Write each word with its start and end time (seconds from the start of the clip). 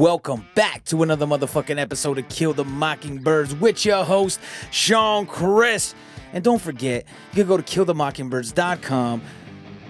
Welcome 0.00 0.46
back 0.54 0.86
to 0.86 1.02
another 1.02 1.26
motherfucking 1.26 1.78
episode 1.78 2.16
of 2.16 2.26
Kill 2.30 2.54
the 2.54 2.64
Mockingbirds 2.64 3.54
with 3.54 3.84
your 3.84 4.02
host, 4.02 4.40
Sean 4.70 5.26
Chris. 5.26 5.94
And 6.32 6.42
don't 6.42 6.58
forget, 6.58 7.04
you 7.32 7.44
can 7.44 7.46
go 7.46 7.58
to 7.58 7.62
killthemockingbirds.com, 7.62 9.20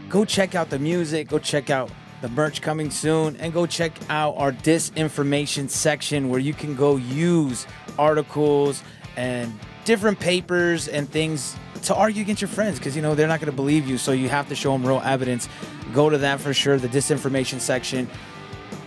go 0.09 0.25
check 0.25 0.57
out 0.57 0.69
the 0.69 0.81
music, 0.81 1.29
go 1.29 1.39
check 1.39 1.71
out 1.71 1.93
the 2.23 2.29
merch 2.31 2.61
coming 2.61 2.91
soon, 2.91 3.37
and 3.37 3.53
go 3.53 3.67
check 3.67 3.93
out 4.09 4.35
our 4.37 4.51
disinformation 4.51 5.71
section 5.71 6.29
where 6.29 6.41
you 6.41 6.55
can 6.55 6.75
go 6.75 6.97
use 6.97 7.69
articles 7.97 8.83
and 9.17 9.57
different 9.85 10.19
papers 10.19 10.89
and 10.89 11.09
things 11.09 11.55
to 11.85 11.95
argue 11.95 12.23
against 12.23 12.43
your 12.43 12.49
friends 12.49 12.81
because 12.81 12.97
you 12.97 13.03
know 13.03 13.15
they're 13.15 13.29
not 13.29 13.39
going 13.39 13.49
to 13.49 13.55
believe 13.55 13.89
you 13.89 13.97
so 13.97 14.11
you 14.11 14.29
have 14.29 14.49
to 14.49 14.57
show 14.57 14.73
them 14.73 14.85
real 14.85 15.01
evidence. 15.05 15.49
Go 15.95 16.11
to 16.11 16.19
that 16.19 16.41
for 16.41 16.53
sure 16.53 16.79
the 16.79 16.89
disinformation 16.89 17.61
section 17.61 18.11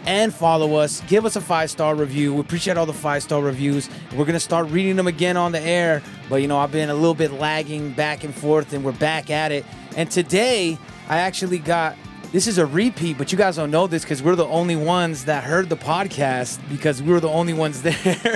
and 0.05 0.33
follow 0.33 0.75
us 0.75 1.01
give 1.07 1.25
us 1.25 1.35
a 1.35 1.41
five 1.41 1.69
star 1.69 1.95
review 1.95 2.33
we 2.33 2.41
appreciate 2.41 2.77
all 2.77 2.85
the 2.85 2.93
five 2.93 3.23
star 3.23 3.41
reviews 3.41 3.89
we're 4.15 4.25
to 4.25 4.39
start 4.39 4.67
reading 4.69 4.95
them 4.95 5.07
again 5.07 5.37
on 5.37 5.51
the 5.51 5.61
air 5.61 6.01
but 6.29 6.37
you 6.37 6.47
know 6.47 6.57
i've 6.57 6.71
been 6.71 6.89
a 6.89 6.93
little 6.93 7.13
bit 7.13 7.31
lagging 7.33 7.91
back 7.93 8.23
and 8.23 8.33
forth 8.33 8.73
and 8.73 8.83
we're 8.83 8.91
back 8.93 9.29
at 9.29 9.51
it 9.51 9.65
and 9.95 10.09
today 10.11 10.77
i 11.07 11.17
actually 11.17 11.59
got 11.59 11.95
this 12.33 12.47
is 12.47 12.57
a 12.57 12.65
repeat, 12.65 13.19
but 13.19 13.31
you 13.31 13.37
guys 13.37 13.57
don't 13.57 13.69
know 13.69 13.85
this 13.85 14.01
because 14.01 14.23
we're 14.23 14.35
the 14.35 14.47
only 14.47 14.75
ones 14.75 15.25
that 15.25 15.43
heard 15.43 15.69
the 15.69 15.77
podcast 15.77 16.59
because 16.67 16.99
we 16.99 17.13
were 17.13 17.19
the 17.19 17.29
only 17.29 17.53
ones 17.53 17.81
there. 17.83 17.93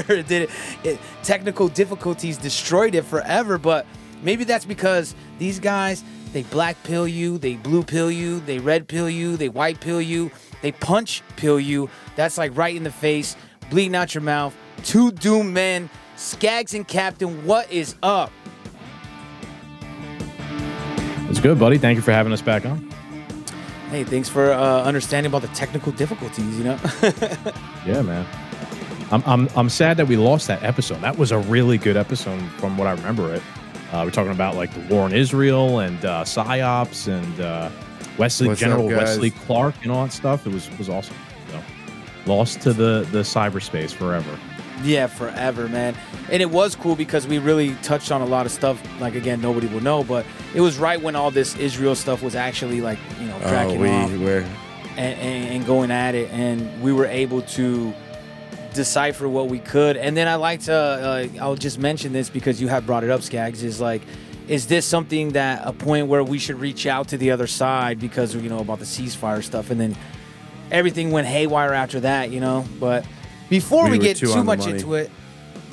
did 0.07 0.31
it, 0.31 0.49
it. 0.83 0.99
Technical 1.23 1.67
difficulties 1.67 2.37
destroyed 2.37 2.93
it 2.93 3.05
forever, 3.05 3.57
but 3.57 3.87
maybe 4.21 4.43
that's 4.43 4.65
because 4.65 5.15
these 5.39 5.59
guys 5.59 6.03
they 6.31 6.43
black 6.43 6.81
pill 6.83 7.07
you, 7.07 7.39
they 7.39 7.55
blue 7.55 7.81
pill 7.81 8.11
you, 8.11 8.39
they 8.41 8.59
red 8.59 8.87
pill 8.87 9.09
you, 9.09 9.35
they 9.35 9.49
white 9.49 9.79
pill 9.79 9.99
you, 9.99 10.29
they 10.61 10.71
punch 10.71 11.23
pill 11.35 11.59
you. 11.59 11.89
That's 12.15 12.37
like 12.37 12.55
right 12.55 12.75
in 12.75 12.83
the 12.83 12.91
face, 12.91 13.35
bleeding 13.69 13.95
out 13.95 14.13
your 14.13 14.23
mouth. 14.23 14.55
Two 14.83 15.11
doom 15.11 15.53
men, 15.53 15.89
Scagz 16.15 16.73
and 16.73 16.87
Captain. 16.87 17.45
What 17.45 17.71
is 17.71 17.95
up? 18.03 18.31
It's 21.29 21.39
good, 21.39 21.59
buddy. 21.59 21.77
Thank 21.77 21.97
you 21.97 22.01
for 22.01 22.11
having 22.11 22.31
us 22.31 22.41
back 22.41 22.65
on. 22.65 22.89
Hey, 23.89 24.03
thanks 24.03 24.27
for 24.29 24.51
uh, 24.51 24.83
understanding 24.83 25.31
about 25.31 25.41
the 25.41 25.53
technical 25.55 25.91
difficulties. 25.93 26.57
You 26.57 26.65
know. 26.65 26.79
yeah, 27.85 28.01
man. 28.01 28.25
I'm, 29.11 29.23
I'm 29.25 29.49
I'm 29.55 29.69
sad 29.69 29.97
that 29.97 30.07
we 30.07 30.17
lost 30.17 30.47
that 30.47 30.63
episode. 30.63 31.01
That 31.01 31.17
was 31.17 31.31
a 31.31 31.39
really 31.39 31.77
good 31.77 31.95
episode 31.95 32.41
from 32.57 32.77
what 32.77 32.87
I 32.87 32.91
remember. 32.91 33.33
It. 33.33 33.41
Uh, 33.91 34.01
we're 34.03 34.11
talking 34.11 34.33
about 34.33 34.55
like 34.55 34.73
the 34.73 34.93
war 34.93 35.05
in 35.05 35.13
Israel 35.13 35.79
and 35.79 36.03
uh, 36.03 36.23
psyops 36.25 37.07
and 37.07 37.39
uh, 37.39 37.69
Wesley 38.17 38.47
What's 38.47 38.59
General 38.59 38.89
up. 38.89 38.97
Wesley 38.97 39.31
Clark 39.31 39.75
and 39.83 39.91
all 39.91 40.05
that 40.05 40.13
stuff. 40.13 40.45
It 40.45 40.53
was 40.53 40.69
was 40.77 40.89
awesome. 40.89 41.15
So, 41.51 41.61
lost 42.25 42.61
to 42.61 42.73
the 42.73 43.07
the 43.11 43.19
cyberspace 43.19 43.93
forever. 43.93 44.37
Yeah, 44.83 45.07
forever, 45.07 45.67
man. 45.67 45.95
And 46.29 46.41
it 46.41 46.51
was 46.51 46.75
cool 46.75 46.95
because 46.95 47.25
we 47.25 47.39
really 47.39 47.73
touched 47.81 48.11
on 48.11 48.21
a 48.21 48.25
lot 48.25 48.45
of 48.45 48.51
stuff. 48.51 48.81
Like 48.99 49.15
again, 49.15 49.41
nobody 49.41 49.67
will 49.67 49.81
know, 49.81 50.03
but 50.03 50.25
it 50.53 50.61
was 50.61 50.77
right 50.77 51.01
when 51.01 51.15
all 51.15 51.31
this 51.31 51.55
Israel 51.57 51.95
stuff 51.95 52.21
was 52.21 52.35
actually 52.35 52.81
like 52.81 52.99
you 53.19 53.27
know 53.27 53.39
Oh, 53.43 53.75
we 53.75 53.89
off 53.89 54.11
were 54.17 54.45
and, 54.97 55.19
and, 55.19 55.55
and 55.55 55.65
going 55.65 55.91
at 55.91 56.15
it, 56.15 56.29
and 56.31 56.81
we 56.81 56.91
were 56.91 57.05
able 57.05 57.41
to 57.43 57.93
decipher 58.73 59.27
what 59.27 59.47
we 59.47 59.59
could. 59.59 59.97
And 59.97 60.15
then 60.15 60.27
I 60.27 60.35
like 60.35 60.61
to, 60.61 60.73
uh, 60.73 61.27
I'll 61.41 61.55
just 61.55 61.79
mention 61.79 62.13
this 62.13 62.29
because 62.29 62.61
you 62.61 62.67
have 62.67 62.85
brought 62.85 63.03
it 63.03 63.09
up, 63.09 63.21
Scagz. 63.21 63.63
Is 63.63 63.81
like, 63.81 64.01
is 64.47 64.67
this 64.67 64.85
something 64.85 65.33
that 65.33 65.61
a 65.65 65.73
point 65.73 66.07
where 66.07 66.23
we 66.23 66.39
should 66.39 66.59
reach 66.59 66.85
out 66.85 67.09
to 67.09 67.17
the 67.17 67.31
other 67.31 67.47
side 67.47 67.99
because 67.99 68.35
you 68.35 68.49
know 68.49 68.59
about 68.59 68.79
the 68.79 68.85
ceasefire 68.85 69.43
stuff, 69.43 69.69
and 69.69 69.79
then 69.79 69.95
everything 70.71 71.11
went 71.11 71.27
haywire 71.27 71.73
after 71.73 71.99
that, 72.01 72.31
you 72.31 72.39
know. 72.39 72.65
But 72.79 73.05
before 73.49 73.85
we, 73.85 73.91
We 73.91 73.99
get 73.99 74.17
too 74.17 74.33
too 74.33 74.43
much 74.43 74.67
into 74.67 74.95
it, 74.95 75.11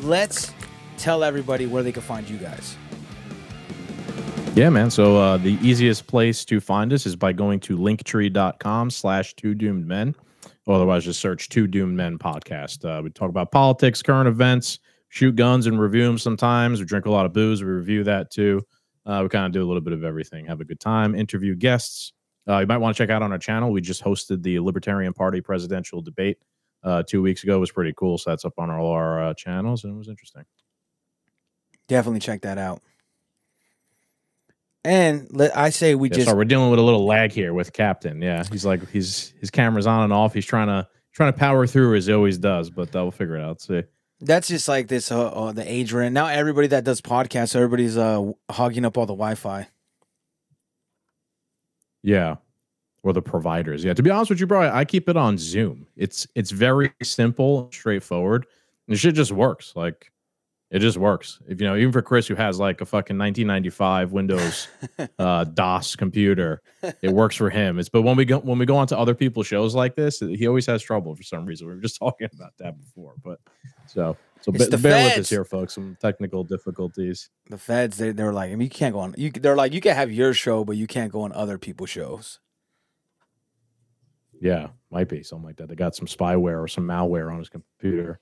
let's 0.00 0.52
tell 0.96 1.24
everybody 1.24 1.66
where 1.66 1.82
they 1.82 1.92
can 1.92 2.02
find 2.02 2.28
you 2.28 2.38
guys. 2.38 2.76
Yeah, 4.54 4.70
man. 4.70 4.90
So 4.90 5.16
uh, 5.16 5.36
the 5.36 5.58
easiest 5.60 6.06
place 6.06 6.44
to 6.44 6.60
find 6.60 6.92
us 6.92 7.06
is 7.06 7.16
by 7.16 7.32
going 7.32 7.58
to 7.60 7.76
linktree.com 7.76 8.90
slash 8.90 9.34
two 9.34 9.54
doomed 9.54 9.86
men. 9.86 10.14
Otherwise, 10.66 11.04
just 11.04 11.20
search 11.20 11.48
two 11.48 11.66
doomed 11.66 11.96
men 11.96 12.18
podcast. 12.18 12.84
Uh, 12.84 13.02
we 13.02 13.10
talk 13.10 13.28
about 13.28 13.50
politics, 13.50 14.00
current 14.00 14.28
events, 14.28 14.78
shoot 15.14 15.36
guns 15.36 15.68
and 15.68 15.80
review 15.80 16.04
them 16.04 16.18
sometimes. 16.18 16.80
We 16.80 16.86
drink 16.86 17.06
a 17.06 17.10
lot 17.10 17.24
of 17.24 17.32
booze. 17.32 17.62
We 17.62 17.70
review 17.70 18.02
that 18.02 18.32
too. 18.32 18.66
Uh, 19.06 19.20
we 19.22 19.28
kind 19.28 19.46
of 19.46 19.52
do 19.52 19.62
a 19.62 19.66
little 19.66 19.80
bit 19.80 19.92
of 19.92 20.02
everything, 20.02 20.44
have 20.46 20.60
a 20.60 20.64
good 20.64 20.80
time, 20.80 21.14
interview 21.14 21.54
guests. 21.54 22.12
Uh, 22.48 22.58
you 22.58 22.66
might 22.66 22.78
want 22.78 22.96
to 22.96 23.00
check 23.00 23.10
out 23.10 23.22
on 23.22 23.30
our 23.30 23.38
channel. 23.38 23.70
We 23.70 23.80
just 23.80 24.02
hosted 24.02 24.42
the 24.42 24.58
Libertarian 24.58 25.12
Party 25.12 25.40
presidential 25.40 26.02
debate 26.02 26.38
uh, 26.82 27.04
two 27.04 27.22
weeks 27.22 27.44
ago. 27.44 27.54
It 27.54 27.60
was 27.60 27.70
pretty 27.70 27.94
cool. 27.96 28.18
So 28.18 28.30
that's 28.30 28.44
up 28.44 28.54
on 28.58 28.70
all 28.70 28.90
our 28.90 29.22
uh, 29.22 29.34
channels 29.34 29.84
and 29.84 29.94
it 29.94 29.96
was 29.96 30.08
interesting. 30.08 30.42
Definitely 31.86 32.20
check 32.20 32.42
that 32.42 32.58
out. 32.58 32.82
And 34.84 35.28
let, 35.30 35.56
I 35.56 35.70
say 35.70 35.94
we 35.94 36.08
Yeah, 36.08 36.16
just 36.16 36.26
sorry, 36.26 36.38
we're 36.38 36.44
dealing 36.44 36.70
with 36.70 36.80
a 36.80 36.82
little 36.82 37.06
lag 37.06 37.30
here 37.30 37.54
with 37.54 37.72
Captain. 37.72 38.20
Yeah, 38.20 38.42
he's 38.50 38.66
like 38.66 38.86
he's 38.90 39.32
his 39.40 39.50
camera's 39.50 39.86
on 39.86 40.02
and 40.02 40.12
off. 40.12 40.34
He's 40.34 40.44
trying 40.44 40.66
to 40.66 40.88
trying 41.12 41.32
to 41.32 41.38
power 41.38 41.68
through 41.68 41.94
as 41.94 42.06
he 42.06 42.12
always 42.12 42.36
does, 42.36 42.68
but 42.68 42.88
uh, 42.96 43.02
we'll 43.02 43.12
figure 43.12 43.36
it 43.36 43.42
out. 43.42 43.60
See, 43.60 43.84
That's 44.24 44.48
just 44.48 44.68
like 44.68 44.88
this. 44.88 45.12
Uh, 45.12 45.28
uh, 45.28 45.52
the 45.52 45.70
age 45.70 45.92
we're 45.92 46.02
in 46.02 46.14
now. 46.14 46.26
Everybody 46.26 46.66
that 46.68 46.84
does 46.84 47.00
podcasts, 47.00 47.54
everybody's 47.54 47.96
uh 47.96 48.32
hogging 48.50 48.84
up 48.84 48.96
all 48.98 49.06
the 49.06 49.14
Wi-Fi. 49.14 49.68
yeah, 52.02 52.36
or 53.02 53.12
the 53.12 53.22
providers. 53.22 53.84
Yeah, 53.84 53.94
to 53.94 54.02
be 54.02 54.10
honest 54.10 54.30
with 54.30 54.40
you, 54.40 54.46
bro, 54.46 54.68
I, 54.68 54.84
keep 54.84 55.08
it 55.08 55.16
on 55.16 55.38
Zoom. 55.38 55.86
It's 55.96 56.26
it's 56.34 56.50
very 56.50 56.92
simple, 57.02 57.70
straightforward, 57.72 58.46
and 58.88 58.98
shit 58.98 59.14
just 59.14 59.32
works. 59.32 59.72
Like 59.74 60.12
it 60.74 60.80
just 60.80 60.98
works. 60.98 61.38
If 61.46 61.60
you 61.60 61.68
know, 61.68 61.76
even 61.76 61.92
for 61.92 62.02
Chris 62.02 62.26
who 62.26 62.34
has 62.34 62.58
like 62.58 62.80
a 62.80 62.84
fucking 62.84 63.16
1995 63.16 64.10
Windows 64.10 64.66
uh, 65.20 65.44
DOS 65.44 65.94
computer, 65.94 66.62
it 67.00 67.12
works 67.12 67.36
for 67.36 67.48
him. 67.48 67.78
It's 67.78 67.88
but 67.88 68.02
when 68.02 68.16
we 68.16 68.24
go 68.24 68.40
when 68.40 68.58
we 68.58 68.66
go 68.66 68.76
on 68.76 68.88
to 68.88 68.98
other 68.98 69.14
people's 69.14 69.46
shows 69.46 69.76
like 69.76 69.94
this, 69.94 70.18
he 70.18 70.48
always 70.48 70.66
has 70.66 70.82
trouble 70.82 71.14
for 71.14 71.22
some 71.22 71.46
reason. 71.46 71.68
We 71.68 71.76
were 71.76 71.80
just 71.80 71.96
talking 72.00 72.28
about 72.34 72.54
that 72.58 72.76
before, 72.76 73.14
but 73.22 73.38
so 73.86 74.16
so 74.40 74.50
It's 74.52 74.66
the 74.66 74.76
bear 74.76 75.04
with 75.04 75.18
us 75.20 75.30
here, 75.30 75.44
folks. 75.44 75.74
Some 75.74 75.96
technical 76.00 76.42
difficulties. 76.42 77.30
The 77.48 77.56
feds, 77.56 77.96
they 77.96 78.10
they 78.10 78.24
were 78.24 78.32
like, 78.32 78.50
I 78.50 78.56
mean, 78.56 78.62
you 78.62 78.68
can't 78.68 78.94
go 78.94 78.98
on. 78.98 79.14
You 79.16 79.30
they're 79.30 79.54
like, 79.54 79.72
you 79.72 79.80
can 79.80 79.94
have 79.94 80.10
your 80.10 80.34
show, 80.34 80.64
but 80.64 80.76
you 80.76 80.88
can't 80.88 81.12
go 81.12 81.22
on 81.22 81.32
other 81.32 81.56
people's 81.56 81.90
shows. 81.90 82.40
Yeah, 84.40 84.70
might 84.90 85.08
be 85.08 85.22
something 85.22 85.46
like 85.46 85.56
that. 85.58 85.68
They 85.68 85.76
got 85.76 85.94
some 85.94 86.08
spyware 86.08 86.60
or 86.60 86.66
some 86.66 86.84
malware 86.84 87.30
on 87.30 87.38
his 87.38 87.48
computer. 87.48 88.18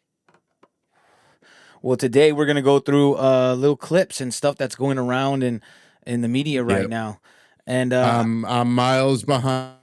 Well, 1.83 1.97
today 1.97 2.33
we're 2.33 2.47
gonna 2.47 2.63
go 2.63 2.79
through 2.79 3.17
uh 3.17 3.55
little 3.59 3.77
clips 3.77 4.21
and 4.21 4.33
stuff 4.33 4.57
that's 4.57 4.77
going 4.77 4.99
around 4.99 5.43
in 5.43 5.61
in 6.07 6.21
the 6.23 6.29
media 6.29 6.63
right 6.63 6.83
Yep. 6.83 6.91
now, 6.91 7.21
and 7.67 7.93
uh, 7.93 8.21
um 8.21 8.45
I'm 8.45 8.75
miles 8.75 9.25
behind. 9.25 9.77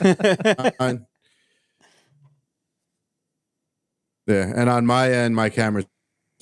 yeah, 0.00 0.32
and 4.26 4.68
on 4.70 4.86
my 4.86 5.10
end, 5.10 5.36
my 5.36 5.50
camera's 5.50 5.86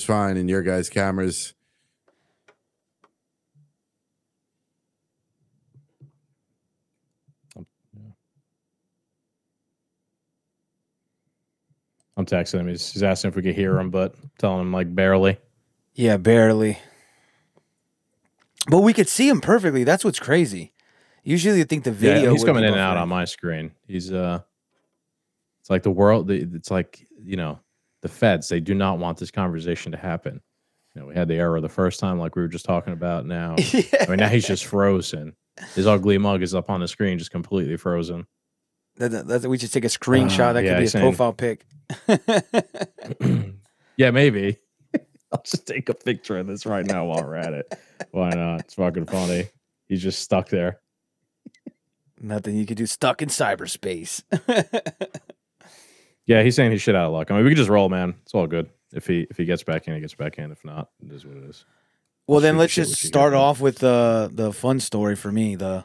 fine, 0.00 0.36
and 0.36 0.48
your 0.50 0.62
guys' 0.62 0.88
cameras. 0.88 1.54
I'm 12.22 12.26
texting 12.26 12.60
him. 12.60 12.68
He's, 12.68 12.92
he's 12.92 13.02
asking 13.02 13.30
if 13.30 13.36
we 13.36 13.42
could 13.42 13.54
hear 13.54 13.78
him, 13.78 13.90
but 13.90 14.14
telling 14.38 14.60
him 14.60 14.72
like 14.72 14.94
barely. 14.94 15.38
yeah, 15.94 16.16
barely. 16.16 16.78
But 18.68 18.80
we 18.80 18.92
could 18.92 19.08
see 19.08 19.28
him 19.28 19.40
perfectly. 19.40 19.82
That's 19.82 20.04
what's 20.04 20.20
crazy. 20.20 20.72
Usually, 21.24 21.58
you 21.58 21.64
think 21.64 21.84
the 21.84 21.92
video. 21.92 22.22
yeah, 22.22 22.30
he's 22.30 22.44
coming 22.44 22.62
in 22.64 22.70
and 22.70 22.80
out 22.80 22.96
on 22.96 23.08
my 23.08 23.24
screen. 23.24 23.72
He's 23.86 24.12
uh, 24.12 24.40
it's 25.60 25.70
like 25.70 25.82
the 25.82 25.90
world. 25.90 26.30
It's 26.30 26.70
like 26.70 27.06
you 27.24 27.36
know, 27.36 27.58
the 28.02 28.08
feds. 28.08 28.48
They 28.48 28.60
do 28.60 28.74
not 28.74 28.98
want 28.98 29.18
this 29.18 29.30
conversation 29.30 29.92
to 29.92 29.98
happen. 29.98 30.40
You 30.94 31.00
know, 31.00 31.06
we 31.08 31.14
had 31.14 31.28
the 31.28 31.34
error 31.34 31.60
the 31.60 31.68
first 31.68 31.98
time, 32.00 32.18
like 32.18 32.36
we 32.36 32.42
were 32.42 32.48
just 32.48 32.64
talking 32.64 32.92
about. 32.92 33.26
Now, 33.26 33.56
I 33.58 34.06
mean, 34.08 34.18
now 34.18 34.28
he's 34.28 34.46
just 34.46 34.64
frozen. 34.64 35.34
His 35.74 35.86
ugly 35.86 36.18
mug 36.18 36.42
is 36.42 36.54
up 36.54 36.70
on 36.70 36.80
the 36.80 36.88
screen, 36.88 37.18
just 37.18 37.30
completely 37.30 37.76
frozen. 37.76 38.26
That, 39.02 39.26
that, 39.26 39.42
that- 39.42 39.48
we 39.48 39.58
should 39.58 39.72
take 39.72 39.84
a 39.84 39.88
screenshot. 39.88 40.50
Uh, 40.50 40.52
that 40.54 40.64
yeah, 40.64 40.70
could 40.70 40.78
be 40.78 40.82
his 40.82 40.92
profile 40.92 41.32
pic. 41.32 41.64
yeah, 43.96 44.10
maybe. 44.10 44.58
I'll 45.32 45.42
just 45.42 45.66
take 45.66 45.88
a 45.88 45.94
picture 45.94 46.38
of 46.38 46.46
this 46.46 46.66
right 46.66 46.84
now 46.86 47.06
while 47.06 47.22
we're 47.22 47.36
at 47.36 47.52
it. 47.52 47.74
Why 48.10 48.30
not? 48.30 48.60
It's 48.60 48.74
fucking 48.74 49.06
funny. 49.06 49.48
He's 49.88 50.02
just 50.02 50.20
stuck 50.20 50.48
there. 50.48 50.80
Nothing 52.20 52.56
you 52.56 52.66
could 52.66 52.76
do. 52.76 52.86
Stuck 52.86 53.22
in 53.22 53.28
cyberspace. 53.28 54.22
Yeah, 56.26 56.42
he's 56.42 56.54
saying 56.54 56.70
he's 56.70 56.82
shit 56.82 56.94
out 56.94 57.06
of 57.06 57.12
luck. 57.12 57.30
I 57.30 57.34
mean, 57.34 57.44
we 57.44 57.50
could 57.50 57.56
just 57.56 57.70
roll, 57.70 57.88
man. 57.88 58.14
It's 58.22 58.34
all 58.34 58.46
good. 58.46 58.70
If 58.92 59.06
he 59.06 59.26
if 59.30 59.36
he 59.36 59.44
gets 59.44 59.64
back 59.64 59.88
in, 59.88 59.94
he 59.94 60.00
gets 60.00 60.14
back 60.14 60.38
in. 60.38 60.52
If 60.52 60.64
not, 60.64 60.88
it 61.04 61.12
is 61.12 61.26
what 61.26 61.36
it 61.36 61.44
is. 61.44 61.64
Well, 62.28 62.40
then 62.40 62.56
let's 62.56 62.74
just 62.74 62.94
start 63.02 63.34
off 63.34 63.60
with 63.60 63.78
the 63.78 64.30
the 64.32 64.52
fun 64.52 64.78
story 64.80 65.16
for 65.16 65.32
me. 65.32 65.56
The 65.56 65.84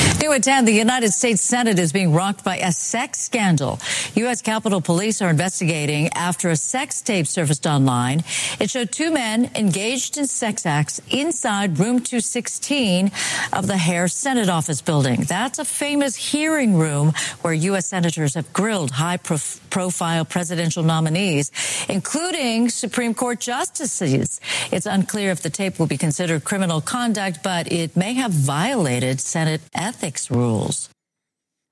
New 0.21 0.33
at 0.33 0.43
10, 0.43 0.65
the 0.65 0.71
United 0.71 1.11
States 1.13 1.41
Senate 1.41 1.79
is 1.79 1.91
being 1.91 2.13
rocked 2.13 2.43
by 2.43 2.57
a 2.57 2.71
sex 2.71 3.19
scandal. 3.19 3.79
U.S. 4.13 4.43
Capitol 4.43 4.79
Police 4.79 5.19
are 5.19 5.31
investigating 5.31 6.09
after 6.09 6.51
a 6.51 6.55
sex 6.55 7.01
tape 7.01 7.25
surfaced 7.25 7.65
online. 7.65 8.23
It 8.59 8.69
showed 8.69 8.91
two 8.91 9.09
men 9.09 9.49
engaged 9.55 10.19
in 10.19 10.27
sex 10.27 10.67
acts 10.67 11.01
inside 11.09 11.79
room 11.79 12.01
216 12.01 13.09
of 13.51 13.65
the 13.65 13.79
Hart 13.79 14.11
Senate 14.11 14.47
office 14.47 14.79
building. 14.79 15.21
That's 15.21 15.57
a 15.57 15.65
famous 15.65 16.15
hearing 16.15 16.77
room 16.77 17.13
where 17.41 17.53
U.S. 17.53 17.87
senators 17.87 18.35
have 18.35 18.53
grilled 18.53 18.91
high 18.91 19.17
prof- 19.17 19.59
profile 19.71 20.23
presidential 20.23 20.83
nominees, 20.83 21.51
including 21.89 22.69
Supreme 22.69 23.15
Court 23.15 23.39
justices. 23.39 24.39
It's 24.71 24.85
unclear 24.85 25.31
if 25.31 25.41
the 25.41 25.49
tape 25.49 25.79
will 25.79 25.87
be 25.87 25.97
considered 25.97 26.43
criminal 26.43 26.79
conduct, 26.79 27.41
but 27.41 27.71
it 27.71 27.97
may 27.97 28.13
have 28.13 28.31
violated 28.31 29.19
Senate 29.19 29.61
ethics 29.73 30.10
rules. 30.29 30.89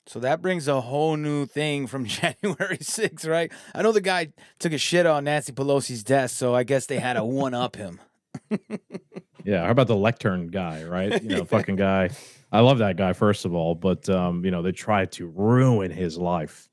so 0.08 0.20
that 0.20 0.42
brings 0.42 0.68
a 0.68 0.82
whole 0.82 1.18
new 1.18 1.46
thing 1.46 1.88
from 1.88 2.06
January 2.20 2.78
6th, 2.78 3.28
right? 3.28 3.52
I 3.76 3.82
know 3.82 3.92
the 3.92 4.02
guy 4.02 4.34
took 4.60 4.74
a 4.74 4.78
shit 4.78 5.06
on 5.06 5.26
Nancy 5.26 5.52
Pelosi's 5.52 6.04
desk, 6.04 6.36
so 6.38 6.56
I 6.56 6.64
guess 6.64 6.86
they 6.86 7.00
had 7.00 7.14
to 7.14 7.24
one 7.24 7.54
up 7.54 7.76
him. 7.76 8.00
Yeah, 9.46 9.64
how 9.66 9.72
about 9.72 9.88
the 9.88 9.96
lectern 9.96 10.48
guy, 10.48 10.84
right? 10.84 11.24
You 11.24 11.30
know, 11.30 11.46
fucking 11.46 11.76
guy. 11.78 12.10
I 12.52 12.60
love 12.60 12.80
that 12.80 12.98
guy 12.98 13.14
first 13.14 13.46
of 13.46 13.54
all, 13.54 13.74
but 13.74 14.10
um, 14.10 14.44
you 14.44 14.52
know, 14.52 14.62
they 14.62 14.72
tried 14.72 15.12
to 15.14 15.28
ruin 15.28 15.92
his 15.92 16.18
life 16.18 16.68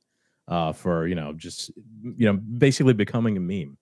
uh 0.49 0.73
for, 0.73 1.07
you 1.07 1.15
know, 1.15 1.33
just 1.33 1.71
you 2.03 2.27
know, 2.27 2.35
basically 2.35 2.93
becoming 2.93 3.37
a 3.37 3.41
meme. 3.41 3.79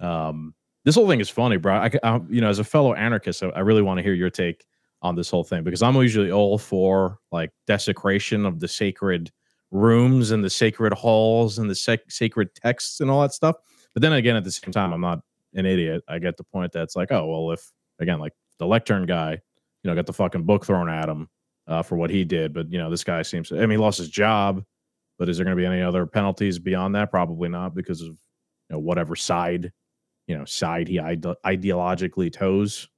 Um 0.00 0.54
this 0.84 0.94
whole 0.94 1.08
thing 1.08 1.20
is 1.20 1.30
funny, 1.30 1.56
bro. 1.56 1.74
I, 1.74 1.90
I 2.02 2.20
you 2.28 2.40
know, 2.40 2.48
as 2.48 2.58
a 2.58 2.64
fellow 2.64 2.94
anarchist, 2.94 3.42
I, 3.42 3.48
I 3.48 3.60
really 3.60 3.82
want 3.82 3.98
to 3.98 4.02
hear 4.02 4.14
your 4.14 4.30
take 4.30 4.64
on 5.02 5.16
this 5.16 5.28
whole 5.30 5.44
thing 5.44 5.64
because 5.64 5.82
I'm 5.82 5.96
usually 5.96 6.30
all 6.30 6.58
for 6.58 7.18
like 7.30 7.50
desecration 7.66 8.46
of 8.46 8.60
the 8.60 8.68
sacred 8.68 9.30
rooms 9.70 10.30
and 10.30 10.44
the 10.44 10.50
sacred 10.50 10.92
halls 10.92 11.58
and 11.58 11.68
the 11.68 11.74
sac- 11.74 12.10
sacred 12.10 12.54
texts 12.54 13.00
and 13.00 13.10
all 13.10 13.22
that 13.22 13.32
stuff. 13.32 13.56
But 13.94 14.02
then 14.02 14.12
again, 14.12 14.36
at 14.36 14.44
the 14.44 14.50
same 14.50 14.72
time, 14.72 14.92
I'm 14.92 15.00
not 15.00 15.20
an 15.54 15.66
idiot. 15.66 16.02
I 16.08 16.18
get 16.18 16.36
the 16.36 16.44
point 16.44 16.72
that's 16.72 16.96
like, 16.96 17.10
oh 17.10 17.26
well, 17.26 17.52
if 17.52 17.70
again, 17.98 18.20
like 18.20 18.32
the 18.58 18.66
lectern 18.66 19.06
guy, 19.06 19.32
you 19.32 19.90
know, 19.90 19.94
got 19.94 20.06
the 20.06 20.12
fucking 20.12 20.44
book 20.44 20.64
thrown 20.64 20.88
at 20.88 21.08
him 21.08 21.28
uh, 21.66 21.82
for 21.82 21.96
what 21.96 22.10
he 22.10 22.24
did, 22.24 22.52
but 22.52 22.70
you 22.70 22.78
know, 22.78 22.90
this 22.90 23.04
guy 23.04 23.22
seems. 23.22 23.48
To, 23.48 23.56
I 23.56 23.60
mean, 23.60 23.70
he 23.70 23.76
lost 23.76 23.98
his 23.98 24.08
job, 24.08 24.62
but 25.18 25.28
is 25.28 25.36
there 25.36 25.44
going 25.44 25.56
to 25.56 25.60
be 25.60 25.66
any 25.66 25.82
other 25.82 26.06
penalties 26.06 26.58
beyond 26.58 26.94
that? 26.94 27.10
Probably 27.10 27.48
not, 27.48 27.74
because 27.74 28.00
of 28.00 28.08
you 28.08 28.16
know 28.70 28.78
whatever 28.78 29.16
side, 29.16 29.72
you 30.26 30.38
know, 30.38 30.44
side 30.44 30.88
he 30.88 30.98
ide- 30.98 31.22
ideologically 31.44 32.32
toes. 32.32 32.88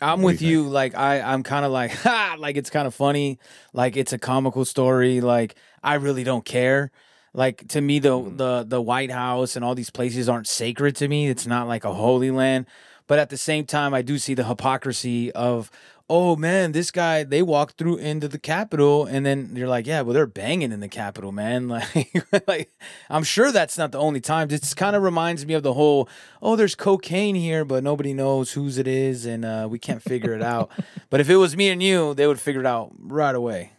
I'm 0.00 0.22
with 0.22 0.40
you. 0.42 0.62
Like 0.68 0.94
I, 0.96 1.20
I'm 1.20 1.42
kind 1.42 1.64
of 1.64 1.72
like, 1.72 1.90
ha, 2.02 2.36
like 2.38 2.56
it's 2.56 2.70
kind 2.70 2.86
of 2.86 2.94
funny. 2.94 3.38
Like 3.72 3.96
it's 3.96 4.12
a 4.12 4.18
comical 4.18 4.64
story. 4.64 5.20
Like 5.20 5.54
I 5.82 5.94
really 5.94 6.24
don't 6.24 6.44
care. 6.44 6.90
Like 7.34 7.68
to 7.68 7.80
me, 7.80 7.98
the 7.98 8.10
Mhm. 8.10 8.36
the 8.38 8.64
the 8.66 8.80
White 8.80 9.10
House 9.10 9.56
and 9.56 9.64
all 9.64 9.74
these 9.74 9.90
places 9.90 10.28
aren't 10.28 10.46
sacred 10.46 10.96
to 10.96 11.08
me. 11.08 11.28
It's 11.28 11.46
not 11.46 11.68
like 11.68 11.84
a 11.84 11.92
holy 11.92 12.30
land. 12.30 12.66
But 13.06 13.18
at 13.18 13.30
the 13.30 13.36
same 13.38 13.64
time, 13.64 13.94
I 13.94 14.02
do 14.02 14.18
see 14.18 14.34
the 14.34 14.44
hypocrisy 14.44 15.32
of, 15.32 15.70
oh 16.08 16.36
man, 16.36 16.72
this 16.72 16.90
guy 16.90 17.24
they 17.24 17.42
walked 17.42 17.76
through 17.76 17.96
into 17.96 18.28
the 18.28 18.38
Capitol, 18.38 19.06
and 19.06 19.26
then 19.26 19.52
you're 19.54 19.68
like, 19.68 19.86
yeah, 19.86 20.00
well 20.00 20.14
they're 20.14 20.26
banging 20.26 20.72
in 20.72 20.80
the 20.80 20.88
Capitol, 20.88 21.32
man. 21.32 21.68
Like, 21.78 22.46
like 22.46 22.72
I'm 23.08 23.22
sure 23.22 23.52
that's 23.52 23.78
not 23.78 23.92
the 23.92 23.98
only 23.98 24.20
time. 24.20 24.48
This 24.48 24.74
kind 24.74 24.96
of 24.96 25.02
reminds 25.02 25.46
me 25.46 25.54
of 25.54 25.62
the 25.62 25.74
whole, 25.74 26.08
oh, 26.42 26.56
there's 26.56 26.74
cocaine 26.74 27.34
here, 27.34 27.64
but 27.64 27.84
nobody 27.84 28.12
knows 28.12 28.52
whose 28.52 28.78
it 28.78 28.88
is, 28.88 29.26
and 29.26 29.44
uh, 29.44 29.68
we 29.70 29.78
can't 29.78 30.02
figure 30.02 30.34
it 30.34 30.42
out. 30.42 30.70
But 31.10 31.20
if 31.20 31.30
it 31.30 31.36
was 31.36 31.56
me 31.56 31.70
and 31.70 31.82
you, 31.82 32.12
they 32.14 32.26
would 32.26 32.40
figure 32.40 32.60
it 32.60 32.66
out 32.66 32.92
right 32.98 33.34
away. 33.34 33.72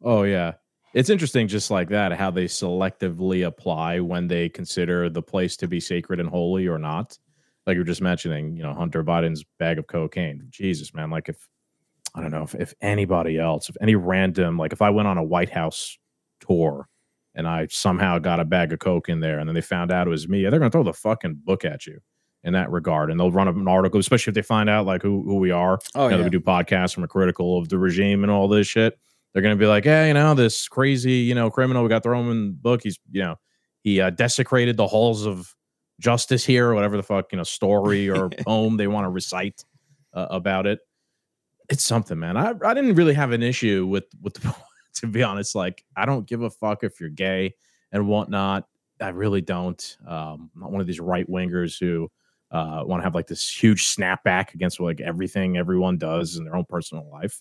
Oh 0.00 0.22
yeah. 0.22 0.54
It's 0.94 1.10
interesting 1.10 1.48
just 1.48 1.70
like 1.70 1.88
that 1.88 2.12
how 2.12 2.30
they 2.30 2.44
selectively 2.44 3.46
apply 3.46 4.00
when 4.00 4.28
they 4.28 4.48
consider 4.48 5.08
the 5.08 5.22
place 5.22 5.56
to 5.58 5.68
be 5.68 5.80
sacred 5.80 6.20
and 6.20 6.28
holy 6.28 6.66
or 6.66 6.78
not. 6.78 7.18
Like 7.66 7.74
you 7.74 7.80
were 7.80 7.86
just 7.86 8.02
mentioning, 8.02 8.56
you 8.56 8.62
know, 8.62 8.74
Hunter 8.74 9.02
Biden's 9.02 9.44
bag 9.58 9.78
of 9.78 9.86
cocaine. 9.86 10.46
Jesus, 10.50 10.92
man, 10.92 11.10
like 11.10 11.28
if 11.28 11.48
I 12.14 12.20
don't 12.20 12.30
know 12.30 12.42
if, 12.42 12.54
if 12.54 12.74
anybody 12.80 13.38
else, 13.38 13.68
if 13.68 13.76
any 13.80 13.94
random 13.94 14.58
like 14.58 14.72
if 14.72 14.82
I 14.82 14.90
went 14.90 15.08
on 15.08 15.18
a 15.18 15.22
White 15.22 15.50
House 15.50 15.96
tour 16.40 16.88
and 17.34 17.48
I 17.48 17.68
somehow 17.70 18.18
got 18.18 18.40
a 18.40 18.44
bag 18.44 18.72
of 18.72 18.80
coke 18.80 19.08
in 19.08 19.20
there 19.20 19.38
and 19.38 19.48
then 19.48 19.54
they 19.54 19.62
found 19.62 19.90
out 19.90 20.06
it 20.06 20.10
was 20.10 20.28
me, 20.28 20.42
they're 20.42 20.58
gonna 20.58 20.70
throw 20.70 20.82
the 20.82 20.92
fucking 20.92 21.40
book 21.44 21.64
at 21.64 21.86
you 21.86 22.00
in 22.44 22.52
that 22.52 22.70
regard. 22.70 23.10
And 23.10 23.18
they'll 23.18 23.30
run 23.30 23.48
an 23.48 23.68
article, 23.68 23.98
especially 24.00 24.32
if 24.32 24.34
they 24.34 24.42
find 24.42 24.68
out 24.68 24.84
like 24.84 25.02
who, 25.02 25.22
who 25.22 25.36
we 25.36 25.50
are 25.50 25.78
Oh 25.94 26.04
you 26.04 26.10
know, 26.10 26.16
that 26.16 26.18
yeah, 26.18 26.24
we 26.24 26.30
do 26.30 26.40
podcasts 26.40 26.96
and 26.96 27.02
we're 27.02 27.08
critical 27.08 27.58
of 27.58 27.68
the 27.68 27.78
regime 27.78 28.24
and 28.24 28.30
all 28.30 28.48
this 28.48 28.66
shit. 28.66 28.98
They're 29.32 29.42
gonna 29.42 29.56
be 29.56 29.66
like, 29.66 29.84
hey, 29.84 30.08
you 30.08 30.14
know, 30.14 30.34
this 30.34 30.68
crazy, 30.68 31.12
you 31.12 31.34
know, 31.34 31.50
criminal 31.50 31.82
we 31.82 31.88
got 31.88 32.02
thrown 32.02 32.30
in 32.30 32.46
the 32.48 32.52
book. 32.52 32.82
He's, 32.82 32.98
you 33.10 33.22
know, 33.22 33.36
he 33.82 34.00
uh, 34.00 34.10
desecrated 34.10 34.76
the 34.76 34.86
halls 34.86 35.26
of 35.26 35.54
justice 36.00 36.44
here, 36.44 36.68
or 36.68 36.74
whatever 36.74 36.96
the 36.96 37.02
fuck, 37.02 37.32
you 37.32 37.38
know, 37.38 37.44
story 37.44 38.10
or 38.10 38.28
poem 38.46 38.76
they 38.76 38.88
want 38.88 39.04
to 39.04 39.08
recite 39.08 39.64
uh, 40.12 40.26
about 40.30 40.66
it. 40.66 40.80
It's 41.72 41.82
something, 41.82 42.18
man. 42.18 42.36
I, 42.36 42.52
I 42.66 42.74
didn't 42.74 42.96
really 42.96 43.14
have 43.14 43.32
an 43.32 43.42
issue 43.42 43.86
with 43.86 44.04
with 44.20 44.34
the, 44.34 44.54
to 44.96 45.06
be 45.06 45.22
honest. 45.22 45.54
Like, 45.54 45.82
I 45.96 46.04
don't 46.04 46.26
give 46.26 46.42
a 46.42 46.50
fuck 46.50 46.84
if 46.84 47.00
you're 47.00 47.08
gay 47.08 47.54
and 47.92 48.06
whatnot. 48.06 48.68
I 49.00 49.08
really 49.08 49.40
don't. 49.40 49.96
Um, 50.06 50.50
I'm 50.54 50.60
not 50.60 50.70
one 50.70 50.82
of 50.82 50.86
these 50.86 51.00
right 51.00 51.28
wingers 51.30 51.80
who 51.80 52.10
uh, 52.50 52.82
want 52.84 53.00
to 53.00 53.04
have 53.04 53.14
like 53.14 53.26
this 53.26 53.50
huge 53.50 53.86
snapback 53.86 54.52
against 54.52 54.80
like 54.80 55.00
everything 55.00 55.56
everyone 55.56 55.96
does 55.96 56.36
in 56.36 56.44
their 56.44 56.56
own 56.56 56.66
personal 56.68 57.08
life. 57.10 57.40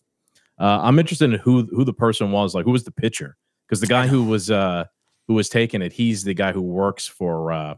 Uh, 0.57 0.79
I'm 0.81 0.97
interested 0.97 1.33
in 1.33 1.37
who 1.39 1.65
who 1.65 1.83
the 1.83 1.93
person 1.93 2.31
was, 2.31 2.55
like 2.55 2.63
who 2.63 2.71
was 2.71 2.85
the 2.85 2.91
pitcher, 2.91 3.35
because 3.67 3.81
the 3.81 3.87
guy 3.87 4.07
who 4.07 4.23
was 4.23 4.49
uh, 4.49 4.85
who 5.27 5.33
was 5.33 5.49
taking 5.49 5.81
it, 5.81 5.91
he's 5.91 6.23
the 6.23 6.33
guy 6.33 6.53
who 6.53 6.61
works 6.61 7.05
for 7.05 7.51
uh, 7.51 7.75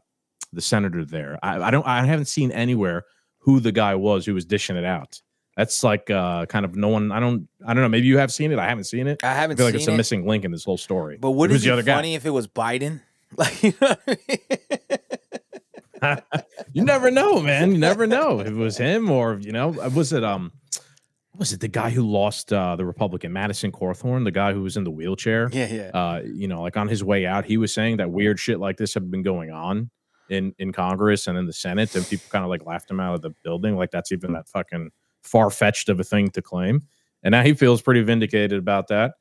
the 0.51 0.62
senator 0.62 1.03
there. 1.03 1.39
I, 1.41 1.60
I 1.63 1.72
don't, 1.72 1.88
I 1.88 2.05
haven't 2.05 2.25
seen 2.25 2.51
anywhere 2.51 3.05
who 3.39 3.60
the 3.60 3.72
guy 3.72 3.95
was 3.95 4.27
who 4.27 4.36
was 4.36 4.45
dishing 4.45 4.75
it 4.75 4.86
out. 4.86 5.19
That's 5.55 5.83
like 5.83 6.10
uh, 6.10 6.45
kind 6.48 6.65
of 6.65 6.75
no 6.75 6.88
one. 6.89 7.12
I 7.12 7.19
don't, 7.19 7.48
I 7.65 7.74
don't 7.74 7.83
know. 7.83 7.89
Maybe 7.89 8.07
you 8.07 8.17
have 8.17 8.31
seen 8.33 8.51
it. 8.51 8.57
I 8.60 8.67
haven't 8.67 8.86
seen 8.86 9.07
it. 9.07 9.24
I 9.24 9.29
I 9.29 9.33
haven't 9.33 9.57
feel 9.57 9.67
like 9.67 9.75
it's 9.75 9.88
a 9.88 9.93
it. 9.93 9.98
missing 9.98 10.25
link 10.25 10.45
in 10.45 10.51
this 10.51 10.63
whole 10.63 10.77
story. 10.77 11.17
But 11.19 11.31
wouldn't 11.31 11.57
it 11.57 11.62
the 11.62 11.67
be 11.67 11.72
other 11.72 11.83
guy? 11.83 11.95
funny 11.95 12.15
if 12.15 12.25
it 12.25 12.31
was 12.31 12.48
Biden? 12.48 13.01
Like, 13.36 13.63
you 13.63 13.74
know 13.81 13.95
I 14.07 14.17
mean? 16.03 16.53
you 16.74 16.83
never 16.83 17.10
know, 17.10 17.41
man. 17.41 17.72
You 17.72 17.79
never 17.79 18.05
know 18.05 18.41
if 18.41 18.48
it 18.48 18.53
was 18.53 18.77
him 18.77 19.10
or 19.10 19.39
you 19.41 19.51
know, 19.51 19.69
was 19.69 20.13
it 20.13 20.24
um, 20.24 20.51
was 21.36 21.51
it 21.51 21.60
the 21.60 21.67
guy 21.67 21.89
who 21.89 22.03
lost 22.03 22.53
uh, 22.53 22.75
the 22.75 22.86
Republican 22.86 23.33
Madison 23.33 23.72
Cawthorn, 23.72 24.24
the 24.24 24.31
guy 24.31 24.53
who 24.53 24.62
was 24.62 24.77
in 24.77 24.83
the 24.83 24.91
wheelchair? 24.91 25.50
yeah, 25.51 25.65
yeah. 25.74 25.89
uh, 25.93 26.22
you 26.24 26.48
know, 26.48 26.62
like 26.62 26.77
on 26.77 26.88
his 26.88 27.03
way 27.03 27.25
out, 27.25 27.45
he 27.45 27.57
was 27.57 27.74
saying 27.74 27.98
that 27.98 28.12
weird 28.12 28.39
shit 28.39 28.60
like 28.60 28.77
this 28.77 28.93
had 28.93 29.10
been 29.10 29.24
going 29.24 29.50
on 29.50 29.89
in 30.29 30.53
in 30.60 30.72
Congress 30.72 31.25
and 31.25 31.38
in 31.38 31.48
the 31.48 31.53
Senate, 31.53 31.95
and 31.95 32.05
people 32.07 32.25
kind 32.29 32.43
of 32.43 32.50
like 32.50 32.65
laughed 32.65 32.91
him 32.91 33.00
out 33.00 33.15
of 33.15 33.22
the 33.24 33.31
building. 33.43 33.75
Like 33.75 33.89
that's 33.89 34.12
even 34.12 34.33
that 34.33 34.48
fucking 34.48 34.91
far 35.24 35.50
fetched 35.50 35.89
of 35.89 36.00
a 36.00 36.03
thing 36.03 36.30
to 36.32 36.42
claim. 36.42 36.84
And 37.24 37.32
now 37.32 37.44
he 37.44 37.53
feels 37.53 37.82
pretty 37.82 38.01
vindicated 38.01 38.60
about 38.60 38.89
that. 38.89 39.13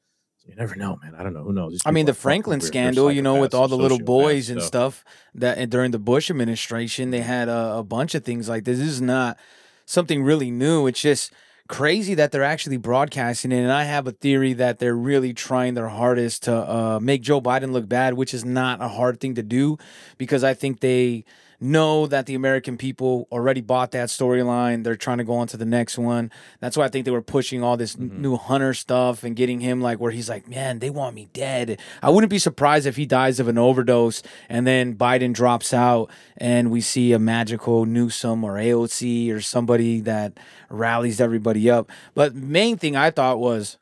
You 0.45 0.57
never 0.57 0.75
know, 0.75 0.99
man. 1.03 1.15
I 1.15 1.23
don't 1.23 1.35
know. 1.35 1.45
Who 1.45 1.53
knows? 1.53 1.81
I 1.87 1.93
mean, 1.93 2.07
the 2.07 2.15
Franklin 2.15 2.61
scandal, 2.61 3.13
you 3.13 3.23
know, 3.23 3.41
with 3.41 3.55
all 3.55 3.69
the 3.69 3.77
little 3.77 4.01
boys 4.01 4.51
and 4.51 4.61
so- 4.61 4.67
stuff 4.67 5.05
that 5.35 5.59
and 5.59 5.71
during 5.71 5.93
the 5.93 6.01
Bush 6.01 6.31
administration, 6.31 7.11
they 7.11 7.21
had 7.21 7.49
a, 7.49 7.77
a 7.79 7.85
bunch 7.85 8.15
of 8.15 8.25
things 8.25 8.49
like 8.49 8.65
this. 8.65 8.79
This 8.79 8.89
is 8.89 9.01
not 9.01 9.39
something 9.87 10.25
really 10.25 10.51
new. 10.51 10.89
It's 10.89 11.01
just 11.01 11.33
crazy 11.69 12.15
that 12.15 12.33
they're 12.33 12.43
actually 12.43 12.77
broadcasting 12.77 13.53
it. 13.53 13.61
And 13.61 13.71
I 13.71 13.85
have 13.85 14.07
a 14.07 14.13
theory 14.13 14.53
that 14.55 14.79
they're 14.79 14.97
really 14.97 15.33
trying 15.33 15.75
their 15.75 15.89
hardest 15.89 16.43
to 16.45 16.55
uh, 16.55 16.99
make 17.01 17.23
Joe 17.23 17.41
Biden 17.41 17.73
look 17.73 17.89
bad, 17.89 18.15
which 18.15 18.35
is 18.35 18.45
not 18.45 18.83
a 18.83 18.89
hard 18.89 19.21
thing 19.21 19.37
to 19.37 19.43
do 19.43 19.79
because 20.19 20.43
I 20.43 20.55
think 20.55 20.81
they 20.81 21.25
know 21.63 22.07
that 22.09 22.27
the 22.27 22.35
American 22.35 22.77
people 22.77 23.29
already 23.33 23.61
bought 23.61 23.93
that 23.93 24.09
storyline. 24.09 24.83
They're 24.85 24.97
trying 24.97 25.19
to 25.19 25.25
go 25.25 25.35
on 25.35 25.47
to 25.49 25.57
the 25.57 25.65
next 25.65 25.97
one. 25.97 26.31
That's 26.61 26.77
why 26.77 26.85
I 26.85 26.89
think 26.89 27.05
they 27.05 27.11
were 27.11 27.23
pushing 27.23 27.63
all 27.63 27.77
this 27.77 27.97
n- 27.97 28.11
Mhm. 28.11 28.19
new 28.19 28.37
Hunter 28.37 28.75
stuff 28.75 29.23
and 29.25 29.37
getting 29.37 29.61
him 29.61 29.81
like 29.81 30.01
where 30.01 30.11
he's 30.11 30.29
like, 30.29 30.49
man, 30.49 30.81
they 30.81 30.91
want 30.91 31.15
me 31.15 31.29
dead. 31.33 31.79
I 32.03 32.11
wouldn't 32.11 32.31
be 32.31 32.39
surprised 32.39 32.87
if 32.87 32.97
he 32.97 33.07
dies 33.07 33.39
of 33.41 33.49
an 33.49 33.59
overdose 33.59 34.23
and 34.49 34.67
then 34.67 34.95
Biden 34.97 35.33
drops 35.33 35.73
out 35.73 36.11
and 36.37 36.71
we 36.71 36.81
see 36.81 37.13
a 37.13 37.19
magical 37.19 37.87
Newsom 37.87 38.43
or 38.45 38.59
AOC 38.59 39.31
or 39.31 39.41
somebody 39.41 40.01
that 40.01 40.33
rallies 40.69 41.21
everybody 41.21 41.71
up. 41.71 41.91
But 42.15 42.35
main 42.35 42.77
thing 42.77 42.97
I 42.97 43.11
thought 43.11 43.39
was 43.39 43.79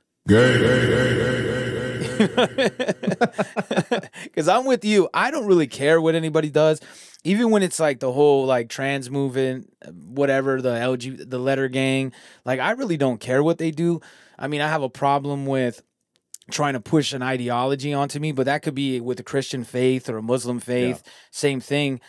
because 4.22 4.48
I'm 4.48 4.64
with 4.66 4.84
you. 4.84 5.08
I 5.14 5.30
don't 5.30 5.46
really 5.46 5.66
care 5.66 6.00
what 6.00 6.14
anybody 6.14 6.50
does, 6.50 6.80
even 7.24 7.50
when 7.50 7.62
it's 7.62 7.78
like 7.78 8.00
the 8.00 8.12
whole 8.12 8.46
like 8.46 8.68
trans 8.68 9.10
movement, 9.10 9.72
whatever 9.92 10.62
the 10.62 10.70
LG, 10.70 11.28
the 11.28 11.38
letter 11.38 11.68
gang. 11.68 12.12
Like 12.44 12.60
I 12.60 12.72
really 12.72 12.96
don't 12.96 13.20
care 13.20 13.42
what 13.42 13.58
they 13.58 13.70
do. 13.70 14.00
I 14.38 14.48
mean, 14.48 14.60
I 14.60 14.68
have 14.68 14.82
a 14.82 14.88
problem 14.88 15.46
with 15.46 15.82
trying 16.50 16.72
to 16.72 16.80
push 16.80 17.12
an 17.12 17.22
ideology 17.22 17.92
onto 17.92 18.18
me, 18.18 18.32
but 18.32 18.46
that 18.46 18.62
could 18.62 18.74
be 18.74 19.00
with 19.00 19.20
a 19.20 19.22
Christian 19.22 19.64
faith 19.64 20.08
or 20.08 20.18
a 20.18 20.22
Muslim 20.22 20.60
faith, 20.60 21.02
same 21.30 21.60
thing. 21.60 22.00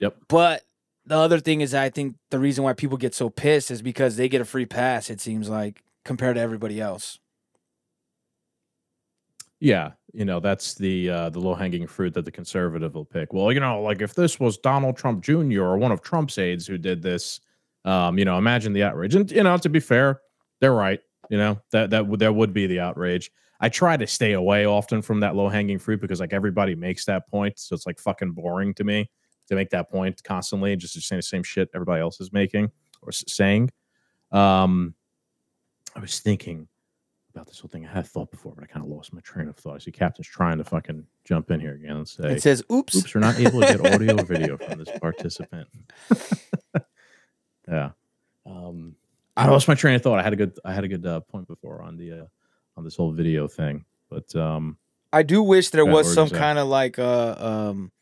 Yep. 0.00 0.16
But 0.28 0.62
the 1.04 1.16
other 1.16 1.40
thing 1.40 1.60
is, 1.60 1.74
I 1.74 1.90
think 1.90 2.16
the 2.30 2.38
reason 2.38 2.64
why 2.64 2.72
people 2.72 2.96
get 2.96 3.14
so 3.14 3.30
pissed 3.30 3.70
is 3.70 3.82
because 3.82 4.16
they 4.16 4.28
get 4.28 4.40
a 4.40 4.44
free 4.44 4.66
pass. 4.66 5.10
It 5.10 5.20
seems 5.20 5.48
like 5.48 5.82
compared 6.04 6.36
to 6.36 6.40
everybody 6.40 6.80
else. 6.80 7.18
Yeah, 9.60 9.92
you 10.12 10.24
know 10.24 10.40
that's 10.40 10.74
the 10.74 11.10
uh, 11.10 11.30
the 11.30 11.40
low 11.40 11.54
hanging 11.54 11.86
fruit 11.86 12.14
that 12.14 12.24
the 12.24 12.30
conservative 12.30 12.94
will 12.94 13.04
pick. 13.04 13.32
Well, 13.32 13.52
you 13.52 13.60
know, 13.60 13.82
like 13.82 14.00
if 14.00 14.14
this 14.14 14.38
was 14.38 14.56
Donald 14.58 14.96
Trump 14.96 15.22
Jr. 15.22 15.62
or 15.62 15.78
one 15.78 15.90
of 15.90 16.00
Trump's 16.00 16.38
aides 16.38 16.66
who 16.66 16.78
did 16.78 17.02
this, 17.02 17.40
um, 17.84 18.18
you 18.18 18.24
know, 18.24 18.38
imagine 18.38 18.72
the 18.72 18.84
outrage. 18.84 19.14
And 19.14 19.30
you 19.30 19.42
know, 19.42 19.56
to 19.58 19.68
be 19.68 19.80
fair, 19.80 20.20
they're 20.60 20.74
right. 20.74 21.00
You 21.28 21.38
know 21.38 21.60
that 21.72 21.90
that 21.90 22.06
would 22.06 22.20
there 22.20 22.32
would 22.32 22.52
be 22.52 22.66
the 22.66 22.80
outrage. 22.80 23.30
I 23.60 23.68
try 23.68 23.96
to 23.96 24.06
stay 24.06 24.32
away 24.32 24.66
often 24.66 25.02
from 25.02 25.18
that 25.20 25.34
low 25.34 25.48
hanging 25.48 25.80
fruit 25.80 26.00
because 26.00 26.20
like 26.20 26.32
everybody 26.32 26.76
makes 26.76 27.04
that 27.06 27.28
point, 27.28 27.58
so 27.58 27.74
it's 27.74 27.86
like 27.86 27.98
fucking 27.98 28.32
boring 28.32 28.72
to 28.74 28.84
me 28.84 29.10
to 29.48 29.56
make 29.56 29.70
that 29.70 29.90
point 29.90 30.22
constantly, 30.22 30.76
just 30.76 31.00
saying 31.02 31.18
the 31.18 31.22
same 31.22 31.42
shit 31.42 31.68
everybody 31.74 32.00
else 32.00 32.20
is 32.20 32.32
making 32.32 32.70
or 33.02 33.10
saying. 33.10 33.70
Um, 34.30 34.94
I 35.96 36.00
was 36.00 36.20
thinking 36.20 36.68
about 37.38 37.46
this 37.46 37.60
whole 37.60 37.68
thing. 37.68 37.86
I 37.86 37.92
had 37.92 38.06
thought 38.06 38.30
before, 38.32 38.52
but 38.54 38.64
I 38.64 38.66
kind 38.66 38.84
of 38.84 38.90
lost 38.90 39.12
my 39.12 39.20
train 39.20 39.48
of 39.48 39.56
thought. 39.56 39.76
I 39.76 39.78
see 39.78 39.92
Captain's 39.92 40.26
trying 40.26 40.58
to 40.58 40.64
fucking 40.64 41.06
jump 41.24 41.50
in 41.52 41.60
here 41.60 41.74
again 41.74 41.96
and 41.96 42.08
say, 42.08 42.32
It 42.32 42.42
says, 42.42 42.64
"Oops." 42.70 42.96
"Oops, 42.96 43.14
we're 43.14 43.20
not 43.20 43.38
able 43.38 43.60
to 43.60 43.66
get 43.66 43.86
audio 43.94 44.20
or 44.20 44.24
video 44.24 44.58
from 44.58 44.78
this 44.78 44.90
participant." 44.98 45.68
yeah, 47.68 47.90
um, 48.44 48.96
I 49.36 49.46
lost 49.46 49.68
my 49.68 49.74
train 49.74 49.94
of 49.94 50.02
thought. 50.02 50.18
I 50.18 50.22
had 50.22 50.32
a 50.32 50.36
good, 50.36 50.58
I 50.64 50.72
had 50.72 50.82
a 50.82 50.88
good 50.88 51.06
uh, 51.06 51.20
point 51.20 51.46
before 51.46 51.80
on 51.82 51.96
the 51.96 52.12
uh, 52.12 52.24
on 52.76 52.82
this 52.82 52.96
whole 52.96 53.12
video 53.12 53.46
thing, 53.46 53.84
but 54.10 54.34
um, 54.34 54.76
I 55.12 55.22
do 55.22 55.40
wish 55.40 55.70
there 55.70 55.86
was 55.86 56.12
some 56.12 56.30
kind 56.30 56.58
of 56.58 56.66
like 56.66 56.98
uh 56.98 57.36
um 57.38 57.92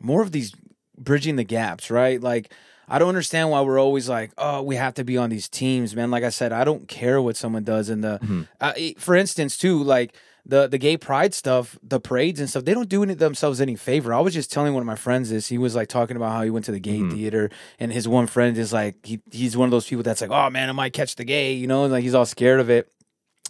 more 0.00 0.22
of 0.22 0.30
these 0.30 0.54
bridging 0.96 1.34
the 1.34 1.44
gaps, 1.44 1.90
right? 1.90 2.20
Like 2.20 2.52
I 2.88 2.98
don't 2.98 3.08
understand 3.08 3.50
why 3.50 3.60
we're 3.62 3.80
always 3.80 4.08
like, 4.08 4.32
oh, 4.38 4.62
we 4.62 4.76
have 4.76 4.94
to 4.94 5.04
be 5.04 5.16
on 5.16 5.30
these 5.30 5.48
teams, 5.48 5.94
man. 5.96 6.10
Like 6.10 6.24
I 6.24 6.28
said, 6.30 6.52
I 6.52 6.64
don't 6.64 6.86
care 6.88 7.20
what 7.22 7.36
someone 7.36 7.64
does 7.64 7.88
in 7.88 8.00
the 8.02 8.18
Mhm. 8.22 8.48
uh, 8.60 8.72
for 8.98 9.14
instance, 9.14 9.56
too, 9.56 9.82
like 9.82 10.14
the 10.46 10.66
the 10.66 10.76
gay 10.76 10.96
pride 10.98 11.32
stuff, 11.32 11.78
the 11.82 11.98
parades 11.98 12.38
and 12.38 12.50
stuff, 12.50 12.64
they 12.66 12.74
don't 12.74 12.88
do 12.90 13.02
any 13.02 13.14
themselves 13.14 13.60
any 13.62 13.76
favor. 13.76 14.12
I 14.12 14.20
was 14.20 14.34
just 14.34 14.52
telling 14.52 14.74
one 14.74 14.82
of 14.82 14.86
my 14.86 14.94
friends 14.96 15.30
this. 15.30 15.48
He 15.48 15.56
was 15.56 15.74
like 15.74 15.88
talking 15.88 16.16
about 16.16 16.32
how 16.32 16.42
he 16.42 16.50
went 16.50 16.66
to 16.66 16.72
the 16.72 16.78
gay 16.80 16.98
Mhm. 16.98 17.12
theater, 17.12 17.50
and 17.80 17.90
his 17.92 18.06
one 18.06 18.26
friend 18.26 18.58
is 18.58 18.70
like, 18.70 18.96
he, 19.06 19.20
he's 19.32 19.56
one 19.56 19.66
of 19.66 19.70
those 19.70 19.86
people 19.86 20.02
that's 20.02 20.20
like, 20.20 20.30
oh 20.30 20.50
man, 20.50 20.68
I 20.68 20.72
might 20.72 20.92
catch 20.92 21.16
the 21.16 21.24
gay, 21.24 21.54
you 21.54 21.66
know, 21.66 21.86
like 21.86 22.02
he's 22.02 22.14
all 22.14 22.26
scared 22.26 22.60
of 22.60 22.68
it. 22.68 22.90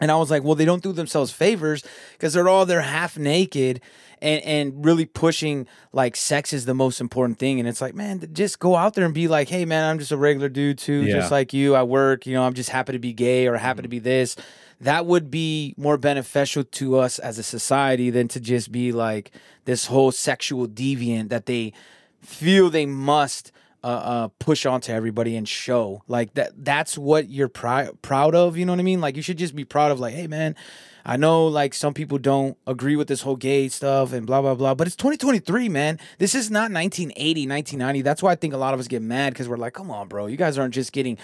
And 0.00 0.10
I 0.10 0.16
was 0.16 0.30
like, 0.30 0.42
well, 0.42 0.56
they 0.56 0.64
don't 0.64 0.82
do 0.82 0.92
themselves 0.92 1.30
favors 1.30 1.84
because 2.12 2.32
they're 2.32 2.48
all 2.48 2.66
they're 2.66 2.80
half 2.80 3.16
naked 3.16 3.80
and 4.20 4.42
and 4.42 4.84
really 4.84 5.04
pushing 5.04 5.68
like 5.92 6.16
sex 6.16 6.52
is 6.52 6.64
the 6.64 6.74
most 6.74 7.00
important 7.00 7.38
thing. 7.38 7.60
And 7.60 7.68
it's 7.68 7.80
like, 7.80 7.94
man, 7.94 8.28
just 8.32 8.58
go 8.58 8.74
out 8.74 8.94
there 8.94 9.04
and 9.04 9.14
be 9.14 9.28
like, 9.28 9.48
hey, 9.48 9.64
man, 9.64 9.88
I'm 9.88 9.98
just 9.98 10.10
a 10.10 10.16
regular 10.16 10.48
dude 10.48 10.78
too, 10.78 11.04
Yeah. 11.04 11.18
just 11.18 11.30
like 11.30 11.52
you. 11.52 11.76
I 11.76 11.84
work, 11.84 12.26
you 12.26 12.34
know, 12.34 12.42
I'm 12.42 12.54
just 12.54 12.70
happy 12.70 12.92
to 12.92 12.98
be 12.98 13.12
gay 13.12 13.46
or 13.46 13.56
happy 13.56 13.82
to 13.82 13.88
mm-hmm. 13.88 13.90
be 13.90 13.98
this. 14.00 14.36
That 14.80 15.06
would 15.06 15.30
be 15.30 15.74
more 15.76 15.96
beneficial 15.96 16.64
to 16.64 16.98
us 16.98 17.18
as 17.20 17.38
a 17.38 17.44
society 17.44 18.10
than 18.10 18.26
to 18.28 18.40
just 18.40 18.72
be 18.72 18.90
like 18.90 19.30
this 19.64 19.86
whole 19.86 20.10
sexual 20.10 20.66
deviant 20.66 21.28
that 21.28 21.46
they 21.46 21.72
feel 22.20 22.68
they 22.68 22.86
must 22.86 23.52
uh, 23.84 23.86
uh, 23.86 24.28
push 24.38 24.64
onto 24.64 24.90
everybody 24.90 25.36
and 25.36 25.46
show 25.46 26.02
like 26.08 26.32
that. 26.34 26.52
That's 26.56 26.96
what 26.96 27.28
you're 27.28 27.50
pri- 27.50 27.90
proud 28.00 28.34
of. 28.34 28.56
You 28.56 28.64
know 28.64 28.72
what 28.72 28.78
I 28.80 28.82
mean? 28.82 29.02
Like 29.02 29.14
you 29.14 29.20
should 29.22 29.36
just 29.36 29.54
be 29.54 29.66
proud 29.66 29.92
of 29.92 30.00
like, 30.00 30.14
hey 30.14 30.26
man, 30.26 30.56
I 31.04 31.18
know 31.18 31.46
like 31.46 31.74
some 31.74 31.92
people 31.92 32.16
don't 32.16 32.56
agree 32.66 32.96
with 32.96 33.08
this 33.08 33.20
whole 33.20 33.36
gay 33.36 33.68
stuff 33.68 34.14
and 34.14 34.26
blah 34.26 34.40
blah 34.40 34.54
blah, 34.54 34.74
but 34.74 34.86
it's 34.86 34.96
2023, 34.96 35.68
man. 35.68 36.00
This 36.16 36.34
is 36.34 36.50
not 36.50 36.72
1980, 36.72 37.46
1990. 37.46 38.00
That's 38.00 38.22
why 38.22 38.32
I 38.32 38.36
think 38.36 38.54
a 38.54 38.56
lot 38.56 38.72
of 38.72 38.80
us 38.80 38.88
get 38.88 39.02
mad 39.02 39.34
because 39.34 39.50
we're 39.50 39.58
like, 39.58 39.74
come 39.74 39.90
on, 39.90 40.08
bro, 40.08 40.26
you 40.26 40.38
guys 40.38 40.56
aren't 40.56 40.72
just 40.72 40.92
getting 40.92 41.18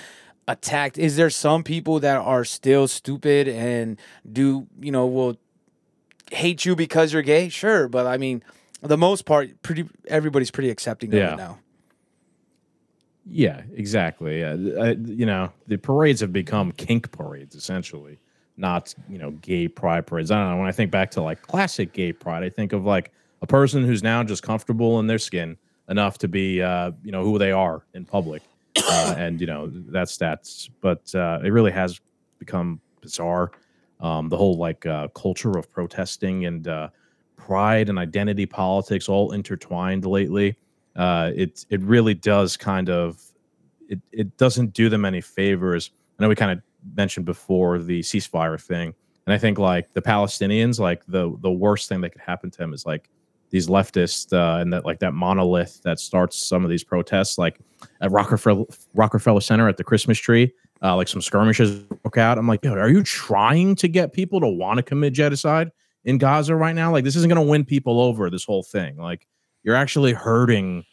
attacked. 0.47 0.99
Is 0.99 1.17
there 1.17 1.31
some 1.31 1.63
people 1.63 1.99
that 2.01 2.19
are 2.19 2.45
still 2.45 2.89
stupid 2.89 3.49
and 3.49 3.99
do 4.31 4.67
you 4.79 4.93
know 4.93 5.07
will 5.07 5.39
hate 6.31 6.67
you 6.67 6.77
because 6.77 7.15
you're 7.15 7.23
gay? 7.23 7.49
Sure, 7.49 7.89
but 7.89 8.07
I 8.07 8.19
mean, 8.19 8.45
the 8.83 8.99
most 8.99 9.25
part, 9.25 9.63
pretty 9.63 9.89
everybody's 10.09 10.51
pretty 10.51 10.69
accepting 10.69 11.09
of 11.09 11.15
it 11.33 11.37
now. 11.39 11.59
Yeah, 13.27 13.63
exactly. 13.75 14.43
Uh, 14.43 14.95
you 15.05 15.27
know, 15.27 15.53
the 15.67 15.77
parades 15.77 16.21
have 16.21 16.33
become 16.33 16.73
kink 16.73 17.11
parades 17.13 17.55
essentially, 17.55 18.19
not 18.57 18.95
you 19.09 19.19
know 19.19 19.33
gay 19.33 19.69
pride 19.69 20.07
parades. 20.07 20.31
I 20.31 20.41
don't 20.41 20.53
know. 20.53 20.59
When 20.59 20.69
I 20.69 20.73
think 20.73 20.91
back 20.91 21.11
to 21.13 21.23
like 21.23 21.43
classic 21.43 21.93
gay 21.93 22.13
pride, 22.13 22.43
I 22.43 22.49
think 22.51 22.73
of 22.73 22.85
like 22.85 23.13
a 23.43 23.47
person 23.47 23.85
who's 23.85 24.03
now 24.03 24.23
just 24.25 24.43
comfortable 24.43 24.99
in 25.01 25.07
their 25.07 25.19
skin 25.19 25.57
enough 25.89 26.19
to 26.19 26.29
be 26.29 26.63
uh, 26.63 26.93
you 27.05 27.13
know 27.13 27.23
who 27.23 27.39
they 27.39 27.53
are 27.53 27.85
in 27.95 28.05
public, 28.05 28.43
uh, 28.89 29.15
and 29.19 29.41
you 29.41 29.47
know 29.47 29.69
that's 29.71 30.17
that's. 30.17 30.69
But 30.81 31.15
uh, 31.15 31.41
it 31.45 31.51
really 31.51 31.73
has 31.73 32.01
become 32.39 32.81
bizarre. 33.03 33.53
Um, 34.01 34.31
the 34.31 34.37
whole 34.37 34.57
like 34.57 34.87
uh, 34.87 35.09
culture 35.09 35.59
of 35.59 35.71
protesting 35.71 36.47
and 36.47 36.67
uh, 36.67 36.89
pride 37.37 37.91
and 37.91 37.99
identity 37.99 38.47
politics 38.47 39.11
all 39.11 39.33
intertwined 39.33 40.07
lately 40.07 40.57
uh, 41.01 41.33
it 41.35 41.65
it 41.71 41.81
really 41.81 42.13
does 42.13 42.59
kind 42.59 42.91
of 42.91 43.19
it 43.89 44.01
it 44.13 44.37
doesn't 44.37 44.75
do 44.75 44.91
them 44.91 45.07
any 45.07 45.23
favors. 45.23 45.93
I 46.19 46.23
know 46.23 46.29
we 46.29 46.35
kind 46.35 46.53
of 46.53 46.61
mentioned 46.95 47.25
before 47.25 47.79
the 47.79 48.01
ceasefire 48.01 48.61
thing, 48.61 48.93
and 49.25 49.33
I 49.33 49.39
think 49.39 49.59
like 49.59 49.95
the 49.95 50.03
Palestinians, 50.03 50.79
like 50.79 51.07
the 51.07 51.35
the 51.41 51.51
worst 51.51 51.89
thing 51.89 52.03
that 52.03 52.11
could 52.11 52.21
happen 52.21 52.51
to 52.51 52.59
them 52.59 52.75
is 52.75 52.85
like 52.85 53.09
these 53.49 53.67
leftists 53.67 54.31
uh, 54.35 54.61
and 54.61 54.75
that 54.75 54.85
like 54.85 54.99
that 54.99 55.15
monolith 55.15 55.81
that 55.85 55.99
starts 55.99 56.37
some 56.37 56.65
of 56.65 56.71
these 56.71 56.85
protests, 56.85 57.39
like 57.39 57.59
at 58.03 58.11
Rockefeller 58.13 58.67
Rockefeller 58.95 59.41
Center 59.41 59.71
at 59.71 59.79
the 59.79 59.85
Christmas 59.85 60.19
tree. 60.19 60.53
Uh, 60.83 60.97
like 60.97 61.09
some 61.09 61.23
skirmishes 61.23 61.79
broke 61.81 62.19
out. 62.19 62.37
I'm 62.37 62.47
like, 62.47 62.63
yo, 62.63 62.73
are 62.75 62.89
you 62.91 63.03
trying 63.03 63.75
to 63.77 63.89
get 63.89 64.13
people 64.13 64.41
to 64.41 64.49
want 64.49 64.79
to 64.79 64.83
commit 64.83 65.15
genocide 65.15 65.71
in 66.05 66.17
Gaza 66.17 66.55
right 66.55 66.75
now? 66.75 66.91
Like, 66.91 67.05
this 67.05 67.17
isn't 67.17 67.29
going 67.29 67.43
to 67.43 67.51
win 67.51 67.67
people 67.67 68.01
over. 68.01 68.31
This 68.31 68.45
whole 68.45 68.63
thing, 68.63 68.97
like, 68.97 69.27
you're 69.63 69.77
actually 69.77 70.15
hurting 70.15 70.87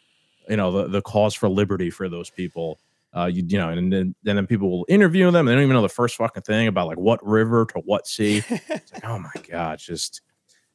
you 0.48 0.56
know 0.56 0.72
the, 0.72 0.88
the 0.88 1.02
cause 1.02 1.34
for 1.34 1.48
liberty 1.48 1.90
for 1.90 2.08
those 2.08 2.30
people. 2.30 2.78
Uh 3.14 3.24
you, 3.24 3.42
you 3.46 3.58
know 3.58 3.70
and 3.70 3.92
then 3.92 4.14
and 4.26 4.38
then 4.38 4.46
people 4.46 4.70
will 4.70 4.86
interview 4.88 5.30
them 5.30 5.36
and 5.36 5.48
they 5.48 5.54
don't 5.54 5.62
even 5.62 5.74
know 5.74 5.82
the 5.82 5.88
first 5.88 6.16
fucking 6.16 6.42
thing 6.42 6.68
about 6.68 6.86
like 6.86 6.98
what 6.98 7.24
river 7.26 7.66
to 7.66 7.78
what 7.80 8.06
sea. 8.06 8.42
It's 8.50 8.92
like 8.92 9.04
oh 9.04 9.18
my 9.18 9.30
god 9.50 9.78
just 9.78 10.20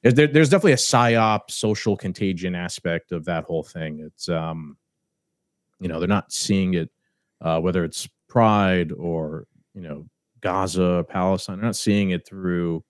there, 0.02 0.28
there's 0.28 0.50
definitely 0.50 0.74
a 0.74 0.78
psyop 0.78 1.50
social 1.50 1.96
contagion 1.96 2.56
aspect 2.56 3.12
of 3.12 3.24
that 3.26 3.46
whole 3.46 3.64
thing. 3.64 4.00
It's 4.00 4.30
um 4.30 4.78
you 5.80 5.88
know 5.88 6.00
they're 6.00 6.08
not 6.08 6.32
seeing 6.32 6.74
it 6.74 6.90
uh 7.42 7.60
whether 7.60 7.84
it's 7.84 8.08
pride 8.28 8.92
or 8.92 9.46
you 9.76 9.82
know 9.82 10.06
gaza 10.42 11.06
palestine 11.08 11.58
they're 11.58 11.66
not 11.66 11.76
seeing 11.76 12.10
it 12.10 12.26
through 12.26 12.84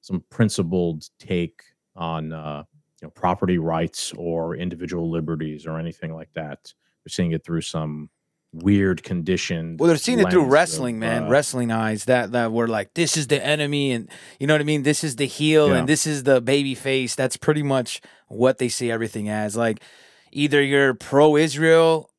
some 0.00 0.22
principled 0.30 1.08
take 1.18 1.62
on 1.96 2.32
uh 2.32 2.62
you 3.00 3.06
know 3.06 3.10
property 3.10 3.58
rights 3.58 4.12
or 4.16 4.54
individual 4.56 5.10
liberties 5.10 5.66
or 5.66 5.78
anything 5.78 6.14
like 6.14 6.32
that. 6.34 6.72
They're 7.04 7.10
seeing 7.10 7.32
it 7.32 7.44
through 7.44 7.62
some 7.62 8.10
weird 8.52 9.02
condition. 9.04 9.76
Well, 9.78 9.86
they're 9.88 9.96
seeing 9.96 10.18
it 10.18 10.28
through 10.30 10.46
wrestling, 10.46 10.96
of, 10.96 11.00
man. 11.00 11.22
uh, 11.24 11.28
wrestling 11.28 11.70
eyes 11.70 12.06
that 12.06 12.32
that 12.32 12.52
were 12.52 12.68
like, 12.68 12.94
this 12.94 13.16
is 13.16 13.28
the 13.28 13.44
enemy, 13.44 13.92
and 13.92 14.08
you 14.38 14.46
know 14.46 14.54
what 14.54 14.60
I 14.60 14.64
mean. 14.64 14.82
This 14.82 15.04
is 15.04 15.16
the 15.16 15.26
heel, 15.26 15.68
Yeah. 15.68 15.76
and 15.76 15.88
this 15.88 16.06
is 16.06 16.24
the 16.24 16.40
baby 16.40 16.74
face. 16.74 17.14
That's 17.14 17.36
pretty 17.36 17.62
much 17.62 18.00
what 18.28 18.58
they 18.58 18.68
see 18.68 18.90
everything 18.90 19.28
as. 19.28 19.56
Like, 19.56 19.80
either 20.32 20.60
you're 20.62 20.94
pro-Israel 20.94 22.10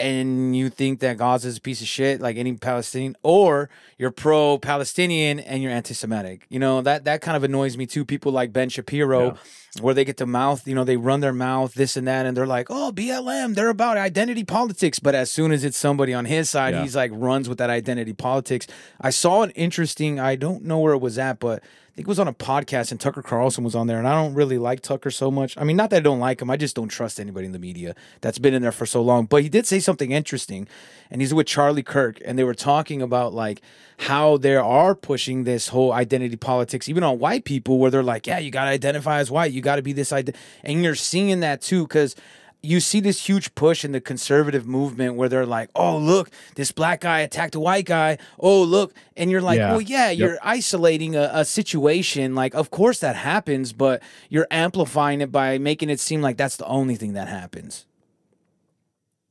and 0.00 0.54
you 0.56 0.70
think 0.70 1.00
that 1.00 1.16
Gaza 1.16 1.48
is 1.48 1.56
a 1.56 1.60
piece 1.60 1.80
of 1.80 1.88
shit, 1.88 2.20
like 2.20 2.36
any 2.36 2.52
Palestinian, 2.54 3.16
or 3.24 3.68
you're 3.98 4.12
pro-Palestinian 4.12 5.40
and 5.40 5.60
you're 5.62 5.72
anti-Semitic. 5.72 6.46
You 6.48 6.58
know 6.60 6.82
that 6.82 7.04
that 7.04 7.20
kind 7.20 7.36
of 7.36 7.42
annoys 7.42 7.76
me 7.76 7.86
too. 7.86 8.04
People 8.04 8.30
like 8.32 8.52
Ben 8.52 8.68
Shapiro, 8.68 9.36
where 9.80 9.94
they 9.94 10.04
get 10.04 10.16
to 10.16 10.26
mouth, 10.26 10.66
you 10.66 10.74
know, 10.74 10.82
they 10.84 10.96
run 10.96 11.20
their 11.20 11.32
mouth 11.32 11.74
this 11.74 11.96
and 11.96 12.06
that, 12.08 12.26
and 12.26 12.36
they're 12.36 12.46
like, 12.46 12.66
"Oh, 12.70 12.90
BLM, 12.92 13.54
they're 13.54 13.68
about 13.68 13.96
identity 13.96 14.42
politics." 14.44 14.98
But 14.98 15.14
as 15.14 15.30
soon 15.30 15.52
as 15.52 15.62
it's 15.64 15.76
somebody 15.76 16.14
on 16.14 16.24
his 16.24 16.48
side, 16.50 16.74
Yeah. 16.74 16.82
he's 16.82 16.96
like 16.96 17.10
runs 17.14 17.48
with 17.48 17.58
that 17.58 17.70
identity 17.70 18.12
politics. 18.14 18.66
I 19.00 19.10
saw 19.10 19.42
an 19.42 19.50
interesting. 19.50 20.18
I 20.18 20.36
don't 20.36 20.64
know 20.64 20.78
where 20.78 20.94
it 20.94 21.00
was 21.00 21.18
at, 21.18 21.38
but 21.38 21.62
I 21.62 21.94
think 21.98 22.06
it 22.06 22.08
was 22.08 22.18
on 22.20 22.28
a 22.28 22.32
podcast, 22.32 22.92
and 22.92 22.98
Tucker 23.00 23.22
Carlson 23.22 23.62
was 23.64 23.74
on 23.74 23.88
there. 23.88 23.98
And 23.98 24.06
I 24.08 24.14
don't 24.14 24.32
really 24.34 24.56
like 24.58 24.80
Tucker 24.80 25.10
so 25.10 25.30
much. 25.30 25.56
I 25.58 25.64
mean, 25.64 25.76
not 25.76 25.90
that 25.90 25.96
I 25.96 26.00
don't 26.00 26.20
like 26.20 26.40
him. 26.40 26.48
I 26.50 26.56
just 26.56 26.74
don't 26.76 26.88
trust 26.88 27.18
anybody 27.20 27.46
in 27.46 27.52
the 27.52 27.58
media 27.58 27.94
that's 28.20 28.38
been 28.38 28.54
in 28.54 28.62
there 28.62 28.72
for 28.72 28.86
so 28.86 29.02
long. 29.02 29.26
But 29.26 29.42
he 29.42 29.48
did 29.48 29.66
say 29.66 29.80
something 29.80 30.12
interesting, 30.12 30.66
and 31.10 31.20
he's 31.20 31.34
with 31.34 31.46
Charlie 31.46 31.82
Kirk, 31.82 32.20
and 32.24 32.38
they 32.38 32.44
were 32.44 32.54
talking 32.54 33.02
about 33.02 33.34
like 33.34 33.60
how 33.98 34.36
they 34.36 34.56
are 34.56 34.94
pushing 34.94 35.44
this 35.44 35.68
whole 35.68 35.92
identity 35.92 36.36
politics, 36.36 36.88
even 36.88 37.02
on 37.02 37.18
white 37.18 37.44
people, 37.44 37.78
where 37.78 37.90
they're 37.90 38.02
like, 38.02 38.26
"Yeah, 38.26 38.38
you 38.38 38.50
got 38.50 38.64
to 38.64 38.70
identify 38.70 39.18
as 39.18 39.30
white. 39.30 39.52
You 39.52 39.60
got 39.60 39.76
to 39.76 39.82
be 39.82 39.92
this 39.92 40.12
idea," 40.12 40.34
and 40.62 40.82
you're 40.82 40.94
seeing 40.94 41.40
that 41.40 41.60
too 41.60 41.82
because 41.82 42.14
you 42.60 42.80
see 42.80 42.98
this 42.98 43.24
huge 43.28 43.54
push 43.54 43.84
in 43.84 43.92
the 43.92 44.00
conservative 44.00 44.66
movement 44.66 45.14
where 45.14 45.28
they're 45.28 45.46
like, 45.46 45.68
"Oh, 45.74 45.96
look, 45.98 46.30
this 46.54 46.72
black 46.72 47.00
guy 47.00 47.20
attacked 47.20 47.54
a 47.54 47.60
white 47.60 47.86
guy. 47.86 48.18
Oh, 48.38 48.62
look," 48.62 48.94
and 49.16 49.30
you're 49.30 49.40
like, 49.40 49.58
Yeah. 49.58 49.72
"Well, 49.72 49.80
yeah, 49.80 50.10
you're 50.10 50.38
isolating 50.42 51.14
a, 51.16 51.30
a 51.32 51.44
situation. 51.44 52.34
Like, 52.34 52.54
of 52.54 52.70
course 52.70 53.00
that 53.00 53.16
happens, 53.16 53.72
but 53.72 54.02
you're 54.28 54.48
amplifying 54.50 55.20
it 55.20 55.30
by 55.32 55.58
making 55.58 55.90
it 55.90 56.00
seem 56.00 56.22
like 56.22 56.36
that's 56.36 56.56
the 56.56 56.66
only 56.66 56.94
thing 56.96 57.14
that 57.14 57.28
happens." 57.28 57.84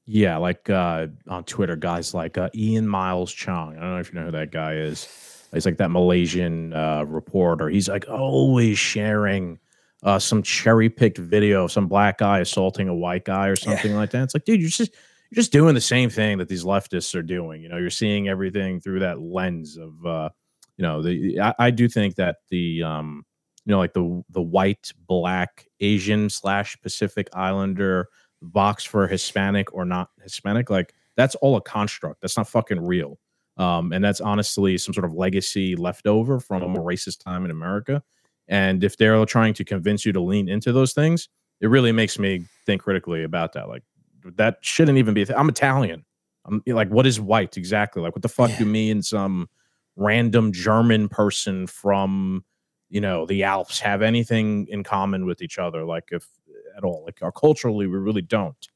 Yeah, 0.10 0.38
like 0.38 0.70
uh, 0.70 1.08
on 1.28 1.44
Twitter, 1.44 1.76
guys 1.76 2.14
like 2.14 2.38
uh, 2.38 2.50
Ian 2.56 2.88
Miles 2.88 3.34
Cheong. 3.34 3.78
I 3.78 3.82
don't 3.82 3.94
know 3.94 4.00
if 4.00 4.14
you 4.14 4.20
know 4.20 4.26
who 4.28 4.32
that 4.32 4.52
guy 4.52 4.76
is. 4.76 5.08
He's 5.54 5.66
like 5.66 5.78
that 5.78 5.92
Malaysian 5.92 6.74
uh, 6.74 7.04
reporter. 7.04 7.68
He's 7.68 7.90
like 7.90 8.08
always 8.10 8.80
sharing 8.80 9.60
uh, 10.04 10.18
some 10.18 10.44
cherry 10.44 10.90
picked 10.90 11.18
video 11.18 11.66
of 11.66 11.74
some 11.74 11.88
black 11.88 12.20
guy 12.20 12.40
assaulting 12.40 12.88
a 12.88 12.96
white 12.96 13.26
guy 13.26 13.48
or 13.48 13.58
something 13.58 13.96
like 13.96 14.12
that. 14.12 14.24
It's 14.24 14.34
like, 14.34 14.46
dude, 14.46 14.62
you're 14.62 14.70
just 14.70 14.94
you're 15.30 15.42
just 15.42 15.52
doing 15.52 15.76
the 15.76 15.82
same 15.82 16.10
thing 16.10 16.38
that 16.38 16.48
these 16.48 16.64
leftists 16.64 17.14
are 17.14 17.24
doing. 17.24 17.62
You 17.62 17.68
know, 17.68 17.78
you're 17.78 17.90
seeing 17.90 18.30
everything 18.30 18.80
through 18.80 19.02
that 19.02 19.20
lens 19.20 19.76
of, 19.76 20.06
uh, 20.06 20.30
you 20.78 20.84
know, 20.84 21.02
the 21.02 21.42
I, 21.42 21.54
I 21.60 21.72
do 21.72 21.90
think 21.90 22.16
that 22.16 22.38
the 22.50 22.82
um, 22.84 23.26
you 23.66 23.72
know, 23.72 23.80
like 23.80 23.94
the 23.94 24.24
the 24.30 24.42
white, 24.42 24.94
black, 25.06 25.68
Asian 25.82 26.30
slash 26.30 26.78
Pacific 26.82 27.28
Islander 27.34 28.08
box 28.42 28.84
for 28.84 29.08
Hispanic 29.08 29.74
or 29.74 29.86
not 29.86 30.10
Hispanic, 30.22 30.70
like 30.70 30.94
that's 31.16 31.36
all 31.36 31.56
a 31.56 31.62
construct. 31.62 32.22
That's 32.22 32.38
not 32.38 32.48
fucking 32.48 32.80
real. 32.86 33.20
Um, 33.58 33.92
and 33.92 34.04
that's 34.04 34.22
honestly 34.22 34.78
some 34.78 34.94
sort 34.94 35.06
of 35.06 35.14
legacy 35.14 35.76
left 35.76 36.06
over 36.06 36.40
from 36.40 36.62
a 36.76 36.80
racist 36.80 37.24
time 37.24 37.44
in 37.44 37.50
America. 37.52 38.04
And 38.48 38.84
if 38.84 38.98
they're 38.98 39.26
trying 39.26 39.56
to 39.56 39.64
convince 39.66 40.06
you 40.06 40.14
to 40.14 40.22
lean 40.22 40.48
into 40.48 40.72
those 40.72 40.94
things, 40.94 41.28
it 41.60 41.68
really 41.68 41.92
makes 41.92 42.20
me 42.20 42.46
think 42.66 42.84
critically 42.84 43.24
about 43.24 43.54
that. 43.54 43.68
Like 43.68 43.84
that 44.36 44.58
shouldn't 44.62 45.00
even 45.00 45.14
be. 45.16 45.26
Th- 45.26 45.38
I'm 45.38 45.50
Italian. 45.50 46.06
I'm 46.46 46.62
like, 46.68 46.90
what 46.90 47.08
is 47.08 47.20
white 47.20 47.58
exactly? 47.58 48.02
Like, 48.02 48.16
what 48.16 48.22
the 48.22 48.30
fuck 48.30 48.52
Yeah. 48.52 48.60
do 48.60 48.66
me 48.66 48.92
and 48.92 49.04
some 49.04 49.50
random 49.96 50.52
German 50.54 51.10
person 51.10 51.68
from, 51.68 52.46
you 52.90 53.02
know, 53.02 53.26
the 53.26 53.44
Alps 53.44 53.80
have 53.80 54.02
anything 54.02 54.68
in 54.70 54.84
common 54.84 55.26
with 55.26 55.42
each 55.42 55.58
other? 55.58 55.84
Like, 55.84 56.06
if 56.12 56.26
at 56.78 56.84
all, 56.84 57.04
like, 57.06 57.20
our 57.22 57.32
culturally, 57.32 57.88
we 57.88 57.98
really 57.98 58.22
don't. 58.22 58.68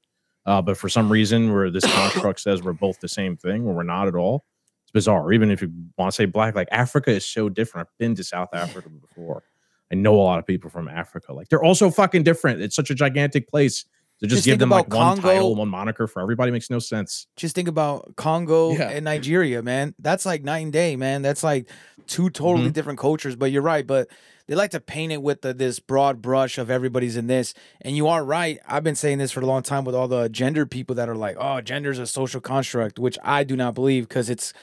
Uh, 0.46 0.62
but 0.62 0.78
for 0.78 0.90
some 0.90 1.12
reason, 1.12 1.54
where 1.54 1.70
this 1.70 1.86
construct 1.94 2.40
says 2.40 2.64
we're 2.64 2.74
both 2.74 3.00
the 3.00 3.08
same 3.08 3.38
thing, 3.38 3.66
when 3.66 3.76
we're 3.76 3.84
not 3.84 4.08
at 4.08 4.16
all, 4.16 4.46
it's 4.84 4.92
bizarre. 4.92 5.32
Even 5.32 5.52
if 5.52 5.62
you 5.62 5.72
want 5.98 6.12
to 6.12 6.16
say 6.16 6.26
black, 6.26 6.56
like 6.56 6.68
Africa 6.72 7.12
is 7.12 7.26
so 7.26 7.50
different. 7.50 7.88
I've 7.88 7.98
been 7.98 8.16
to 8.16 8.24
South 8.24 8.50
Africa 8.54 8.90
before. 8.90 9.44
I 9.92 9.96
know 9.96 10.16
a 10.16 10.24
lot 10.24 10.40
of 10.40 10.46
people 10.46 10.70
from 10.70 10.88
Africa. 10.88 11.34
Like 11.34 11.50
they're 11.50 11.64
also 11.64 11.90
fucking 11.90 12.24
different. 12.24 12.62
It's 12.62 12.76
such 12.76 12.90
a 12.90 12.96
gigantic 12.96 13.48
place. 13.48 13.86
To 14.22 14.28
just, 14.28 14.38
Just 14.40 14.46
give 14.46 14.60
them 14.60 14.70
like 14.70 14.88
one 14.94 15.16
Congo. 15.16 15.22
title, 15.22 15.56
one 15.56 15.68
moniker 15.70 16.06
for 16.08 16.22
everybody 16.22 16.52
makes 16.52 16.70
no 16.70 16.78
sense. 16.78 17.26
Just 17.36 17.56
think 17.56 17.68
about 17.68 18.16
Congo 18.18 18.72
Yeah. 18.72 18.90
and 18.90 19.04
Nigeria, 19.04 19.64
man. 19.64 19.96
That's 19.98 20.28
like 20.28 20.44
night 20.44 20.60
and 20.60 20.72
day, 20.72 20.96
man. 20.96 21.24
That's 21.24 21.44
like 21.44 21.68
two 22.06 22.30
totally 22.30 22.70
Mhm. 22.70 22.74
different 22.74 23.00
cultures. 23.00 23.36
But 23.36 23.52
you're 23.52 23.64
right. 23.64 23.86
But 23.88 24.10
they 24.48 24.54
like 24.54 24.70
to 24.72 24.80
paint 24.80 25.12
it 25.12 25.24
with 25.24 25.42
the, 25.42 25.56
this 25.56 25.80
broad 25.80 26.22
brush 26.22 26.60
of 26.60 26.70
everybody's 26.70 27.18
in 27.18 27.26
this. 27.26 27.56
And 27.82 27.96
you 27.96 28.08
are 28.08 28.24
right. 28.24 28.60
I've 28.68 28.84
been 28.84 28.96
saying 28.96 29.18
this 29.18 29.32
for 29.32 29.40
a 29.42 29.46
long 29.46 29.64
time 29.64 29.86
with 29.86 29.96
all 29.96 30.08
the 30.08 30.30
gender 30.30 30.68
people 30.68 30.94
that 30.98 31.10
are 31.10 31.16
like, 31.16 31.36
oh, 31.40 31.60
gender 31.62 31.90
is 31.90 31.98
a 31.98 32.06
social 32.06 32.42
construct, 32.42 33.00
which 33.00 33.18
I 33.24 33.44
do 33.44 33.56
not 33.56 33.74
believe 33.74 34.08
because 34.08 34.30
it's 34.30 34.54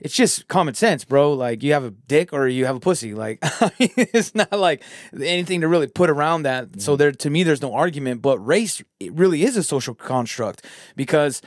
it's 0.00 0.14
just 0.14 0.46
common 0.48 0.74
sense, 0.74 1.04
bro. 1.04 1.32
Like 1.32 1.62
you 1.62 1.72
have 1.72 1.84
a 1.84 1.90
dick 1.90 2.32
or 2.32 2.46
you 2.48 2.66
have 2.66 2.76
a 2.76 2.80
pussy. 2.80 3.14
Like 3.14 3.38
I 3.42 3.70
mean, 3.80 3.90
it's 3.96 4.34
not 4.34 4.52
like 4.52 4.82
anything 5.14 5.62
to 5.62 5.68
really 5.68 5.86
put 5.86 6.10
around 6.10 6.42
that. 6.42 6.80
So 6.80 6.96
there, 6.96 7.12
to 7.12 7.30
me, 7.30 7.42
there's 7.44 7.62
no 7.62 7.74
argument. 7.74 8.20
But 8.22 8.38
race, 8.38 8.82
it 9.00 9.12
really 9.14 9.42
is 9.42 9.56
a 9.56 9.62
social 9.62 9.94
construct 9.94 10.64
because 10.96 11.40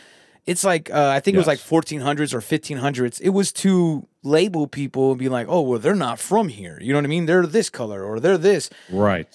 it's 0.46 0.64
like 0.64 0.90
uh, 0.90 1.10
I 1.10 1.20
think 1.20 1.36
it 1.36 1.38
was 1.38 1.48
like 1.48 1.60
1400s 1.60 2.34
or 2.34 2.40
1500s. 2.42 3.22
It 3.22 3.30
was 3.30 3.52
to 3.54 4.08
label 4.24 4.66
people 4.68 5.12
and 5.12 5.20
be 5.20 5.30
like, 5.30 5.48
oh, 5.48 5.62
well, 5.62 5.80
they're 5.80 5.94
not 5.96 6.18
from 6.20 6.50
here. 6.50 6.80
You 6.82 6.92
know 6.94 6.98
what 7.00 7.06
I 7.06 7.10
mean? 7.10 7.26
They're 7.28 7.46
this 7.46 7.70
color 7.70 8.04
or 8.04 8.20
they're 8.20 8.38
this 8.38 8.70
Right. 8.90 9.28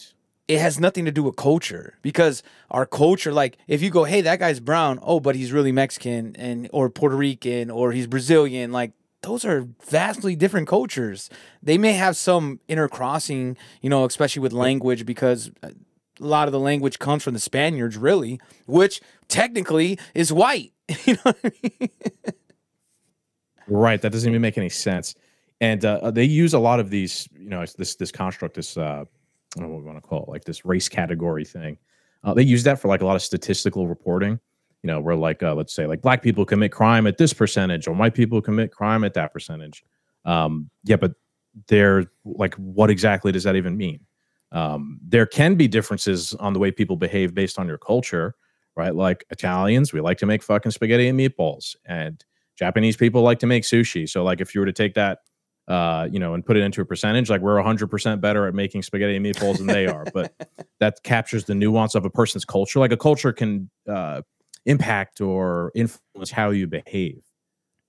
it 0.49 0.59
has 0.61 0.79
nothing 0.81 1.05
to 1.05 1.13
do 1.13 1.23
with 1.23 1.37
culture 1.37 1.97
because 2.03 2.43
our 2.71 2.85
culture 2.85 3.33
like 3.33 3.57
if 3.69 3.81
you 3.81 3.89
go 3.91 4.05
hey 4.05 4.21
that 4.23 4.39
guy's 4.39 4.61
brown 4.61 4.99
oh 5.01 5.19
but 5.21 5.35
he's 5.37 5.53
really 5.53 5.73
mexican 5.73 6.35
and 6.37 6.69
or 6.73 6.91
puerto 6.91 7.17
rican 7.17 7.71
or 7.71 7.93
he's 7.93 8.07
brazilian 8.07 8.71
like 8.71 8.93
those 9.25 9.45
are 9.45 9.69
vastly 9.87 10.37
different 10.37 10.69
cultures 10.69 11.31
they 11.63 11.79
may 11.79 11.93
have 11.93 12.17
some 12.17 12.61
intercrossing 12.69 13.57
you 13.83 13.91
know 13.91 14.05
especially 14.05 14.41
with 14.41 14.53
language 14.53 15.05
because 15.05 15.51
uh, 15.63 15.71
a 16.21 16.25
lot 16.25 16.47
of 16.47 16.53
the 16.53 16.61
language 16.61 16.99
comes 16.99 17.23
from 17.23 17.35
the 17.35 17.41
spaniards 17.41 17.97
really 17.97 18.41
which 18.67 19.01
technically 19.29 19.99
is 20.15 20.33
white 20.33 20.73
you 21.05 21.15
know 21.25 21.33
I 21.45 21.53
mean? 21.63 21.91
Right. 23.67 24.01
That 24.01 24.13
doesn't 24.13 24.29
even 24.29 24.43
make 24.43 24.59
any 24.59 24.69
sense. 24.69 25.15
And 25.61 25.85
uh, 25.85 26.11
they 26.11 26.25
use 26.25 26.53
a 26.55 26.59
lot 26.59 26.81
of 26.81 26.91
these, 26.91 27.29
you 27.39 27.49
know, 27.49 27.65
this 27.79 27.95
this 27.95 28.11
construct, 28.11 28.57
this 28.57 28.77
uh, 28.77 29.05
I 29.05 29.61
don't 29.61 29.69
know 29.69 29.75
what 29.75 29.83
we 29.83 29.87
want 29.87 30.03
to 30.03 30.07
call 30.07 30.25
it, 30.25 30.29
like 30.29 30.45
this 30.45 30.65
race 30.65 30.89
category 30.89 31.45
thing. 31.45 31.79
Uh, 32.23 32.35
they 32.35 32.43
use 32.43 32.65
that 32.65 32.81
for 32.81 32.89
like 32.89 33.03
a 33.03 33.07
lot 33.07 33.17
of 33.17 33.23
statistical 33.23 33.87
reporting. 33.87 34.41
You 34.85 34.89
know, 34.89 35.01
we're 35.01 35.15
like 35.15 35.43
uh, 35.43 35.55
let's 35.55 35.75
say 35.75 35.87
like 35.87 36.03
black 36.03 36.23
people 36.23 36.45
commit 36.45 36.71
crime 36.71 37.07
at 37.07 37.17
this 37.17 37.33
percentage, 37.33 37.89
or 37.89 37.95
white 37.95 38.13
people 38.13 38.43
commit 38.43 38.71
crime 38.71 39.03
at 39.03 39.15
that 39.15 39.33
percentage. 39.33 39.83
Um, 40.27 40.69
yeah, 40.85 40.97
but 40.97 41.13
they're 41.69 42.05
like, 42.27 42.55
what 42.57 42.91
exactly 42.91 43.33
does 43.33 43.45
that 43.45 43.57
even 43.57 43.79
mean? 43.79 44.01
Um, 44.53 45.01
there 45.03 45.25
can 45.25 45.55
be 45.55 45.69
differences 45.69 46.35
on 46.35 46.53
the 46.53 46.59
way 46.59 46.71
people 46.71 46.97
behave 46.97 47.35
based 47.35 47.59
on 47.59 47.67
your 47.67 47.79
culture, 47.79 48.35
right? 48.77 48.95
Like 48.95 49.25
Italians, 49.31 49.95
we 49.95 50.03
like 50.03 50.19
to 50.19 50.27
make 50.27 50.43
fucking 50.43 50.73
spaghetti 50.73 51.09
and 51.09 51.19
meatballs, 51.19 51.77
and 51.87 52.23
Japanese 52.59 52.99
people 52.99 53.23
like 53.23 53.39
to 53.39 53.47
make 53.47 53.63
sushi. 53.63 54.07
So 54.07 54.23
like 54.23 54.43
if 54.43 54.55
you 54.55 54.61
were 54.61 54.67
to 54.67 54.73
take 54.73 54.93
that 54.97 55.21
uh, 55.67 56.07
you 56.13 56.19
know, 56.19 56.35
and 56.35 56.45
put 56.45 56.59
it 56.59 56.63
into 56.63 56.83
a 56.83 56.85
percentage, 56.85 57.31
like 57.31 57.41
we're 57.41 57.57
100% 57.57 58.21
better 58.21 58.47
at 58.47 58.53
making 58.53 58.83
spaghetti 58.83 59.17
and 59.17 59.25
meatballs 59.25 59.57
than 59.57 59.67
they 59.67 59.87
are, 59.87 60.05
but 60.13 60.35
that 60.79 61.03
captures 61.05 61.47
the 61.47 61.55
nuance 61.55 61.95
of 61.95 62.05
a 62.05 62.11
person's 62.11 62.45
culture. 62.45 62.79
Like 62.79 62.93
a 62.93 62.99
culture 62.99 63.33
can 63.33 63.71
uh, 63.89 64.21
impact 64.67 65.21
or 65.21 65.73
influence 65.75 66.31
how 66.31 66.51
you 66.51 66.67
behave. 66.67 67.23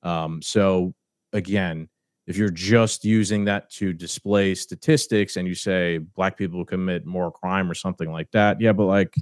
Um, 0.03 0.41
so 0.41 0.93
again, 1.33 1.89
if 2.27 2.37
you're 2.37 2.49
just 2.49 3.05
using 3.05 3.45
that 3.45 3.69
to 3.71 3.93
display 3.93 4.55
statistics 4.55 5.37
and 5.37 5.47
you 5.47 5.55
say 5.55 5.99
black 5.99 6.37
people 6.37 6.65
commit 6.65 7.05
more 7.05 7.31
crime 7.31 7.69
or 7.69 7.75
something 7.75 8.11
like 8.11 8.31
that, 8.31 8.59
yeah, 8.59 8.73
but 8.73 8.85
like 8.85 9.15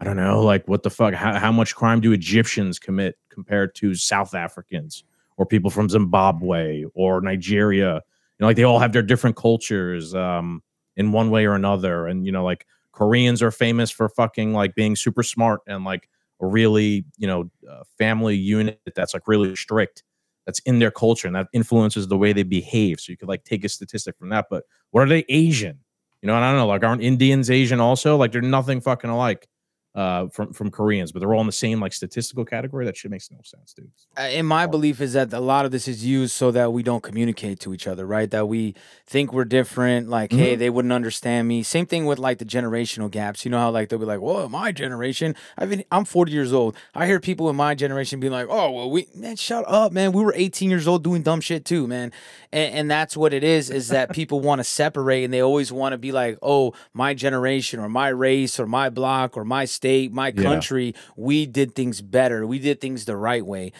I 0.00 0.04
don't 0.04 0.16
know, 0.16 0.42
like 0.42 0.66
what 0.66 0.82
the 0.82 0.90
fuck? 0.90 1.12
How, 1.12 1.38
how 1.38 1.52
much 1.52 1.74
crime 1.74 2.00
do 2.00 2.12
Egyptians 2.12 2.78
commit 2.78 3.18
compared 3.28 3.74
to 3.76 3.94
South 3.94 4.34
Africans 4.34 5.04
or 5.36 5.44
people 5.44 5.70
from 5.70 5.90
Zimbabwe 5.90 6.84
or 6.94 7.20
Nigeria? 7.20 7.94
You 7.94 8.00
know, 8.40 8.46
like 8.46 8.56
they 8.56 8.64
all 8.64 8.78
have 8.78 8.94
their 8.94 9.02
different 9.02 9.36
cultures 9.36 10.14
um, 10.14 10.62
in 10.96 11.12
one 11.12 11.30
way 11.30 11.44
or 11.44 11.54
another. 11.54 12.06
And, 12.06 12.24
you 12.24 12.32
know, 12.32 12.44
like 12.44 12.66
Koreans 12.92 13.42
are 13.42 13.50
famous 13.50 13.90
for 13.90 14.08
fucking 14.08 14.54
like 14.54 14.74
being 14.74 14.96
super 14.96 15.22
smart 15.22 15.60
and 15.66 15.84
like 15.84 16.08
a 16.40 16.46
really, 16.46 17.04
you 17.18 17.26
know, 17.26 17.50
uh, 17.70 17.82
family 17.98 18.36
unit 18.36 18.80
that's 18.94 19.14
like 19.14 19.26
really 19.26 19.54
strict. 19.56 20.02
That's 20.46 20.58
in 20.60 20.78
their 20.78 20.90
culture 20.90 21.26
and 21.26 21.36
that 21.36 21.48
influences 21.52 22.08
the 22.08 22.16
way 22.16 22.32
they 22.32 22.42
behave. 22.42 22.98
So 22.98 23.12
you 23.12 23.16
could 23.16 23.28
like 23.28 23.44
take 23.44 23.64
a 23.64 23.68
statistic 23.68 24.16
from 24.18 24.30
that. 24.30 24.46
But 24.50 24.64
what 24.90 25.02
are 25.02 25.08
they 25.08 25.24
Asian? 25.28 25.78
You 26.22 26.26
know, 26.26 26.34
and 26.34 26.44
I 26.44 26.50
don't 26.50 26.58
know, 26.58 26.66
like 26.66 26.82
aren't 26.82 27.02
Indians 27.02 27.50
Asian 27.50 27.78
also? 27.80 28.16
Like 28.16 28.32
they're 28.32 28.42
nothing 28.42 28.80
fucking 28.80 29.10
alike 29.10 29.46
uh 29.94 30.28
from 30.28 30.52
from 30.52 30.70
Koreans, 30.70 31.10
but 31.10 31.20
they're 31.20 31.34
all 31.34 31.40
in 31.40 31.46
the 31.46 31.52
same 31.52 31.80
like 31.80 31.92
statistical 31.92 32.44
category. 32.44 32.84
That 32.84 32.96
shit 32.96 33.10
makes 33.10 33.30
no 33.30 33.38
sense, 33.42 33.72
dude. 33.72 33.90
Uh, 34.16 34.22
in 34.22 34.46
my 34.46 34.66
belief 34.66 35.00
is 35.00 35.14
that 35.14 35.32
a 35.32 35.40
lot 35.40 35.64
of 35.64 35.72
this 35.72 35.88
is 35.88 36.04
used 36.04 36.32
so 36.32 36.50
that 36.52 36.72
we 36.72 36.82
don't 36.82 37.02
communicate 37.02 37.58
to 37.60 37.74
each 37.74 37.86
other 37.86 38.06
right? 38.06 38.30
That 38.30 38.48
we 38.48 38.74
think 39.06 39.32
we're 39.32 39.44
different 39.44 40.08
like 40.08 40.32
hey 40.32 40.54
they 40.54 40.70
wouldn't 40.70 40.92
understand 40.92 41.48
me. 41.48 41.62
Same 41.62 41.86
thing 41.86 42.06
with 42.06 42.18
like 42.18 42.38
the 42.38 42.44
generational 42.44 43.10
gaps. 43.10 43.44
You 43.44 43.50
know 43.50 43.58
how 43.58 43.70
like 43.70 43.88
they'll 43.88 43.98
be 43.98 44.04
like 44.04 44.20
whoa 44.20 44.48
my 44.48 44.72
generation? 44.72 45.34
I've 45.58 45.70
been 45.70 45.84
i'm 45.90 46.04
40 46.04 46.30
years 46.30 46.52
old. 46.52 46.76
I 46.94 47.06
hear 47.06 47.18
people 47.18 47.50
in 47.50 47.56
my 47.56 47.74
generation 47.74 48.20
being 48.20 48.32
like 48.32 48.46
oh 48.48 48.70
well 48.70 48.90
we 48.90 49.08
man 49.14 49.36
shut 49.36 49.64
up 49.66 49.92
man. 49.92 50.12
We 50.12 50.22
were 50.22 50.34
18 50.36 50.70
years 50.70 50.86
old 50.86 51.02
doing 51.02 51.22
dumb 51.22 51.40
shit 51.40 51.64
too 51.64 51.86
man. 51.86 52.12
And, 52.52 52.74
and 52.74 52.90
that's 52.90 53.16
what 53.16 53.32
it 53.32 53.42
is 53.42 53.70
is 53.70 53.88
that 53.88 54.12
people 54.12 54.40
want 54.40 54.60
to 54.60 54.64
separate 54.64 55.24
and 55.24 55.32
they 55.32 55.42
always 55.42 55.72
want 55.72 55.92
to 55.92 55.98
be 55.98 56.12
like 56.12 56.38
oh 56.42 56.74
my 56.92 57.14
generation 57.14 57.80
or 57.80 57.88
my 57.88 58.08
race 58.08 58.60
or 58.60 58.66
my 58.66 58.88
block 58.88 59.36
or 59.36 59.44
my 59.44 59.64
state 59.80 60.12
my 60.12 60.28
Yeah. 60.28 60.42
country 60.42 60.94
we 61.16 61.46
did 61.46 61.74
things 61.74 62.02
better 62.02 62.46
we 62.46 62.58
did 62.58 62.80
things 62.80 63.06
the 63.06 63.16
right 63.16 63.46
way 63.46 63.72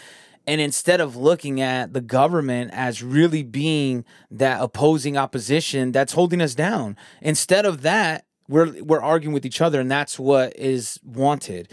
and 0.46 0.58
instead 0.60 1.00
of 1.00 1.14
looking 1.14 1.60
at 1.60 1.92
the 1.92 2.00
government 2.00 2.70
as 2.72 3.02
really 3.02 3.42
being 3.42 4.04
that 4.30 4.60
opposing 4.62 5.16
opposition 5.18 5.92
that's 5.92 6.14
holding 6.14 6.40
us 6.40 6.54
down, 6.54 6.96
instead 7.20 7.66
of 7.66 7.82
that, 7.82 8.24
we're 8.48 8.82
we're 8.82 9.02
arguing 9.02 9.34
with 9.34 9.44
each 9.44 9.60
other, 9.60 9.78
and 9.80 9.90
that's 9.90 10.18
what 10.18 10.56
is 10.56 10.98
wanted. 11.04 11.70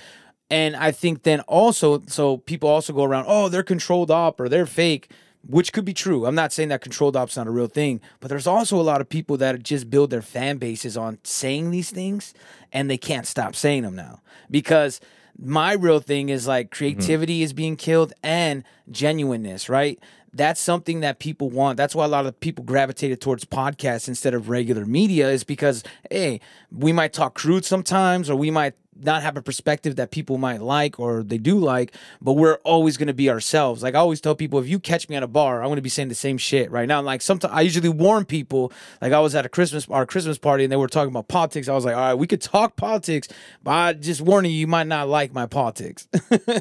And 0.51 0.75
I 0.75 0.91
think 0.91 1.23
then 1.23 1.39
also, 1.47 2.03
so 2.07 2.37
people 2.37 2.69
also 2.69 2.93
go 2.93 3.03
around, 3.05 3.25
oh, 3.27 3.47
they're 3.49 3.63
controlled 3.63 4.11
op 4.11 4.39
or 4.39 4.47
they're 4.49 4.67
fake, 4.67 5.09
which 5.47 5.73
could 5.73 5.85
be 5.85 5.93
true. 5.93 6.25
I'm 6.25 6.35
not 6.35 6.53
saying 6.53 6.69
that 6.69 6.81
controlled 6.81 7.15
op's 7.15 7.37
not 7.37 7.47
a 7.47 7.51
real 7.51 7.67
thing, 7.67 8.01
but 8.19 8.29
there's 8.29 8.47
also 8.47 8.79
a 8.79 8.83
lot 8.83 9.01
of 9.01 9.09
people 9.09 9.37
that 9.37 9.63
just 9.63 9.89
build 9.89 10.09
their 10.09 10.21
fan 10.21 10.57
bases 10.57 10.97
on 10.97 11.19
saying 11.23 11.71
these 11.71 11.89
things, 11.89 12.33
and 12.71 12.89
they 12.89 12.97
can't 12.97 13.25
stop 13.25 13.55
saying 13.55 13.83
them 13.83 13.95
now 13.95 14.21
because 14.51 14.99
my 15.39 15.73
real 15.73 15.99
thing 15.99 16.29
is 16.29 16.47
like 16.47 16.67
mm-hmm. 16.67 16.77
creativity 16.77 17.43
is 17.43 17.53
being 17.53 17.75
killed 17.75 18.13
and 18.23 18.63
genuineness, 18.91 19.69
right? 19.69 19.99
that's 20.33 20.61
something 20.61 20.99
that 21.01 21.19
people 21.19 21.49
want. 21.49 21.77
That's 21.77 21.95
why 21.95 22.05
a 22.05 22.09
lot 22.09 22.25
of 22.25 22.39
people 22.39 22.63
gravitated 22.63 23.19
towards 23.19 23.43
podcasts 23.45 24.07
instead 24.07 24.33
of 24.33 24.49
regular 24.49 24.85
media 24.85 25.29
is 25.29 25.43
because 25.43 25.83
hey, 26.09 26.39
we 26.71 26.93
might 26.93 27.13
talk 27.13 27.33
crude 27.33 27.65
sometimes 27.65 28.29
or 28.29 28.35
we 28.35 28.51
might 28.51 28.75
not 29.01 29.21
have 29.21 29.37
a 29.37 29.41
perspective 29.41 29.95
that 29.97 30.11
people 30.11 30.37
might 30.37 30.61
like 30.61 30.99
or 30.99 31.23
they 31.23 31.37
do 31.37 31.57
like, 31.57 31.93
but 32.21 32.33
we're 32.33 32.55
always 32.63 32.97
going 32.97 33.07
to 33.07 33.13
be 33.13 33.29
ourselves. 33.29 33.83
Like 33.83 33.95
I 33.95 33.99
always 33.99 34.21
tell 34.21 34.35
people, 34.35 34.59
if 34.59 34.67
you 34.67 34.79
catch 34.79 35.09
me 35.09 35.15
at 35.15 35.23
a 35.23 35.27
bar, 35.27 35.61
I'm 35.61 35.67
going 35.67 35.77
to 35.77 35.81
be 35.81 35.89
saying 35.89 36.09
the 36.09 36.15
same 36.15 36.37
shit 36.37 36.71
right 36.71 36.87
now. 36.87 37.01
Like 37.01 37.21
sometimes 37.21 37.53
I 37.53 37.61
usually 37.61 37.89
warn 37.89 38.25
people. 38.25 38.71
Like 39.01 39.13
I 39.13 39.19
was 39.19 39.35
at 39.35 39.45
a 39.45 39.49
Christmas 39.49 39.87
our 39.89 40.05
Christmas 40.05 40.37
party 40.37 40.63
and 40.63 40.71
they 40.71 40.77
were 40.77 40.87
talking 40.87 41.09
about 41.09 41.27
politics. 41.27 41.67
I 41.67 41.73
was 41.73 41.85
like, 41.85 41.95
all 41.95 42.01
right, 42.01 42.13
we 42.13 42.27
could 42.27 42.41
talk 42.41 42.75
politics, 42.75 43.27
but 43.63 43.71
I 43.71 43.93
just 43.93 44.21
warning 44.21 44.51
you, 44.51 44.57
you 44.57 44.67
might 44.67 44.87
not 44.87 45.07
like 45.07 45.33
my 45.33 45.45
politics. 45.45 46.07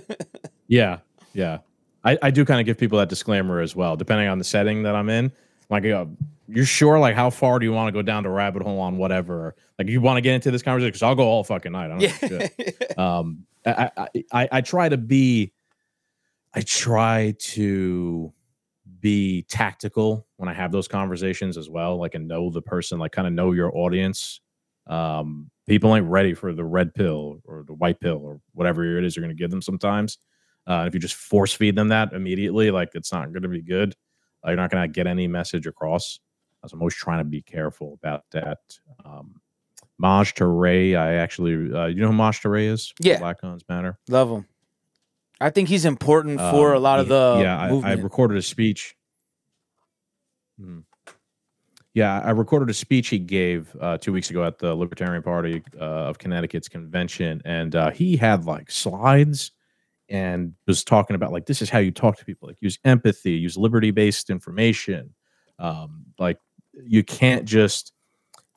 yeah, 0.68 0.98
yeah. 1.32 1.58
I, 2.04 2.18
I 2.22 2.30
do 2.30 2.44
kind 2.44 2.60
of 2.60 2.66
give 2.66 2.78
people 2.78 2.98
that 2.98 3.08
disclaimer 3.08 3.60
as 3.60 3.74
well, 3.74 3.96
depending 3.96 4.28
on 4.28 4.38
the 4.38 4.44
setting 4.44 4.84
that 4.84 4.94
I'm 4.94 5.08
in. 5.08 5.32
Like, 5.68 5.84
uh, 5.84 6.06
you're 6.48 6.64
sure? 6.64 6.98
Like, 6.98 7.14
how 7.14 7.30
far 7.30 7.58
do 7.58 7.66
you 7.66 7.72
want 7.72 7.88
to 7.88 7.92
go 7.92 8.02
down 8.02 8.22
the 8.22 8.30
rabbit 8.30 8.62
hole 8.62 8.80
on 8.80 8.96
whatever? 8.96 9.54
Like, 9.78 9.88
you 9.88 10.00
want 10.00 10.16
to 10.16 10.20
get 10.20 10.34
into 10.34 10.50
this 10.50 10.62
conversation? 10.62 10.90
Because 10.90 11.02
I'll 11.02 11.14
go 11.14 11.24
all 11.24 11.44
fucking 11.44 11.72
night. 11.72 11.90
I 11.90 11.98
don't 11.98 12.50
yeah. 12.58 12.86
um, 12.96 13.46
I, 13.64 13.90
I, 13.96 14.08
I, 14.32 14.48
I 14.52 14.60
try 14.60 14.88
to 14.88 14.96
be, 14.96 15.52
I 16.54 16.60
try 16.62 17.34
to 17.38 18.32
be 19.00 19.42
tactical 19.48 20.26
when 20.36 20.48
I 20.48 20.54
have 20.54 20.72
those 20.72 20.88
conversations 20.88 21.56
as 21.56 21.68
well. 21.68 21.96
Like, 21.96 22.14
and 22.14 22.28
know 22.28 22.50
the 22.50 22.62
person, 22.62 22.98
like, 22.98 23.12
kind 23.12 23.26
of 23.26 23.34
know 23.34 23.52
your 23.52 23.76
audience. 23.76 24.40
Um, 24.86 25.50
people 25.66 25.94
ain't 25.96 26.06
ready 26.06 26.32
for 26.32 26.52
the 26.52 26.64
red 26.64 26.94
pill 26.94 27.40
or 27.44 27.64
the 27.66 27.74
white 27.74 27.98
pill 27.98 28.20
or 28.22 28.40
whatever 28.52 28.98
it 28.98 29.04
is 29.04 29.16
you're 29.16 29.24
going 29.24 29.36
to 29.36 29.40
give 29.40 29.50
them 29.50 29.62
sometimes. 29.62 30.18
Uh, 30.66 30.84
if 30.86 30.94
you 30.94 31.00
just 31.00 31.14
force 31.14 31.52
feed 31.52 31.76
them 31.76 31.88
that 31.88 32.12
immediately, 32.12 32.70
like 32.70 32.90
it's 32.94 33.12
not 33.12 33.32
going 33.32 33.42
to 33.42 33.48
be 33.48 33.62
good. 33.62 33.94
Uh, 34.44 34.50
you're 34.50 34.56
not 34.56 34.70
going 34.70 34.82
to 34.82 34.88
get 34.88 35.06
any 35.06 35.26
message 35.26 35.66
across. 35.66 36.20
So 36.68 36.74
I'm 36.74 36.82
always 36.82 36.94
trying 36.94 37.18
to 37.18 37.24
be 37.24 37.42
careful 37.42 37.98
about 38.02 38.24
that. 38.32 38.58
Um, 39.04 39.40
Maj 39.98 40.34
Toure, 40.34 40.96
I 40.96 41.14
actually, 41.14 41.72
uh, 41.72 41.86
you 41.86 42.00
know 42.00 42.08
who 42.08 42.12
Maj 42.12 42.40
Toure 42.40 42.62
is? 42.62 42.92
Yeah, 43.00 43.18
Black 43.18 43.42
Lives 43.42 43.64
Matter. 43.68 43.98
Love 44.08 44.30
him. 44.30 44.46
I 45.40 45.50
think 45.50 45.68
he's 45.68 45.84
important 45.84 46.38
for 46.38 46.70
um, 46.70 46.76
a 46.76 46.80
lot 46.80 46.98
of 46.98 47.08
the 47.08 47.38
yeah. 47.42 47.58
I, 47.58 47.90
I, 47.90 47.92
recorded 47.94 48.38
a 48.38 48.42
speech. 48.42 48.96
Hmm. 50.58 50.80
Yeah, 51.92 52.20
I 52.20 52.30
recorded 52.30 52.70
a 52.70 52.74
speech 52.74 53.08
he 53.08 53.18
gave 53.18 53.74
uh, 53.80 53.98
two 53.98 54.12
weeks 54.12 54.30
ago 54.30 54.44
at 54.44 54.58
the 54.58 54.74
Libertarian 54.74 55.22
Party 55.22 55.62
uh, 55.78 55.84
of 55.84 56.18
Connecticut's 56.18 56.68
convention, 56.68 57.42
and 57.44 57.74
uh, 57.74 57.90
he 57.90 58.16
had 58.16 58.44
like 58.44 58.70
slides 58.70 59.52
and 60.08 60.54
was 60.66 60.84
talking 60.84 61.16
about 61.16 61.32
like 61.32 61.46
this 61.46 61.60
is 61.60 61.70
how 61.70 61.78
you 61.78 61.90
talk 61.90 62.16
to 62.16 62.24
people 62.24 62.48
like 62.48 62.58
use 62.60 62.78
empathy 62.84 63.32
use 63.32 63.56
liberty 63.56 63.90
based 63.90 64.30
information 64.30 65.12
um 65.58 66.04
like 66.18 66.38
you 66.84 67.02
can't 67.02 67.44
just 67.44 67.92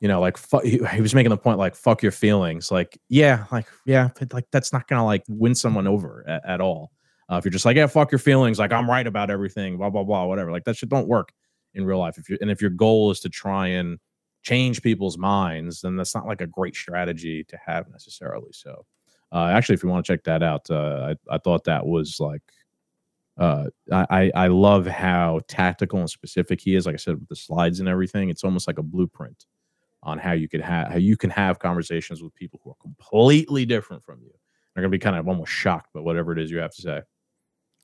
you 0.00 0.08
know 0.08 0.20
like 0.20 0.36
fu- 0.36 0.60
he, 0.60 0.80
was 1.00 1.14
making 1.14 1.30
the 1.30 1.36
point 1.36 1.58
like 1.58 1.74
fuck 1.74 2.02
your 2.02 2.12
feelings. 2.12 2.70
Like 2.70 2.98
yeah 3.08 3.46
like 3.52 3.66
yeah 3.86 4.10
like 4.32 4.46
that's 4.52 4.72
not 4.72 4.88
gonna 4.88 5.04
like 5.04 5.24
win 5.28 5.54
someone 5.54 5.86
over 5.86 6.24
at, 6.26 6.44
at 6.46 6.60
all. 6.60 6.92
Uh, 7.30 7.36
if 7.36 7.44
you're 7.44 7.52
just 7.52 7.64
like 7.64 7.76
yeah 7.76 7.86
fuck 7.86 8.10
your 8.10 8.18
feelings 8.18 8.58
like 8.58 8.72
i'm 8.72 8.90
right 8.90 9.06
about 9.06 9.30
everything 9.30 9.76
blah 9.76 9.90
blah 9.90 10.04
blah 10.04 10.24
whatever. 10.24 10.50
Like 10.50 10.64
that 10.64 10.76
shit 10.76 10.88
don't 10.88 11.08
work 11.08 11.32
in 11.74 11.84
real 11.84 11.98
life. 11.98 12.18
If 12.18 12.28
you 12.28 12.38
and 12.40 12.50
if 12.50 12.60
your 12.60 12.70
goal 12.70 13.10
is 13.10 13.20
to 13.20 13.28
try 13.28 13.68
and 13.68 13.98
change 14.42 14.82
people's 14.82 15.18
minds 15.18 15.82
then 15.82 15.96
that's 15.96 16.14
not 16.14 16.26
like 16.26 16.40
a 16.40 16.46
great 16.46 16.74
strategy 16.74 17.44
to 17.44 17.58
have 17.66 17.86
necessarily 17.90 18.48
so 18.52 18.86
uh, 19.32 19.46
actually, 19.46 19.74
if 19.74 19.82
you 19.82 19.88
want 19.88 20.04
to 20.04 20.12
check 20.12 20.24
that 20.24 20.42
out, 20.42 20.68
uh, 20.70 21.14
I, 21.30 21.34
I 21.34 21.38
thought 21.38 21.64
that 21.64 21.86
was 21.86 22.18
like, 22.18 22.42
uh, 23.40 23.64
I, 23.90 24.30
I 24.34 24.46
love 24.48 24.86
how 24.86 25.40
tactical 25.48 25.98
and 25.98 26.10
specific 26.10 26.60
he 26.60 26.74
is. 26.74 26.84
Like 26.84 26.94
I 26.94 26.98
said, 26.98 27.18
with 27.18 27.28
the 27.28 27.36
slides 27.36 27.80
and 27.80 27.88
everything, 27.88 28.28
it's 28.28 28.44
almost 28.44 28.66
like 28.66 28.78
a 28.78 28.82
blueprint 28.82 29.46
on 30.02 30.18
how 30.18 30.32
you 30.32 30.48
could 30.48 30.60
have 30.60 30.88
how 30.88 30.96
you 30.96 31.16
can 31.16 31.30
have 31.30 31.58
conversations 31.58 32.22
with 32.22 32.34
people 32.34 32.60
who 32.62 32.70
are 32.70 32.76
completely 32.80 33.64
different 33.64 34.04
from 34.04 34.20
you. 34.22 34.30
They're 34.74 34.82
gonna 34.82 34.90
be 34.90 34.98
kind 34.98 35.16
of 35.16 35.26
almost 35.26 35.50
shocked 35.50 35.88
by 35.94 36.00
whatever 36.00 36.32
it 36.32 36.38
is 36.38 36.50
you 36.50 36.58
have 36.58 36.74
to 36.74 36.82
say. 36.82 37.00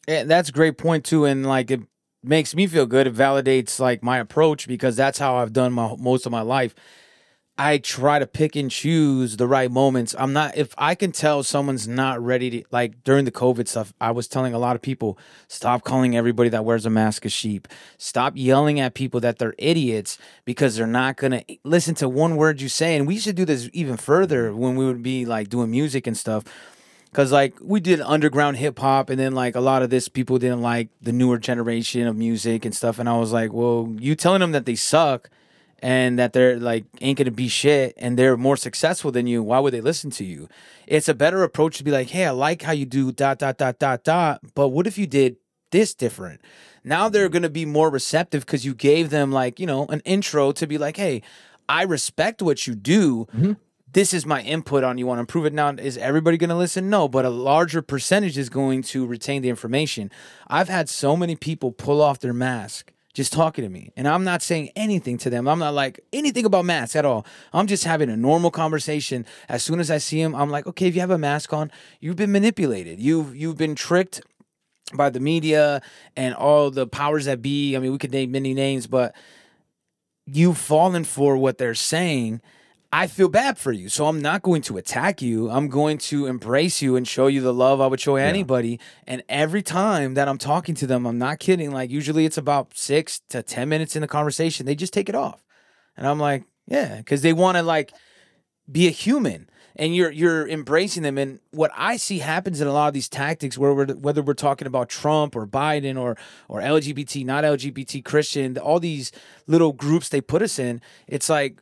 Yeah, 0.07 0.25
that's 0.25 0.51
a 0.51 0.53
great 0.53 0.77
point 0.77 1.05
too, 1.05 1.25
and 1.25 1.47
like 1.47 1.71
it 1.71 1.81
makes 2.23 2.55
me 2.55 2.66
feel 2.66 2.87
good. 2.87 3.07
It 3.07 3.14
validates 3.14 3.81
like 3.81 4.03
my 4.03 4.19
approach 4.19 4.69
because 4.69 4.95
that's 4.95 5.19
how 5.19 5.37
I've 5.37 5.55
done 5.55 5.73
my 5.73 5.95
most 5.99 6.27
of 6.27 6.33
my 6.33 6.42
life. 6.42 6.75
I 7.59 7.79
try 7.79 8.19
to 8.19 8.27
pick 8.27 8.55
and 8.55 8.71
choose 8.71 9.38
the 9.38 9.47
right 9.47 9.71
moments. 9.71 10.14
I'm 10.19 10.35
not 10.35 10.57
if 10.59 10.75
I 10.77 10.95
can 10.95 11.11
tell 11.11 11.42
someone's 11.42 11.88
not 11.88 12.23
ready 12.23 12.51
to 12.51 12.64
like 12.71 13.03
during 13.03 13.25
the 13.25 13.31
COVID 13.31 13.66
stuff, 13.66 13.95
I 13.99 14.11
was 14.11 14.29
telling 14.29 14.53
a 14.53 14.59
lot 14.59 14.77
of 14.77 14.83
people, 14.83 15.19
stop 15.49 15.83
calling 15.83 16.14
everybody 16.14 16.51
that 16.51 16.66
wears 16.66 16.85
a 16.85 16.90
mask 16.90 17.25
a 17.25 17.31
sheep. 17.31 17.66
Stop 17.97 18.35
yelling 18.37 18.79
at 18.79 18.92
people 18.92 19.21
that 19.21 19.38
they're 19.38 19.55
idiots 19.57 20.19
because 20.45 20.77
they're 20.77 20.87
not 20.87 21.16
gonna 21.16 21.45
listen 21.64 21.95
to 21.97 22.11
one 22.11 22.37
word 22.37 22.61
you 22.61 22.69
say. 22.69 22.95
And 22.95 23.07
we 23.07 23.19
should 23.19 23.37
do 23.37 23.47
this 23.47 23.71
even 23.73 23.97
further 23.97 24.55
when 24.55 24.77
we 24.77 24.85
would 24.85 25.03
be 25.03 25.25
like 25.25 25.49
doing 25.49 25.71
music 25.71 26.07
and 26.07 26.16
stuff. 26.16 26.45
Cause 27.14 27.33
like 27.33 27.55
we 27.62 27.81
did 27.81 28.03
underground 28.03 28.59
hip 28.59 28.79
hop 28.79 29.09
and 29.09 29.19
then 29.19 29.33
like 29.33 29.55
a 29.55 29.61
lot 29.61 29.83
of 29.83 29.88
this 29.88 30.09
people 30.09 30.38
didn't 30.38 30.61
like 30.61 30.88
the 31.01 31.12
newer 31.12 31.38
generation 31.38 32.07
of 32.07 32.16
music 32.16 32.66
and 32.66 32.75
stuff. 32.75 32.99
And 32.99 33.09
I 33.09 33.16
was 33.16 33.33
like, 33.33 33.55
well, 33.55 33.95
you 33.99 34.14
telling 34.14 34.40
them 34.40 34.53
that 34.53 34.66
they 34.66 34.75
suck 34.75 35.31
and 35.80 36.18
that 36.18 36.32
they're 36.32 36.58
like 36.58 36.84
ain't 37.00 37.18
gonna 37.18 37.30
be 37.30 37.48
shit 37.48 37.94
and 37.96 38.18
they're 38.18 38.36
more 38.36 38.56
successful 38.56 39.10
than 39.10 39.26
you, 39.26 39.42
why 39.42 39.58
would 39.58 39.72
they 39.72 39.80
listen 39.80 40.10
to 40.10 40.24
you? 40.24 40.48
It's 40.86 41.08
a 41.08 41.14
better 41.14 41.42
approach 41.42 41.78
to 41.78 41.84
be 41.84 41.90
like, 41.90 42.10
hey, 42.10 42.26
I 42.26 42.30
like 42.30 42.62
how 42.62 42.72
you 42.72 42.86
do 42.86 43.12
dot 43.12 43.38
dot 43.38 43.58
dot 43.58 43.78
dot 43.78 44.04
dot, 44.04 44.40
but 44.54 44.68
what 44.68 44.86
if 44.86 44.98
you 44.98 45.06
did 45.06 45.36
this 45.70 45.94
different? 45.94 46.40
Now 46.84 47.08
they're 47.08 47.28
gonna 47.28 47.48
be 47.48 47.66
more 47.66 47.90
receptive 47.90 48.46
because 48.46 48.64
you 48.64 48.74
gave 48.74 49.10
them 49.10 49.32
like, 49.32 49.60
you 49.60 49.66
know, 49.66 49.86
an 49.86 50.00
intro 50.04 50.52
to 50.52 50.66
be 50.66 50.78
like, 50.78 50.96
hey, 50.96 51.22
I 51.68 51.82
respect 51.82 52.42
what 52.42 52.66
you 52.66 52.74
do. 52.74 53.26
Mm-hmm. 53.26 53.52
This 53.92 54.12
is 54.12 54.26
my 54.26 54.42
input 54.42 54.84
on 54.84 54.98
you 54.98 55.06
want 55.06 55.18
to 55.18 55.20
improve 55.20 55.46
it 55.46 55.54
now. 55.54 55.70
Is 55.70 55.96
everybody 55.96 56.36
going 56.36 56.50
to 56.50 56.56
listen? 56.56 56.90
No, 56.90 57.08
but 57.08 57.24
a 57.24 57.30
larger 57.30 57.80
percentage 57.80 58.36
is 58.36 58.50
going 58.50 58.82
to 58.82 59.06
retain 59.06 59.40
the 59.40 59.48
information. 59.48 60.10
I've 60.48 60.68
had 60.68 60.90
so 60.90 61.16
many 61.16 61.34
people 61.34 61.72
pull 61.72 62.02
off 62.02 62.20
their 62.20 62.34
mask 62.34 62.92
just 63.16 63.33
talking 63.33 63.64
to 63.64 63.70
me. 63.70 63.90
And 63.96 64.07
I'm 64.07 64.24
not 64.24 64.42
saying 64.42 64.68
anything 64.76 65.16
to 65.18 65.31
them. 65.31 65.48
I'm 65.48 65.59
not 65.59 65.72
like 65.72 66.00
anything 66.12 66.44
about 66.44 66.66
masks 66.66 66.94
at 66.94 67.07
all. 67.07 67.24
I'm 67.50 67.66
just 67.66 67.85
having 67.85 68.11
a 68.11 68.16
normal 68.16 68.50
conversation. 68.50 69.24
As 69.48 69.62
soon 69.62 69.81
as 69.81 69.90
I 69.90 69.96
see 69.96 70.20
him, 70.20 70.35
I'm 70.35 70.50
like, 70.50 70.66
okay, 70.66 70.87
if 70.87 70.94
you 70.94 71.00
have 71.00 71.11
a 71.11 71.16
mask 71.16 71.55
on, 71.55 71.72
you've 71.98 72.16
been 72.16 72.31
manipulated. 72.31 73.00
You've 73.00 73.35
you've 73.35 73.57
been 73.57 73.74
tricked 73.74 74.20
by 74.92 75.09
the 75.09 75.18
media 75.18 75.81
and 76.14 76.35
all 76.35 76.70
the 76.70 76.87
powers 76.87 77.24
that 77.24 77.40
be. 77.40 77.74
I 77.74 77.79
mean, 77.79 77.90
we 77.90 77.96
could 77.96 78.12
name 78.12 78.33
many 78.33 78.52
names, 78.52 78.87
but 78.87 79.14
you've 80.26 80.59
fallen 80.59 81.05
for 81.05 81.38
what 81.38 81.57
they're 81.57 81.74
saying 81.74 82.42
I 82.92 83.07
feel 83.07 83.29
bad 83.29 83.59
for 83.59 83.72
you. 83.72 83.88
So 83.88 84.07
I'm 84.07 84.20
not 84.20 84.42
going 84.42 84.62
to 84.62 84.77
attack 84.77 85.20
you. 85.20 85.51
I'm 85.51 85.68
going 85.68 85.99
to 85.99 86.27
embrace 86.27 86.81
you 86.81 86.96
and 86.96 87.07
show 87.07 87.27
you 87.27 87.40
the 87.40 87.53
love 87.53 87.81
I 87.81 87.87
would 87.87 88.01
show 88.01 88.16
yeah. 88.16 88.25
anybody. 88.25 88.81
And 89.07 89.22
every 89.29 89.62
time 89.62 90.14
that 90.14 90.29
I'm 90.29 90.38
talking 90.38 90.75
to 90.77 90.87
them, 90.87 91.07
I'm 91.07 91.18
not 91.18 91.38
kidding. 91.38 91.72
Like 91.72 91.90
usually 91.90 92.25
it's 92.25 92.38
about 92.38 92.77
six 92.77 93.20
to 93.31 93.42
10 93.42 93.68
minutes 93.68 93.96
in 93.96 94.03
the 94.03 94.09
conversation. 94.09 94.66
They 94.66 94.75
just 94.75 94.92
take 94.92 95.09
it 95.09 95.14
off. 95.14 95.42
And 95.96 96.07
I'm 96.07 96.18
like, 96.18 96.44
yeah, 96.66 96.99
because 96.99 97.22
they 97.22 97.33
want 97.33 97.57
to 97.57 97.62
like 97.62 97.92
be 98.70 98.87
a 98.87 98.90
human 98.90 99.49
and 99.77 99.94
you're 99.94 100.11
you're 100.11 100.49
embracing 100.49 101.03
them. 101.03 101.18
And 101.18 101.38
what 101.51 101.70
I 101.77 101.96
see 101.96 102.18
happens 102.18 102.61
in 102.61 102.66
a 102.66 102.72
lot 102.72 102.88
of 102.88 102.94
these 102.94 103.09
tactics, 103.09 103.57
where 103.57 103.75
we're, 103.75 103.94
whether 103.94 104.22
we're 104.22 104.35
talking 104.35 104.66
about 104.66 104.88
Trump 104.88 105.37
or 105.37 105.46
Biden 105.46 106.01
or 106.01 106.16
or 106.49 106.61
LGBT, 106.61 107.25
not 107.25 107.44
LGBT, 107.44 108.05
Christian, 108.05 108.59
all 108.59 108.81
these 108.81 109.12
little 109.46 109.72
groups 109.72 110.09
they 110.09 110.20
put 110.20 110.42
us 110.42 110.59
in, 110.59 110.81
it's 111.07 111.29
like 111.29 111.61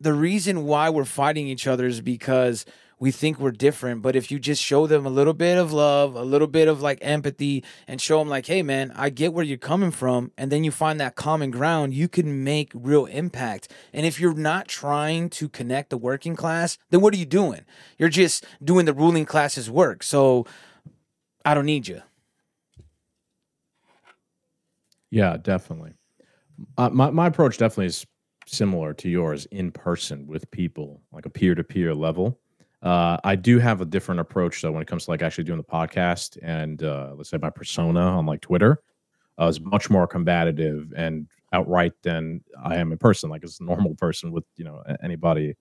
the 0.00 0.14
reason 0.14 0.64
why 0.64 0.88
we're 0.88 1.04
fighting 1.04 1.46
each 1.46 1.66
other 1.66 1.86
is 1.86 2.00
because 2.00 2.64
we 2.98 3.10
think 3.10 3.40
we're 3.40 3.50
different. 3.50 4.02
But 4.02 4.14
if 4.14 4.30
you 4.30 4.38
just 4.38 4.62
show 4.62 4.86
them 4.86 5.06
a 5.06 5.10
little 5.10 5.32
bit 5.32 5.56
of 5.56 5.72
love, 5.72 6.14
a 6.14 6.22
little 6.22 6.46
bit 6.46 6.68
of 6.68 6.82
like 6.82 6.98
empathy, 7.00 7.64
and 7.88 8.00
show 8.00 8.18
them, 8.18 8.28
like, 8.28 8.46
hey, 8.46 8.62
man, 8.62 8.92
I 8.94 9.10
get 9.10 9.32
where 9.32 9.44
you're 9.44 9.58
coming 9.58 9.90
from, 9.90 10.32
and 10.36 10.52
then 10.52 10.64
you 10.64 10.70
find 10.70 11.00
that 11.00 11.16
common 11.16 11.50
ground, 11.50 11.94
you 11.94 12.08
can 12.08 12.44
make 12.44 12.70
real 12.74 13.06
impact. 13.06 13.72
And 13.92 14.06
if 14.06 14.20
you're 14.20 14.34
not 14.34 14.68
trying 14.68 15.30
to 15.30 15.48
connect 15.48 15.90
the 15.90 15.98
working 15.98 16.36
class, 16.36 16.78
then 16.90 17.00
what 17.00 17.14
are 17.14 17.18
you 17.18 17.26
doing? 17.26 17.62
You're 17.98 18.10
just 18.10 18.44
doing 18.62 18.84
the 18.84 18.94
ruling 18.94 19.24
class's 19.24 19.70
work. 19.70 20.02
So 20.02 20.46
I 21.44 21.54
don't 21.54 21.66
need 21.66 21.88
you. 21.88 22.02
Yeah, 25.10 25.38
definitely. 25.38 25.94
Uh, 26.76 26.90
my, 26.90 27.10
my 27.10 27.26
approach 27.26 27.56
definitely 27.58 27.86
is 27.86 28.06
similar 28.50 28.92
to 28.94 29.08
yours 29.08 29.46
in 29.46 29.70
person 29.70 30.26
with 30.26 30.50
people, 30.50 31.00
like 31.12 31.26
a 31.26 31.30
peer 31.30 31.54
to 31.54 31.62
peer 31.64 31.94
level. 31.94 32.38
Uh, 32.82 33.18
I 33.24 33.36
do 33.36 33.58
have 33.58 33.80
a 33.80 33.84
different 33.84 34.20
approach 34.20 34.62
though 34.62 34.72
when 34.72 34.82
it 34.82 34.88
comes 34.88 35.04
to 35.04 35.10
like 35.10 35.22
actually 35.22 35.44
doing 35.44 35.58
the 35.58 35.64
podcast 35.64 36.38
and 36.42 36.82
uh, 36.82 37.12
let's 37.14 37.28
say 37.30 37.38
my 37.40 37.50
persona 37.50 38.00
on 38.00 38.26
like 38.26 38.40
Twitter 38.40 38.82
uh, 39.38 39.46
is 39.46 39.60
much 39.60 39.90
more 39.90 40.06
combative 40.06 40.92
and 40.96 41.28
outright 41.52 41.92
than 42.02 42.42
I 42.62 42.76
am 42.76 42.90
in 42.92 42.98
person, 42.98 43.28
like 43.28 43.44
as 43.44 43.60
a 43.60 43.64
normal 43.64 43.94
person 43.94 44.32
with 44.32 44.44
you 44.56 44.64
know 44.64 44.82
anybody 45.02 45.56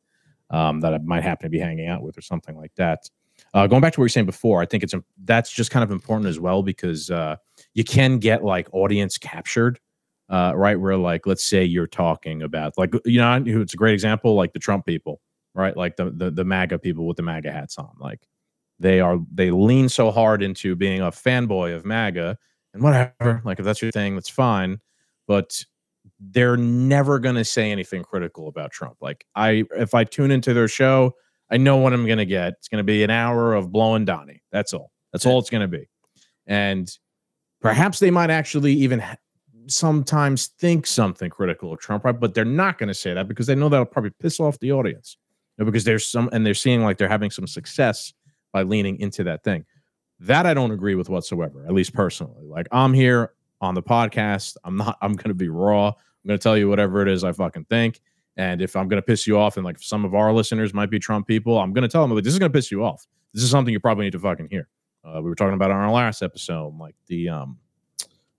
um, 0.49 0.79
that 0.81 0.93
I 0.93 0.97
might 0.99 1.23
happen 1.23 1.45
to 1.45 1.49
be 1.49 1.59
hanging 1.59 1.87
out 1.87 2.01
with 2.01 2.17
or 2.17 2.21
something 2.21 2.57
like 2.57 2.73
that. 2.75 3.09
uh, 3.53 3.67
going 3.67 3.81
back 3.81 3.93
to 3.93 3.99
what 3.99 4.03
you 4.03 4.05
were 4.05 4.09
saying 4.09 4.25
before, 4.25 4.61
I 4.61 4.65
think 4.65 4.83
it's 4.83 4.93
that's 5.23 5.51
just 5.51 5.71
kind 5.71 5.83
of 5.83 5.91
important 5.91 6.27
as 6.27 6.39
well 6.39 6.63
because 6.63 7.09
uh, 7.09 7.35
you 7.73 7.83
can 7.83 8.17
get 8.17 8.43
like 8.43 8.67
audience 8.73 9.17
captured, 9.17 9.79
uh, 10.29 10.53
right? 10.55 10.79
Where 10.79 10.97
like 10.97 11.25
let's 11.25 11.43
say 11.43 11.63
you're 11.63 11.87
talking 11.87 12.41
about 12.43 12.77
like 12.77 12.93
you 13.05 13.19
know 13.19 13.41
it's 13.45 13.73
a 13.73 13.77
great 13.77 13.93
example 13.93 14.35
like 14.35 14.53
the 14.53 14.59
Trump 14.59 14.85
people, 14.85 15.21
right? 15.53 15.75
Like 15.75 15.95
the 15.97 16.11
the, 16.11 16.31
the 16.31 16.45
MAGA 16.45 16.79
people 16.79 17.07
with 17.07 17.17
the 17.17 17.23
MAGA 17.23 17.51
hats 17.51 17.77
on, 17.77 17.91
like 17.99 18.27
they 18.79 18.99
are 18.99 19.19
they 19.33 19.51
lean 19.51 19.89
so 19.89 20.11
hard 20.11 20.41
into 20.41 20.75
being 20.75 21.01
a 21.01 21.11
fanboy 21.11 21.75
of 21.75 21.85
MAGA 21.85 22.37
and 22.73 22.83
whatever. 22.83 23.41
Like 23.43 23.59
if 23.59 23.65
that's 23.65 23.81
your 23.81 23.91
thing, 23.91 24.15
that's 24.15 24.29
fine, 24.29 24.79
but 25.27 25.63
they're 26.19 26.57
never 26.57 27.19
going 27.19 27.35
to 27.35 27.45
say 27.45 27.71
anything 27.71 28.03
critical 28.03 28.47
about 28.47 28.71
Trump. 28.71 28.97
Like 29.01 29.25
I 29.35 29.63
if 29.75 29.93
I 29.93 30.03
tune 30.03 30.31
into 30.31 30.53
their 30.53 30.67
show 30.67 31.13
I 31.51 31.57
know 31.57 31.77
what 31.77 31.93
I'm 31.93 32.05
going 32.05 32.19
to 32.19 32.25
get. 32.25 32.53
It's 32.53 32.67
going 32.67 32.79
to 32.79 32.83
be 32.83 33.03
an 33.03 33.09
hour 33.09 33.53
of 33.53 33.71
blowing 33.71 34.05
Donnie. 34.05 34.43
That's 34.51 34.73
all. 34.73 34.91
That's 35.11 35.25
all 35.25 35.39
it's 35.39 35.49
going 35.49 35.69
to 35.69 35.77
be. 35.77 35.89
And 36.45 36.89
perhaps 37.61 37.99
they 37.99 38.11
might 38.11 38.29
actually 38.29 38.73
even 38.73 39.03
sometimes 39.71 40.47
think 40.47 40.85
something 40.87 41.29
critical 41.29 41.73
of 41.73 41.79
Trump, 41.79 42.05
right? 42.05 42.19
But 42.19 42.33
they're 42.33 42.45
not 42.45 42.77
going 42.77 42.87
to 42.87 42.93
say 42.93 43.13
that 43.13 43.27
because 43.27 43.47
they 43.47 43.55
know 43.55 43.69
that'll 43.69 43.85
probably 43.85 44.11
piss 44.11 44.39
off 44.39 44.59
the 44.59 44.71
audience. 44.71 45.17
You 45.57 45.63
know, 45.63 45.71
because 45.71 45.83
there's 45.83 46.05
some, 46.05 46.29
and 46.31 46.45
they're 46.45 46.53
seeing 46.53 46.83
like 46.83 46.97
they're 46.97 47.09
having 47.09 47.31
some 47.31 47.47
success 47.47 48.13
by 48.51 48.63
leaning 48.63 48.99
into 48.99 49.23
that 49.25 49.43
thing. 49.43 49.65
That 50.19 50.45
I 50.45 50.53
don't 50.53 50.71
agree 50.71 50.95
with 50.95 51.09
whatsoever, 51.09 51.65
at 51.65 51.73
least 51.73 51.93
personally. 51.93 52.45
Like 52.45 52.67
I'm 52.71 52.93
here 52.93 53.33
on 53.61 53.75
the 53.75 53.83
podcast. 53.83 54.57
I'm 54.63 54.77
not, 54.77 54.97
I'm 55.01 55.13
going 55.13 55.29
to 55.29 55.33
be 55.33 55.49
raw. 55.49 55.87
I'm 55.87 56.27
going 56.27 56.37
to 56.37 56.43
tell 56.43 56.57
you 56.57 56.67
whatever 56.67 57.01
it 57.01 57.07
is 57.07 57.23
I 57.23 57.31
fucking 57.31 57.65
think. 57.65 58.01
And 58.37 58.61
if 58.61 58.75
I'm 58.75 58.87
going 58.87 59.01
to 59.01 59.05
piss 59.05 59.27
you 59.27 59.37
off, 59.37 59.57
and 59.57 59.65
like 59.65 59.79
some 59.79 60.05
of 60.05 60.15
our 60.15 60.31
listeners 60.31 60.73
might 60.73 60.89
be 60.89 60.99
Trump 60.99 61.27
people, 61.27 61.59
I'm 61.59 61.73
going 61.73 61.81
to 61.83 61.89
tell 61.89 62.01
them 62.01 62.15
like 62.15 62.23
this 62.23 62.33
is 62.33 62.39
going 62.39 62.51
to 62.51 62.57
piss 62.57 62.71
you 62.71 62.83
off. 62.83 63.05
This 63.33 63.43
is 63.43 63.49
something 63.49 63.73
you 63.73 63.79
probably 63.79 64.05
need 64.05 64.13
to 64.13 64.19
fucking 64.19 64.47
hear. 64.49 64.69
Uh, 65.03 65.21
we 65.21 65.29
were 65.29 65.35
talking 65.35 65.53
about 65.53 65.71
on 65.71 65.77
our 65.77 65.91
last 65.91 66.21
episode, 66.21 66.77
like 66.77 66.95
the 67.07 67.29
um, 67.29 67.57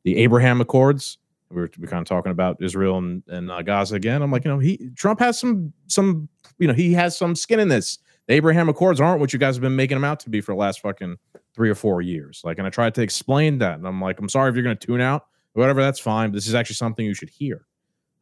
the 0.05 0.17
Abraham 0.19 0.61
Accords. 0.61 1.19
We 1.51 1.61
were, 1.63 1.71
we 1.77 1.83
were 1.83 1.89
kind 1.89 2.01
of 2.01 2.09
talking 2.09 2.33
about 2.33 2.63
Israel 2.63 2.99
and, 2.99 3.23
and 3.29 3.51
uh, 3.51 3.63
Gaza 3.63 3.97
again. 3.97 4.23
I'm 4.23 4.31
like, 4.31 4.45
you 4.45 4.51
know, 4.51 4.59
he 4.59 4.91
Trump 4.97 5.19
has 5.21 5.39
some 5.39 5.73
some 5.89 6.29
you 6.59 6.69
know 6.69 6.75
he 6.75 6.93
has 6.93 7.17
some 7.17 7.35
skin 7.35 7.61
in 7.61 7.69
this. 7.69 7.99
The 8.27 8.35
Abraham 8.35 8.69
Accords 8.69 9.01
aren't 9.01 9.21
what 9.21 9.33
you 9.33 9.39
guys 9.39 9.57
have 9.57 9.63
been 9.63 9.75
making 9.75 9.97
them 9.97 10.05
out 10.05 10.21
to 10.21 10.31
be 10.31 10.41
for 10.41 10.53
the 10.53 10.59
last 10.59 10.81
fucking 10.81 11.17
three 11.55 11.69
or 11.69 11.75
four 11.75 12.01
years. 12.01 12.43
Like, 12.45 12.59
and 12.59 12.67
I 12.67 12.71
tried 12.71 12.95
to 12.95 13.03
explain 13.03 13.59
that, 13.59 13.79
and 13.79 13.87
I'm 13.87 14.01
like, 14.01 14.21
I'm 14.21 14.29
sorry 14.29 14.51
if 14.51 14.55
you're 14.55 14.63
going 14.63 14.77
to 14.77 14.87
tune 14.87 15.01
out, 15.01 15.27
whatever. 15.55 15.83
That's 15.83 15.99
fine. 15.99 16.31
This 16.31 16.47
is 16.47 16.55
actually 16.55 16.77
something 16.77 17.05
you 17.05 17.15
should 17.15 17.31
hear. 17.31 17.67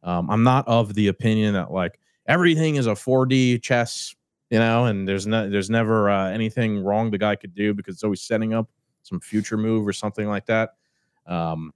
Um, 0.03 0.29
I'm 0.29 0.43
not 0.43 0.67
of 0.67 0.93
the 0.93 1.09
opinion 1.09 1.53
that 1.53 1.71
like 1.71 1.99
everything 2.25 2.75
is 2.75 2.87
a 2.87 2.91
4D 2.91 3.61
chess, 3.61 4.15
you 4.49 4.59
know, 4.59 4.85
and 4.85 5.07
there's 5.07 5.27
no, 5.27 5.49
there's 5.49 5.69
never 5.69 6.09
uh, 6.09 6.29
anything 6.29 6.83
wrong 6.83 7.11
the 7.11 7.17
guy 7.17 7.35
could 7.35 7.53
do 7.53 7.73
because 7.73 7.95
it's 7.95 8.03
always 8.03 8.21
setting 8.21 8.53
up 8.53 8.69
some 9.03 9.19
future 9.19 9.57
move 9.57 9.87
or 9.87 9.93
something 9.93 10.27
like 10.27 10.45
that. 10.45 10.75
Um, 11.27 11.73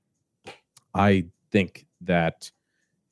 I 0.93 1.25
think 1.53 1.85
that 2.01 2.51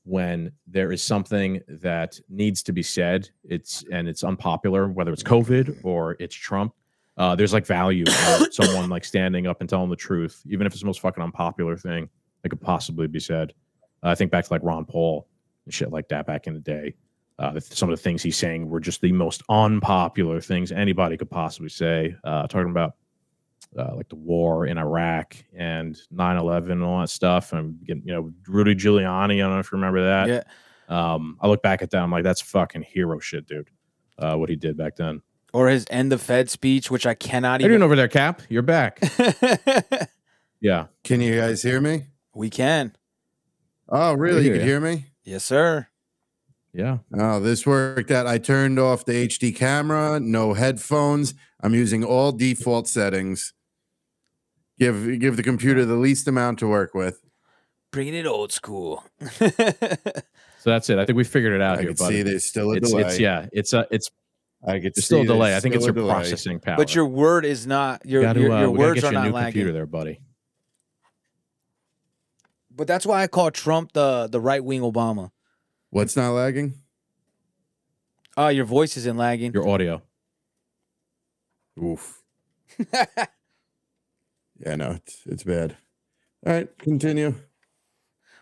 when 0.04 0.52
there 0.68 0.92
is 0.92 1.02
something 1.04 1.62
that 1.68 2.20
needs 2.28 2.64
to 2.64 2.74
be 2.74 2.84
said, 2.84 3.30
it's 3.44 3.86
and 3.92 4.10
it's 4.10 4.24
unpopular, 4.24 4.88
whether 4.90 5.14
it's 5.14 5.24
COVID 5.24 5.80
or 5.84 6.18
it's 6.20 6.36
Trump. 6.36 6.74
Uh, 7.18 7.36
there's 7.36 7.54
like 7.54 7.68
value 7.68 8.04
in 8.06 8.52
someone 8.52 8.90
like 8.90 9.06
standing 9.06 9.46
up 9.46 9.62
and 9.62 9.70
telling 9.70 9.90
the 9.90 9.96
truth, 9.96 10.42
even 10.50 10.66
if 10.66 10.74
it's 10.74 10.82
the 10.82 10.88
most 10.88 11.02
fucking 11.02 11.24
unpopular 11.24 11.78
thing 11.78 12.10
that 12.42 12.50
could 12.50 12.60
possibly 12.60 13.08
be 13.08 13.20
said. 13.20 13.54
I 14.04 14.16
think 14.16 14.32
back 14.32 14.46
to 14.46 14.54
like 14.54 14.64
Ron 14.64 14.86
Paul 14.86 15.28
and 15.66 15.74
shit 15.74 15.92
like 15.92 16.10
that 16.10 16.26
back 16.26 16.48
in 16.48 16.56
the 16.56 16.60
day. 16.60 16.96
Uh, 17.38 17.60
some 17.60 17.90
of 17.90 17.98
the 17.98 18.02
things 18.02 18.24
he's 18.24 18.38
saying 18.38 18.68
were 18.68 18.80
just 18.80 19.02
the 19.02 19.12
most 19.12 19.44
unpopular 19.50 20.42
things 20.42 20.72
anybody 20.72 21.16
could 21.16 21.30
possibly 21.30 21.70
say. 21.70 22.16
Uh, 22.24 22.48
talking 22.48 22.72
about 22.72 22.96
uh, 23.78 23.96
like 23.96 24.10
the 24.10 24.16
war 24.16 24.66
in 24.66 24.78
Iraq 24.78 25.36
and 25.56 25.98
9 26.12 26.38
11 26.38 26.72
and 26.72 26.84
all 26.84 27.00
that 27.02 27.10
stuff. 27.10 27.54
And, 27.54 27.78
you 27.86 28.02
know, 28.06 28.32
Rudy 28.48 28.76
Giuliani, 28.76 29.36
I 29.36 29.38
don't 29.38 29.52
know 29.52 29.60
if 29.60 29.72
you 29.72 29.78
remember 29.78 30.06
that. 30.06 30.28
Yeah. 30.28 31.14
Um, 31.14 31.38
I 31.40 31.48
look 31.48 31.62
back 31.62 31.82
at 31.82 31.90
that, 31.92 32.02
I'm 32.02 32.12
like, 32.12 32.24
that's 32.24 32.42
fucking 32.42 32.84
hero 32.84 33.20
shit, 33.20 33.48
dude. 33.48 33.70
Uh, 34.18 34.36
what 34.36 34.50
he 34.50 34.56
did 34.56 34.78
back 34.78 34.98
then. 34.98 35.22
Or 35.54 35.70
his 35.70 35.86
end 35.90 36.12
the 36.12 36.18
Fed 36.18 36.50
speech, 36.50 36.92
which 36.92 37.06
I 37.06 37.14
cannot 37.14 37.62
How 37.62 37.68
you 37.68 37.72
even. 37.72 37.80
doing 37.80 37.84
over 37.84 37.96
there, 37.96 38.08
Cap? 38.08 38.42
You're 38.50 38.62
back. 38.62 39.00
yeah. 40.62 40.88
Can 41.04 41.22
you 41.22 41.40
guys 41.40 41.62
hear 41.62 41.82
me? 41.82 42.08
we 42.34 42.50
can. 42.50 42.96
Oh, 43.90 44.14
really? 44.14 44.46
You 44.46 44.52
can 44.52 44.62
ya. 44.62 44.66
hear 44.66 44.80
me? 44.80 45.08
Yes, 45.24 45.44
sir. 45.44 45.88
Yeah. 46.74 47.00
Oh, 47.14 47.40
this 47.40 47.66
worked 47.66 48.12
out. 48.12 48.28
I 48.28 48.38
turned 48.38 48.80
off 48.80 49.04
the 49.04 49.28
HD 49.28 49.54
camera, 49.54 50.20
no 50.20 50.54
headphones. 50.54 51.34
I'm 51.60 51.74
using 51.74 52.04
all 52.04 52.32
default 52.32 52.88
settings. 52.88 53.54
Give 54.82 55.20
give 55.20 55.38
the 55.38 55.44
computer 55.44 55.86
the 55.86 55.94
least 55.94 56.28
amount 56.28 56.58
to 56.58 56.68
work 56.68 56.96
with. 56.96 57.22
Bringing 57.92 58.16
it 58.16 58.26
old 58.26 58.52
school. 58.52 59.04
So 60.64 60.70
that's 60.70 60.90
it. 60.90 60.98
I 60.98 61.06
think 61.06 61.18
we 61.18 61.24
figured 61.24 61.54
it 61.54 61.62
out 61.62 61.78
I 61.78 61.82
here, 61.82 61.94
can 61.94 61.98
see 61.98 62.22
there's 62.24 62.46
still 62.46 62.72
a 62.72 62.78
it's, 62.78 62.90
delay. 62.90 63.04
it's 63.04 63.20
yeah. 63.20 63.46
It's 63.52 63.74
a 63.74 63.88
it's 63.92 64.10
I 64.64 64.80
could 64.80 64.94
there's 64.96 65.06
still 65.06 65.22
a 65.22 65.26
delay. 65.26 65.56
I 65.56 65.60
think 65.60 65.76
it's 65.76 65.86
your 65.86 65.94
delay. 65.94 66.14
processing 66.14 66.60
power. 66.60 66.78
but 66.78 66.96
your 66.96 67.06
word 67.06 67.46
is 67.46 67.68
not 67.68 68.04
your 68.06 68.24
gotta, 68.24 68.40
your, 68.40 68.52
uh, 68.52 68.60
your 68.62 68.70
we 68.72 68.78
words 68.80 69.02
get 69.02 69.08
are 69.08 69.12
you 69.12 69.18
a 69.18 69.22
not 69.22 69.28
new 69.28 69.34
lagging. 69.34 69.52
computer 69.52 69.72
there, 69.72 69.86
buddy. 69.86 70.20
But 72.76 72.88
that's 72.88 73.06
why 73.06 73.22
I 73.22 73.28
call 73.28 73.52
Trump 73.52 73.92
the 73.94 74.28
the 74.28 74.40
right 74.42 74.64
wing 74.64 74.82
Obama. 74.82 75.30
What's 75.92 76.16
not 76.16 76.32
lagging? 76.32 76.74
Oh, 78.36 78.48
your 78.48 78.66
voice 78.66 78.98
isn't 78.98 79.18
lagging. 79.18 79.52
Your 79.54 79.68
audio. 79.68 80.02
Oof. 81.80 82.22
Yeah, 84.66 84.76
no, 84.76 84.92
it's 84.92 85.22
it's 85.26 85.44
bad. 85.44 85.78
All 86.46 86.54
right, 86.54 86.78
continue. 86.80 87.36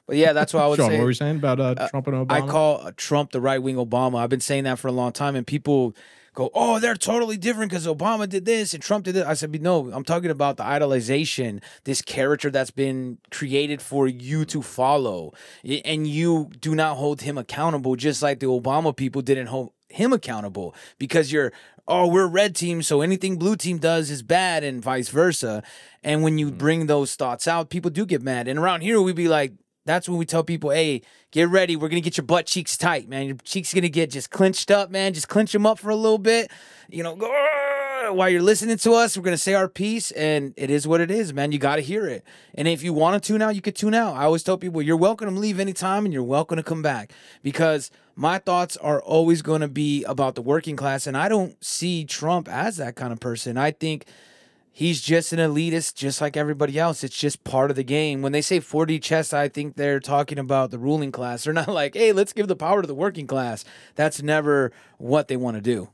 But 0.08 0.18
yeah, 0.18 0.34
that's 0.34 0.54
what 0.56 0.64
I 0.64 0.68
would 0.68 0.78
Sean, 0.78 0.90
say 0.90 0.98
what 0.98 1.04
were 1.04 1.10
you 1.12 1.14
saying 1.14 1.36
about 1.36 1.60
uh, 1.60 1.76
uh, 1.78 1.88
Trump 1.90 2.08
and 2.08 2.16
Obama? 2.16 2.32
I 2.32 2.48
call 2.48 2.82
uh, 2.82 2.92
Trump 2.98 3.32
the 3.32 3.40
right 3.40 3.62
wing 3.62 3.76
Obama. 3.76 4.20
I've 4.20 4.30
been 4.30 4.40
saying 4.40 4.64
that 4.64 4.80
for 4.80 4.88
a 4.88 4.92
long 4.92 5.12
time, 5.12 5.36
and 5.36 5.46
people 5.46 5.96
go, 6.34 6.50
"Oh, 6.56 6.80
they're 6.80 6.96
totally 6.96 7.38
different 7.38 7.70
because 7.70 7.86
Obama 7.86 8.28
did 8.28 8.44
this 8.44 8.74
and 8.74 8.82
Trump 8.82 9.06
did 9.06 9.14
this." 9.14 9.26
I 9.26 9.36
said, 9.36 9.62
"No, 9.62 9.92
I'm 9.92 10.04
talking 10.04 10.32
about 10.32 10.58
the 10.58 10.64
idolization, 10.64 11.62
this 11.84 12.02
character 12.02 12.50
that's 12.50 12.72
been 12.72 13.20
created 13.30 13.84
for 13.84 14.08
you 14.08 14.46
to 14.46 14.64
follow, 14.64 15.34
and 15.64 16.08
you 16.08 16.50
do 16.60 16.74
not 16.74 16.98
hold 16.98 17.22
him 17.22 17.38
accountable, 17.38 17.96
just 17.96 18.24
like 18.24 18.40
the 18.40 18.48
Obama 18.48 18.96
people 18.96 19.22
didn't 19.22 19.48
hold 19.48 19.74
him 19.90 20.12
accountable 20.12 20.74
because 20.98 21.32
you're." 21.32 21.54
Oh, 21.92 22.06
we're 22.06 22.28
red 22.28 22.56
team, 22.56 22.84
so 22.84 23.02
anything 23.02 23.38
blue 23.38 23.56
team 23.56 23.80
does 23.80 24.12
is 24.12 24.22
bad, 24.22 24.64
and 24.64 24.80
vice 24.80 25.10
versa. 25.10 25.64
And 26.04 26.22
when 26.22 26.38
you 26.38 26.50
mm-hmm. 26.50 26.58
bring 26.58 26.86
those 26.86 27.16
thoughts 27.16 27.48
out, 27.48 27.72
people 27.72 27.90
do 27.90 28.06
get 28.06 28.22
mad. 28.22 28.48
And 28.48 28.60
around 28.60 28.82
here, 28.82 29.02
we'd 29.02 29.16
be 29.16 29.28
like, 29.28 29.54
that's 29.88 30.08
when 30.08 30.20
we 30.20 30.26
tell 30.28 30.44
people, 30.44 30.70
hey, 30.70 31.02
get 31.32 31.50
ready. 31.50 31.76
We're 31.76 31.90
gonna 31.90 32.02
get 32.02 32.16
your 32.16 32.28
butt 32.28 32.46
cheeks 32.46 32.78
tight, 32.78 33.10
man. 33.10 33.26
Your 33.26 33.38
cheeks 33.38 33.74
gonna 33.74 33.90
get 33.90 34.12
just 34.12 34.30
clenched 34.30 34.70
up, 34.70 34.92
man. 34.92 35.14
Just 35.14 35.30
clench 35.30 35.52
them 35.52 35.66
up 35.66 35.80
for 35.80 35.90
a 35.90 35.96
little 35.96 36.20
bit. 36.20 36.52
You 36.90 37.02
know, 37.02 37.16
go 37.16 37.28
Uh, 38.00 38.14
while 38.14 38.30
you're 38.30 38.42
listening 38.42 38.78
to 38.78 38.94
us. 38.94 39.18
We're 39.18 39.24
gonna 39.24 39.38
say 39.38 39.54
our 39.56 39.68
piece, 39.68 40.12
and 40.12 40.54
it 40.56 40.70
is 40.70 40.88
what 40.88 41.02
it 41.02 41.12
is, 41.12 41.34
man. 41.34 41.52
You 41.52 41.60
gotta 41.60 41.82
hear 41.82 42.08
it. 42.08 42.24
And 42.54 42.68
if 42.68 42.82
you 42.82 42.94
want 42.94 43.22
to 43.22 43.28
tune 43.28 43.42
out, 43.42 43.56
you 43.56 43.62
can 43.62 43.74
tune 43.74 43.94
out. 43.94 44.16
I 44.16 44.24
always 44.24 44.44
tell 44.44 44.58
people, 44.58 44.82
you're 44.82 44.96
welcome 44.96 45.34
to 45.34 45.40
leave 45.40 45.60
anytime, 45.60 46.06
and 46.06 46.14
you're 46.14 46.24
welcome 46.24 46.58
to 46.58 46.64
come 46.64 46.82
back 46.82 47.12
because 47.44 47.92
my 48.16 48.38
thoughts 48.38 48.78
are 48.78 49.02
always 49.02 49.42
gonna 49.42 49.68
be 49.68 50.04
about 50.06 50.36
the 50.36 50.42
working 50.42 50.76
class, 50.76 51.08
and 51.08 51.18
I 51.18 51.28
don't 51.28 51.62
see 51.64 52.06
Trump 52.06 52.48
as 52.48 52.78
that 52.78 52.96
kind 52.96 53.12
of 53.12 53.20
person. 53.20 53.58
I 53.58 53.72
think 53.72 54.06
he's 54.72 55.02
just 55.02 55.34
an 55.34 55.40
elitist, 55.40 55.96
just 55.96 56.22
like 56.22 56.38
everybody 56.38 56.80
else. 56.80 57.04
It's 57.04 57.18
just 57.18 57.44
part 57.44 57.70
of 57.70 57.76
the 57.76 57.84
game. 57.84 58.22
When 58.22 58.32
they 58.32 58.42
say 58.42 58.62
4D 58.62 59.00
chess, 59.00 59.34
I 59.34 59.50
think 59.50 59.76
they're 59.76 60.00
talking 60.00 60.40
about 60.40 60.72
the 60.72 60.80
ruling 60.80 61.12
class. 61.12 61.44
They're 61.44 61.54
not 61.54 61.68
like, 61.68 61.96
hey, 61.96 62.14
let's 62.14 62.34
give 62.34 62.48
the 62.48 62.56
power 62.56 62.82
to 62.82 62.88
the 62.88 62.96
working 62.96 63.28
class. 63.28 63.66
That's 63.96 64.22
never 64.22 64.72
what 65.00 65.28
they 65.28 65.38
want 65.38 65.58
to 65.58 65.62
do. 65.62 65.90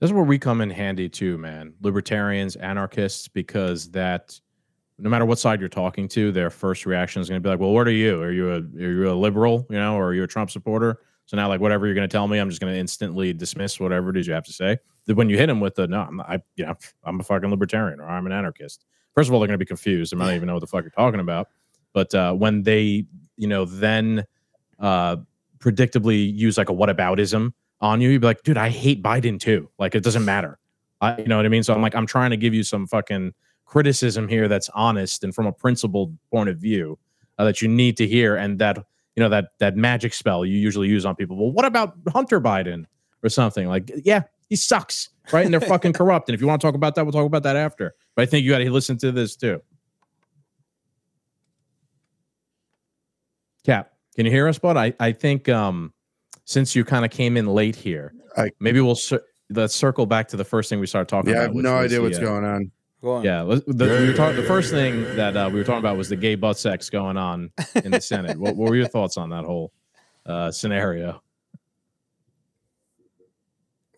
This 0.00 0.08
is 0.08 0.14
where 0.14 0.24
we 0.24 0.38
come 0.38 0.62
in 0.62 0.70
handy 0.70 1.08
too, 1.08 1.36
man. 1.36 1.74
Libertarians, 1.82 2.56
anarchists, 2.56 3.28
because 3.28 3.90
that 3.90 4.40
no 4.98 5.10
matter 5.10 5.26
what 5.26 5.38
side 5.38 5.60
you're 5.60 5.68
talking 5.68 6.08
to, 6.08 6.32
their 6.32 6.50
first 6.50 6.86
reaction 6.86 7.20
is 7.20 7.28
going 7.28 7.40
to 7.40 7.46
be 7.46 7.50
like, 7.50 7.60
"Well, 7.60 7.72
what 7.72 7.86
are 7.86 7.92
you? 7.92 8.20
Are 8.22 8.32
you 8.32 8.50
a 8.50 8.56
are 8.56 8.92
you 8.92 9.10
a 9.10 9.14
liberal? 9.14 9.66
You 9.68 9.78
know, 9.78 9.96
or 9.96 10.08
are 10.08 10.14
you 10.14 10.22
a 10.22 10.26
Trump 10.26 10.50
supporter?" 10.50 11.00
So 11.26 11.36
now, 11.36 11.48
like, 11.48 11.60
whatever 11.60 11.86
you're 11.86 11.94
going 11.94 12.08
to 12.08 12.12
tell 12.12 12.26
me, 12.26 12.38
I'm 12.38 12.48
just 12.48 12.60
going 12.60 12.72
to 12.72 12.78
instantly 12.78 13.32
dismiss 13.32 13.78
whatever 13.78 14.10
it 14.10 14.16
is 14.16 14.26
you 14.26 14.32
have 14.32 14.44
to 14.44 14.52
say. 14.52 14.78
Then 15.06 15.16
when 15.16 15.28
you 15.28 15.36
hit 15.36 15.46
them 15.46 15.60
with 15.60 15.74
the 15.74 15.86
no, 15.86 16.00
I'm 16.00 16.16
not, 16.16 16.28
I 16.28 16.40
you 16.56 16.64
know 16.64 16.74
I'm 17.04 17.20
a 17.20 17.22
fucking 17.22 17.50
libertarian 17.50 18.00
or 18.00 18.08
I'm 18.08 18.26
an 18.26 18.32
anarchist. 18.32 18.86
First 19.14 19.28
of 19.28 19.34
all, 19.34 19.40
they're 19.40 19.48
going 19.48 19.58
to 19.58 19.64
be 19.64 19.66
confused. 19.66 20.12
They 20.12 20.16
might 20.16 20.26
not 20.26 20.34
even 20.34 20.46
know 20.46 20.54
what 20.54 20.60
the 20.60 20.66
fuck 20.66 20.82
you're 20.82 20.90
talking 20.90 21.20
about. 21.20 21.48
But 21.92 22.14
uh, 22.14 22.32
when 22.32 22.62
they, 22.62 23.06
you 23.36 23.48
know, 23.48 23.64
then 23.64 24.24
uh, 24.78 25.16
predictably 25.58 26.32
use 26.34 26.56
like 26.56 26.70
a 26.70 26.72
whataboutism 26.72 27.52
on 27.80 28.00
you, 28.00 28.10
you'd 28.10 28.20
be 28.20 28.26
like, 28.26 28.42
dude, 28.42 28.58
I 28.58 28.68
hate 28.68 29.02
Biden 29.02 29.38
too. 29.38 29.70
Like 29.78 29.94
it 29.94 30.02
doesn't 30.02 30.24
matter. 30.24 30.58
I, 31.00 31.16
you 31.18 31.26
know 31.26 31.36
what 31.36 31.46
I 31.46 31.48
mean? 31.48 31.62
So 31.62 31.74
I'm 31.74 31.82
like, 31.82 31.94
I'm 31.94 32.06
trying 32.06 32.30
to 32.30 32.36
give 32.36 32.52
you 32.52 32.62
some 32.62 32.86
fucking 32.86 33.32
criticism 33.64 34.28
here 34.28 34.48
that's 34.48 34.68
honest 34.74 35.24
and 35.24 35.34
from 35.34 35.46
a 35.46 35.52
principled 35.52 36.16
point 36.30 36.48
of 36.48 36.58
view 36.58 36.98
uh, 37.38 37.44
that 37.44 37.62
you 37.62 37.68
need 37.68 37.96
to 37.96 38.06
hear, 38.06 38.36
and 38.36 38.58
that 38.58 38.76
you 39.16 39.22
know 39.22 39.28
that 39.28 39.52
that 39.58 39.76
magic 39.76 40.12
spell 40.12 40.44
you 40.44 40.58
usually 40.58 40.88
use 40.88 41.06
on 41.06 41.16
people. 41.16 41.36
Well, 41.36 41.52
what 41.52 41.64
about 41.64 41.94
Hunter 42.12 42.40
Biden 42.40 42.84
or 43.22 43.28
something? 43.28 43.66
Like, 43.66 43.90
yeah, 44.04 44.22
he 44.48 44.56
sucks, 44.56 45.08
right? 45.32 45.44
And 45.44 45.54
they're 45.54 45.60
fucking 45.60 45.94
corrupt. 45.94 46.28
And 46.28 46.34
if 46.34 46.40
you 46.40 46.46
want 46.46 46.60
to 46.60 46.66
talk 46.66 46.74
about 46.74 46.96
that, 46.96 47.04
we'll 47.04 47.12
talk 47.12 47.26
about 47.26 47.44
that 47.44 47.56
after. 47.56 47.94
But 48.14 48.22
I 48.22 48.26
think 48.26 48.44
you 48.44 48.50
got 48.50 48.58
to 48.58 48.70
listen 48.70 48.98
to 48.98 49.12
this 49.12 49.36
too. 49.36 49.62
Cap, 53.64 53.92
can 54.16 54.26
you 54.26 54.32
hear 54.32 54.48
us, 54.48 54.58
bud? 54.58 54.76
I, 54.76 54.92
I 54.98 55.12
think 55.12 55.48
um, 55.48 55.92
since 56.44 56.74
you 56.74 56.84
kind 56.84 57.04
of 57.04 57.10
came 57.10 57.36
in 57.36 57.46
late 57.46 57.76
here, 57.76 58.12
I- 58.36 58.50
maybe 58.60 58.80
we'll 58.80 58.94
cir- 58.94 59.22
let's 59.50 59.74
circle 59.74 60.06
back 60.06 60.28
to 60.28 60.36
the 60.36 60.44
first 60.44 60.68
thing 60.70 60.80
we 60.80 60.86
started 60.86 61.08
talking 61.08 61.30
about. 61.30 61.38
Yeah, 61.38 61.44
I 61.44 61.46
have 61.48 61.54
no 61.54 61.76
idea 61.76 61.98
the, 61.98 62.02
what's 62.02 62.18
uh, 62.18 62.22
going 62.22 62.44
on. 62.44 62.70
Go 63.02 63.12
on. 63.12 63.24
Yeah, 63.24 63.42
let's- 63.42 63.64
the, 63.66 63.84
we 63.86 64.08
were 64.08 64.14
talk- 64.14 64.36
the 64.36 64.42
first 64.42 64.70
thing 64.70 65.02
that 65.16 65.36
uh, 65.36 65.48
we 65.52 65.58
were 65.58 65.64
talking 65.64 65.80
about 65.80 65.96
was 65.96 66.08
the 66.08 66.16
gay 66.16 66.34
butt 66.34 66.58
sex 66.58 66.90
going 66.90 67.16
on 67.16 67.50
in 67.84 67.90
the 67.92 68.00
Senate. 68.00 68.38
what, 68.38 68.56
what 68.56 68.68
were 68.70 68.76
your 68.76 68.88
thoughts 68.88 69.16
on 69.16 69.30
that 69.30 69.44
whole 69.44 69.72
uh, 70.26 70.50
scenario? 70.50 71.22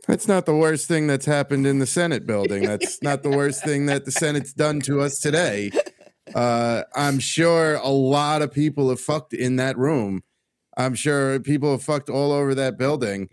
That's 0.09 0.27
not 0.27 0.47
the 0.47 0.55
worst 0.57 0.89
thing 0.89 1.07
that's 1.07 1.27
happened 1.27 1.65
in 1.67 1.79
the 1.79 1.87
Senate 1.87 2.27
building. 2.27 2.65
That's 2.65 3.01
not 3.03 3.23
the 3.23 3.31
worst 3.31 3.63
thing 3.63 3.87
that 3.87 4.05
the 4.05 4.11
Senate's 4.11 4.53
done 4.53 4.81
to 4.81 5.01
us 5.01 5.21
today. 5.21 5.71
Uh, 6.35 6.83
I'm 6.97 7.19
sure 7.21 7.75
a 7.77 7.89
lot 7.89 8.43
of 8.43 8.51
people 8.53 8.89
have 8.91 9.01
fucked 9.01 9.33
in 9.33 9.57
that 9.57 9.79
room. 9.79 10.23
I'm 10.77 10.95
sure 10.95 11.39
people 11.41 11.73
have 11.73 11.83
fucked 11.83 12.09
all 12.09 12.33
over 12.33 12.55
that 12.55 12.79
building. 12.79 13.29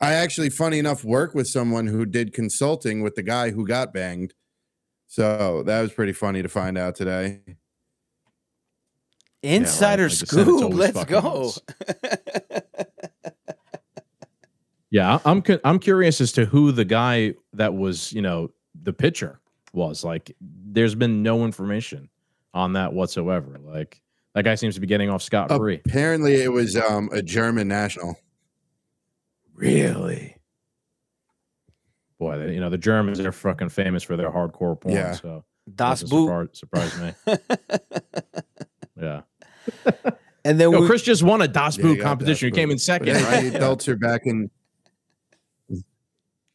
I 0.00 0.12
actually, 0.14 0.50
funny 0.50 0.78
enough, 0.78 1.04
work 1.04 1.34
with 1.34 1.46
someone 1.46 1.86
who 1.86 2.04
did 2.04 2.32
consulting 2.32 3.02
with 3.02 3.14
the 3.14 3.22
guy 3.22 3.50
who 3.50 3.66
got 3.66 3.92
banged. 3.92 4.34
So 5.06 5.62
that 5.64 5.80
was 5.80 5.92
pretty 5.92 6.12
funny 6.12 6.42
to 6.42 6.48
find 6.48 6.76
out 6.76 6.96
today. 6.96 7.40
Insider 9.42 10.04
like 10.04 10.18
the 10.18 10.26
Senate's 10.26 10.30
scoop. 10.48 10.62
always 10.62 10.94
Let's 10.94 11.04
go. 11.04 11.52
Yeah, 14.90 15.16
I- 15.24 15.30
I'm 15.30 15.42
cu- 15.42 15.58
I'm 15.64 15.78
curious 15.80 16.20
as 16.20 16.30
to 16.32 16.44
who 16.44 16.70
the 16.70 16.84
guy 16.84 17.34
that 17.54 17.74
was, 17.74 18.12
you 18.12 18.22
know, 18.22 18.50
the 18.80 18.92
pitcher 18.92 19.40
was. 19.72 20.04
Like, 20.04 20.34
there's 20.40 20.94
been 20.94 21.22
no 21.22 21.44
information 21.44 22.08
on 22.52 22.74
that 22.74 22.92
whatsoever. 22.92 23.58
Like, 23.60 24.00
that 24.34 24.44
guy 24.44 24.54
seems 24.56 24.74
to 24.74 24.80
be 24.80 24.86
getting 24.86 25.10
off 25.10 25.22
scot 25.22 25.50
free. 25.50 25.80
Apparently, 25.86 26.34
it 26.42 26.52
was 26.52 26.76
um, 26.76 27.08
a 27.12 27.22
German 27.22 27.68
national. 27.68 28.18
Really? 29.54 30.36
Boy, 32.18 32.38
they, 32.38 32.54
you 32.54 32.60
know 32.60 32.70
the 32.70 32.78
Germans 32.78 33.20
are 33.20 33.32
fucking 33.32 33.68
famous 33.68 34.02
for 34.02 34.16
their 34.16 34.30
hardcore 34.30 34.80
porn. 34.80 34.94
Yeah. 34.94 35.12
So 35.12 35.44
Das 35.74 36.02
Boot. 36.02 36.28
surpri- 36.30 36.56
surprise 36.56 37.00
me. 37.00 37.14
Yeah. 38.96 39.22
And 40.44 40.60
then 40.60 40.70
Yo, 40.70 40.80
we, 40.82 40.86
Chris 40.86 41.02
just 41.02 41.24
won 41.24 41.42
a 41.42 41.48
Das 41.48 41.76
Boot 41.76 41.90
he 41.90 41.96
got 41.96 42.04
competition. 42.04 42.46
He 42.46 42.50
Das 42.50 42.56
came 42.56 42.70
in 42.70 42.78
second, 42.78 43.08
Yeah, 43.08 43.24
right? 43.28 43.52
the 43.52 43.88
are 43.88 43.96
back 43.96 44.22
in. 44.24 44.50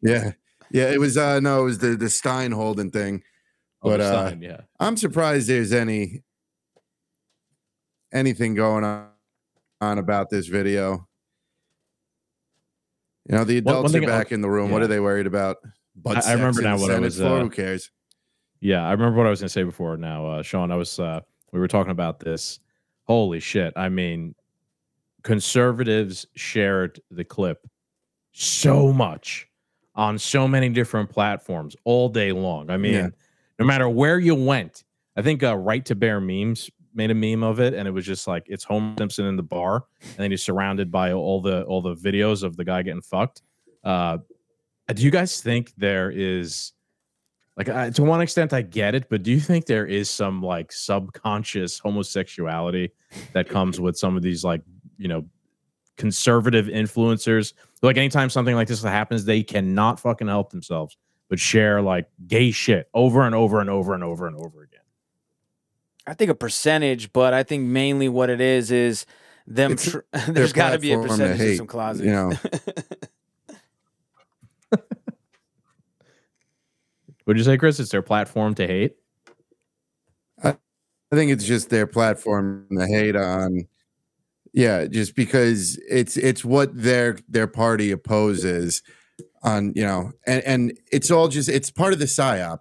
Yeah, 0.02 0.32
yeah. 0.72 0.90
It 0.90 1.00
was 1.00 1.18
uh 1.18 1.42
no, 1.42 1.62
it 1.62 1.66
was 1.66 1.78
the 1.80 1.98
the 1.98 2.10
Stein 2.10 2.52
Holden 2.54 2.92
thing. 2.92 3.24
Oh, 3.84 3.90
But, 3.90 4.02
uh, 4.02 4.36
yeah. 4.40 4.62
I'm 4.80 4.96
surprised 4.96 5.50
there's 5.50 5.74
any 5.74 6.24
anything 8.12 8.56
going 8.56 8.84
on, 8.84 9.08
on 9.82 9.98
about 9.98 10.30
this 10.30 10.48
video. 10.48 11.08
You 13.30 13.36
know, 13.38 13.44
the 13.44 13.58
adults 13.58 13.92
thing- 13.92 14.04
are 14.04 14.08
back 14.08 14.32
in 14.32 14.42
the 14.42 14.50
room. 14.50 14.72
What 14.72 14.82
are 14.82 14.88
they 14.88 15.00
worried 15.00 15.28
about? 15.28 15.58
But 15.96 16.26
I- 16.26 16.32
I 16.32 16.34
remember 16.34 16.62
now 16.62 16.78
what 16.78 16.92
I 16.92 17.00
was, 17.00 17.20
uh, 17.22 17.40
Who 17.42 17.50
cares? 17.50 17.92
Yeah, 18.62 18.86
I 18.86 18.92
remember 18.92 19.18
what 19.18 19.28
I 19.28 19.30
was 19.30 19.40
going 19.40 19.48
to 19.48 19.54
say 19.54 19.64
before. 19.64 19.96
Now, 19.98 20.26
uh, 20.26 20.42
Sean, 20.44 20.72
I 20.72 20.76
was 20.76 21.00
uh, 21.00 21.22
we 21.52 21.60
were 21.60 21.68
talking 21.68 21.92
about 21.92 22.20
this. 22.20 22.60
Holy 23.04 23.40
shit! 23.40 23.74
I 23.76 23.90
mean, 23.90 24.36
conservatives 25.24 26.26
shared 26.36 27.00
the 27.12 27.24
clip 27.24 27.66
so 28.32 28.92
much 28.94 29.48
on 29.96 30.18
so 30.18 30.48
many 30.48 30.70
different 30.70 31.10
platforms 31.10 31.76
all 31.84 32.10
day 32.10 32.32
long. 32.32 32.70
I 32.70 32.78
mean, 32.78 32.94
Yeah. 32.94 33.10
no 33.60 33.66
matter 33.66 33.90
where 33.90 34.20
you 34.20 34.36
went, 34.36 34.84
I 35.16 35.22
think 35.22 35.44
uh, 35.44 35.56
Right 35.58 35.86
to 35.86 35.96
Bear 35.96 36.20
memes 36.22 36.70
made 37.00 37.12
a 37.12 37.16
meme 37.16 37.44
of 37.44 37.60
it, 37.60 37.74
and 37.74 37.88
it 37.88 37.92
was 37.92 38.06
just 38.06 38.28
like 38.28 38.44
it's 38.48 38.64
Homer 38.64 38.94
Simpson 38.98 39.26
in 39.26 39.36
the 39.36 39.44
bar, 39.44 39.86
and 40.02 40.18
then 40.18 40.32
he's 40.32 40.44
surrounded 40.44 40.92
by 40.92 41.14
all 41.14 41.42
the 41.42 41.64
all 41.64 41.82
the 41.82 41.96
videos 41.96 42.44
of 42.44 42.58
the 42.58 42.66
guy 42.66 42.84
getting 42.84 43.02
fucked. 43.02 43.42
Uh, 43.84 44.20
do 44.94 45.02
you 45.02 45.12
guys 45.12 45.42
think 45.42 45.74
there 45.78 46.12
is? 46.12 46.74
like 47.60 47.70
I, 47.70 47.90
to 47.92 48.04
one 48.04 48.22
extent 48.22 48.54
i 48.54 48.62
get 48.62 48.96
it 48.96 49.10
but 49.10 49.22
do 49.22 49.32
you 49.32 49.40
think 49.40 49.66
there 49.66 49.86
is 49.86 50.10
some 50.10 50.42
like 50.42 50.72
subconscious 50.72 51.78
homosexuality 51.78 52.92
that 53.34 53.50
comes 53.50 53.80
with 53.80 53.98
some 53.98 54.16
of 54.16 54.24
these 54.24 54.44
like 54.44 54.62
you 54.98 55.08
know 55.08 55.26
conservative 55.98 56.68
influencers 56.68 57.54
like 57.82 57.98
anytime 57.98 58.30
something 58.30 58.56
like 58.56 58.70
this 58.70 58.82
happens 58.82 59.26
they 59.26 59.44
cannot 59.44 60.00
fucking 60.00 60.28
help 60.28 60.50
themselves 60.50 60.98
but 61.28 61.38
share 61.38 61.82
like 61.82 62.08
gay 62.26 62.50
shit 62.50 62.90
over 62.94 63.24
and 63.24 63.36
over 63.36 63.60
and 63.60 63.70
over 63.70 63.94
and 63.94 64.04
over 64.04 64.26
and 64.26 64.38
over 64.38 64.64
again 64.64 64.79
I 66.08 66.14
think 66.14 66.32
a 66.32 66.36
percentage, 66.36 67.14
but 67.14 67.34
I 67.34 67.44
think 67.44 67.66
mainly 67.66 68.10
what 68.10 68.30
it 68.30 68.42
is 68.42 68.72
is 68.72 69.06
them. 69.48 69.76
Tr- 69.76 70.00
there's 70.28 70.54
got 70.54 70.72
to 70.72 70.80
be 70.80 70.92
a 70.92 71.00
percentage 71.00 71.40
in 71.40 71.48
hate, 71.48 71.58
some 71.58 71.68
closets. 71.68 72.06
you 72.06 72.12
know. 72.12 72.32
would 77.26 77.38
you 77.38 77.44
say 77.44 77.58
chris 77.58 77.80
it's 77.80 77.92
their 77.92 78.02
platform 78.02 78.56
to 78.56 78.66
hate 78.66 78.96
I 81.12 81.16
think 81.16 81.32
it's 81.32 81.46
just 81.46 81.70
their 81.70 81.88
platform 81.88 82.68
to 82.78 82.86
hate 82.86 83.16
on. 83.16 83.68
Yeah, 84.54 84.86
just 84.86 85.16
because 85.16 85.80
it's 85.90 86.18
it's 86.18 86.44
what 86.44 86.70
their 86.76 87.18
their 87.28 87.48
party 87.48 87.92
opposes 87.92 88.82
on, 89.44 89.74
you 89.76 89.84
know, 89.84 90.12
and 90.26 90.44
and 90.44 90.80
it's 90.92 91.12
all 91.12 91.28
just 91.28 91.50
it's 91.50 91.72
part 91.72 91.94
of 91.94 92.00
the 92.00 92.06
psyop. 92.06 92.60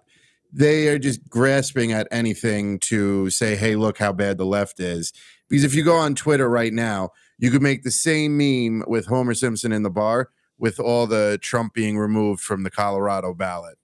They 0.51 0.87
are 0.87 0.99
just 0.99 1.27
grasping 1.29 1.91
at 1.91 2.07
anything 2.11 2.79
to 2.79 3.29
say, 3.29 3.55
"Hey, 3.55 3.75
look 3.75 3.97
how 3.97 4.13
bad 4.13 4.37
the 4.37 4.45
left 4.45 4.79
is." 4.79 5.13
Because 5.47 5.63
if 5.63 5.73
you 5.75 5.83
go 5.83 5.95
on 5.95 6.15
Twitter 6.15 6.49
right 6.49 6.73
now, 6.73 7.09
you 7.37 7.51
could 7.51 7.61
make 7.61 7.83
the 7.83 7.91
same 7.91 8.37
meme 8.37 8.83
with 8.87 9.07
Homer 9.07 9.33
Simpson 9.33 9.71
in 9.71 9.83
the 9.83 9.89
bar 9.89 10.29
with 10.57 10.79
all 10.79 11.07
the 11.07 11.39
Trump 11.41 11.73
being 11.73 11.97
removed 11.97 12.41
from 12.41 12.63
the 12.63 12.69
Colorado 12.69 13.33
ballot. 13.33 13.77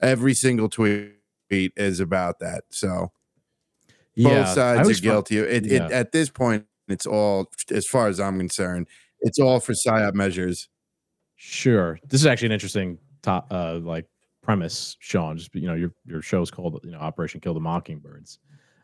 Every 0.00 0.34
single 0.34 0.68
tweet 0.68 1.12
is 1.50 2.00
about 2.00 2.38
that. 2.40 2.64
So 2.70 3.12
both 4.16 4.48
sides 4.48 4.88
are 4.88 5.02
guilty. 5.02 5.38
It, 5.38 5.66
yeah. 5.66 5.86
it 5.86 5.92
at 5.92 6.12
this 6.12 6.30
point, 6.30 6.66
it's 6.88 7.06
all 7.06 7.50
as 7.70 7.86
far 7.86 8.08
as 8.08 8.20
I'm 8.20 8.38
concerned, 8.38 8.88
it's 9.20 9.38
all 9.38 9.60
for 9.60 9.72
psyop 9.72 10.14
measures. 10.14 10.68
Sure. 11.36 11.98
This 12.08 12.20
is 12.20 12.26
actually 12.26 12.46
an 12.46 12.52
interesting 12.52 12.98
top 13.22 13.46
uh 13.50 13.78
like 13.82 14.06
premise, 14.44 14.96
Sean. 15.00 15.36
Just 15.36 15.54
you 15.54 15.66
know, 15.66 15.74
your 15.74 15.92
your 16.06 16.22
show 16.22 16.42
is 16.42 16.50
called 16.50 16.80
you 16.84 16.90
know 16.90 16.98
Operation 16.98 17.40
Kill 17.40 17.54
the 17.54 17.60
Mockingbirds. 17.60 18.38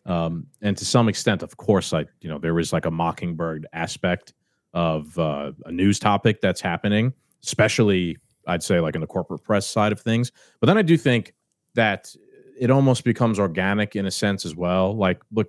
Um, 0.07 0.47
and 0.63 0.77
to 0.77 0.85
some 0.85 1.09
extent, 1.09 1.43
of 1.43 1.57
course, 1.57 1.93
like 1.93 2.09
you 2.21 2.29
know, 2.31 2.39
there 2.39 2.59
is 2.59 2.73
like 2.73 2.87
a 2.87 2.91
mockingbird 2.91 3.67
aspect 3.73 4.33
of 4.73 5.17
uh, 5.19 5.53
a 5.67 5.73
news 5.73 5.99
topic 5.99 6.41
that's 6.41 6.61
happening, 6.61 7.13
especially 7.45 8.17
I'd 8.47 8.63
say 8.63 8.81
like 8.81 8.95
in 8.95 9.01
the 9.01 9.07
corporate 9.07 9.45
press 9.45 9.67
side 9.67 9.93
of 9.93 10.01
things. 10.01 10.33
But 10.61 10.67
then 10.67 10.79
I 10.79 10.83
do 10.83 10.97
think 10.97 11.35
that 11.75 12.15
it 12.59 12.71
almost 12.71 13.05
becomes 13.05 13.39
organic 13.39 13.97
in 13.97 14.07
a 14.07 14.11
sense 14.11 14.45
as 14.45 14.55
well. 14.55 14.97
Like, 14.97 15.21
look, 15.33 15.49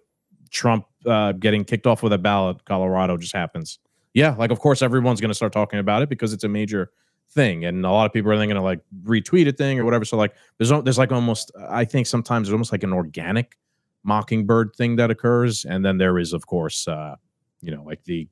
Trump 0.50 0.86
uh, 1.06 1.32
getting 1.34 1.64
kicked 1.64 1.88
off 1.88 2.04
with 2.04 2.14
a 2.14 2.18
ballot, 2.18 2.64
Colorado 2.66 3.18
just 3.18 3.34
happens. 3.34 3.80
Yeah, 4.14 4.36
like 4.36 4.52
of 4.52 4.60
course 4.60 4.82
everyone's 4.82 5.22
going 5.22 5.30
to 5.30 5.36
start 5.36 5.54
talking 5.54 5.80
about 5.80 6.02
it 6.02 6.10
because 6.10 6.34
it's 6.34 6.44
a 6.44 6.50
major 6.50 6.92
thing, 7.32 7.66
and 7.66 7.86
a 7.86 7.92
lot 7.92 8.06
of 8.06 8.14
people 8.14 8.32
are 8.32 8.38
then 8.38 8.48
going 8.48 8.56
to 8.56 8.62
like 8.62 8.82
retweet 9.04 9.48
a 9.48 9.52
thing 9.52 9.80
or 9.80 9.86
whatever. 9.86 10.06
So 10.06 10.18
like, 10.18 10.34
there's 10.58 10.70
there's 10.84 10.98
like 10.98 11.12
almost 11.12 11.52
I 11.70 11.86
think 11.86 12.08
sometimes 12.08 12.48
there's 12.48 12.54
almost 12.54 12.72
like 12.72 12.84
an 12.84 12.94
organic 12.94 13.58
mockingbird 14.04 14.76
thing 14.76 14.96
that 14.98 15.12
occurs, 15.12 15.66
and 15.66 15.86
then 15.86 15.98
there 15.98 16.18
is 16.20 16.34
of 16.34 16.48
course 16.48 16.88
uh, 16.88 17.16
you 17.62 17.72
know 17.72 17.84
like 17.84 18.04
the 18.04 18.28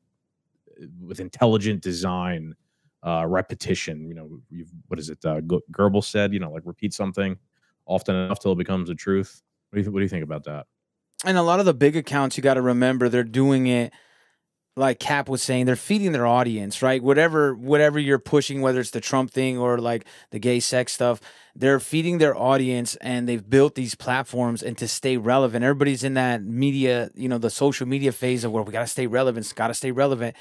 with 1.02 1.20
intelligent 1.20 1.82
design 1.82 2.56
uh 3.04 3.26
repetition 3.26 4.06
you 4.06 4.14
know 4.14 4.40
what 4.88 5.00
is 5.00 5.10
it 5.10 5.18
uh 5.26 5.40
Goebbels 5.42 6.06
said 6.06 6.34
you 6.34 6.40
know 6.40 6.52
like 6.52 6.64
repeat 6.66 6.94
something 6.94 7.38
often 7.86 8.16
enough 8.16 8.40
till 8.40 8.52
it 8.52 8.58
becomes 8.58 8.90
a 8.90 8.96
truth 8.96 9.42
what 9.70 9.78
do 9.78 9.80
you, 9.80 9.84
th- 9.86 9.94
what 9.94 10.00
do 10.00 10.04
you 10.04 10.10
think 10.10 10.24
about 10.24 10.44
that 10.46 10.68
and 11.26 11.38
a 11.38 11.42
lot 11.42 11.60
of 11.60 11.66
the 11.66 11.74
big 11.74 11.96
accounts 11.96 12.36
you 12.36 12.44
got 12.44 12.56
to 12.56 12.62
remember 12.62 13.08
they're 13.08 13.24
doing 13.24 13.68
it 13.68 13.94
like 14.80 15.00
cap 15.00 15.30
was 15.30 15.44
saying 15.44 15.66
they're 15.66 15.76
feeding 15.76 16.12
their 16.12 16.26
audience 16.26 16.82
right? 16.82 17.04
Whatever 17.04 17.54
whatever 17.54 18.00
you're 18.00 18.20
pushing 18.20 18.62
whether 18.62 18.80
it's 18.80 18.92
the 18.92 19.02
trump 19.02 19.32
thing 19.32 19.58
or 19.58 19.78
like 19.78 20.06
the 20.32 20.40
gay 20.40 20.60
sex 20.60 20.94
stuff 20.94 21.22
they're 21.56 21.80
feeding 21.80 22.20
their 22.20 22.38
audience 22.38 22.96
and 22.98 23.28
they've 23.28 23.50
built 23.50 23.76
these 23.76 23.94
platforms 23.94 24.64
and 24.64 24.78
to 24.78 24.88
stay 24.88 25.18
relevant. 25.18 25.64
Everybody's 25.64 26.04
in 26.04 26.14
that 26.14 26.44
media 26.44 27.12
you 27.14 27.28
know 27.30 27.38
the 27.38 27.50
social 27.50 27.88
media 27.88 28.12
phase 28.12 28.44
of 28.44 28.52
where 28.52 28.64
we 28.64 28.72
got 28.72 28.82
to 28.82 28.88
stay 28.88 29.08
relevant 29.08 29.54
got 29.56 29.68
to 29.68 29.74
stay 29.74 29.92
relevant 29.92 30.36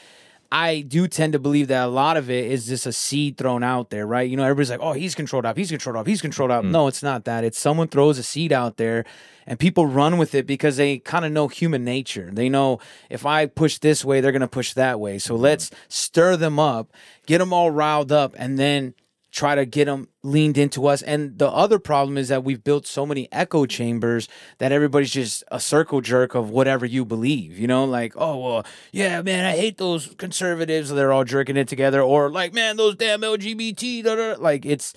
I 0.51 0.81
do 0.81 1.07
tend 1.09 1.35
to 1.35 1.39
believe 1.39 1.69
that 1.69 1.85
a 1.85 1.91
lot 1.91 2.17
of 2.17 2.31
it 2.31 2.51
is 2.51 2.67
just 2.67 2.87
a 2.87 2.93
seed 2.93 3.37
thrown 3.37 3.63
out 3.63 3.91
there, 3.91 4.07
right? 4.07 4.29
You 4.29 4.37
know, 4.37 4.45
everybody's 4.45 4.71
like, 4.71 4.81
oh, 4.81 4.93
he's 4.93 5.15
controlled 5.15 5.45
up, 5.45 5.59
he's 5.59 5.71
controlled 5.71 5.97
up, 5.97 6.07
he's 6.07 6.23
controlled 6.23 6.51
up. 6.51 6.65
Mm. 6.65 6.71
No, 6.71 6.87
it's 6.89 7.03
not 7.03 7.25
that. 7.27 7.45
It's 7.45 7.59
someone 7.59 7.89
throws 7.89 8.19
a 8.19 8.23
seed 8.23 8.51
out 8.51 8.79
there 8.79 9.05
and 9.47 9.59
people 9.59 9.87
run 9.87 10.17
with 10.17 10.35
it 10.35 10.47
because 10.47 10.79
they 10.79 10.99
kind 10.99 11.27
of 11.27 11.33
know 11.33 11.49
human 11.49 11.85
nature. 11.85 12.31
They 12.33 12.49
know 12.49 12.81
if 13.11 13.27
I 13.27 13.45
push 13.45 13.79
this 13.79 14.05
way, 14.05 14.21
they're 14.21 14.33
going 14.33 14.41
to 14.41 14.49
push 14.49 14.73
that 14.73 14.99
way. 15.01 15.19
So 15.19 15.37
let's 15.37 15.71
stir 15.89 16.37
them 16.37 16.59
up, 16.59 16.93
get 17.27 17.39
them 17.39 17.53
all 17.53 17.71
riled 17.71 18.11
up, 18.11 18.35
and 18.39 18.59
then 18.59 18.95
try 19.31 19.55
to 19.55 19.66
get 19.66 19.85
them 19.85 20.09
leaned 20.22 20.57
into 20.57 20.87
us. 20.87 21.03
And 21.03 21.39
the 21.39 21.49
other 21.49 21.79
problem 21.79 22.16
is 22.16 22.29
that 22.29 22.45
we've 22.45 22.62
built 22.62 22.87
so 22.87 23.05
many 23.05 23.29
echo 23.31 23.66
chambers 23.66 24.29
that 24.59 24.72
everybody's 24.72 25.12
just 25.12 25.45
a 25.51 25.61
circle 25.61 26.01
jerk 26.01 26.35
of 26.35 26.51
whatever 26.51 26.87
you 26.87 27.05
believe. 27.05 27.59
You 27.59 27.66
know, 27.66 27.85
like, 27.85 28.14
oh, 28.16 28.39
well, 28.39 28.66
yeah, 28.93 29.20
man, 29.22 29.45
I 29.45 29.57
hate 29.57 29.79
those 29.79 30.14
conservatives. 30.16 30.91
They're 30.91 31.12
all 31.12 31.24
jerking 31.24 31.57
it 31.57 31.68
together. 31.68 32.03
Or 32.03 32.31
like, 32.31 32.55
man, 32.55 32.76
those 32.76 32.97
damn 32.97 33.20
LGBT. 33.20 34.05
Da, 34.05 34.14
da. 34.14 34.35
Like, 34.39 34.64
it's 34.64 34.95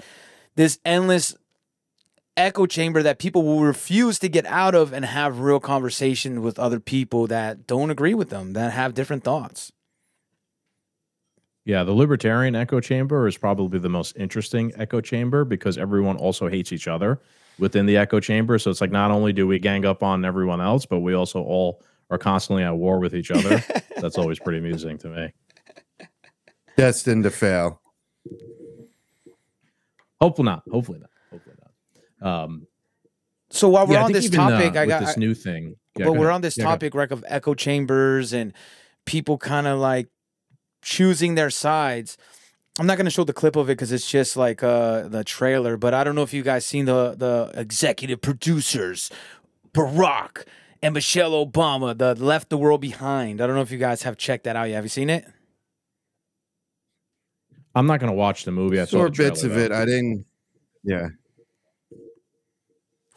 this 0.55 0.79
endless 0.85 1.35
echo 2.37 2.65
chamber 2.65 3.03
that 3.03 3.19
people 3.19 3.43
will 3.43 3.61
refuse 3.61 4.17
to 4.19 4.29
get 4.29 4.45
out 4.45 4.73
of 4.73 4.93
and 4.93 5.05
have 5.05 5.39
real 5.39 5.59
conversation 5.59 6.41
with 6.41 6.57
other 6.57 6.79
people 6.79 7.27
that 7.27 7.67
don't 7.67 7.89
agree 7.91 8.13
with 8.13 8.29
them, 8.29 8.53
that 8.53 8.71
have 8.71 8.93
different 8.93 9.23
thoughts. 9.23 9.71
Yeah, 11.65 11.83
the 11.83 11.91
libertarian 11.91 12.55
echo 12.55 12.79
chamber 12.79 13.27
is 13.27 13.37
probably 13.37 13.77
the 13.79 13.89
most 13.89 14.17
interesting 14.17 14.71
echo 14.77 14.99
chamber 15.01 15.45
because 15.45 15.77
everyone 15.77 16.17
also 16.17 16.47
hates 16.47 16.71
each 16.71 16.87
other 16.87 17.19
within 17.59 17.85
the 17.85 17.97
echo 17.97 18.19
chamber. 18.19 18.57
So 18.57 18.71
it's 18.71 18.81
like 18.81 18.91
not 18.91 19.11
only 19.11 19.31
do 19.31 19.45
we 19.45 19.59
gang 19.59 19.85
up 19.85 20.01
on 20.01 20.25
everyone 20.25 20.59
else, 20.59 20.85
but 20.87 21.01
we 21.01 21.13
also 21.13 21.41
all 21.41 21.83
are 22.09 22.17
constantly 22.17 22.63
at 22.63 22.75
war 22.75 22.99
with 22.99 23.13
each 23.15 23.29
other. 23.29 23.63
That's 24.01 24.17
always 24.17 24.39
pretty 24.39 24.57
amusing 24.57 24.97
to 24.99 25.07
me. 25.09 25.33
Destined 26.77 27.23
to 27.25 27.29
fail. 27.29 27.79
Hopefully 30.19 30.45
not. 30.45 30.63
Hopefully 30.71 30.99
not. 30.99 31.09
Hopefully 31.31 31.55
not. 32.21 32.27
Um, 32.43 32.67
So 33.49 33.69
while 33.69 33.85
we're 33.85 33.95
yeah, 33.95 34.05
on 34.05 34.11
this 34.11 34.25
even, 34.25 34.39
uh, 34.39 34.49
topic, 34.49 34.75
I 34.75 34.85
got 34.85 35.01
this 35.05 35.17
new 35.17 35.33
thing. 35.33 35.75
Yeah, 35.97 36.05
but 36.05 36.13
go 36.13 36.19
we're 36.19 36.25
ahead. 36.25 36.35
on 36.35 36.41
this 36.41 36.57
Yeah, 36.57 36.63
topic, 36.65 36.95
right, 36.95 37.11
of 37.11 37.23
echo 37.27 37.53
chambers 37.53 38.33
and 38.33 38.53
people 39.05 39.37
kind 39.37 39.67
of 39.67 39.79
like 39.79 40.07
choosing 40.81 41.35
their 41.35 41.49
sides. 41.49 42.17
I'm 42.79 42.87
not 42.87 42.95
going 42.97 43.05
to 43.05 43.11
show 43.11 43.23
the 43.25 43.33
clip 43.33 43.55
of 43.55 43.69
it 43.69 43.73
because 43.73 43.91
it's 43.91 44.09
just 44.09 44.37
like 44.37 44.63
uh, 44.63 45.07
the 45.07 45.23
trailer. 45.23 45.75
But 45.77 45.93
I 45.93 46.03
don't 46.03 46.15
know 46.15 46.23
if 46.23 46.33
you 46.33 46.41
guys 46.43 46.65
seen 46.65 46.85
the 46.85 47.15
the 47.17 47.51
executive 47.53 48.21
producers, 48.21 49.11
Barack 49.73 50.45
and 50.81 50.93
Michelle 50.93 51.31
Obama, 51.45 51.97
the 51.97 52.15
left 52.15 52.49
the 52.49 52.57
world 52.57 52.81
behind. 52.81 53.41
I 53.41 53.47
don't 53.47 53.55
know 53.55 53.61
if 53.61 53.71
you 53.71 53.77
guys 53.77 54.03
have 54.03 54.17
checked 54.17 54.45
that 54.45 54.55
out 54.55 54.69
yet. 54.69 54.75
Have 54.75 54.85
you 54.85 54.89
seen 54.89 55.09
it? 55.09 55.25
I'm 57.75 57.85
not 57.87 57.99
going 57.99 58.11
to 58.11 58.15
watch 58.17 58.43
the 58.45 58.51
movie. 58.51 58.79
I 58.79 58.85
saw 58.85 58.97
Saw 58.99 59.03
the 59.05 59.09
bits 59.11 59.43
of 59.43 59.51
trailer, 59.51 59.65
it. 59.65 59.69
though. 59.69 59.81
I 59.81 59.85
didn't. 59.85 60.25
Yeah, 60.83 61.09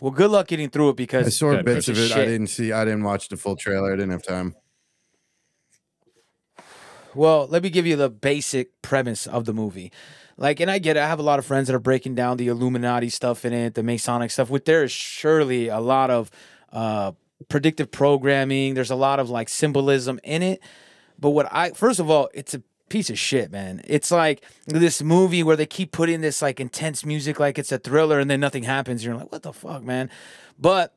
Well, 0.01 0.11
good 0.11 0.31
luck 0.31 0.49
getting 0.49 0.69
through 0.69 0.91
it 0.91 0.97
because 0.97 1.27
I 1.27 1.31
saw 1.31 1.63
bits 1.63 1.89
of 1.89 1.97
of 1.97 2.05
it. 2.05 2.13
I 2.13 2.27
didn't 2.27 2.49
see. 2.49 2.73
I 2.73 2.85
didn't 2.85 3.05
watch 3.05 3.29
the 3.31 3.37
full 3.39 3.57
trailer. 3.57 3.91
I 3.93 3.97
didn't 3.97 4.11
have 4.11 4.23
time. 4.23 4.55
Well, 7.15 7.47
let 7.49 7.63
me 7.63 7.71
give 7.71 7.87
you 7.87 7.97
the 7.97 8.11
basic 8.11 8.81
premise 8.83 9.27
of 9.27 9.45
the 9.45 9.53
movie. 9.53 9.93
Like, 10.37 10.61
and 10.61 10.71
I 10.71 10.79
get 10.79 10.97
it. 10.97 11.01
I 11.01 11.07
have 11.07 11.21
a 11.21 11.23
lot 11.23 11.39
of 11.39 11.47
friends 11.47 11.69
that 11.69 11.77
are 11.77 11.81
breaking 11.81 12.15
down 12.15 12.37
the 12.37 12.49
Illuminati 12.49 13.09
stuff 13.09 13.45
in 13.45 13.53
it, 13.53 13.75
the 13.75 13.83
Masonic 13.83 14.31
stuff. 14.31 14.51
With 14.51 14.65
there 14.65 14.83
is 14.83 14.91
surely 14.91 15.69
a 15.69 15.79
lot 15.79 16.11
of 16.11 16.31
uh, 16.73 17.13
predictive 17.49 17.91
programming. 17.91 18.75
There's 18.75 18.91
a 18.91 18.97
lot 18.97 19.21
of 19.21 19.31
like 19.31 19.49
symbolism 19.49 20.19
in 20.25 20.43
it. 20.43 20.61
But 21.19 21.31
what 21.31 21.47
I 21.53 21.71
first 21.71 22.01
of 22.01 22.11
all, 22.11 22.29
it's 22.35 22.55
a 22.55 22.63
piece 22.89 23.11
of 23.11 23.19
shit, 23.19 23.53
man. 23.53 23.81
It's 23.85 24.11
like 24.11 24.45
this 24.67 25.03
movie 25.03 25.43
where 25.43 25.57
they 25.57 25.67
keep 25.67 25.93
putting 25.93 26.21
this 26.21 26.43
like 26.43 26.59
intense 26.59 27.05
music, 27.05 27.39
like 27.39 27.59
it's 27.59 27.73
a 27.73 27.79
thriller, 27.79 28.19
and 28.19 28.29
then 28.29 28.41
nothing 28.41 28.65
happens. 28.65 29.05
You're 29.05 29.15
like, 29.15 29.31
what 29.31 29.43
the 29.43 29.53
fuck, 29.53 29.85
man? 29.85 30.11
But 30.59 30.95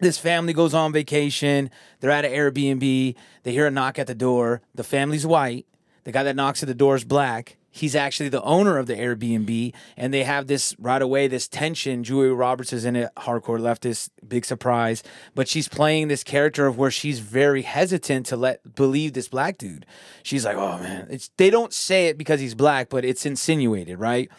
this 0.00 0.18
family 0.18 0.52
goes 0.52 0.74
on 0.74 0.92
vacation. 0.92 1.70
They're 2.00 2.10
at 2.10 2.24
an 2.24 2.32
Airbnb. 2.32 3.14
They 3.42 3.52
hear 3.52 3.66
a 3.66 3.70
knock 3.70 3.98
at 3.98 4.06
the 4.06 4.14
door. 4.14 4.62
The 4.74 4.84
family's 4.84 5.26
white. 5.26 5.66
The 6.04 6.12
guy 6.12 6.22
that 6.22 6.36
knocks 6.36 6.62
at 6.62 6.66
the 6.66 6.74
door 6.74 6.96
is 6.96 7.04
black. 7.04 7.56
He's 7.70 7.96
actually 7.96 8.28
the 8.28 8.42
owner 8.42 8.78
of 8.78 8.86
the 8.86 8.94
Airbnb. 8.94 9.74
And 9.96 10.14
they 10.14 10.22
have 10.22 10.46
this 10.46 10.76
right 10.78 11.02
away, 11.02 11.26
this 11.26 11.48
tension. 11.48 12.04
Julia 12.04 12.32
Roberts 12.32 12.72
is 12.72 12.84
in 12.84 12.94
it, 12.94 13.10
hardcore 13.16 13.58
leftist, 13.58 14.10
big 14.26 14.44
surprise. 14.44 15.02
But 15.34 15.48
she's 15.48 15.66
playing 15.66 16.08
this 16.08 16.22
character 16.22 16.66
of 16.66 16.78
where 16.78 16.92
she's 16.92 17.18
very 17.18 17.62
hesitant 17.62 18.26
to 18.26 18.36
let 18.36 18.76
believe 18.76 19.14
this 19.14 19.28
black 19.28 19.58
dude. 19.58 19.86
She's 20.22 20.44
like, 20.44 20.56
oh 20.56 20.78
man. 20.78 21.08
It's 21.10 21.30
they 21.36 21.50
don't 21.50 21.72
say 21.72 22.06
it 22.06 22.16
because 22.16 22.38
he's 22.38 22.54
black, 22.54 22.90
but 22.90 23.04
it's 23.04 23.26
insinuated, 23.26 23.98
right? 23.98 24.30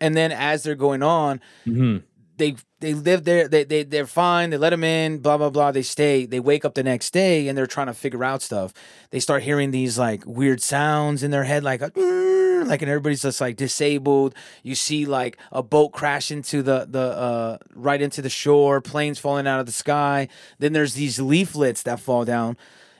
And 0.00 0.16
then 0.16 0.32
as 0.32 0.62
they're 0.62 0.74
going 0.74 1.02
on, 1.02 1.40
mm-hmm. 1.66 1.98
They 2.38 2.56
they 2.80 2.94
live 2.94 3.24
there 3.24 3.48
they, 3.48 3.64
they 3.64 3.82
they're 3.82 4.06
fine 4.06 4.50
they 4.50 4.56
let 4.56 4.70
them 4.70 4.84
in 4.84 5.18
blah 5.18 5.36
blah 5.36 5.50
blah 5.50 5.70
they 5.72 5.82
stay 5.82 6.24
they 6.24 6.40
wake 6.40 6.64
up 6.64 6.74
the 6.74 6.82
next 6.82 7.12
day 7.12 7.48
and 7.48 7.58
they're 7.58 7.66
trying 7.66 7.88
to 7.88 7.94
figure 7.94 8.24
out 8.24 8.40
stuff. 8.42 8.72
They 9.10 9.20
start 9.20 9.42
hearing 9.42 9.70
these 9.70 9.98
like 9.98 10.22
weird 10.24 10.62
sounds 10.62 11.22
in 11.22 11.30
their 11.30 11.44
head 11.44 11.62
like 11.64 11.82
a, 11.82 11.92
like 12.66 12.82
and 12.82 12.90
everybody's 12.90 13.22
just 13.22 13.40
like 13.40 13.56
disabled. 13.56 14.34
You 14.62 14.74
see 14.74 15.04
like 15.04 15.36
a 15.52 15.62
boat 15.62 15.90
crash 15.90 16.30
into 16.30 16.62
the 16.62 16.86
the 16.88 17.00
uh 17.00 17.58
right 17.74 18.00
into 18.00 18.22
the 18.22 18.30
shore 18.30 18.80
planes 18.80 19.18
falling 19.18 19.46
out 19.46 19.60
of 19.60 19.66
the 19.66 19.72
sky. 19.72 20.28
Then 20.58 20.72
there's 20.72 20.94
these 20.94 21.20
leaflets 21.20 21.82
that 21.82 22.00
fall 22.00 22.24
down 22.24 22.56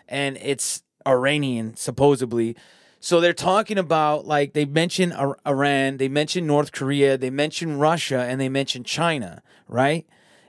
and 0.08 0.36
it's 0.42 0.82
iranian 1.06 1.76
supposedly 1.76 2.56
so 3.00 3.20
they're 3.20 3.32
talking 3.32 3.78
about 3.78 4.26
like 4.26 4.52
they 4.52 4.64
mention 4.64 5.12
Iran, 5.46 5.98
they 5.98 6.08
mention 6.08 6.46
North 6.46 6.72
Korea, 6.72 7.16
they 7.16 7.30
mention 7.30 7.78
Russia, 7.78 8.20
and 8.20 8.40
they 8.40 8.48
mention 8.48 8.84
China, 8.84 9.42
right? 9.68 10.06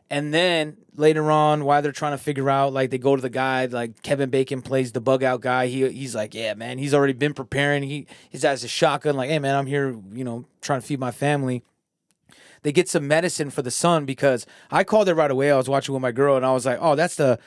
And 0.09 0.33
then 0.33 0.77
later 0.95 1.29
on, 1.29 1.65
while 1.65 1.81
they're 1.81 1.91
trying 1.91 2.13
to 2.13 2.23
figure 2.23 2.49
out, 2.49 2.73
like 2.73 2.89
they 2.89 2.97
go 2.97 3.15
to 3.15 3.21
the 3.21 3.29
guy, 3.29 3.65
like 3.65 4.01
Kevin 4.01 4.29
Bacon 4.29 4.61
plays 4.61 4.91
the 4.91 5.01
bug 5.01 5.23
out 5.23 5.41
guy. 5.41 5.67
He 5.67 5.87
he's 5.89 6.15
like, 6.15 6.33
yeah, 6.33 6.53
man, 6.55 6.77
he's 6.77 6.93
already 6.93 7.13
been 7.13 7.33
preparing. 7.33 7.83
He 7.83 8.07
he's 8.29 8.43
has 8.43 8.63
a 8.63 8.67
shotgun, 8.67 9.15
like, 9.15 9.29
hey 9.29 9.39
man, 9.39 9.55
I'm 9.55 9.67
here, 9.67 9.95
you 10.13 10.23
know, 10.23 10.45
trying 10.61 10.81
to 10.81 10.87
feed 10.87 10.99
my 10.99 11.11
family 11.11 11.63
they 12.63 12.71
get 12.71 12.89
some 12.89 13.07
medicine 13.07 13.49
for 13.49 13.61
the 13.61 13.71
son 13.71 14.05
because 14.05 14.45
I 14.71 14.83
called 14.83 15.09
it 15.09 15.13
right 15.13 15.31
away. 15.31 15.51
I 15.51 15.57
was 15.57 15.69
watching 15.69 15.93
with 15.93 16.01
my 16.01 16.11
girl 16.11 16.35
and 16.35 16.45
I 16.45 16.51
was 16.51 16.65
like, 16.65 16.77
oh, 16.81 16.95
that's 16.95 17.15
the 17.15 17.39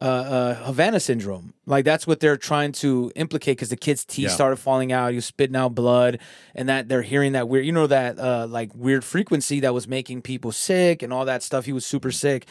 uh, 0.00 0.04
uh, 0.04 0.54
Havana 0.64 0.98
syndrome. 1.00 1.52
Like 1.66 1.84
that's 1.84 2.06
what 2.06 2.20
they're 2.20 2.36
trying 2.38 2.72
to 2.72 3.12
implicate 3.16 3.56
because 3.58 3.68
the 3.68 3.76
kid's 3.76 4.04
teeth 4.04 4.24
Yeah. 4.26 4.30
started 4.30 4.56
falling 4.56 4.92
out. 4.92 5.10
He 5.10 5.16
was 5.16 5.26
spitting 5.26 5.56
out 5.56 5.74
blood, 5.74 6.18
and 6.54 6.68
that 6.68 6.88
they're 6.88 7.02
hearing 7.02 7.32
that 7.32 7.48
weird, 7.48 7.66
you 7.66 7.72
know, 7.72 7.86
that 7.86 8.18
uh, 8.18 8.46
like 8.48 8.74
weird 8.74 9.04
frequency 9.04 9.60
that 9.60 9.74
was 9.74 9.86
making 9.86 10.22
people 10.22 10.52
sick 10.52 11.02
and 11.02 11.12
all 11.12 11.24
that 11.26 11.42
stuff. 11.42 11.66
He 11.66 11.72
was 11.72 11.84
super 11.84 12.10
sick. 12.10 12.46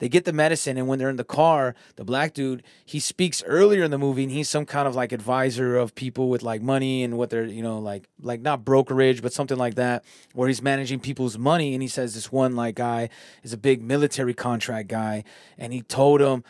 They 0.00 0.08
get 0.08 0.24
the 0.24 0.32
medicine, 0.32 0.76
and 0.78 0.86
when 0.86 1.00
they're 1.00 1.10
in 1.10 1.16
the 1.16 1.24
car, 1.24 1.74
the 1.96 2.04
black 2.04 2.32
dude 2.32 2.62
he 2.84 3.00
speaks 3.00 3.42
earlier 3.46 3.82
in 3.82 3.90
the 3.90 3.98
movie, 3.98 4.22
and 4.22 4.30
he's 4.30 4.48
some 4.48 4.64
kind 4.64 4.86
of 4.86 4.94
like 4.94 5.10
advisor 5.10 5.76
of 5.76 5.94
people 5.96 6.28
with 6.28 6.42
like 6.44 6.62
money 6.62 7.02
and 7.02 7.18
what 7.18 7.30
they're 7.30 7.44
you 7.46 7.62
know 7.62 7.78
like 7.80 8.08
like 8.22 8.40
not 8.40 8.64
brokerage, 8.64 9.22
but 9.22 9.32
something 9.32 9.56
like 9.58 9.74
that, 9.74 10.04
where 10.34 10.46
he's 10.46 10.62
managing 10.62 11.00
people's 11.00 11.36
money. 11.36 11.74
And 11.74 11.82
he 11.82 11.88
says 11.88 12.14
this 12.14 12.30
one 12.30 12.54
like 12.54 12.76
guy 12.76 13.08
is 13.42 13.52
a 13.52 13.56
big 13.56 13.82
military 13.82 14.34
contract 14.34 14.86
guy, 14.88 15.24
and 15.56 15.72
he 15.72 15.82
told 15.82 16.20
him 16.20 16.44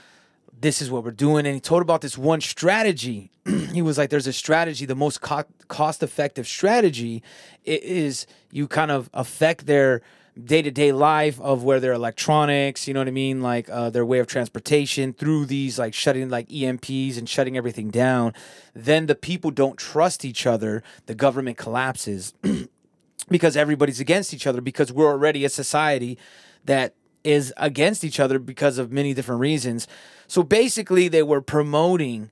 this 0.61 0.83
is 0.83 0.91
what 0.91 1.05
we're 1.05 1.11
doing. 1.11 1.47
And 1.47 1.55
he 1.55 1.61
told 1.61 1.83
about 1.83 2.01
this 2.01 2.19
one 2.19 2.41
strategy. 2.41 3.31
he 3.73 3.83
was 3.83 3.99
like, 3.99 4.11
there's 4.11 4.27
a 4.27 4.33
strategy, 4.33 4.87
the 4.87 4.95
most 4.95 5.21
co- 5.21 5.45
cost 5.69 6.03
effective 6.03 6.47
strategy 6.47 7.23
is 7.65 8.27
you 8.51 8.67
kind 8.67 8.91
of 8.91 9.09
affect 9.15 9.67
their 9.67 10.03
day 10.43 10.63
to 10.63 10.71
day 10.71 10.93
life 10.93 11.41
of 11.41 11.65
where 11.65 11.81
their 11.81 11.93
electronics, 11.93 12.87
you 12.87 12.95
know 12.95 13.01
what 13.01 13.09
I 13.09 13.13
mean? 13.13 13.43
Like 13.43 13.69
uh, 13.71 13.91
their 13.91 14.07
way 14.07 14.19
of 14.21 14.27
transportation 14.27 15.13
through 15.13 15.47
these, 15.47 15.79
like 15.79 15.95
shutting 15.95 16.29
like 16.29 16.49
EMPs 16.49 17.19
and 17.19 17.29
shutting 17.29 17.57
everything 17.57 17.91
down. 17.91 18.35
Then 18.75 19.07
the 19.07 19.15
people 19.15 19.51
don't 19.51 19.77
trust 19.77 20.25
each 20.25 20.47
other. 20.47 20.83
The 21.07 21.15
government 21.15 21.57
collapses 21.57 22.35
because 23.29 23.57
everybody's 23.57 24.01
against 24.01 24.33
each 24.33 24.47
other 24.47 24.61
because 24.61 24.93
we're 24.93 25.11
already 25.11 25.45
a 25.45 25.49
society 25.49 26.19
that 26.65 26.95
is 27.25 27.53
against 27.57 28.05
each 28.05 28.21
other 28.21 28.39
because 28.39 28.79
of 28.79 28.93
many 28.93 29.15
different 29.15 29.41
reasons. 29.41 29.89
So 30.29 30.43
basically, 30.43 31.09
they 31.09 31.23
were 31.23 31.41
promoting 31.41 32.31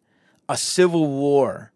a 0.48 0.56
civil 0.56 1.08
war, 1.08 1.72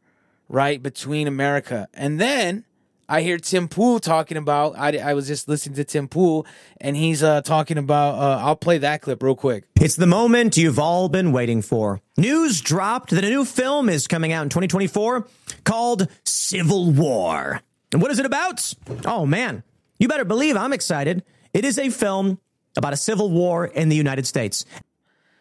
right, 0.49 0.81
between 0.83 1.27
America. 1.27 1.89
And 1.93 2.21
then 2.21 2.65
I 3.09 3.23
hear 3.23 3.39
Tim 3.39 3.67
Pool 3.67 3.99
talking 3.99 4.37
about, 4.37 4.79
I, 4.79 4.99
I 4.99 5.15
was 5.15 5.27
just 5.27 5.49
listening 5.49 5.75
to 5.77 5.85
Tim 5.85 6.07
Pool, 6.07 6.47
and 6.81 6.95
he's 6.95 7.25
uh, 7.25 7.41
talking 7.41 7.77
about, 7.79 8.15
uh, 8.15 8.45
I'll 8.45 8.55
play 8.55 8.79
that 8.79 9.03
clip 9.03 9.23
real 9.23 9.35
quick. 9.35 9.65
It's 9.81 9.97
the 9.97 10.07
moment 10.07 10.57
you've 10.57 10.79
all 10.79 11.09
been 11.09 11.33
waiting 11.33 11.63
for. 11.63 12.01
News 12.17 12.61
dropped 12.61 13.11
that 13.11 13.25
a 13.25 13.29
new 13.29 13.45
film 13.45 13.89
is 13.89 14.07
coming 14.07 14.33
out 14.33 14.43
in 14.43 14.51
2024 14.51 15.27
called 15.65 16.07
Civil 16.25 16.93
War. 16.93 17.63
And 17.93 18.01
what 18.01 18.11
is 18.11 18.21
it 18.21 18.27
about? 18.27 18.73
Oh 19.05 19.27
man, 19.27 19.65
you 19.99 20.07
better 20.07 20.25
believe 20.25 20.57
I'm 20.57 20.73
excited. 20.73 21.25
It 21.53 21.65
is 21.65 21.79
a 21.79 21.91
film 21.91 22.39
about 22.77 22.93
a 22.93 22.97
civil 22.97 23.31
war 23.31 23.67
in 23.67 23.89
the 23.89 23.97
United 23.97 24.27
States. 24.27 24.65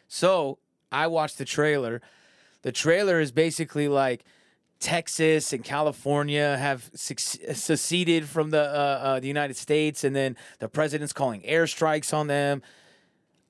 So 0.07 0.57
I 0.91 1.07
watched 1.07 1.37
the 1.37 1.45
trailer. 1.45 2.01
The 2.61 2.71
trailer 2.71 3.19
is 3.19 3.31
basically 3.31 3.87
like 3.87 4.23
Texas 4.79 5.51
and 5.51 5.63
California 5.63 6.57
have 6.57 6.89
seceded 6.93 8.25
from 8.27 8.51
the 8.51 8.61
uh, 8.61 8.63
uh, 8.63 9.19
the 9.19 9.27
United 9.27 9.57
States, 9.57 10.03
and 10.03 10.15
then 10.15 10.37
the 10.59 10.69
president's 10.69 11.13
calling 11.13 11.41
airstrikes 11.41 12.13
on 12.13 12.27
them. 12.27 12.61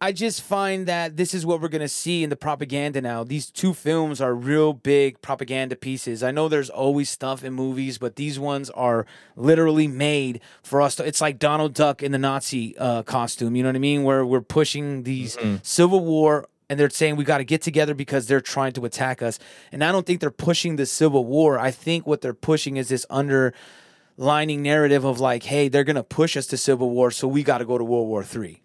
I 0.01 0.13
just 0.13 0.41
find 0.41 0.87
that 0.87 1.17
this 1.17 1.33
is 1.33 1.45
what 1.45 1.59
we're 1.59 1.67
going 1.67 1.81
to 1.81 1.89
see 1.89 2.23
in 2.23 2.29
the 2.29 2.37
propaganda 2.37 3.01
now. 3.01 3.25
These 3.25 3.51
two 3.51 3.73
films 3.73 4.21
are 4.21 4.33
real 4.33 4.71
big 4.71 5.21
propaganda 5.21 5.75
pieces. 5.75 6.23
I 6.23 6.31
know 6.31 6.47
there's 6.47 6.69
always 6.69 7.09
stuff 7.09 7.43
in 7.43 7.51
movies, 7.51 7.97
but 7.97 8.15
these 8.15 8.39
ones 8.39 8.69
are 8.69 9.05
literally 9.35 9.89
made 9.89 10.39
for 10.63 10.81
us 10.81 10.95
to. 10.95 11.05
It's 11.05 11.19
like 11.19 11.37
Donald 11.37 11.73
Duck 11.73 12.01
in 12.01 12.13
the 12.13 12.17
Nazi 12.17 12.77
uh, 12.77 13.03
costume, 13.03 13.57
you 13.57 13.63
know 13.63 13.69
what 13.69 13.75
I 13.75 13.79
mean? 13.79 14.03
Where 14.03 14.25
we're 14.25 14.39
pushing 14.39 15.03
these 15.03 15.37
Civil 15.63 16.05
War 16.05 16.47
and 16.69 16.79
they're 16.79 16.89
saying 16.89 17.15
we 17.15 17.23
got 17.23 17.39
to 17.39 17.43
get 17.43 17.61
together 17.61 17.93
because 17.93 18.27
they're 18.27 18.41
trying 18.41 18.73
to 18.73 18.85
attack 18.85 19.21
us. 19.21 19.39
And 19.71 19.83
I 19.83 19.91
don't 19.91 20.05
think 20.05 20.21
they're 20.21 20.31
pushing 20.31 20.75
the 20.75 20.85
Civil 20.85 21.25
War. 21.25 21.57
I 21.57 21.71
think 21.71 22.05
what 22.05 22.21
they're 22.21 22.33
pushing 22.33 22.77
is 22.77 22.89
this 22.89 23.05
underlining 23.09 24.61
narrative 24.61 25.03
of 25.03 25.19
like, 25.19 25.43
hey, 25.43 25.67
they're 25.67 25.83
going 25.83 25.95
to 25.95 26.03
push 26.03 26.37
us 26.37 26.45
to 26.47 26.57
Civil 26.57 26.91
War, 26.91 27.11
so 27.11 27.27
we 27.27 27.43
got 27.43 27.57
to 27.57 27.65
go 27.65 27.77
to 27.77 27.83
World 27.83 28.07
War 28.07 28.23
Three. 28.23 28.61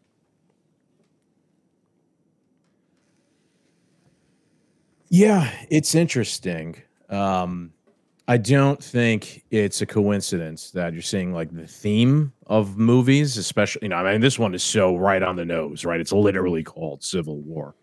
Yeah, 5.08 5.50
it's 5.70 5.94
interesting. 5.94 6.82
Um, 7.08 7.72
I 8.26 8.38
don't 8.38 8.82
think 8.82 9.44
it's 9.50 9.82
a 9.82 9.86
coincidence 9.86 10.70
that 10.70 10.92
you're 10.92 11.02
seeing 11.02 11.32
like 11.32 11.54
the 11.54 11.66
theme 11.66 12.32
of 12.46 12.78
movies, 12.78 13.36
especially, 13.36 13.80
you 13.82 13.88
know, 13.90 13.96
I 13.96 14.12
mean, 14.12 14.22
this 14.22 14.38
one 14.38 14.54
is 14.54 14.62
so 14.62 14.96
right 14.96 15.22
on 15.22 15.36
the 15.36 15.44
nose, 15.44 15.84
right? 15.84 16.00
It's 16.00 16.10
literally 16.12 16.64
called 16.64 17.04
Civil 17.04 17.36
War. 17.42 17.74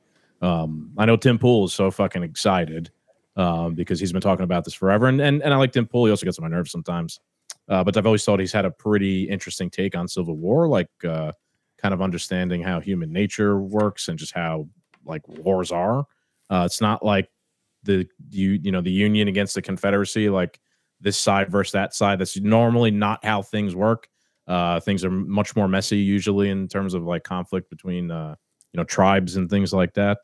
Um, 0.41 0.91
I 0.97 1.05
know 1.05 1.17
Tim 1.17 1.37
Pool 1.37 1.65
is 1.65 1.73
so 1.73 1.91
fucking 1.91 2.23
excited 2.23 2.91
um, 3.35 3.75
because 3.75 3.99
he's 3.99 4.11
been 4.11 4.21
talking 4.21 4.43
about 4.43 4.63
this 4.63 4.73
forever. 4.73 5.07
And, 5.07 5.21
and, 5.21 5.41
and 5.41 5.53
I 5.53 5.57
like 5.57 5.71
Tim 5.71 5.87
Pool. 5.87 6.05
He 6.05 6.11
also 6.11 6.25
gets 6.25 6.39
on 6.39 6.43
my 6.43 6.55
nerves 6.55 6.71
sometimes. 6.71 7.19
Uh, 7.69 7.83
but 7.83 7.95
I've 7.95 8.05
always 8.05 8.25
thought 8.25 8.39
he's 8.39 8.51
had 8.51 8.65
a 8.65 8.71
pretty 8.71 9.23
interesting 9.23 9.69
take 9.69 9.95
on 9.95 10.07
Civil 10.07 10.35
War, 10.35 10.67
like 10.67 10.89
uh, 11.07 11.31
kind 11.77 11.93
of 11.93 12.01
understanding 12.01 12.61
how 12.61 12.79
human 12.79 13.11
nature 13.11 13.59
works 13.61 14.07
and 14.07 14.17
just 14.19 14.33
how 14.33 14.67
like 15.05 15.27
wars 15.27 15.71
are. 15.71 16.05
Uh, 16.49 16.63
it's 16.65 16.81
not 16.81 17.03
like 17.03 17.29
the 17.83 18.07
you 18.29 18.59
you 18.61 18.71
know 18.71 18.81
the 18.81 18.91
Union 18.91 19.27
against 19.27 19.55
the 19.55 19.61
Confederacy, 19.61 20.29
like 20.29 20.59
this 20.99 21.17
side 21.17 21.49
versus 21.49 21.71
that 21.71 21.93
side. 21.93 22.19
That's 22.19 22.37
normally 22.39 22.91
not 22.91 23.23
how 23.23 23.41
things 23.41 23.75
work. 23.75 24.07
Uh, 24.47 24.79
things 24.79 25.05
are 25.05 25.11
much 25.11 25.55
more 25.55 25.67
messy 25.67 25.97
usually 25.97 26.49
in 26.49 26.67
terms 26.67 26.93
of 26.93 27.03
like 27.03 27.23
conflict 27.23 27.69
between 27.69 28.11
uh, 28.11 28.35
you 28.73 28.77
know 28.77 28.83
tribes 28.83 29.35
and 29.35 29.49
things 29.49 29.73
like 29.73 29.93
that. 29.93 30.17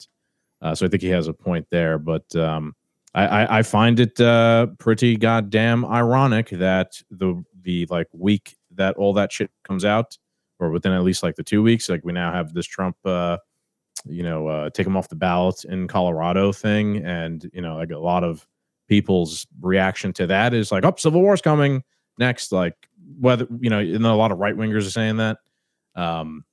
Uh, 0.61 0.73
so 0.73 0.85
I 0.85 0.89
think 0.89 1.03
he 1.03 1.09
has 1.09 1.27
a 1.27 1.33
point 1.33 1.67
there, 1.69 1.99
but 1.99 2.35
um, 2.35 2.75
I, 3.13 3.27
I, 3.27 3.59
I 3.59 3.61
find 3.61 3.99
it 3.99 4.19
uh, 4.19 4.67
pretty 4.79 5.17
goddamn 5.17 5.85
ironic 5.85 6.49
that 6.49 7.01
the 7.11 7.43
the 7.61 7.85
like 7.89 8.07
week 8.11 8.55
that 8.75 8.95
all 8.95 9.13
that 9.13 9.31
shit 9.31 9.51
comes 9.63 9.85
out, 9.85 10.17
or 10.59 10.71
within 10.71 10.93
at 10.93 11.03
least 11.03 11.23
like 11.23 11.35
the 11.35 11.43
two 11.43 11.61
weeks, 11.61 11.89
like 11.89 12.03
we 12.03 12.13
now 12.13 12.31
have 12.31 12.53
this 12.53 12.65
Trump 12.65 12.97
uh, 13.05 13.37
you 14.05 14.23
know, 14.23 14.47
uh, 14.47 14.69
take 14.69 14.85
him 14.87 14.97
off 14.97 15.09
the 15.09 15.15
ballot 15.15 15.63
in 15.65 15.87
Colorado 15.87 16.51
thing. 16.51 17.03
And, 17.05 17.49
you 17.53 17.61
know, 17.61 17.75
like 17.77 17.91
a 17.91 17.97
lot 17.97 18.23
of 18.23 18.47
people's 18.87 19.47
reaction 19.61 20.13
to 20.13 20.27
that 20.27 20.53
is 20.53 20.71
like, 20.71 20.85
oh, 20.85 20.93
Civil 20.97 21.21
War's 21.21 21.41
coming 21.41 21.83
next. 22.17 22.51
Like, 22.51 22.75
whether, 23.19 23.47
you 23.59 23.69
know, 23.69 23.79
and 23.79 24.05
a 24.05 24.13
lot 24.13 24.31
of 24.31 24.39
right 24.39 24.55
wingers 24.55 24.87
are 24.87 24.91
saying 24.91 25.17
that. 25.17 25.37
Um, 25.95 26.45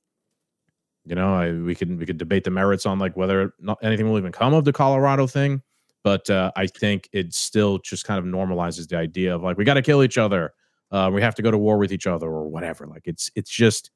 you 1.05 1.15
know, 1.15 1.33
I, 1.33 1.51
we 1.51 1.75
could 1.75 1.97
we 1.99 2.05
could 2.05 2.17
debate 2.17 2.43
the 2.43 2.51
merits 2.51 2.85
on 2.85 2.99
like 2.99 3.15
whether 3.15 3.53
anything 3.81 4.09
will 4.09 4.17
even 4.17 4.31
come 4.31 4.53
of 4.53 4.65
the 4.65 4.73
Colorado 4.73 5.27
thing, 5.27 5.61
but 6.03 6.29
uh, 6.29 6.51
I 6.55 6.67
think 6.67 7.09
it 7.13 7.33
still 7.33 7.77
just 7.79 8.05
kind 8.05 8.19
of 8.19 8.25
normalizes 8.25 8.87
the 8.87 8.97
idea 8.97 9.35
of 9.35 9.43
like 9.43 9.57
we 9.57 9.65
got 9.65 9.75
to 9.75 9.81
kill 9.81 10.03
each 10.03 10.17
other, 10.17 10.53
uh, 10.91 11.09
we 11.13 11.21
have 11.21 11.35
to 11.35 11.41
go 11.41 11.51
to 11.51 11.57
war 11.57 11.77
with 11.77 11.91
each 11.91 12.07
other 12.07 12.27
or 12.27 12.47
whatever. 12.47 12.87
Like 12.87 13.03
it's 13.05 13.31
it's 13.35 13.51
just 13.51 13.91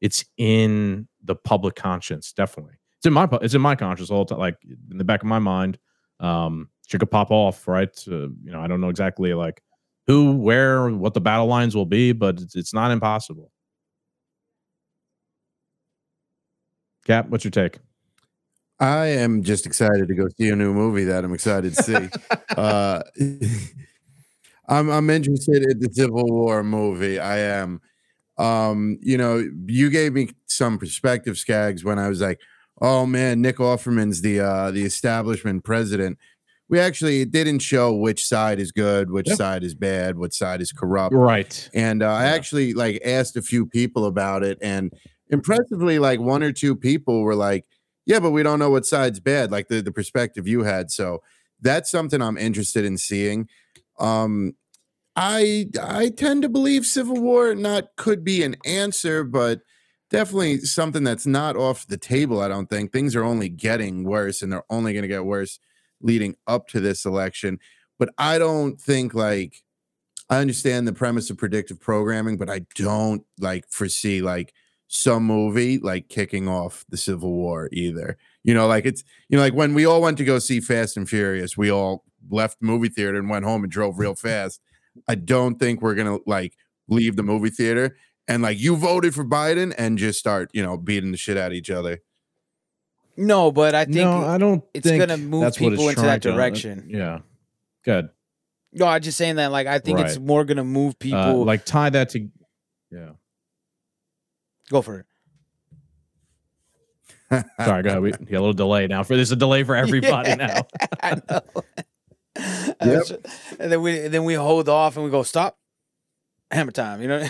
it's 0.00 0.24
in 0.36 1.08
the 1.24 1.34
public 1.34 1.74
conscience, 1.76 2.32
definitely 2.32 2.74
it's 3.00 3.06
in 3.06 3.14
my 3.14 3.26
it's 3.40 3.54
in 3.54 3.62
my 3.62 3.74
conscience 3.74 4.10
all 4.10 4.26
the 4.26 4.34
time, 4.34 4.40
like 4.40 4.58
in 4.90 4.98
the 4.98 5.04
back 5.04 5.22
of 5.22 5.28
my 5.28 5.38
mind. 5.38 5.78
Um, 6.20 6.68
she 6.86 6.98
could 6.98 7.10
pop 7.10 7.30
off, 7.30 7.66
right? 7.66 7.88
Uh, 8.06 8.28
you 8.42 8.52
know, 8.52 8.60
I 8.60 8.66
don't 8.66 8.82
know 8.82 8.90
exactly 8.90 9.32
like 9.32 9.62
who, 10.06 10.36
where, 10.36 10.90
what 10.90 11.14
the 11.14 11.20
battle 11.20 11.46
lines 11.46 11.74
will 11.74 11.86
be, 11.86 12.12
but 12.12 12.40
it's, 12.40 12.56
it's 12.56 12.74
not 12.74 12.90
impossible. 12.90 13.50
Cap, 17.06 17.28
what's 17.28 17.44
your 17.44 17.50
take? 17.50 17.78
I 18.78 19.06
am 19.06 19.42
just 19.42 19.66
excited 19.66 20.08
to 20.08 20.14
go 20.14 20.28
see 20.38 20.48
a 20.48 20.56
new 20.56 20.72
movie 20.72 21.04
that 21.04 21.24
I'm 21.24 21.34
excited 21.34 21.74
to 21.74 21.82
see. 21.82 22.08
uh, 22.56 23.02
I'm 24.68 24.88
I'm 24.90 25.10
interested 25.10 25.64
in 25.70 25.80
the 25.80 25.90
Civil 25.92 26.26
War 26.26 26.62
movie. 26.62 27.18
I 27.18 27.38
am. 27.38 27.80
Um, 28.38 28.98
you 29.02 29.18
know, 29.18 29.44
you 29.66 29.90
gave 29.90 30.14
me 30.14 30.30
some 30.46 30.78
perspective, 30.78 31.34
Scagz, 31.36 31.84
when 31.84 31.98
I 31.98 32.08
was 32.08 32.20
like, 32.20 32.40
"Oh 32.80 33.04
man, 33.04 33.42
Nick 33.42 33.56
Offerman's 33.56 34.22
the 34.22 34.40
uh, 34.40 34.70
the 34.70 34.84
establishment 34.84 35.64
president." 35.64 36.18
We 36.68 36.78
actually 36.78 37.22
it 37.22 37.32
didn't 37.32 37.58
show 37.58 37.92
which 37.92 38.24
side 38.24 38.60
is 38.60 38.70
good, 38.70 39.10
which 39.10 39.26
Yep. 39.28 39.36
side 39.36 39.64
is 39.64 39.74
bad, 39.74 40.16
what 40.16 40.32
side 40.32 40.60
is 40.60 40.70
corrupt. 40.70 41.12
Right. 41.12 41.68
And 41.74 42.00
uh, 42.02 42.12
I 42.12 42.26
actually 42.26 42.74
like 42.74 43.02
asked 43.04 43.36
a 43.36 43.42
few 43.42 43.66
people 43.66 44.06
about 44.06 44.44
it, 44.44 44.56
and 44.62 44.92
impressively, 45.30 45.98
like 45.98 46.20
one 46.20 46.42
or 46.42 46.52
two 46.52 46.76
people 46.76 47.22
were 47.22 47.34
like, 47.34 47.66
"Yeah, 48.06 48.20
but 48.20 48.30
we 48.32 48.42
don't 48.42 48.58
know 48.58 48.70
what 48.70 48.86
side's 48.86 49.20
bad." 49.20 49.50
Like 49.50 49.68
the 49.68 49.82
the 49.82 49.92
perspective 49.92 50.48
you 50.48 50.62
had. 50.64 50.90
So 50.90 51.22
that's 51.60 51.90
something 51.90 52.22
I'm 52.22 52.38
interested 52.38 52.84
in 52.84 52.98
seeing. 52.98 53.48
Um, 53.98 54.54
I 55.16 55.66
I 55.82 56.10
tend 56.10 56.42
to 56.42 56.48
believe 56.48 56.86
Civil 56.86 57.20
War 57.20 57.54
not 57.54 57.88
could 57.96 58.24
be 58.24 58.42
an 58.42 58.56
answer, 58.64 59.24
but 59.24 59.60
definitely 60.10 60.60
something 60.60 61.04
that's 61.04 61.26
not 61.26 61.56
off 61.56 61.86
the 61.86 61.96
table. 61.96 62.40
I 62.40 62.48
don't 62.48 62.68
think 62.68 62.92
things 62.92 63.16
are 63.16 63.24
only 63.24 63.48
getting 63.48 64.04
worse, 64.04 64.42
and 64.42 64.52
they're 64.52 64.64
only 64.70 64.92
going 64.92 65.02
to 65.02 65.08
get 65.08 65.24
worse 65.24 65.58
leading 66.00 66.36
up 66.46 66.68
to 66.68 66.80
this 66.80 67.04
election. 67.04 67.58
But 67.98 68.10
I 68.18 68.38
don't 68.38 68.80
think 68.80 69.14
like 69.14 69.62
I 70.30 70.38
understand 70.38 70.86
the 70.86 70.92
premise 70.92 71.28
of 71.30 71.38
predictive 71.38 71.80
programming, 71.80 72.38
but 72.38 72.48
I 72.48 72.60
don't 72.76 73.24
like 73.38 73.64
foresee 73.68 74.22
like 74.22 74.54
some 74.92 75.22
movie 75.22 75.78
like 75.78 76.08
kicking 76.08 76.48
off 76.48 76.84
the 76.88 76.96
Civil 76.96 77.32
War 77.32 77.68
either. 77.72 78.16
You 78.42 78.54
know, 78.54 78.66
like 78.66 78.84
it's 78.84 79.04
you 79.28 79.36
know, 79.36 79.42
like 79.42 79.54
when 79.54 79.72
we 79.72 79.86
all 79.86 80.02
went 80.02 80.18
to 80.18 80.24
go 80.24 80.40
see 80.40 80.60
Fast 80.60 80.96
and 80.96 81.08
Furious, 81.08 81.56
we 81.56 81.70
all 81.70 82.04
left 82.28 82.58
the 82.60 82.66
movie 82.66 82.88
theater 82.88 83.16
and 83.16 83.30
went 83.30 83.44
home 83.44 83.62
and 83.62 83.72
drove 83.72 83.98
real 84.00 84.16
fast. 84.16 84.60
I 85.06 85.14
don't 85.14 85.60
think 85.60 85.80
we're 85.80 85.94
gonna 85.94 86.18
like 86.26 86.54
leave 86.88 87.14
the 87.14 87.22
movie 87.22 87.50
theater 87.50 87.96
and 88.26 88.42
like 88.42 88.58
you 88.58 88.74
voted 88.74 89.14
for 89.14 89.24
Biden 89.24 89.72
and 89.78 89.96
just 89.96 90.18
start, 90.18 90.50
you 90.52 90.62
know, 90.62 90.76
beating 90.76 91.12
the 91.12 91.16
shit 91.16 91.36
out 91.36 91.52
of 91.52 91.56
each 91.56 91.70
other. 91.70 92.00
No, 93.16 93.52
but 93.52 93.74
I 93.76 93.84
think 93.84 93.96
no, 93.96 94.24
I 94.26 94.38
don't. 94.38 94.64
it's 94.74 94.88
think 94.88 95.00
gonna 95.00 95.16
move 95.18 95.42
that's 95.42 95.60
what 95.60 95.72
it's 95.72 95.80
people 95.80 95.88
into 95.90 96.00
trying 96.02 96.14
that 96.14 96.22
to- 96.22 96.32
uh, 96.32 96.34
direction. 96.34 96.86
yeah. 96.88 97.20
Good. 97.84 98.08
no, 98.72 98.86
I'm 98.86 99.02
just 99.02 99.16
saying 99.18 99.36
that 99.36 99.52
like 99.52 99.68
I 99.68 99.78
think 99.78 100.00
it's 100.00 100.18
more 100.18 100.44
gonna 100.44 100.64
move 100.64 100.98
people. 100.98 101.20
Uh, 101.20 101.44
like 101.44 101.64
tie 101.64 101.90
that 101.90 102.08
to. 102.10 102.28
Yeah. 102.90 103.10
Go 104.70 104.82
for 104.82 105.00
it. 105.00 105.06
Sorry, 107.64 107.82
go 107.82 107.90
ahead. 107.90 108.02
We 108.02 108.10
get 108.12 108.22
a 108.36 108.40
little 108.40 108.52
delay 108.52 108.86
now. 108.86 109.02
For 109.02 109.14
there's 109.14 109.30
a 109.32 109.36
delay 109.36 109.62
for 109.62 109.76
everybody 109.76 110.30
Yeah, 110.30 110.34
now. 110.36 110.66
I 111.02 111.14
know. 111.14 111.40
That's- 112.80 113.12
And 113.58 113.70
then 113.72 113.82
we 113.82 114.08
then 114.08 114.24
we 114.24 114.34
hold 114.34 114.68
off 114.68 114.96
and 114.96 115.04
we 115.04 115.10
go 115.10 115.22
stop. 115.22 115.56
Hammer 116.50 116.72
time, 116.72 117.00
you 117.00 117.06
know. 117.08 117.24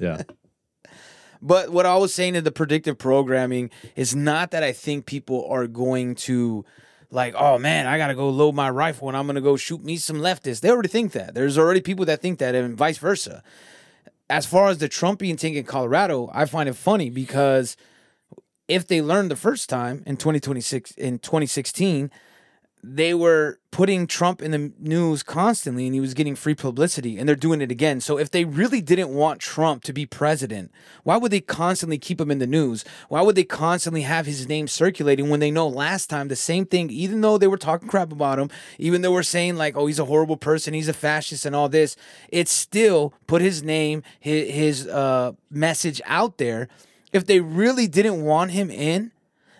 Yeah. 0.00 0.22
But 1.42 1.70
what 1.70 1.86
I 1.86 1.96
was 1.96 2.14
saying 2.14 2.34
in 2.36 2.44
the 2.44 2.52
predictive 2.52 2.96
programming 2.98 3.70
is 3.96 4.14
not 4.14 4.52
that 4.52 4.62
I 4.62 4.72
think 4.72 5.06
people 5.06 5.46
are 5.50 5.66
going 5.66 6.14
to 6.16 6.64
like, 7.10 7.34
oh 7.36 7.58
man, 7.58 7.86
I 7.88 7.98
gotta 7.98 8.14
go 8.14 8.28
load 8.30 8.54
my 8.54 8.70
rifle 8.70 9.08
and 9.08 9.16
I'm 9.16 9.26
gonna 9.26 9.40
go 9.40 9.56
shoot 9.56 9.82
me 9.82 9.96
some 9.96 10.18
leftists. 10.18 10.60
They 10.60 10.70
already 10.70 10.88
think 10.88 11.12
that. 11.12 11.34
There's 11.34 11.58
already 11.58 11.80
people 11.80 12.04
that 12.06 12.22
think 12.22 12.38
that, 12.38 12.54
and 12.54 12.76
vice 12.76 12.98
versa. 12.98 13.42
As 14.28 14.44
far 14.46 14.68
as 14.68 14.78
the 14.78 14.88
Trumpian 14.88 15.38
thing 15.38 15.54
in 15.54 15.64
Colorado, 15.64 16.30
I 16.32 16.46
find 16.46 16.68
it 16.68 16.74
funny 16.74 17.10
because 17.10 17.76
if 18.66 18.86
they 18.86 19.00
learned 19.00 19.30
the 19.30 19.36
first 19.36 19.68
time 19.68 20.02
in 20.06 20.16
2026 20.16 20.92
in 20.92 21.18
2016 21.20 22.10
they 22.82 23.14
were 23.14 23.58
putting 23.72 24.06
Trump 24.06 24.40
in 24.40 24.52
the 24.52 24.72
news 24.78 25.22
constantly 25.22 25.86
and 25.86 25.94
he 25.94 26.00
was 26.00 26.14
getting 26.14 26.34
free 26.36 26.54
publicity 26.54 27.18
and 27.18 27.28
they're 27.28 27.36
doing 27.36 27.60
it 27.60 27.70
again. 27.70 28.00
So 28.00 28.18
if 28.18 28.30
they 28.30 28.44
really 28.44 28.80
didn't 28.80 29.10
want 29.10 29.40
Trump 29.40 29.82
to 29.84 29.92
be 29.92 30.06
president, 30.06 30.70
why 31.02 31.16
would 31.16 31.32
they 31.32 31.40
constantly 31.40 31.98
keep 31.98 32.20
him 32.20 32.30
in 32.30 32.38
the 32.38 32.46
news? 32.46 32.84
Why 33.08 33.22
would 33.22 33.34
they 33.34 33.44
constantly 33.44 34.02
have 34.02 34.24
his 34.24 34.48
name 34.48 34.68
circulating 34.68 35.28
when 35.28 35.40
they 35.40 35.50
know 35.50 35.66
last 35.66 36.08
time 36.08 36.28
the 36.28 36.36
same 36.36 36.64
thing, 36.64 36.88
even 36.90 37.20
though 37.20 37.38
they 37.38 37.48
were 37.48 37.58
talking 37.58 37.88
crap 37.88 38.12
about 38.12 38.38
him, 38.38 38.50
even 38.78 39.02
though 39.02 39.12
we're 39.12 39.22
saying 39.22 39.56
like, 39.56 39.76
oh, 39.76 39.86
he's 39.86 39.98
a 39.98 40.04
horrible 40.04 40.36
person, 40.36 40.72
he's 40.72 40.88
a 40.88 40.94
fascist 40.94 41.44
and 41.44 41.56
all 41.56 41.68
this, 41.68 41.96
it 42.28 42.48
still 42.48 43.12
put 43.26 43.42
his 43.42 43.62
name, 43.62 44.02
his, 44.20 44.50
his 44.50 44.88
uh, 44.88 45.32
message 45.50 46.00
out 46.06 46.38
there. 46.38 46.68
If 47.12 47.26
they 47.26 47.40
really 47.40 47.88
didn't 47.88 48.22
want 48.22 48.52
him 48.52 48.70
in, 48.70 49.12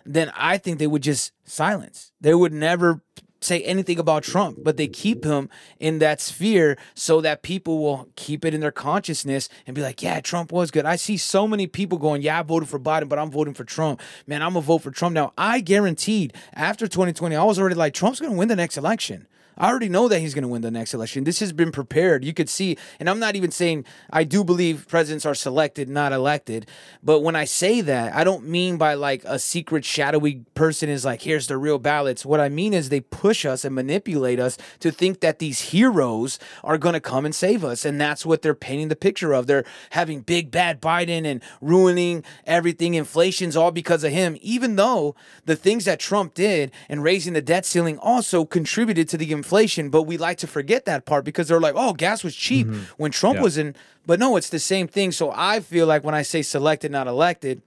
then 0.07 0.31
I 0.35 0.57
think 0.57 0.79
they 0.79 0.87
would 0.87 1.03
just 1.03 1.33
silence. 1.45 2.11
They 2.21 2.33
would 2.33 2.53
never 2.53 3.01
say 3.39 3.61
anything 3.63 3.99
about 3.99 4.23
Trump, 4.23 4.59
but 4.63 4.77
they 4.77 4.87
keep 4.87 5.23
him 5.23 5.49
in 5.79 5.99
that 5.99 6.19
sphere 6.19 6.77
so 6.95 7.21
that 7.21 7.43
people 7.43 7.79
will 7.79 8.09
keep 8.15 8.43
it 8.43 8.53
in 8.53 8.61
their 8.61 8.71
consciousness 8.71 9.47
and 9.65 9.75
be 9.75 9.81
like, 9.81 10.01
yeah, 10.01 10.19
Trump 10.19 10.51
was 10.51 10.71
good. 10.71 10.85
I 10.85 10.95
see 10.95 11.17
so 11.17 11.47
many 11.47 11.67
people 11.67 11.97
going, 11.97 12.21
yeah, 12.21 12.39
I 12.39 12.43
voted 12.43 12.69
for 12.69 12.79
Biden, 12.79 13.09
but 13.09 13.19
I'm 13.19 13.31
voting 13.31 13.53
for 13.53 13.63
Trump. 13.63 14.01
Man, 14.25 14.41
I'm 14.41 14.53
going 14.53 14.63
to 14.63 14.67
vote 14.67 14.79
for 14.79 14.91
Trump. 14.91 15.13
Now, 15.13 15.33
I 15.37 15.59
guaranteed 15.59 16.33
after 16.53 16.87
2020, 16.87 17.35
I 17.35 17.43
was 17.43 17.59
already 17.59 17.75
like, 17.75 17.93
Trump's 17.93 18.19
going 18.19 18.33
to 18.33 18.37
win 18.37 18.47
the 18.47 18.55
next 18.55 18.77
election. 18.77 19.27
I 19.57 19.69
already 19.69 19.89
know 19.89 20.07
that 20.07 20.19
he's 20.19 20.35
going 20.35 20.43
to 20.43 20.47
win 20.47 20.61
the 20.61 20.69
next 20.69 20.93
election. 20.93 21.23
This 21.23 21.39
has 21.39 21.51
been 21.51 21.71
prepared. 21.71 22.23
You 22.23 22.33
could 22.33 22.49
see, 22.49 22.77
and 22.99 23.09
I'm 23.09 23.19
not 23.19 23.35
even 23.35 23.49
saying 23.49 23.85
I 24.11 24.23
do 24.23 24.43
believe 24.43 24.87
presidents 24.87 25.25
are 25.25 25.33
selected, 25.33 25.89
not 25.89 26.13
elected. 26.13 26.67
But 27.01 27.21
when 27.21 27.35
I 27.35 27.45
say 27.45 27.81
that, 27.81 28.15
I 28.15 28.23
don't 28.23 28.47
mean 28.47 28.77
by 28.77 28.93
like 28.93 29.23
a 29.25 29.39
secret, 29.39 29.83
shadowy 29.83 30.45
person 30.53 30.89
is 30.89 31.03
like, 31.03 31.23
here's 31.23 31.47
the 31.47 31.57
real 31.57 31.79
ballots. 31.79 32.25
What 32.25 32.39
I 32.39 32.49
mean 32.49 32.73
is 32.73 32.89
they 32.89 32.99
push 32.99 33.45
us 33.45 33.65
and 33.65 33.73
manipulate 33.73 34.39
us 34.39 34.57
to 34.79 34.91
think 34.91 35.21
that 35.21 35.39
these 35.39 35.61
heroes 35.61 36.37
are 36.63 36.77
going 36.77 36.93
to 36.93 36.99
come 36.99 37.25
and 37.25 37.33
save 37.33 37.65
us. 37.65 37.83
And 37.83 37.99
that's 37.99 38.25
what 38.25 38.43
they're 38.43 38.53
painting 38.53 38.89
the 38.89 38.95
picture 38.95 39.33
of. 39.33 39.47
They're 39.47 39.65
having 39.91 40.21
big, 40.21 40.51
bad 40.51 40.81
Biden 40.81 41.25
and 41.25 41.41
ruining 41.61 42.23
everything. 42.45 42.93
Inflation's 42.93 43.57
all 43.57 43.71
because 43.71 44.03
of 44.03 44.11
him, 44.11 44.37
even 44.41 44.75
though 44.75 45.15
the 45.45 45.55
things 45.55 45.85
that 45.85 45.99
Trump 45.99 46.35
did 46.35 46.71
and 46.87 47.01
raising 47.01 47.33
the 47.33 47.41
debt 47.41 47.65
ceiling 47.65 47.97
also 47.97 48.45
contributed 48.45 49.09
to 49.09 49.17
the 49.17 49.31
inflation 49.31 49.46
inflation, 49.47 49.89
but 49.89 50.03
we 50.03 50.17
like 50.17 50.37
to 50.39 50.47
forget 50.47 50.85
that 50.85 51.05
part 51.05 51.23
because 51.23 51.47
they're 51.47 51.61
like, 51.61 51.75
oh, 51.77 51.93
gas 51.93 52.23
was 52.23 52.35
cheap 52.35 52.67
mm-hmm. 52.67 52.83
when 52.97 53.11
Trump 53.11 53.37
yeah. 53.37 53.43
was 53.43 53.57
in. 53.57 53.75
But 54.05 54.19
no, 54.19 54.35
it's 54.35 54.49
the 54.49 54.59
same 54.59 54.87
thing. 54.87 55.13
So 55.13 55.31
I 55.33 55.61
feel 55.61 55.87
like 55.87 56.03
when 56.03 56.13
I 56.13 56.21
say 56.21 56.41
selected, 56.41 56.91
not 56.91 57.07
elected, 57.07 57.61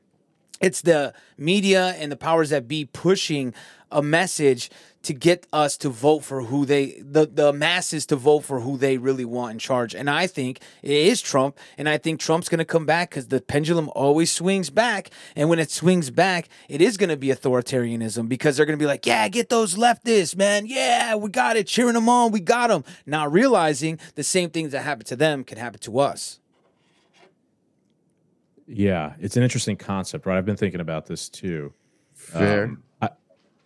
it's 0.60 0.82
the 0.82 1.14
media 1.38 1.94
and 1.98 2.12
the 2.12 2.16
powers 2.16 2.50
that 2.50 2.68
be 2.68 2.84
pushing 2.84 3.54
a 3.90 4.02
message 4.02 4.70
to 5.02 5.14
get 5.14 5.46
us 5.52 5.78
to 5.78 5.88
vote 5.88 6.20
for 6.20 6.42
who 6.42 6.66
they 6.66 7.00
the 7.00 7.26
the 7.26 7.52
masses 7.52 8.04
to 8.06 8.16
vote 8.16 8.40
for 8.40 8.60
who 8.60 8.76
they 8.76 8.98
really 8.98 9.24
want 9.24 9.52
in 9.52 9.58
charge. 9.58 9.94
And 9.94 10.10
I 10.10 10.26
think 10.26 10.60
it 10.82 10.92
is 10.92 11.22
Trump, 11.22 11.58
and 11.78 11.88
I 11.88 11.96
think 11.96 12.20
Trump's 12.20 12.48
going 12.48 12.58
to 12.58 12.64
come 12.64 12.84
back 12.84 13.10
because 13.10 13.28
the 13.28 13.40
pendulum 13.40 13.90
always 13.94 14.30
swings 14.30 14.68
back, 14.68 15.10
and 15.34 15.48
when 15.48 15.58
it 15.58 15.70
swings 15.70 16.10
back, 16.10 16.48
it 16.68 16.82
is 16.82 16.96
going 16.96 17.08
to 17.08 17.16
be 17.16 17.28
authoritarianism 17.28 18.28
because 18.28 18.56
they're 18.56 18.66
going 18.66 18.78
to 18.78 18.82
be 18.82 18.86
like, 18.86 19.06
yeah, 19.06 19.26
get 19.28 19.48
those 19.48 19.74
leftists, 19.74 20.36
man, 20.36 20.66
yeah, 20.66 21.14
we 21.14 21.30
got 21.30 21.56
it, 21.56 21.66
cheering 21.66 21.94
them 21.94 22.08
on, 22.08 22.30
we 22.30 22.40
got 22.40 22.68
them, 22.68 22.84
not 23.06 23.32
realizing 23.32 23.98
the 24.16 24.22
same 24.22 24.50
things 24.50 24.72
that 24.72 24.82
happen 24.82 25.06
to 25.06 25.16
them 25.16 25.44
can 25.44 25.56
happen 25.56 25.80
to 25.80 25.98
us. 25.98 26.40
Yeah, 28.66 29.14
it's 29.18 29.36
an 29.36 29.42
interesting 29.42 29.76
concept, 29.76 30.26
right? 30.26 30.38
I've 30.38 30.46
been 30.46 30.56
thinking 30.56 30.80
about 30.80 31.06
this 31.06 31.28
too. 31.28 31.72
Fair. 32.14 32.64
Um, 32.64 32.82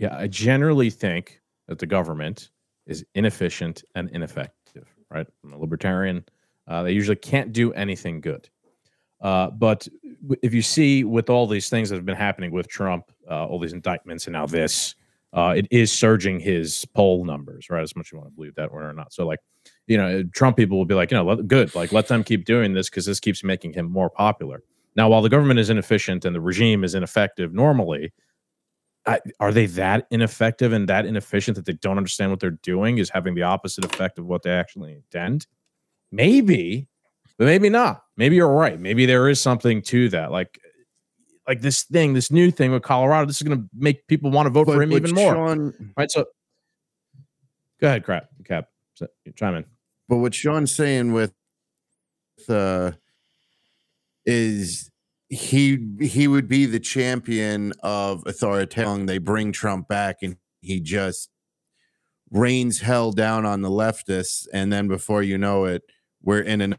yeah, 0.04 0.14
I 0.18 0.26
generally 0.26 0.90
think 0.90 1.40
that 1.66 1.78
the 1.78 1.86
government 1.86 2.50
is 2.86 3.06
inefficient 3.14 3.84
and 3.94 4.10
ineffective, 4.10 4.86
right? 5.10 5.26
I'm 5.42 5.54
a 5.54 5.58
libertarian. 5.58 6.26
Uh, 6.68 6.82
they 6.82 6.92
usually 6.92 7.16
can't 7.16 7.54
do 7.54 7.72
anything 7.72 8.20
good. 8.20 8.50
Uh, 9.22 9.48
but 9.48 9.88
if 10.42 10.52
you 10.52 10.60
see 10.60 11.04
with 11.04 11.30
all 11.30 11.46
these 11.46 11.70
things 11.70 11.88
that 11.88 11.96
have 11.96 12.04
been 12.04 12.16
happening 12.16 12.50
with 12.52 12.68
Trump, 12.68 13.10
uh, 13.30 13.46
all 13.46 13.58
these 13.58 13.72
indictments, 13.72 14.26
and 14.26 14.34
now 14.34 14.44
this, 14.44 14.94
uh, 15.32 15.54
it 15.56 15.66
is 15.70 15.90
surging 15.90 16.38
his 16.38 16.84
poll 16.92 17.24
numbers, 17.24 17.70
right? 17.70 17.82
As 17.82 17.96
much 17.96 18.08
as 18.08 18.12
you 18.12 18.18
want 18.18 18.30
to 18.30 18.36
believe 18.36 18.54
that 18.56 18.66
or 18.66 18.92
not. 18.92 19.10
So, 19.14 19.26
like, 19.26 19.40
you 19.86 19.96
know, 19.96 20.22
Trump 20.34 20.58
people 20.58 20.76
will 20.76 20.84
be 20.84 20.94
like, 20.94 21.10
you 21.10 21.16
know, 21.16 21.36
good, 21.36 21.74
like, 21.74 21.92
let 21.92 22.08
them 22.08 22.22
keep 22.22 22.44
doing 22.44 22.74
this 22.74 22.90
because 22.90 23.06
this 23.06 23.20
keeps 23.20 23.42
making 23.42 23.72
him 23.72 23.90
more 23.90 24.10
popular. 24.10 24.62
Now, 24.96 25.08
while 25.08 25.22
the 25.22 25.30
government 25.30 25.60
is 25.60 25.70
inefficient 25.70 26.26
and 26.26 26.36
the 26.36 26.42
regime 26.42 26.84
is 26.84 26.94
ineffective 26.94 27.54
normally, 27.54 28.12
I, 29.06 29.20
are 29.38 29.52
they 29.52 29.66
that 29.66 30.06
ineffective 30.10 30.72
and 30.72 30.88
that 30.88 31.04
inefficient 31.04 31.56
that 31.56 31.66
they 31.66 31.74
don't 31.74 31.98
understand 31.98 32.30
what 32.30 32.40
they're 32.40 32.50
doing 32.50 32.98
is 32.98 33.10
having 33.10 33.34
the 33.34 33.42
opposite 33.42 33.84
effect 33.84 34.18
of 34.18 34.26
what 34.26 34.42
they 34.42 34.50
actually 34.50 34.94
intend? 34.94 35.46
Maybe, 36.10 36.88
but 37.36 37.44
maybe 37.44 37.68
not. 37.68 38.04
Maybe 38.16 38.36
you're 38.36 38.48
right. 38.52 38.80
Maybe 38.80 39.04
there 39.04 39.28
is 39.28 39.40
something 39.40 39.82
to 39.82 40.08
that. 40.10 40.32
Like, 40.32 40.58
like 41.46 41.60
this 41.60 41.82
thing, 41.82 42.14
this 42.14 42.30
new 42.30 42.50
thing 42.50 42.72
with 42.72 42.82
Colorado, 42.82 43.26
this 43.26 43.36
is 43.36 43.46
going 43.46 43.58
to 43.58 43.68
make 43.76 44.06
people 44.06 44.30
want 44.30 44.46
to 44.46 44.50
vote 44.50 44.66
but, 44.66 44.74
for 44.76 44.82
him 44.82 44.92
even 44.92 45.14
more. 45.14 45.34
Sean, 45.34 45.92
right. 45.98 46.10
So, 46.10 46.24
go 47.80 47.88
ahead, 47.88 48.04
crap, 48.04 48.28
cap, 48.44 48.68
chime 49.36 49.56
in. 49.56 49.64
But 50.08 50.18
what 50.18 50.34
Sean's 50.34 50.72
saying 50.72 51.12
with, 51.12 51.34
uh, 52.48 52.92
is 54.24 54.90
he 55.34 55.78
he 56.00 56.28
would 56.28 56.48
be 56.48 56.66
the 56.66 56.80
champion 56.80 57.72
of 57.82 58.22
authoritarian. 58.26 59.06
They 59.06 59.18
bring 59.18 59.52
Trump 59.52 59.88
back, 59.88 60.16
and 60.22 60.36
he 60.60 60.80
just 60.80 61.30
rains 62.30 62.80
hell 62.80 63.12
down 63.12 63.44
on 63.44 63.62
the 63.62 63.70
leftists, 63.70 64.46
and 64.52 64.72
then 64.72 64.88
before 64.88 65.22
you 65.22 65.36
know 65.36 65.64
it, 65.64 65.82
we're 66.22 66.40
in 66.40 66.60
an, 66.60 66.76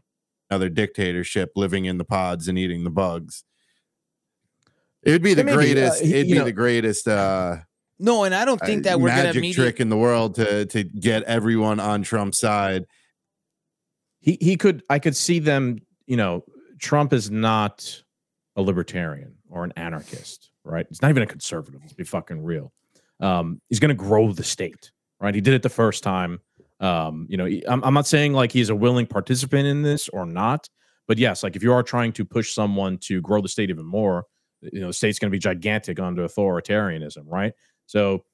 another 0.50 0.68
dictatorship, 0.68 1.52
living 1.56 1.84
in 1.84 1.98
the 1.98 2.04
pods 2.04 2.48
and 2.48 2.58
eating 2.58 2.84
the 2.84 2.90
bugs. 2.90 3.44
It 5.02 5.12
would 5.12 5.22
be 5.22 5.34
the 5.34 5.44
maybe, 5.44 5.52
uh, 5.52 5.56
greatest. 5.56 6.02
Uh, 6.02 6.06
he, 6.06 6.14
it'd 6.14 6.26
be 6.26 6.38
know, 6.38 6.44
the 6.44 6.52
greatest. 6.52 7.06
uh 7.06 7.58
no, 7.98 8.24
and 8.24 8.34
I 8.34 8.44
don't 8.44 8.60
think 8.60 8.84
that 8.84 8.96
uh, 8.96 8.98
we're 8.98 9.08
magic 9.08 9.42
gonna 9.42 9.54
trick 9.54 9.80
in 9.80 9.88
the 9.88 9.96
world 9.96 10.34
to 10.36 10.66
to 10.66 10.84
get 10.84 11.22
everyone 11.24 11.80
on 11.80 12.02
Trump's 12.02 12.38
side. 12.38 12.84
He 14.20 14.36
he 14.40 14.56
could. 14.56 14.82
I 14.90 14.98
could 14.98 15.16
see 15.16 15.38
them. 15.38 15.78
You 16.06 16.16
know, 16.16 16.44
Trump 16.78 17.12
is 17.12 17.30
not 17.30 18.02
a 18.56 18.62
libertarian 18.62 19.34
or 19.50 19.64
an 19.64 19.72
anarchist, 19.76 20.50
right? 20.64 20.86
It's 20.90 21.02
not 21.02 21.10
even 21.10 21.22
a 21.22 21.26
conservative. 21.26 21.80
Let's 21.82 21.92
be 21.92 22.04
fucking 22.04 22.42
real. 22.42 22.72
Um, 23.20 23.60
he's 23.68 23.80
going 23.80 23.90
to 23.90 23.94
grow 23.94 24.32
the 24.32 24.44
state, 24.44 24.90
right? 25.20 25.34
He 25.34 25.40
did 25.40 25.54
it 25.54 25.62
the 25.62 25.68
first 25.68 26.02
time. 26.02 26.40
Um, 26.80 27.26
you 27.28 27.36
know, 27.36 27.46
I'm, 27.68 27.82
I'm 27.84 27.94
not 27.94 28.06
saying 28.06 28.32
like 28.32 28.52
he's 28.52 28.68
a 28.68 28.74
willing 28.74 29.06
participant 29.06 29.66
in 29.66 29.82
this 29.82 30.08
or 30.08 30.26
not, 30.26 30.68
but 31.06 31.18
yes, 31.18 31.42
like 31.42 31.56
if 31.56 31.62
you 31.62 31.72
are 31.72 31.82
trying 31.82 32.12
to 32.12 32.24
push 32.24 32.52
someone 32.52 32.98
to 32.98 33.20
grow 33.22 33.40
the 33.40 33.48
state 33.48 33.70
even 33.70 33.86
more, 33.86 34.24
you 34.60 34.80
know, 34.80 34.88
the 34.88 34.92
state's 34.92 35.18
going 35.18 35.30
to 35.30 35.34
be 35.34 35.38
gigantic 35.38 36.00
under 36.00 36.26
authoritarianism, 36.26 37.24
right? 37.26 37.52
So 37.86 38.24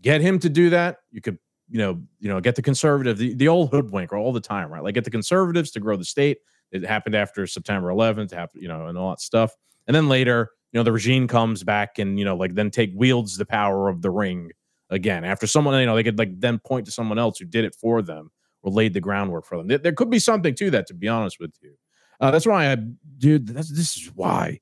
get 0.00 0.20
him 0.20 0.38
to 0.40 0.48
do 0.48 0.70
that. 0.70 0.98
You 1.10 1.20
could, 1.20 1.38
you 1.68 1.78
know, 1.78 2.02
you 2.18 2.28
know, 2.28 2.40
get 2.40 2.56
the 2.56 2.62
conservative, 2.62 3.18
the, 3.18 3.34
the 3.34 3.48
old 3.48 3.70
hoodwink 3.70 4.12
all 4.12 4.32
the 4.32 4.40
time, 4.40 4.70
right? 4.70 4.82
Like 4.82 4.94
get 4.94 5.04
the 5.04 5.10
conservatives 5.10 5.70
to 5.72 5.80
grow 5.80 5.96
the 5.96 6.04
state. 6.04 6.38
It 6.70 6.84
happened 6.84 7.14
after 7.14 7.46
September 7.46 7.88
11th, 7.88 8.32
happened, 8.32 8.62
you 8.62 8.68
know, 8.68 8.86
and 8.86 8.96
all 8.96 9.10
that 9.10 9.20
stuff. 9.20 9.54
And 9.86 9.94
then 9.94 10.08
later, 10.08 10.50
you 10.72 10.78
know, 10.78 10.84
the 10.84 10.92
regime 10.92 11.28
comes 11.28 11.64
back 11.64 11.98
and, 11.98 12.18
you 12.18 12.24
know, 12.24 12.36
like 12.36 12.54
then 12.54 12.70
take 12.70 12.92
wields 12.94 13.36
the 13.36 13.46
power 13.46 13.88
of 13.88 14.02
the 14.02 14.10
ring 14.10 14.50
again 14.90 15.24
after 15.24 15.46
someone, 15.46 15.78
you 15.80 15.86
know, 15.86 15.94
they 15.94 16.02
could 16.02 16.18
like 16.18 16.38
then 16.38 16.58
point 16.58 16.86
to 16.86 16.92
someone 16.92 17.18
else 17.18 17.38
who 17.38 17.44
did 17.44 17.64
it 17.64 17.74
for 17.74 18.02
them 18.02 18.30
or 18.62 18.72
laid 18.72 18.94
the 18.94 19.00
groundwork 19.00 19.44
for 19.44 19.58
them. 19.58 19.66
There, 19.66 19.78
there 19.78 19.92
could 19.92 20.10
be 20.10 20.18
something 20.18 20.54
to 20.54 20.70
that, 20.70 20.86
to 20.86 20.94
be 20.94 21.08
honest 21.08 21.40
with 21.40 21.52
you. 21.60 21.74
Uh, 22.20 22.30
that's 22.30 22.46
why 22.46 22.70
I, 22.70 22.76
dude, 23.18 23.48
that's, 23.48 23.70
this 23.70 23.96
is 23.96 24.10
why, 24.14 24.60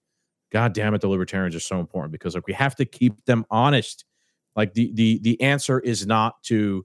God 0.50 0.72
damn 0.72 0.94
it, 0.94 1.00
the 1.00 1.08
libertarians 1.08 1.54
are 1.54 1.60
so 1.60 1.78
important 1.78 2.12
because 2.12 2.34
like 2.34 2.46
we 2.46 2.54
have 2.54 2.74
to 2.76 2.84
keep 2.84 3.24
them 3.26 3.44
honest. 3.50 4.04
Like 4.56 4.74
the 4.74 4.90
the 4.94 5.20
the 5.20 5.40
answer 5.40 5.78
is 5.78 6.06
not 6.06 6.42
to 6.44 6.84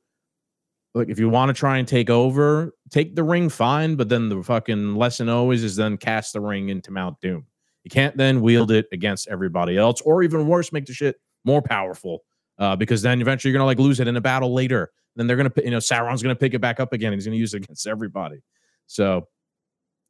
like 0.94 1.10
if 1.10 1.18
you 1.18 1.30
want 1.30 1.50
to 1.50 1.54
try 1.54 1.78
and 1.78 1.88
take 1.88 2.10
over, 2.12 2.74
take 2.92 3.16
the 3.16 3.24
ring, 3.24 3.50
fine. 3.50 3.96
But 3.96 4.10
then 4.10 4.30
the 4.30 4.44
fucking 4.44 4.96
lesson 4.96 5.30
always 5.30 5.64
is 5.64 5.76
then 5.76 5.98
cast 5.98 6.34
the 6.34 6.42
ring 6.42 6.70
into 6.70 6.92
Mount 6.92 7.20
Doom. 7.22 7.48
You 7.86 7.92
can't 7.92 8.18
then 8.18 8.42
wield 8.42 8.72
it 8.72 8.88
against 8.92 9.28
everybody 9.28 9.78
else, 9.78 10.02
or 10.02 10.24
even 10.24 10.48
worse, 10.48 10.74
make 10.74 10.88
the 10.88 10.94
shit 10.94 11.18
more 11.46 11.62
powerful. 11.62 12.24
Uh, 12.58 12.76
because 12.76 13.02
then 13.02 13.22
eventually 13.22 13.52
you're 13.52 13.58
gonna 13.58 13.66
like 13.66 13.80
lose 13.80 14.00
it 14.00 14.08
in 14.08 14.18
a 14.18 14.22
battle 14.22 14.54
later. 14.54 14.90
Then 15.16 15.28
they're 15.28 15.38
gonna, 15.38 15.52
you 15.58 15.70
know, 15.70 15.78
Sauron's 15.78 16.24
gonna 16.24 16.36
pick 16.36 16.54
it 16.54 16.60
back 16.60 16.80
up 16.80 16.94
again. 16.94 17.14
He's 17.14 17.26
gonna 17.26 17.38
use 17.38 17.54
it 17.54 17.64
against 17.64 17.86
everybody. 17.86 18.42
So 18.88 19.28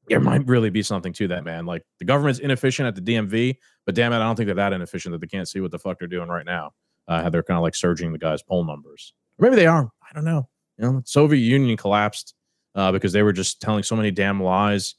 there 0.08 0.22
might 0.22 0.48
really 0.48 0.70
be 0.70 0.84
something 0.84 1.12
to 1.14 1.28
that, 1.30 1.44
man. 1.44 1.66
Like 1.66 1.84
the 2.00 2.06
government's 2.06 2.40
inefficient 2.40 2.88
at 2.88 2.96
the 2.96 3.02
DMV, 3.02 3.58
but 3.86 3.94
damn 3.94 4.14
it, 4.14 4.18
I 4.18 4.20
don't 4.20 4.36
think 4.36 4.48
they're 4.48 4.56
that 4.56 4.74
inefficient 4.74 5.12
that 5.12 5.20
they 5.20 5.28
can't 5.28 5.48
see 5.48 5.60
what 5.60 5.72
the 5.72 5.80
fuck 5.80 6.00
they're 6.00 6.08
doing 6.08 6.30
right 6.30 6.46
now. 6.46 6.72
Uh, 7.08 7.24
how 7.24 7.30
they're 7.30 7.44
kind 7.44 7.58
of 7.58 7.62
like 7.62 7.76
surging 7.76 8.14
the 8.14 8.18
guys' 8.18 8.42
poll 8.42 8.64
numbers, 8.64 9.14
or 9.38 9.44
maybe 9.44 9.58
they 9.58 9.68
are. 9.68 9.90
I 10.02 10.14
don't 10.14 10.26
know. 10.26 10.48
You 10.78 10.86
know, 10.86 11.02
Soviet 11.06 11.40
Union 11.40 11.78
collapsed 11.78 12.34
uh, 12.74 12.92
because 12.92 13.12
they 13.14 13.22
were 13.22 13.34
just 13.34 13.62
telling 13.62 13.84
so 13.84 13.96
many 13.96 14.12
damn 14.12 14.42
lies 14.42 14.96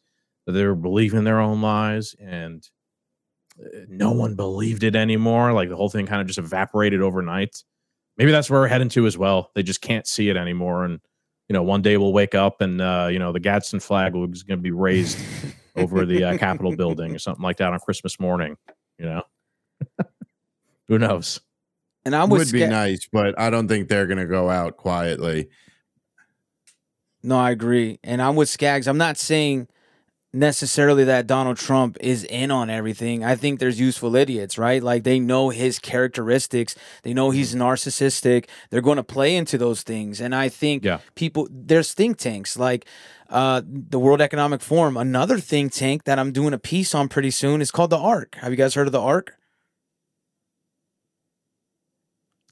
they 0.53 0.65
were 0.65 0.75
believing 0.75 1.25
their 1.25 1.41
own 1.41 1.61
lies 1.61 2.15
and 2.21 2.67
uh, 3.61 3.81
no 3.89 4.13
one 4.13 4.37
believed 4.37 4.85
it 4.85 4.95
anymore. 4.95 5.53
Like 5.53 5.69
the 5.69 5.77
whole 5.77 5.89
thing 5.89 6.07
kind 6.07 6.21
of 6.21 6.27
just 6.27 6.39
evaporated 6.39 7.03
overnight. 7.03 7.63
Maybe 8.17 8.31
that's 8.31 8.49
where 8.49 8.61
we're 8.61 8.69
heading 8.69 8.89
to 8.91 9.07
as 9.07 9.19
well. 9.19 9.51
They 9.55 9.63
just 9.63 9.81
can't 9.81 10.07
see 10.07 10.29
it 10.29 10.37
anymore. 10.37 10.85
And, 10.85 11.01
you 11.49 11.53
know, 11.53 11.63
one 11.63 11.83
day 11.83 11.97
we'll 11.97 12.13
wake 12.13 12.35
up 12.35 12.61
and, 12.61 12.81
uh, 12.81 13.09
you 13.11 13.19
know, 13.19 13.33
the 13.33 13.41
Gadsden 13.41 13.81
flag 13.81 14.15
is 14.17 14.43
going 14.43 14.59
to 14.59 14.63
be 14.63 14.71
raised 14.71 15.19
over 15.77 16.07
the 16.07 16.25
uh, 16.25 16.39
Capitol 16.39 16.75
building 16.75 17.15
or 17.15 17.19
something 17.19 17.43
like 17.43 17.59
that 17.59 17.73
on 17.73 17.81
Christmas 17.81 18.19
morning, 18.19 18.57
you 18.99 19.05
know? 19.05 19.23
Who 20.89 20.99
knows? 20.99 21.41
And 22.05 22.15
I 22.15 22.25
would 22.25 22.53
be 22.53 22.65
nice, 22.67 23.09
but 23.13 23.39
I 23.39 23.51
don't 23.51 23.67
think 23.67 23.89
they're 23.89 24.07
going 24.07 24.19
to 24.19 24.27
go 24.27 24.49
out 24.49 24.77
quietly. 24.77 25.49
No, 27.23 27.37
I 27.37 27.51
agree. 27.51 27.99
And 28.05 28.23
I'm 28.23 28.37
with 28.37 28.49
Scagz. 28.49 28.87
I'm 28.87 28.99
not 28.99 29.17
saying 29.17 29.67
necessarily 30.37 31.05
that 31.05 31.27
Donald 31.27 31.57
Trump 31.57 31.97
is 32.01 32.23
in 32.25 32.51
on 32.51 32.71
everything. 32.71 33.25
I 33.25 33.35
think 33.35 33.59
there's 33.59 33.81
useful 33.81 34.15
idiots, 34.15 34.59
right? 34.59 34.83
Like 34.83 35.03
they 35.05 35.19
know 35.19 35.49
his 35.49 35.79
characteristics, 35.79 36.75
they 37.03 37.15
know 37.15 37.31
he's 37.31 37.55
narcissistic. 37.55 38.47
They're 38.71 38.81
going 38.83 38.97
to 38.99 39.03
play 39.03 39.35
into 39.35 39.57
those 39.59 39.83
things. 39.83 40.21
And 40.21 40.35
I 40.35 40.49
think 40.49 40.85
Yeah. 40.85 40.99
people 41.15 41.49
there's 41.51 41.93
think 41.93 42.19
tanks 42.19 42.57
like 42.57 42.87
uh, 43.29 43.63
the 43.67 43.99
World 43.99 44.21
Economic 44.21 44.61
Forum. 44.61 44.97
Another 44.97 45.41
think 45.41 45.73
tank 45.73 46.05
that 46.05 46.19
I'm 46.19 46.31
doing 46.31 46.55
a 46.55 46.59
piece 46.59 46.95
on 46.95 47.09
pretty 47.09 47.33
soon 47.33 47.61
is 47.61 47.71
called 47.73 47.91
the 47.91 47.99
ARC. 47.99 48.37
Have 48.37 48.53
you 48.53 48.57
guys 48.57 48.75
heard 48.75 48.87
of 48.87 48.93
the 48.93 49.01
ARC? 49.01 49.35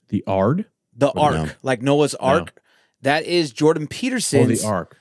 The 0.09 0.25
ARD? 0.27 0.65
The 0.97 1.13
No. 1.15 1.23
Ark, 1.23 1.59
like 1.63 1.83
Noah's 1.83 2.15
Ark. 2.17 2.61
That 3.03 3.25
is 3.25 3.53
Jordan 3.53 3.85
Oh, 3.85 3.87
the 4.63 4.67
ARC. 4.67 4.99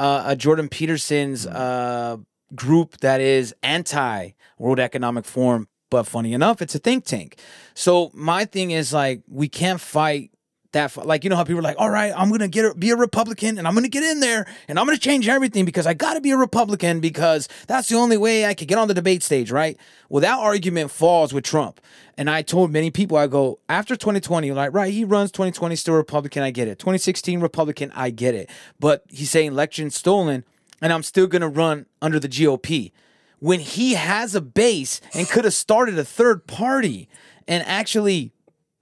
Uh, 0.00 0.34
Jordan 0.34 0.68
Peterson's 0.68 1.46
uh, 1.46 2.16
group 2.54 2.98
that 2.98 3.20
is 3.20 3.54
anti 3.62 4.30
World 4.58 4.80
Economic 4.80 5.24
Forum. 5.24 5.68
But 5.90 6.04
funny 6.04 6.32
enough, 6.32 6.62
it's 6.62 6.74
a 6.74 6.78
think 6.78 7.04
tank. 7.04 7.38
So 7.74 8.10
my 8.14 8.44
thing 8.44 8.70
is 8.70 8.92
like 8.92 9.22
we 9.28 9.48
can't 9.48 9.80
fight 9.80 10.30
that. 10.72 10.90
fi- 10.90 11.02
Like 11.02 11.24
you 11.24 11.30
know 11.30 11.36
how 11.36 11.44
people 11.44 11.60
are 11.60 11.62
like, 11.62 11.76
all 11.78 11.90
right, 11.90 12.12
I'm 12.16 12.30
gonna 12.30 12.48
get 12.48 12.64
a, 12.64 12.74
be 12.74 12.90
a 12.90 12.96
Republican 12.96 13.58
and 13.58 13.66
I'm 13.66 13.74
gonna 13.74 13.88
get 13.88 14.02
in 14.02 14.20
there 14.20 14.46
and 14.68 14.78
I'm 14.78 14.86
gonna 14.86 14.98
change 14.98 15.28
everything 15.28 15.64
because 15.64 15.86
I 15.86 15.94
got 15.94 16.14
to 16.14 16.20
be 16.20 16.30
a 16.30 16.36
Republican 16.36 17.00
because 17.00 17.48
that's 17.66 17.88
the 17.88 17.96
only 17.96 18.16
way 18.16 18.46
I 18.46 18.54
could 18.54 18.68
get 18.68 18.78
on 18.78 18.88
the 18.88 18.94
debate 18.94 19.22
stage, 19.22 19.50
right? 19.50 19.76
Well, 20.08 20.20
that 20.20 20.38
argument 20.38 20.90
falls 20.90 21.32
with 21.32 21.44
Trump. 21.44 21.80
And 22.16 22.28
I 22.28 22.42
told 22.42 22.70
many 22.70 22.90
people, 22.90 23.16
I 23.16 23.26
go, 23.28 23.60
after 23.68 23.96
2020, 23.96 24.50
like, 24.52 24.74
right, 24.74 24.92
he 24.92 25.04
runs 25.04 25.30
2020, 25.30 25.74
still 25.76 25.94
Republican, 25.94 26.42
I 26.42 26.50
get 26.50 26.68
it. 26.68 26.78
2016, 26.78 27.40
Republican, 27.40 27.90
I 27.94 28.10
get 28.10 28.34
it. 28.34 28.50
But 28.78 29.04
he's 29.08 29.30
saying 29.30 29.52
election 29.52 29.88
stolen, 29.90 30.44
and 30.82 30.92
I'm 30.92 31.02
still 31.02 31.26
gonna 31.26 31.48
run 31.48 31.86
under 32.02 32.20
the 32.20 32.28
GOP. 32.28 32.92
When 33.38 33.60
he 33.60 33.94
has 33.94 34.34
a 34.34 34.42
base 34.42 35.00
and 35.14 35.26
could 35.26 35.44
have 35.44 35.54
started 35.54 35.98
a 35.98 36.04
third 36.04 36.46
party 36.46 37.08
and 37.48 37.64
actually 37.66 38.32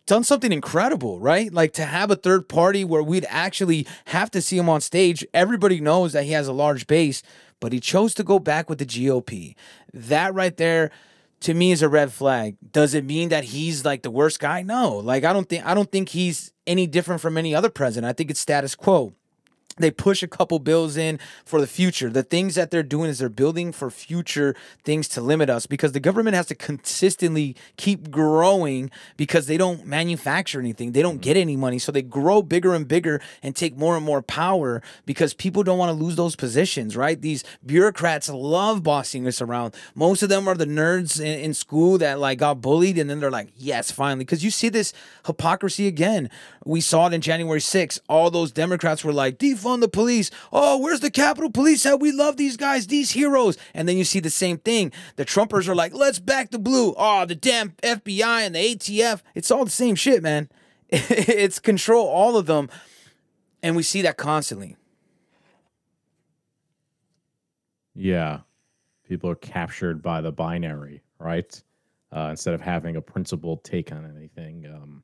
done 0.08 0.24
something 0.24 0.52
incredible, 0.52 1.20
right? 1.20 1.52
Like 1.52 1.72
to 1.74 1.84
have 1.84 2.10
a 2.10 2.16
third 2.16 2.48
party 2.48 2.84
where 2.84 3.02
we'd 3.02 3.26
actually 3.28 3.86
have 4.06 4.30
to 4.32 4.42
see 4.42 4.58
him 4.58 4.68
on 4.68 4.80
stage. 4.80 5.24
Everybody 5.32 5.80
knows 5.80 6.12
that 6.14 6.24
he 6.24 6.32
has 6.32 6.48
a 6.48 6.52
large 6.52 6.86
base, 6.86 7.22
but 7.60 7.72
he 7.72 7.78
chose 7.78 8.14
to 8.14 8.24
go 8.24 8.38
back 8.38 8.68
with 8.68 8.78
the 8.78 8.86
GOP. 8.86 9.54
That 9.92 10.34
right 10.34 10.56
there 10.56 10.90
to 11.40 11.54
me 11.54 11.72
is 11.72 11.82
a 11.82 11.88
red 11.88 12.10
flag. 12.10 12.56
Does 12.72 12.94
it 12.94 13.04
mean 13.04 13.28
that 13.28 13.44
he's 13.44 13.84
like 13.84 14.02
the 14.02 14.10
worst 14.10 14.40
guy? 14.40 14.62
No. 14.62 14.96
Like 14.96 15.24
I 15.24 15.32
don't 15.32 15.48
think 15.48 15.64
I 15.64 15.74
don't 15.74 15.92
think 15.92 16.08
he's 16.08 16.52
any 16.66 16.86
different 16.86 17.20
from 17.20 17.38
any 17.38 17.54
other 17.54 17.70
president. 17.70 18.10
I 18.10 18.14
think 18.14 18.30
it's 18.30 18.40
status 18.40 18.74
quo 18.74 19.14
they 19.78 19.90
push 19.90 20.22
a 20.22 20.28
couple 20.28 20.58
bills 20.58 20.96
in 20.96 21.18
for 21.44 21.60
the 21.60 21.66
future. 21.66 22.10
The 22.10 22.22
things 22.22 22.54
that 22.54 22.70
they're 22.70 22.82
doing 22.82 23.10
is 23.10 23.18
they're 23.18 23.28
building 23.28 23.72
for 23.72 23.90
future 23.90 24.54
things 24.84 25.08
to 25.08 25.20
limit 25.20 25.50
us 25.50 25.66
because 25.66 25.92
the 25.92 26.00
government 26.00 26.36
has 26.36 26.46
to 26.46 26.54
consistently 26.54 27.56
keep 27.76 28.10
growing 28.10 28.90
because 29.16 29.46
they 29.46 29.56
don't 29.56 29.86
manufacture 29.86 30.60
anything. 30.60 30.92
They 30.92 31.02
don't 31.02 31.14
mm-hmm. 31.14 31.20
get 31.20 31.36
any 31.36 31.56
money. 31.56 31.78
So 31.78 31.92
they 31.92 32.02
grow 32.02 32.42
bigger 32.42 32.74
and 32.74 32.86
bigger 32.86 33.20
and 33.42 33.54
take 33.54 33.76
more 33.76 33.96
and 33.96 34.04
more 34.04 34.22
power 34.22 34.82
because 35.06 35.34
people 35.34 35.62
don't 35.62 35.78
want 35.78 35.96
to 35.96 36.04
lose 36.04 36.16
those 36.16 36.36
positions, 36.36 36.96
right? 36.96 37.20
These 37.20 37.44
bureaucrats 37.64 38.28
love 38.28 38.82
bossing 38.82 39.26
us 39.26 39.40
around. 39.40 39.74
Most 39.94 40.22
of 40.22 40.28
them 40.28 40.48
are 40.48 40.54
the 40.54 40.66
nerds 40.66 41.20
in, 41.20 41.38
in 41.40 41.54
school 41.54 41.98
that 41.98 42.18
like 42.18 42.38
got 42.38 42.60
bullied 42.60 42.98
and 42.98 43.08
then 43.08 43.20
they're 43.20 43.30
like, 43.30 43.50
yes, 43.56 43.90
finally. 43.90 44.24
Because 44.24 44.44
you 44.44 44.50
see 44.50 44.68
this 44.68 44.92
hypocrisy 45.26 45.86
again. 45.86 46.30
We 46.64 46.80
saw 46.80 47.06
it 47.06 47.14
in 47.14 47.20
January 47.20 47.60
6th. 47.60 48.00
All 48.08 48.30
those 48.30 48.52
Democrats 48.52 49.04
were 49.04 49.12
like, 49.12 49.38
defund 49.38 49.67
the 49.80 49.88
police. 49.88 50.30
Oh, 50.52 50.78
where's 50.78 51.00
the 51.00 51.10
Capitol 51.10 51.50
Police 51.50 51.86
at? 51.86 52.00
We 52.00 52.12
love 52.12 52.36
these 52.36 52.56
guys, 52.56 52.86
these 52.86 53.12
heroes. 53.12 53.56
And 53.74 53.88
then 53.88 53.96
you 53.96 54.04
see 54.04 54.20
the 54.20 54.30
same 54.30 54.58
thing. 54.58 54.92
The 55.16 55.24
Trumpers 55.24 55.68
are 55.68 55.74
like, 55.74 55.94
let's 55.94 56.18
back 56.18 56.50
the 56.50 56.58
blue. 56.58 56.94
Oh, 56.96 57.24
the 57.24 57.34
damn 57.34 57.70
FBI 57.82 58.46
and 58.46 58.54
the 58.54 58.74
ATF. 58.74 59.22
It's 59.34 59.50
all 59.50 59.64
the 59.64 59.70
same 59.70 59.94
shit, 59.94 60.22
man. 60.22 60.48
it's 60.88 61.58
control 61.58 62.06
all 62.06 62.36
of 62.36 62.46
them. 62.46 62.68
And 63.62 63.76
we 63.76 63.82
see 63.82 64.02
that 64.02 64.16
constantly. 64.16 64.76
Yeah. 67.94 68.40
People 69.08 69.30
are 69.30 69.36
captured 69.36 70.02
by 70.02 70.20
the 70.20 70.32
binary, 70.32 71.02
right? 71.18 71.62
Uh, 72.14 72.28
instead 72.30 72.54
of 72.54 72.60
having 72.60 72.96
a 72.96 73.02
principled 73.02 73.64
take 73.64 73.92
on 73.92 74.10
anything. 74.16 74.66
Um, 74.66 75.02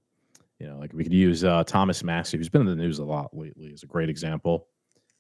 you 0.65 0.71
know, 0.71 0.79
like 0.79 0.95
we 0.95 1.03
could 1.03 1.13
use 1.13 1.45
uh, 1.45 1.63
Thomas 1.65 2.03
Massie, 2.03 2.39
who's 2.39 2.49
been 2.49 2.63
in 2.63 2.67
the 2.67 2.75
news 2.75 2.99
a 2.99 3.05
lot 3.05 3.37
lately, 3.37 3.67
is 3.67 3.83
a 3.83 3.87
great 3.87 4.09
example. 4.09 4.67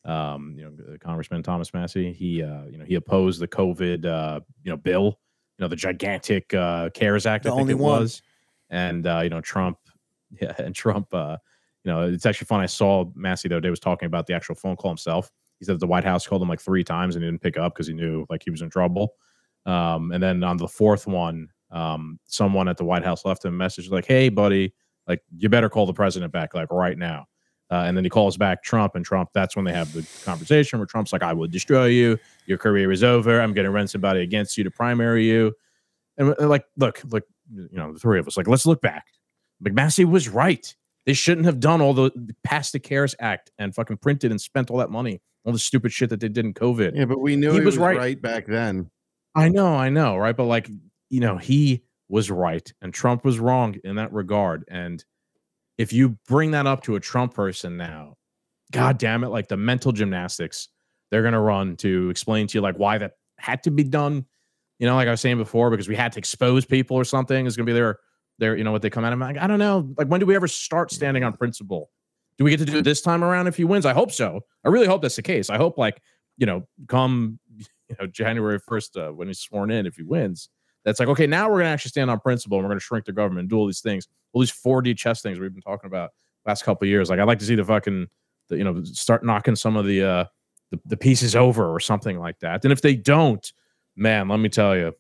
Um, 0.07 0.55
you 0.57 0.64
know, 0.64 0.97
Congressman 1.01 1.42
Thomas 1.42 1.74
Massie, 1.74 2.14
he, 2.14 2.42
uh, 2.42 2.64
you 2.64 2.78
know, 2.78 2.84
he 2.86 2.95
opposed 2.95 3.40
the 3.40 3.49
COVID, 3.49 4.07
uh, 4.07 4.40
you 4.62 4.70
know, 4.70 4.78
bill, 4.78 5.18
you 5.59 5.62
know, 5.62 5.68
the 5.68 5.76
gigantic 5.76 6.55
uh, 6.55 6.88
CARES 6.95 7.26
Act, 7.26 7.45
The 7.45 7.51
I 7.51 7.57
think 7.57 7.61
only 7.61 7.72
it 7.72 7.78
one. 7.78 8.01
was. 8.01 8.22
And, 8.70 9.07
uh, 9.07 9.20
you 9.22 9.28
know, 9.28 9.42
Trump, 9.42 9.76
yeah, 10.40 10.55
and 10.57 10.74
Trump, 10.74 11.12
uh, 11.12 11.36
you 11.84 11.92
know, 11.92 12.09
it's 12.09 12.24
actually 12.24 12.47
fun. 12.47 12.61
I 12.61 12.66
saw 12.66 13.05
Massie 13.14 13.49
the 13.49 13.57
other 13.57 13.61
day 13.61 13.70
was 13.70 13.80
talking 13.80 14.07
about 14.07 14.26
the 14.26 14.32
actual 14.32 14.55
phone 14.55 14.76
call 14.76 14.92
himself. 14.92 15.30
He 15.59 15.66
said 15.66 15.78
the 15.78 15.86
White 15.86 16.05
House 16.05 16.26
called 16.26 16.40
him 16.40 16.49
like 16.49 16.61
three 16.62 16.84
times 16.84 17.16
and 17.16 17.22
he 17.22 17.30
didn't 17.30 17.42
pick 17.42 17.59
up 17.59 17.74
because 17.74 17.86
he 17.86 17.92
knew 17.92 18.24
like 18.30 18.40
he 18.42 18.51
was 18.51 18.62
in 18.62 18.70
trouble. 18.70 19.12
Um, 19.66 20.11
and 20.11 20.22
then 20.22 20.42
on 20.42 20.57
the 20.57 20.68
fourth 20.68 21.07
one, 21.07 21.49
um, 21.70 22.18
someone 22.24 22.66
at 22.66 22.78
the 22.78 22.84
White 22.84 23.05
House 23.05 23.26
left 23.26 23.45
him 23.45 23.53
a 23.53 23.57
message 23.57 23.90
like, 23.90 24.07
"Hey, 24.07 24.28
buddy, 24.28 24.72
like 25.07 25.22
you 25.36 25.48
better 25.48 25.68
call 25.68 25.86
the 25.86 25.92
president 25.92 26.32
back 26.32 26.55
like 26.55 26.70
right 26.70 26.98
now." 26.98 27.26
Uh, 27.70 27.84
and 27.86 27.96
then 27.96 28.05
he 28.05 28.11
calls 28.11 28.36
back 28.36 28.62
Trump, 28.62 28.94
and 28.94 29.05
Trump. 29.05 29.30
That's 29.32 29.57
when 29.57 29.64
they 29.64 29.72
have 29.72 29.92
the 29.92 30.07
conversation 30.24 30.78
where 30.78 30.86
Trump's 30.86 31.12
like, 31.12 31.22
"I 31.22 31.32
will 31.32 31.48
destroy 31.48 31.86
you. 31.86 32.18
Your 32.46 32.59
career 32.59 32.92
is 32.92 33.02
over. 33.02 33.40
I'm 33.40 33.55
going 33.55 33.64
to 33.64 33.70
run 33.70 33.88
somebody 33.88 34.20
against 34.20 34.59
you 34.59 34.64
to 34.64 34.70
primary 34.70 35.24
you." 35.24 35.55
And 36.16 36.28
we're 36.28 36.46
like, 36.46 36.64
look, 36.76 37.02
look, 37.05 37.24
you 37.52 37.68
know, 37.72 37.92
the 37.92 37.98
three 37.98 38.18
of 38.18 38.26
us, 38.26 38.36
like, 38.36 38.46
let's 38.46 38.66
look 38.66 38.80
back. 38.80 39.07
McMassey 39.64 40.05
was 40.05 40.28
right. 40.28 40.74
They 41.07 41.12
shouldn't 41.12 41.46
have 41.46 41.61
done 41.61 41.80
all 41.80 41.92
the 41.92 42.11
past 42.44 42.72
the 42.72 42.78
CARES 42.78 43.14
Act 43.20 43.50
and 43.59 43.74
fucking 43.74 43.98
printed 43.98 44.30
and 44.30 44.40
spent 44.40 44.70
all 44.70 44.78
that 44.78 44.90
money, 44.90 45.20
all 45.44 45.52
the 45.52 45.59
stupid 45.59 45.92
shit 45.92 46.11
that 46.11 46.20
they 46.20 46.28
did 46.28 46.44
in 46.44 46.55
COVID. 46.55 46.92
Yeah, 46.94 47.05
but 47.05 47.20
we 47.20 47.36
knew 47.36 47.50
He 47.50 47.59
he, 47.59 47.64
was 47.64 47.74
was, 47.74 47.78
right. 47.78 47.96
right. 47.96 48.22
back 48.22 48.46
then. 48.46 48.90
I 49.34 49.48
know, 49.48 49.74
I 49.74 49.90
know, 49.90 50.16
right? 50.16 50.36
But 50.36 50.44
like, 50.44 50.70
you 51.11 51.20
know, 51.20 51.36
he 51.36 51.82
was 52.09 52.30
right 52.30 52.72
and 52.82 52.92
Trump 52.92 53.24
was 53.24 53.38
wrong 53.38 53.76
in 53.84 53.96
that 53.96 54.12
regard. 54.12 54.64
And 54.68 55.05
if 55.78 55.92
you 55.92 56.18
bring 56.28 56.52
that 56.52 56.66
up 56.66 56.82
to 56.84 56.96
a 56.96 57.00
Trump 57.00 57.34
person 57.34 57.76
now, 57.76 58.16
god 58.72 58.98
damn 58.98 59.24
it, 59.24 59.28
like 59.28 59.48
the 59.48 59.57
mental 59.57 59.92
gymnastics 59.92 60.68
they're 61.11 61.22
gonna 61.22 61.40
run 61.40 61.76
to 61.76 62.11
explain 62.11 62.46
to 62.48 62.59
you 62.59 62.61
like 62.61 62.76
why 62.76 62.98
that 62.98 63.12
had 63.38 63.62
to 63.62 63.70
be 63.70 63.84
done. 63.84 64.24
You 64.78 64.86
know, 64.88 64.96
like 64.96 65.07
I 65.07 65.12
was 65.12 65.20
saying 65.20 65.38
before, 65.38 65.70
because 65.70 65.88
we 65.88 65.94
had 65.94 66.12
to 66.12 66.18
expose 66.18 66.64
people 66.64 66.96
or 66.96 67.05
something 67.05 67.46
is 67.46 67.57
gonna 67.57 67.66
be 67.66 67.72
their 67.72 67.98
their, 68.38 68.57
you 68.57 68.64
know, 68.64 68.72
what 68.72 68.82
they 68.82 68.90
come 68.90 69.05
at 69.05 69.12
him 69.12 69.20
like, 69.20 69.38
I 69.38 69.46
don't 69.46 69.61
know. 69.61 69.94
Like, 69.96 70.09
when 70.09 70.18
do 70.18 70.26
we 70.26 70.34
ever 70.34 70.48
start 70.48 70.90
standing 70.90 71.22
on 71.22 71.32
principle? 71.34 71.90
Do 72.36 72.44
we 72.44 72.50
get 72.50 72.59
to 72.59 72.64
do 72.64 72.78
it 72.78 72.82
this 72.82 73.00
time 73.00 73.22
around 73.22 73.46
if 73.46 73.57
he 73.57 73.62
wins? 73.62 73.86
I 73.86 73.92
hope 73.92 74.11
so. 74.11 74.40
I 74.64 74.68
really 74.70 74.88
hope 74.88 75.02
that's 75.02 75.14
the 75.14 75.22
case. 75.22 75.50
I 75.50 75.57
hope 75.57 75.78
like, 75.78 76.02
you 76.36 76.46
know, 76.46 76.66
come 76.88 77.38
you 77.57 77.96
know 78.00 78.07
January 78.07 78.59
first 78.59 78.96
uh, 78.96 79.11
when 79.11 79.28
he's 79.28 79.38
sworn 79.38 79.70
in, 79.70 79.86
if 79.86 79.96
he 79.96 80.02
wins, 80.02 80.48
that's 80.85 81.01
like 81.01 81.09
okay, 81.09 81.26
now 81.26 81.51
we're 81.51 81.59
gonna 81.59 81.70
actually 81.70 81.91
stand 81.91 82.11
on 82.11 82.20
principle 82.20 82.59
and 82.59 82.64
we're 82.64 82.70
gonna 82.70 82.80
shrink 82.80 83.05
the 83.07 83.12
government 83.12 83.41
and 83.41 83.51
do 83.51 83.57
all 83.57 83.66
these 83.66 83.80
things, 83.80 84.07
all 84.32 84.41
these 84.41 84.53
4D 84.53 84.97
chess 84.97 85.22
things 85.22 85.41
we've 85.41 85.53
been 85.53 85.62
talking 85.62 85.87
about 85.89 86.11
last 86.47 86.62
couple 86.64 86.85
of 86.85 86.91
years. 86.91 87.09
Like 87.11 87.18
I'd 87.18 87.24
like 87.24 87.39
to 87.39 87.45
see 87.47 87.55
the 87.55 87.64
fucking, 87.64 88.07
the, 88.49 88.59
you 88.59 88.64
know, 88.64 88.82
start 88.85 89.24
knocking 89.24 89.57
some 89.57 89.76
of 89.76 89.87
the 89.87 90.03
uh 90.05 90.24
the, 90.70 90.80
the 90.87 90.97
pieces 90.97 91.35
over 91.37 91.68
or 91.74 91.80
something 91.80 92.18
like 92.18 92.39
that. 92.41 92.64
And 92.64 92.72
if 92.72 92.80
they 92.82 92.95
don't, 92.97 93.51
man, 93.97 94.28
let 94.28 94.39
me 94.41 94.49
tell 94.49 94.76
you, 94.76 94.93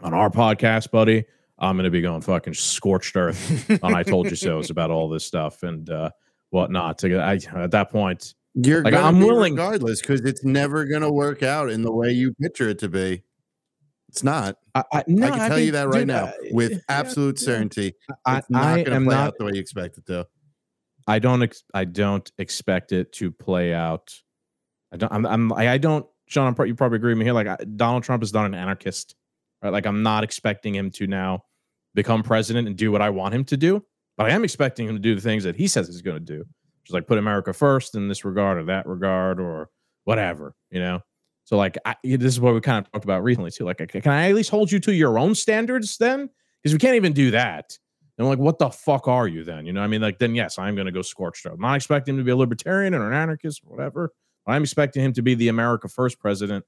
on 0.00 0.12
our 0.14 0.30
podcast, 0.30 0.90
buddy, 0.90 1.24
I'm 1.58 1.76
gonna 1.76 1.90
be 1.90 2.00
going 2.00 2.20
fucking 2.20 2.54
scorched 2.54 3.16
earth 3.16 3.70
on 3.82 3.94
I 3.94 4.02
told 4.02 4.30
you 4.30 4.36
so's 4.36 4.70
about 4.70 4.90
all 4.90 5.08
this 5.08 5.24
stuff 5.24 5.62
and 5.62 5.88
uh 5.90 6.10
whatnot. 6.50 6.98
To 6.98 7.18
I, 7.18 7.38
at 7.56 7.70
that 7.72 7.90
point, 7.90 8.34
You're 8.54 8.82
Like, 8.84 8.94
I'm 8.94 9.18
be 9.18 9.24
willing- 9.24 9.54
regardless 9.54 10.00
because 10.00 10.20
it's 10.20 10.44
never 10.44 10.84
gonna 10.84 11.10
work 11.12 11.42
out 11.42 11.70
in 11.70 11.82
the 11.82 11.92
way 11.92 12.10
you 12.12 12.32
picture 12.34 12.68
it 12.68 12.78
to 12.80 12.88
be. 12.88 13.22
It's 14.14 14.22
not. 14.22 14.58
I, 14.76 14.84
I, 14.92 15.04
no, 15.08 15.26
I 15.26 15.30
can 15.30 15.38
tell 15.40 15.48
think- 15.56 15.66
you 15.66 15.72
that 15.72 15.88
right 15.88 15.98
dude, 15.98 16.06
now 16.06 16.26
I- 16.26 16.34
with 16.52 16.84
absolute 16.88 17.40
yeah. 17.40 17.44
certainty. 17.46 17.94
I, 18.24 18.38
It's 18.38 18.48
not 18.48 18.62
I 18.62 18.82
gonna 18.84 18.94
am 18.96 19.04
play 19.06 19.14
not 19.16 19.26
out 19.26 19.34
the 19.38 19.44
way 19.46 19.50
you 19.54 19.60
expect 19.60 19.98
it 19.98 20.06
to. 20.06 20.24
I 21.08 21.18
don't 21.18 21.42
ex- 21.42 21.64
I 21.74 21.84
don't 21.84 22.30
expect 22.38 22.92
it 22.92 23.12
to 23.14 23.32
play 23.32 23.74
out. 23.74 24.14
I 24.92 24.98
don't 24.98 25.12
I'm, 25.12 25.26
I'm 25.26 25.52
I 25.52 25.70
I 25.70 25.78
don't 25.78 26.06
Sean 26.28 26.46
I'm, 26.46 26.54
pro- 26.54 26.66
you 26.66 26.76
probably 26.76 26.94
agree 26.96 27.10
with 27.10 27.18
me 27.18 27.24
here 27.24 27.34
like 27.34 27.48
I, 27.48 27.56
Donald 27.74 28.04
Trump 28.04 28.22
is 28.22 28.32
not 28.32 28.46
an 28.46 28.54
anarchist 28.54 29.16
right 29.62 29.72
like 29.72 29.84
I'm 29.84 30.04
not 30.04 30.22
expecting 30.22 30.72
him 30.76 30.92
to 30.92 31.08
now 31.08 31.42
become 31.94 32.22
president 32.22 32.68
and 32.68 32.76
do 32.76 32.92
what 32.92 33.02
I 33.02 33.10
want 33.10 33.34
him 33.34 33.44
to 33.46 33.56
do 33.56 33.84
but 34.16 34.30
I 34.30 34.30
am 34.30 34.44
expecting 34.44 34.86
him 34.88 34.94
to 34.94 35.00
do 35.00 35.16
the 35.16 35.20
things 35.20 35.42
that 35.42 35.56
he 35.56 35.66
says 35.66 35.88
he's 35.88 36.00
going 36.02 36.24
to 36.24 36.24
do 36.24 36.38
which 36.38 36.90
is 36.90 36.92
like 36.94 37.08
put 37.08 37.18
America 37.18 37.52
first 37.52 37.96
in 37.96 38.06
this 38.06 38.24
regard 38.24 38.58
or 38.58 38.64
that 38.66 38.86
regard 38.86 39.40
or 39.40 39.70
whatever 40.04 40.54
you 40.70 40.78
know 40.78 41.00
so 41.44 41.56
like 41.56 41.76
I, 41.84 41.94
this 42.02 42.32
is 42.32 42.40
what 42.40 42.54
we 42.54 42.60
kind 42.60 42.84
of 42.84 42.90
talked 42.90 43.04
about 43.04 43.22
recently 43.22 43.50
too 43.50 43.64
like 43.64 43.78
can 43.78 44.12
I 44.12 44.28
at 44.30 44.34
least 44.34 44.50
hold 44.50 44.72
you 44.72 44.80
to 44.80 44.94
your 44.94 45.18
own 45.18 45.34
standards 45.34 45.96
then 45.98 46.30
because 46.62 46.74
we 46.74 46.78
can't 46.78 46.96
even 46.96 47.12
do 47.12 47.30
that 47.32 47.78
and 48.16 48.26
I'm 48.26 48.30
like, 48.30 48.38
what 48.38 48.58
the 48.58 48.70
fuck 48.70 49.08
are 49.08 49.26
you 49.26 49.42
then? 49.42 49.66
You 49.66 49.72
know, 49.72 49.80
what 49.80 49.86
I 49.86 49.88
mean, 49.88 50.00
like, 50.00 50.18
then 50.18 50.34
yes, 50.34 50.58
I'm 50.58 50.76
going 50.76 50.86
to 50.86 50.92
go 50.92 51.02
scorched 51.02 51.44
earth. 51.46 51.54
I'm 51.54 51.60
not 51.60 51.74
expecting 51.74 52.14
him 52.14 52.20
to 52.20 52.24
be 52.24 52.30
a 52.30 52.36
libertarian 52.36 52.94
or 52.94 53.08
an 53.08 53.12
anarchist 53.12 53.62
or 53.66 53.74
whatever. 53.76 54.12
But 54.46 54.52
I'm 54.52 54.62
expecting 54.62 55.02
him 55.02 55.12
to 55.14 55.22
be 55.22 55.34
the 55.34 55.48
America 55.48 55.88
First 55.88 56.20
president 56.20 56.64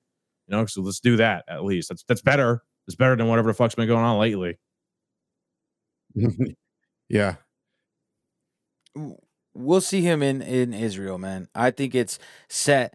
You 0.48 0.56
know, 0.56 0.66
so 0.66 0.82
let's 0.82 1.00
do 1.00 1.16
that 1.18 1.44
at 1.48 1.64
least. 1.64 1.88
That's 1.88 2.02
that's 2.04 2.22
better. 2.22 2.62
It's 2.86 2.96
better 2.96 3.16
than 3.16 3.28
whatever 3.28 3.48
the 3.48 3.54
fuck's 3.54 3.74
been 3.74 3.86
going 3.86 4.04
on 4.04 4.18
lately. 4.18 4.58
yeah. 7.08 7.36
We'll 9.54 9.80
see 9.80 10.00
him 10.00 10.22
in 10.22 10.42
in 10.42 10.74
Israel, 10.74 11.18
man. 11.18 11.48
I 11.54 11.70
think 11.70 11.94
it's 11.94 12.18
set. 12.48 12.94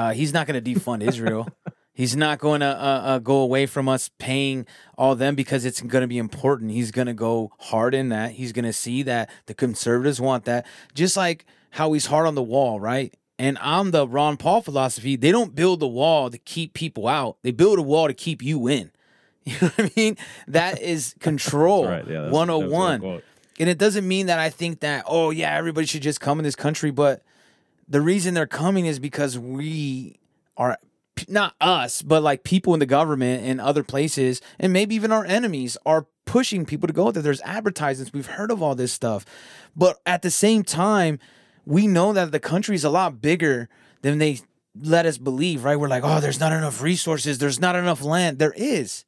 Uh, 0.00 0.12
he's 0.14 0.32
not 0.32 0.46
going 0.46 0.62
to 0.62 0.74
defund 0.74 1.02
Israel. 1.02 1.46
He's 1.92 2.16
not 2.16 2.38
going 2.38 2.60
to 2.60 2.66
uh, 2.66 2.70
uh, 3.04 3.18
go 3.18 3.38
away 3.38 3.66
from 3.66 3.86
us 3.86 4.10
paying 4.18 4.64
all 4.96 5.14
them 5.14 5.34
because 5.34 5.66
it's 5.66 5.82
going 5.82 6.00
to 6.00 6.08
be 6.08 6.16
important. 6.16 6.70
He's 6.70 6.90
going 6.92 7.08
to 7.08 7.12
go 7.12 7.52
hard 7.58 7.94
in 7.94 8.08
that. 8.08 8.30
He's 8.30 8.52
going 8.52 8.64
to 8.64 8.72
see 8.72 9.02
that 9.02 9.28
the 9.44 9.52
conservatives 9.52 10.18
want 10.18 10.46
that, 10.46 10.64
just 10.94 11.14
like 11.14 11.44
how 11.70 11.92
he's 11.92 12.06
hard 12.06 12.26
on 12.26 12.36
the 12.36 12.42
wall, 12.42 12.80
right? 12.80 13.12
And 13.38 13.58
I'm 13.60 13.90
the 13.90 14.08
Ron 14.08 14.38
Paul 14.38 14.62
philosophy. 14.62 15.16
They 15.16 15.30
don't 15.30 15.54
build 15.54 15.80
the 15.80 15.88
wall 15.88 16.30
to 16.30 16.38
keep 16.38 16.72
people 16.72 17.06
out. 17.06 17.36
They 17.42 17.50
build 17.50 17.78
a 17.78 17.82
wall 17.82 18.06
to 18.06 18.14
keep 18.14 18.42
you 18.42 18.66
in. 18.66 18.92
You 19.44 19.56
know 19.60 19.68
what 19.68 19.80
I 19.86 19.90
mean? 19.96 20.16
That 20.48 20.80
is 20.80 21.14
control 21.20 21.86
right. 21.86 22.06
Yeah, 22.06 22.12
that's- 22.20 22.32
101. 22.32 23.00
that's. 23.00 23.24
And 23.58 23.68
it 23.68 23.76
doesn't 23.76 24.08
mean 24.08 24.26
that 24.26 24.38
I 24.38 24.48
think 24.48 24.80
that, 24.80 25.04
oh, 25.06 25.30
yeah, 25.30 25.54
everybody 25.54 25.86
should 25.86 26.02
just 26.02 26.20
come 26.20 26.38
in 26.38 26.44
this 26.44 26.56
country. 26.56 26.90
But 26.90 27.22
the 27.90 28.00
reason 28.00 28.34
they're 28.34 28.46
coming 28.46 28.86
is 28.86 28.98
because 28.98 29.38
we 29.38 30.18
are 30.56 30.78
not 31.28 31.54
us, 31.60 32.00
but 32.02 32.22
like 32.22 32.44
people 32.44 32.72
in 32.72 32.80
the 32.80 32.86
government 32.86 33.44
and 33.44 33.60
other 33.60 33.82
places, 33.82 34.40
and 34.58 34.72
maybe 34.72 34.94
even 34.94 35.12
our 35.12 35.24
enemies 35.24 35.76
are 35.84 36.06
pushing 36.24 36.64
people 36.64 36.86
to 36.86 36.92
go 36.92 37.10
there. 37.10 37.22
There's 37.22 37.42
advertisements. 37.42 38.12
We've 38.12 38.26
heard 38.26 38.50
of 38.50 38.62
all 38.62 38.76
this 38.76 38.92
stuff. 38.92 39.26
But 39.76 39.98
at 40.06 40.22
the 40.22 40.30
same 40.30 40.62
time, 40.62 41.18
we 41.66 41.86
know 41.86 42.12
that 42.12 42.32
the 42.32 42.40
country 42.40 42.76
is 42.76 42.84
a 42.84 42.90
lot 42.90 43.20
bigger 43.20 43.68
than 44.02 44.18
they 44.18 44.40
let 44.80 45.04
us 45.04 45.18
believe, 45.18 45.64
right? 45.64 45.78
We're 45.78 45.88
like, 45.88 46.04
oh, 46.04 46.20
there's 46.20 46.40
not 46.40 46.52
enough 46.52 46.80
resources, 46.80 47.38
there's 47.38 47.60
not 47.60 47.74
enough 47.74 48.02
land. 48.02 48.38
There 48.38 48.54
is. 48.56 49.04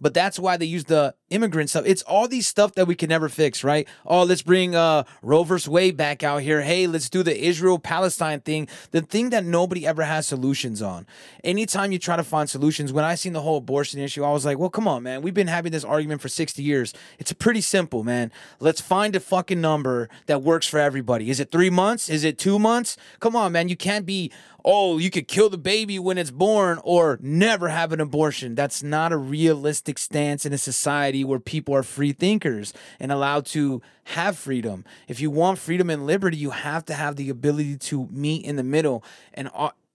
But 0.00 0.14
that's 0.14 0.38
why 0.38 0.56
they 0.56 0.66
use 0.66 0.84
the 0.84 1.14
immigrant 1.30 1.70
stuff. 1.70 1.84
It's 1.86 2.02
all 2.02 2.28
these 2.28 2.46
stuff 2.46 2.74
that 2.74 2.86
we 2.86 2.94
can 2.94 3.08
never 3.08 3.28
fix, 3.28 3.64
right? 3.64 3.88
Oh, 4.04 4.22
let's 4.22 4.42
bring 4.42 4.74
uh 4.74 5.04
Roe 5.22 5.42
versus 5.42 5.68
Wade 5.68 5.96
back 5.96 6.22
out 6.22 6.42
here. 6.42 6.62
Hey, 6.62 6.86
let's 6.86 7.08
do 7.08 7.22
the 7.22 7.36
Israel 7.36 7.78
Palestine 7.78 8.40
thing. 8.40 8.68
The 8.92 9.02
thing 9.02 9.30
that 9.30 9.44
nobody 9.44 9.86
ever 9.86 10.04
has 10.04 10.26
solutions 10.26 10.82
on. 10.82 11.06
Anytime 11.42 11.92
you 11.92 11.98
try 11.98 12.16
to 12.16 12.24
find 12.24 12.48
solutions, 12.48 12.92
when 12.92 13.04
I 13.04 13.14
seen 13.14 13.32
the 13.32 13.42
whole 13.42 13.58
abortion 13.58 14.00
issue, 14.00 14.24
I 14.24 14.30
was 14.30 14.44
like, 14.44 14.58
well, 14.58 14.70
come 14.70 14.86
on, 14.86 15.02
man. 15.02 15.22
We've 15.22 15.34
been 15.34 15.46
having 15.48 15.72
this 15.72 15.84
argument 15.84 16.20
for 16.20 16.28
60 16.28 16.62
years. 16.62 16.94
It's 17.18 17.32
pretty 17.32 17.60
simple, 17.60 18.04
man. 18.04 18.30
Let's 18.60 18.80
find 18.80 19.16
a 19.16 19.20
fucking 19.20 19.60
number 19.60 20.08
that 20.26 20.42
works 20.42 20.66
for 20.66 20.78
everybody. 20.78 21.30
Is 21.30 21.40
it 21.40 21.50
three 21.50 21.70
months? 21.70 22.08
Is 22.08 22.24
it 22.24 22.38
two 22.38 22.58
months? 22.58 22.96
Come 23.20 23.34
on, 23.34 23.52
man. 23.52 23.68
You 23.68 23.76
can't 23.76 24.06
be 24.06 24.30
oh, 24.66 24.98
you 24.98 25.10
could 25.10 25.28
kill 25.28 25.48
the 25.48 25.56
baby 25.56 25.96
when 25.96 26.18
it's 26.18 26.32
born 26.32 26.80
or 26.82 27.18
never 27.22 27.68
have 27.68 27.92
an 27.92 28.00
abortion. 28.00 28.56
That's 28.56 28.82
not 28.82 29.12
a 29.12 29.16
realistic 29.16 29.96
stance 29.96 30.44
in 30.44 30.52
a 30.52 30.58
society 30.58 31.15
where 31.24 31.38
people 31.38 31.74
are 31.74 31.82
free 31.82 32.12
thinkers 32.12 32.72
and 33.00 33.12
allowed 33.12 33.46
to 33.46 33.82
have 34.04 34.36
freedom. 34.38 34.84
If 35.08 35.20
you 35.20 35.30
want 35.30 35.58
freedom 35.58 35.90
and 35.90 36.06
liberty, 36.06 36.36
you 36.36 36.50
have 36.50 36.84
to 36.86 36.94
have 36.94 37.16
the 37.16 37.28
ability 37.30 37.76
to 37.78 38.08
meet 38.10 38.44
in 38.44 38.56
the 38.56 38.62
middle. 38.62 39.04
And 39.34 39.50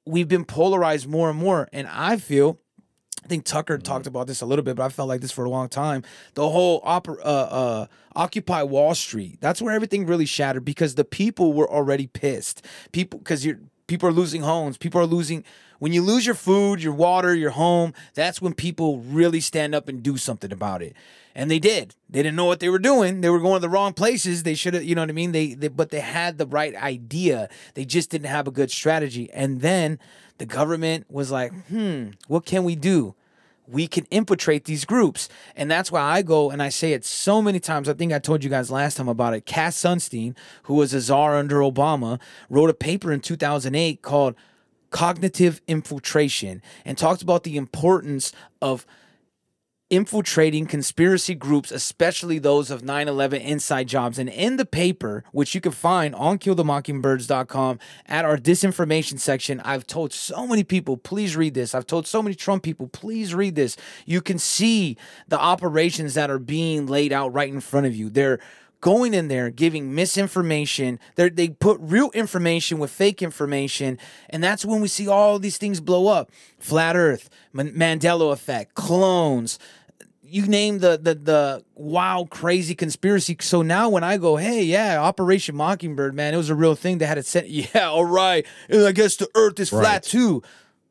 we've 0.06 0.28
been 0.28 0.46
polarized 0.46 1.08
more 1.08 1.30
and 1.30 1.40
more. 1.40 1.68
And 1.72 1.88
I 1.88 2.18
feel. 2.18 2.60
I 3.24 3.28
think 3.28 3.46
Tucker 3.46 3.78
talked 3.78 4.08
about 4.08 4.26
this 4.26 4.42
a 4.42 4.48
little 4.48 4.66
bit, 4.66 4.76
but 4.76 4.84
I 4.84 4.90
felt 4.90 5.08
like 5.08 5.22
this 5.22 5.32
for 5.32 5.46
a 5.46 5.50
long 5.50 5.70
time. 5.70 6.02
The 6.34 6.50
whole 6.50 6.82
uh, 6.84 7.00
uh, 7.24 7.86
Occupy 8.16 8.64
Wall 8.64 8.96
Street. 8.96 9.38
That's 9.40 9.62
where 9.62 9.76
everything 9.76 10.08
really 10.08 10.26
shattered 10.26 10.66
because 10.66 10.96
the 10.96 11.06
people 11.06 11.54
were 11.54 11.70
already 11.70 12.08
pissed. 12.08 12.66
People, 12.92 13.20
because 13.20 13.46
you're 13.46 13.60
people 13.92 14.08
are 14.08 14.14
losing 14.14 14.42
homes. 14.42 14.78
People 14.78 15.02
are 15.02 15.06
losing. 15.06 15.44
When 15.80 15.92
you 15.92 16.02
lose 16.02 16.26
your 16.26 16.34
food, 16.34 16.82
your 16.82 16.94
water, 16.94 17.36
your 17.36 17.50
home, 17.50 17.94
that's 18.14 18.42
when 18.42 18.54
people 18.54 19.00
really 19.00 19.42
stand 19.42 19.76
up 19.76 19.89
and 19.89 20.02
do 20.02 20.16
something 20.16 20.50
about 20.50 20.82
it. 20.82 20.96
And 21.36 21.52
they 21.52 21.60
did. 21.60 21.96
They 22.10 22.24
didn't 22.24 22.38
know 22.38 22.46
what 22.46 22.62
they 22.62 22.70
were 22.70 22.80
doing. 22.80 23.20
They 23.20 23.30
were 23.30 23.42
going 23.42 23.56
to 23.56 23.60
the 23.60 23.68
wrong 23.68 23.92
places. 23.92 24.44
They 24.44 24.56
should 24.56 24.76
have, 24.76 24.86
you 24.86 24.96
know 24.96 25.02
what 25.02 25.10
I 25.10 25.14
mean? 25.14 25.34
They, 25.34 25.56
they, 25.56 25.68
but 25.68 25.89
they 25.89 26.00
had 26.00 26.38
the 26.38 26.46
right 26.46 26.74
idea. 26.74 27.50
They 27.74 27.84
just 27.84 28.10
didn't 28.10 28.28
have 28.28 28.48
a 28.48 28.52
good 28.52 28.72
strategy. 28.72 29.30
And 29.34 29.60
then 29.60 30.00
the 30.38 30.46
government 30.46 31.12
was 31.12 31.30
like, 31.30 31.52
hmm, 31.66 32.12
what 32.30 32.46
can 32.46 32.64
we 32.64 32.78
do? 32.78 33.14
We 33.68 33.88
can 33.88 34.05
infiltrate 34.12 34.66
these 34.66 34.86
groups. 34.86 35.30
And 35.55 35.70
that's 35.70 35.91
why 35.91 36.01
I 36.01 36.22
go 36.22 36.49
and 36.49 36.62
I 36.62 36.70
say 36.70 36.93
it 36.93 37.05
so 37.05 37.41
many 37.41 37.59
times. 37.59 37.88
I 37.88 37.93
think 37.93 38.14
I 38.14 38.20
told 38.20 38.43
you 38.43 38.49
guys 38.49 38.72
last 38.72 38.97
time 38.97 39.07
about 39.07 39.34
it. 39.34 39.45
Cass 39.45 39.78
Sunstein, 39.78 40.36
who 40.64 40.76
was 40.76 40.93
a 40.93 41.01
czar 41.01 41.38
under 41.38 41.57
Obama, 41.57 42.20
wrote 42.49 42.70
a 42.70 42.74
paper 42.74 43.12
in 43.12 43.22
2008 43.22 44.01
called 44.01 44.36
Cognitive 44.89 45.62
Infiltration 45.68 46.62
and 46.84 46.97
talked 46.97 47.22
about 47.22 47.43
the 47.43 47.57
importance 47.57 48.34
of 48.62 48.86
infiltrating 49.92 50.66
conspiracy 50.66 51.36
groups, 51.36 51.70
especially 51.70 52.39
those 52.39 52.72
of 52.72 52.84
9 52.84 53.08
11 53.08 53.42
inside 53.42 53.88
jobs. 53.88 54.18
And 54.18 54.30
in 54.30 54.56
the 54.56 54.66
paper, 54.66 55.24
which 55.34 55.54
you 55.54 55.60
can 55.62 55.74
find 55.74 56.16
on 56.16 56.39
killthemockingbirds.com 56.39 57.78
at 58.08 58.26
our 58.26 58.38
disinformation 58.38 59.20
section, 59.20 59.60
I've 59.60 59.86
told 59.86 60.14
so 60.14 60.48
many 60.48 60.64
people, 60.64 60.96
please 60.96 61.36
read 61.36 61.54
this. 61.54 61.76
I've 61.76 61.86
told 61.86 62.08
so 62.08 62.24
many 62.24 62.34
Trump 62.34 62.64
people, 62.64 62.88
please 62.88 63.36
read 63.36 63.56
this. 63.56 63.76
You 64.06 64.22
can 64.22 64.39
see 64.39 64.98
the 65.28 65.39
operations 65.39 66.14
that 66.14 66.32
are 66.32 66.39
being 66.39 66.88
laid 66.88 67.12
out 67.12 67.34
right 67.34 67.52
in 67.52 67.60
front 67.60 67.86
of 67.86 67.96
you. 67.96 68.10
They're 68.10 68.39
going 68.82 69.14
in 69.14 69.28
there 69.28 69.52
giving 69.52 69.94
misinformation 69.94 71.00
they 71.16 71.30
they 71.30 71.50
put 71.50 71.78
real 71.80 72.10
information 72.12 72.80
with 72.80 72.89
fake 72.89 73.22
information 73.22 73.98
and 74.30 74.44
that's 74.44 74.66
when 74.66 74.82
we 74.82 74.88
see 74.88 75.08
all 75.08 75.38
these 75.38 75.58
things 75.58 75.80
blow 75.80 76.08
up 76.08 76.32
flat 76.58 76.96
earth 76.96 77.30
Man- 77.54 77.74
mandela 77.74 78.34
effect 78.34 78.74
clones 78.74 79.60
you 80.32 80.48
name 80.48 80.80
the 80.80 80.98
the 81.02 81.16
the 81.16 81.64
wild 81.76 82.30
crazy 82.30 82.74
conspiracy 82.76 83.36
so 83.42 83.62
now 83.62 83.90
when 83.90 84.04
i 84.04 84.18
go 84.18 84.36
hey 84.38 84.64
yeah 84.64 85.00
operation 85.02 85.56
mockingbird 85.56 86.14
man 86.14 86.34
it 86.34 86.38
was 86.38 86.50
a 86.50 86.56
real 86.56 86.76
thing 86.76 86.98
they 86.98 87.06
had 87.06 87.18
it 87.18 87.26
sent. 87.26 87.48
yeah 87.50 87.88
all 87.90 88.06
right 88.06 88.46
and 88.70 88.86
i 88.86 88.92
guess 88.92 89.16
the 89.18 89.30
earth 89.36 89.60
is 89.60 89.70
flat 89.70 90.04
too 90.04 90.42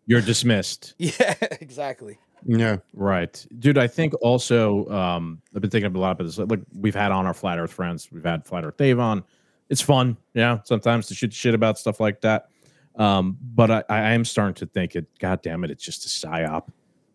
You're 0.07 0.20
dismissed. 0.20 0.95
yeah 0.99 1.34
exactly 1.61 2.18
Yeah. 2.47 2.76
Right. 2.95 3.47
Dude, 3.59 3.76
I 3.76 3.86
think 3.86 4.14
also 4.22 4.88
um 4.91 5.43
I've 5.55 5.61
been 5.61 5.70
thinking 5.70 5.95
a 5.95 5.99
lot 5.99 6.12
about 6.12 6.24
this. 6.24 6.38
Like 6.38 6.61
we've 6.78 6.95
had 6.95 7.12
on 7.12 7.26
our 7.26 7.34
flat 7.34 7.59
earth 7.59 7.72
friends, 7.72 8.09
we've 8.11 8.24
had 8.24 8.47
flat 8.47 8.64
earth 8.64 8.76
Dave 8.78 8.99
on. 8.99 9.22
It's 9.68 9.82
fun, 9.82 10.16
yeah, 10.34 10.59
sometimes 10.64 11.07
to 11.09 11.14
shoot 11.14 11.32
shit 11.32 11.55
about 11.55 11.78
stuff 11.78 12.01
like 12.01 12.22
that. 12.22 12.49
Um, 12.97 13.36
but 13.55 13.70
I, 13.70 13.84
I 13.88 14.11
am 14.12 14.24
starting 14.24 14.55
to 14.55 14.66
think 14.66 14.97
it, 14.97 15.07
god 15.20 15.43
damn 15.43 15.62
it, 15.64 15.70
it's 15.70 15.84
just 15.84 16.05
a 16.07 16.09
psyop 16.09 16.68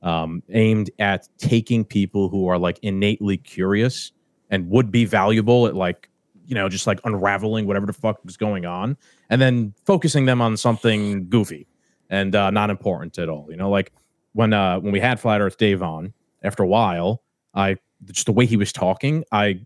um 0.05 0.41
aimed 0.49 0.89
at 0.99 1.27
taking 1.37 1.83
people 1.83 2.29
who 2.29 2.47
are 2.47 2.57
like 2.57 2.79
innately 2.81 3.37
curious 3.37 4.11
and 4.49 4.69
would 4.69 4.91
be 4.91 5.03
valuable 5.03 5.67
at 5.67 5.75
like 5.75 6.09
you 6.47 6.55
know, 6.55 6.69
just 6.69 6.85
like 6.87 6.99
unraveling 7.05 7.65
whatever 7.65 7.85
the 7.85 7.93
fuck 7.93 8.19
is 8.25 8.37
going 8.37 8.65
on 8.65 8.95
and 9.29 9.41
then 9.41 9.73
focusing 9.85 10.25
them 10.25 10.41
on 10.41 10.55
something 10.55 11.27
goofy 11.27 11.67
and 12.09 12.35
uh, 12.35 12.51
not 12.51 12.69
important 12.69 13.17
at 13.17 13.29
all. 13.29 13.47
You 13.49 13.57
know, 13.57 13.69
like 13.69 13.91
when 14.33 14.53
uh 14.53 14.79
when 14.79 14.91
we 14.91 14.99
had 14.99 15.19
Flat 15.19 15.41
Earth 15.41 15.57
Dave 15.57 15.81
on, 15.81 16.13
after 16.43 16.63
a 16.63 16.67
while, 16.67 17.23
I 17.53 17.77
just 18.05 18.27
the 18.27 18.31
way 18.31 18.45
he 18.45 18.57
was 18.57 18.71
talking, 18.71 19.23
I 19.31 19.61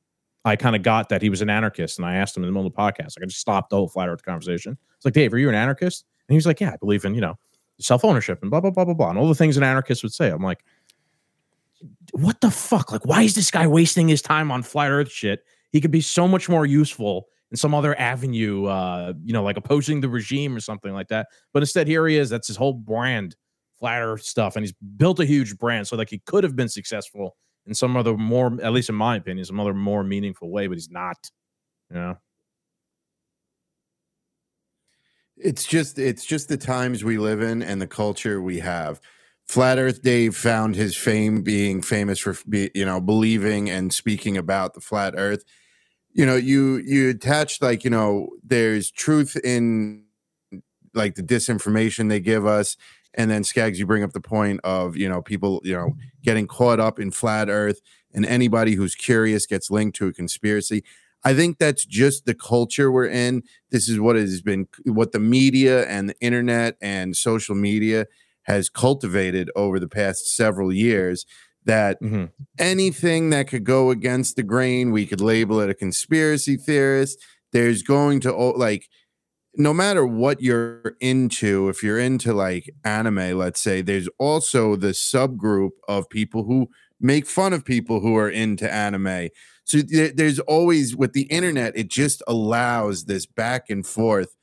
I 0.46 0.56
kind 0.56 0.76
of 0.76 0.84
got 0.84 1.10
that 1.10 1.22
he 1.22 1.30
was 1.30 1.42
an 1.42 1.50
anarchist, 1.50 2.00
and 2.00 2.06
I 2.06 2.16
asked 2.16 2.38
him 2.38 2.44
in 2.44 2.48
the 2.48 2.54
middle 2.54 2.68
of 2.68 2.74
the 2.74 2.80
podcast. 2.80 3.18
Like 3.18 3.24
I 3.24 3.26
just 3.26 3.42
stopped 3.42 3.72
the 3.72 3.76
whole 3.76 3.90
Flat 3.90 4.08
Earth 4.08 4.24
conversation. 4.24 4.78
It's 4.96 5.06
like, 5.06 5.14
Dave, 5.14 5.34
are 5.34 5.38
you 5.38 5.50
an 5.50 5.56
anarchist? 5.56 6.06
And 6.28 6.34
he 6.34 6.38
was 6.38 6.46
like, 6.46 6.62
Yeah, 6.62 6.72
I 6.72 6.78
believe 6.78 7.04
in 7.04 7.14
you 7.14 7.22
know 7.22 7.38
self 7.80 8.04
ownership 8.06 8.40
and 8.42 8.52
blah 8.52 8.62
blah 8.62 8.72
blah 8.72 8.86
blah 8.86 8.94
blah, 8.94 9.10
and 9.10 9.18
all 9.18 9.28
the 9.28 9.36
things 9.36 9.58
an 9.58 9.64
anarchist 9.64 10.04
would 10.04 10.14
say. 10.14 10.30
I'm 10.30 10.44
like, 10.44 10.64
what 12.12 12.42
the 12.42 12.52
fuck? 12.52 12.92
Like, 12.92 13.06
why 13.06 13.24
is 13.24 13.36
this 13.36 13.52
guy 13.52 13.68
wasting 13.68 14.08
his 14.08 14.22
time 14.22 14.52
on 14.52 14.64
flat 14.64 14.92
Earth 14.92 15.12
shit? 15.12 15.44
He 15.72 15.82
could 15.82 15.92
be 15.92 16.02
so 16.02 16.28
much 16.28 16.50
more 16.50 16.66
useful 16.66 17.28
in 17.52 17.58
some 17.58 17.74
other 17.74 18.00
avenue, 18.00 18.66
uh, 18.66 19.14
you 19.24 19.34
know, 19.34 19.44
like 19.44 19.58
opposing 19.58 20.02
the 20.02 20.10
regime 20.10 20.56
or 20.56 20.60
something 20.60 20.94
like 20.94 21.08
that. 21.08 21.28
But 21.54 21.64
instead, 21.64 21.88
here 21.88 22.08
he 22.08 22.18
is. 22.18 22.30
That's 22.30 22.48
his 22.48 22.58
whole 22.58 22.74
brand, 22.74 23.36
flat 23.78 24.02
Earth 24.02 24.24
stuff, 24.24 24.56
and 24.56 24.64
he's 24.64 24.74
built 24.98 25.20
a 25.20 25.26
huge 25.26 25.58
brand. 25.58 25.88
So 25.88 25.96
like, 25.96 26.10
he 26.10 26.20
could 26.20 26.44
have 26.44 26.56
been 26.56 26.70
successful 26.70 27.36
in 27.66 27.74
some 27.74 27.96
other 27.96 28.18
more, 28.18 28.58
at 28.62 28.74
least 28.74 28.90
in 28.90 28.96
my 28.96 29.16
opinion, 29.16 29.46
some 29.46 29.60
other 29.60 29.74
more 29.74 30.04
meaningful 30.04 30.50
way, 30.50 30.68
but 30.68 30.76
he's 30.76 30.90
not. 30.90 31.18
You 31.90 31.96
know, 31.98 32.18
It's 35.40 35.66
just 35.66 35.98
it's 35.98 36.26
just 36.26 36.50
the 36.50 36.58
times 36.58 37.04
we 37.04 37.18
live 37.18 37.42
in 37.42 37.62
and 37.62 37.82
the 37.82 37.88
culture 37.88 38.42
we 38.42 38.60
have. 38.60 39.00
Flat 39.48 39.80
Earth 39.80 40.04
Dave 40.04 40.36
found 40.36 40.76
his 40.76 40.96
fame 40.96 41.42
being 41.42 41.82
famous 41.82 42.20
for 42.20 42.36
you 42.52 42.86
know 42.86 43.02
believing 43.02 43.70
and 43.70 43.94
speaking 43.94 44.38
about 44.38 44.74
the 44.74 44.82
flat 44.82 45.16
Earth. 45.18 45.44
You 46.12 46.26
know, 46.26 46.36
you 46.36 46.78
you 46.78 47.10
attach 47.10 47.62
like 47.62 47.84
you 47.84 47.90
know 47.90 48.30
there's 48.44 48.92
truth 48.92 49.36
in 49.44 50.06
like 50.94 51.16
the 51.16 51.24
disinformation 51.24 52.10
they 52.10 52.20
give 52.20 52.46
us, 52.46 52.78
and 53.14 53.32
then 53.32 53.44
Scagz, 53.44 53.80
you 53.80 53.86
bring 53.86 54.04
up 54.04 54.14
the 54.14 54.22
point 54.22 54.60
of 54.64 54.98
you 54.98 55.10
know 55.10 55.22
people 55.22 55.62
you 55.64 55.74
know 55.74 55.96
getting 56.22 56.46
caught 56.46 56.80
up 56.80 57.00
in 57.00 57.10
flat 57.10 57.50
Earth, 57.50 57.82
and 58.14 58.26
anybody 58.26 58.74
who's 58.76 58.94
curious 58.94 59.46
gets 59.46 59.72
linked 59.72 59.98
to 59.98 60.08
a 60.08 60.14
conspiracy. 60.14 60.84
I 61.24 61.34
think 61.34 61.58
that's 61.58 61.86
just 61.86 62.26
the 62.26 62.34
culture 62.36 62.92
we're 62.92 63.08
in. 63.08 63.44
This 63.72 63.90
is 63.90 64.00
what 64.00 64.16
has 64.16 64.42
been 64.42 64.68
what 64.86 65.12
the 65.12 65.20
media 65.20 65.86
and 65.88 66.10
the 66.10 66.20
internet 66.22 66.76
and 66.82 67.16
social 67.16 67.56
media 67.56 68.06
has 68.44 68.70
cultivated 68.70 69.52
over 69.56 69.80
the 69.80 69.88
past 69.90 70.36
several 70.36 70.72
years 70.74 71.26
that 71.66 72.02
Mhm. 72.02 72.32
anything 72.58 73.30
that 73.32 73.48
could 73.48 73.64
go 73.66 73.92
against 73.92 74.36
the 74.38 74.44
grain, 74.44 74.92
we 74.92 75.06
could 75.06 75.22
label 75.22 75.60
it 75.60 75.70
a 75.70 75.74
conspiracy 75.76 76.56
theorist. 76.58 77.24
There's 77.52 77.84
going 77.84 78.22
to 78.22 78.32
like 78.34 78.88
no 79.56 79.74
matter 79.74 80.06
what 80.06 80.42
you're 80.42 80.96
into, 81.02 81.70
if 81.70 81.84
you're 81.84 82.00
into 82.00 82.34
like 82.34 82.70
anime, 82.86 83.38
let's 83.38 83.60
say, 83.62 83.82
there's 83.82 84.08
also 84.20 84.76
the 84.76 84.90
subgroup 84.92 85.72
of 85.88 86.10
people 86.10 86.44
who 86.46 86.70
make 87.02 87.26
fun 87.26 87.52
of 87.54 87.66
people 87.66 88.00
who 88.00 88.16
are 88.16 88.30
into 88.30 88.72
anime. 88.72 89.30
So 89.70 89.84
there- 89.84 90.10
there's 90.12 90.40
always 90.40 90.96
with 90.96 91.14
the 91.14 91.24
internet, 91.24 91.78
it 91.78 91.90
just 91.90 92.24
allows 92.28 93.06
this 93.06 93.28
back 93.28 93.70
and 93.70 93.86
forth 93.86 94.36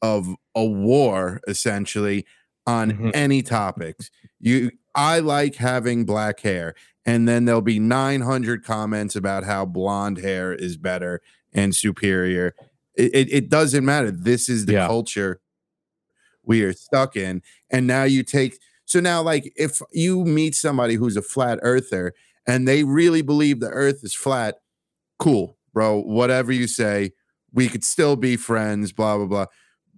of 0.00 0.34
a 0.54 0.64
war 0.64 1.42
essentially 1.46 2.24
on 2.66 2.92
Mhm. 2.92 3.10
any 3.12 3.42
topics. 3.42 4.10
You 4.40 4.70
I 4.94 5.18
like 5.20 5.56
having 5.56 6.04
black 6.06 6.40
hair 6.40 6.74
and 7.04 7.28
then 7.28 7.44
there'll 7.44 7.60
be 7.60 7.78
900 7.78 8.64
comments 8.64 9.14
about 9.14 9.44
how 9.44 9.66
blonde 9.66 10.18
hair 10.18 10.54
is 10.54 10.76
better 10.78 11.20
and 11.52 11.76
superior. 11.76 12.54
It, 12.96 13.14
it, 13.14 13.32
it 13.32 13.48
doesn't 13.50 13.84
matter. 13.84 14.10
This 14.10 14.48
is 14.48 14.64
the 14.64 14.72
Yeah. 14.72 14.86
culture 14.86 15.40
we 16.42 16.62
are 16.62 16.72
stuck 16.72 17.16
in. 17.16 17.42
And 17.70 17.86
now 17.86 18.04
you 18.04 18.22
take 18.22 18.58
so 18.86 18.98
now 18.98 19.22
like 19.22 19.52
if 19.56 19.82
you 19.92 20.24
meet 20.24 20.54
somebody 20.54 20.94
who's 20.94 21.18
a 21.18 21.22
flat 21.22 21.58
earther 21.62 22.14
and 22.46 22.66
they 22.66 22.82
really 22.82 23.22
believe 23.22 23.60
the 23.60 23.68
earth 23.68 24.00
is 24.02 24.14
flat, 24.14 24.59
cool, 25.20 25.56
bro. 25.72 26.00
Whatever 26.00 26.50
you 26.50 26.66
say, 26.66 27.12
we 27.52 27.68
could 27.68 27.84
still 27.84 28.16
be 28.16 28.36
friends, 28.36 28.92
blah 28.92 29.16
blah 29.16 29.26
blah. 29.26 29.46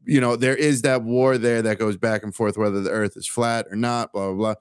You 0.05 0.21
know, 0.21 0.37
there 0.37 0.57
is 0.57 0.83
that 0.83 1.03
war 1.03 1.39
there 1.39 1.63
that 1.63 1.79
goes 1.79 1.97
back 1.97 2.23
and 2.23 2.35
forth 2.35 2.59
whether 2.59 2.83
the 2.83 2.91
earth 2.91 3.17
is 3.17 3.27
flat 3.27 3.67
or 3.71 3.77
not, 3.77 4.13
blah 4.13 4.27
blah 4.29 4.35
blah. 4.37 4.55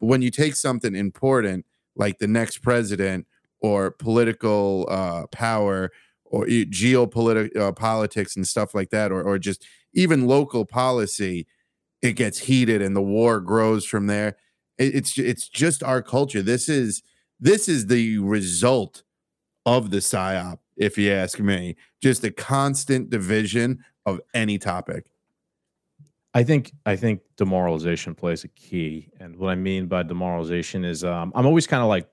But 0.00 0.06
when 0.06 0.22
you 0.22 0.30
take 0.30 0.56
something 0.56 0.94
important 0.94 1.64
like 1.96 2.18
the 2.18 2.26
next 2.26 2.58
president 2.58 3.26
or 3.60 3.90
political 3.90 4.86
uh, 4.90 5.26
power 5.28 5.90
or 6.24 6.44
geopolitical 6.46 7.56
uh, 7.56 7.72
politics 7.72 8.36
and 8.36 8.46
stuff 8.46 8.74
like 8.74 8.90
that, 8.90 9.10
or 9.10 9.22
or 9.22 9.38
just 9.38 9.64
even 9.94 10.26
local 10.26 10.66
policy, 10.66 11.46
it 12.02 12.12
gets 12.12 12.40
heated 12.40 12.82
and 12.82 12.94
the 12.94 13.02
war 13.02 13.40
grows 13.40 13.84
from 13.86 14.06
there. 14.06 14.36
It, 14.78 14.94
it's 14.96 15.18
it's 15.18 15.48
just 15.48 15.82
our 15.82 16.02
culture. 16.02 16.42
This 16.42 16.68
is 16.68 17.02
this 17.40 17.68
is 17.68 17.86
the 17.86 18.18
result 18.18 19.04
of 19.76 19.90
the 19.90 19.98
psyop, 19.98 20.58
if 20.76 20.96
you 20.96 21.12
ask 21.12 21.38
me. 21.38 21.76
Just 22.00 22.24
a 22.24 22.30
constant 22.30 23.10
division 23.10 23.84
of 24.06 24.20
any 24.32 24.58
topic. 24.58 25.10
I 26.34 26.42
think 26.42 26.72
I 26.86 26.96
think 26.96 27.20
demoralization 27.36 28.14
plays 28.14 28.44
a 28.44 28.48
key, 28.48 29.10
and 29.20 29.36
what 29.36 29.50
I 29.50 29.54
mean 29.56 29.86
by 29.86 30.02
demoralization 30.02 30.84
is 30.84 31.04
um, 31.04 31.32
I'm 31.34 31.46
always 31.46 31.66
kind 31.66 31.82
of 31.82 31.88
like 31.88 32.08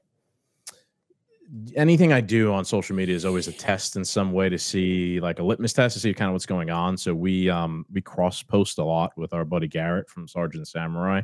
anything 1.75 2.11
I 2.11 2.21
do 2.21 2.51
on 2.51 2.65
social 2.65 2.95
media 2.95 3.15
is 3.15 3.23
always 3.23 3.47
a 3.47 3.51
test 3.51 3.95
in 3.95 4.03
some 4.03 4.31
way 4.33 4.49
to 4.49 4.57
see 4.57 5.19
like 5.19 5.39
a 5.39 5.43
litmus 5.43 5.73
test 5.73 5.93
to 5.93 5.99
see 5.99 6.13
kind 6.13 6.27
of 6.27 6.33
what's 6.33 6.45
going 6.45 6.71
on. 6.71 6.97
So 6.97 7.13
we 7.13 7.49
um 7.49 7.85
we 7.93 8.01
cross 8.01 8.41
post 8.41 8.79
a 8.79 8.83
lot 8.83 9.11
with 9.17 9.33
our 9.33 9.45
buddy 9.45 9.67
Garrett 9.67 10.09
from 10.09 10.27
Sergeant 10.27 10.67
Samurai, 10.67 11.21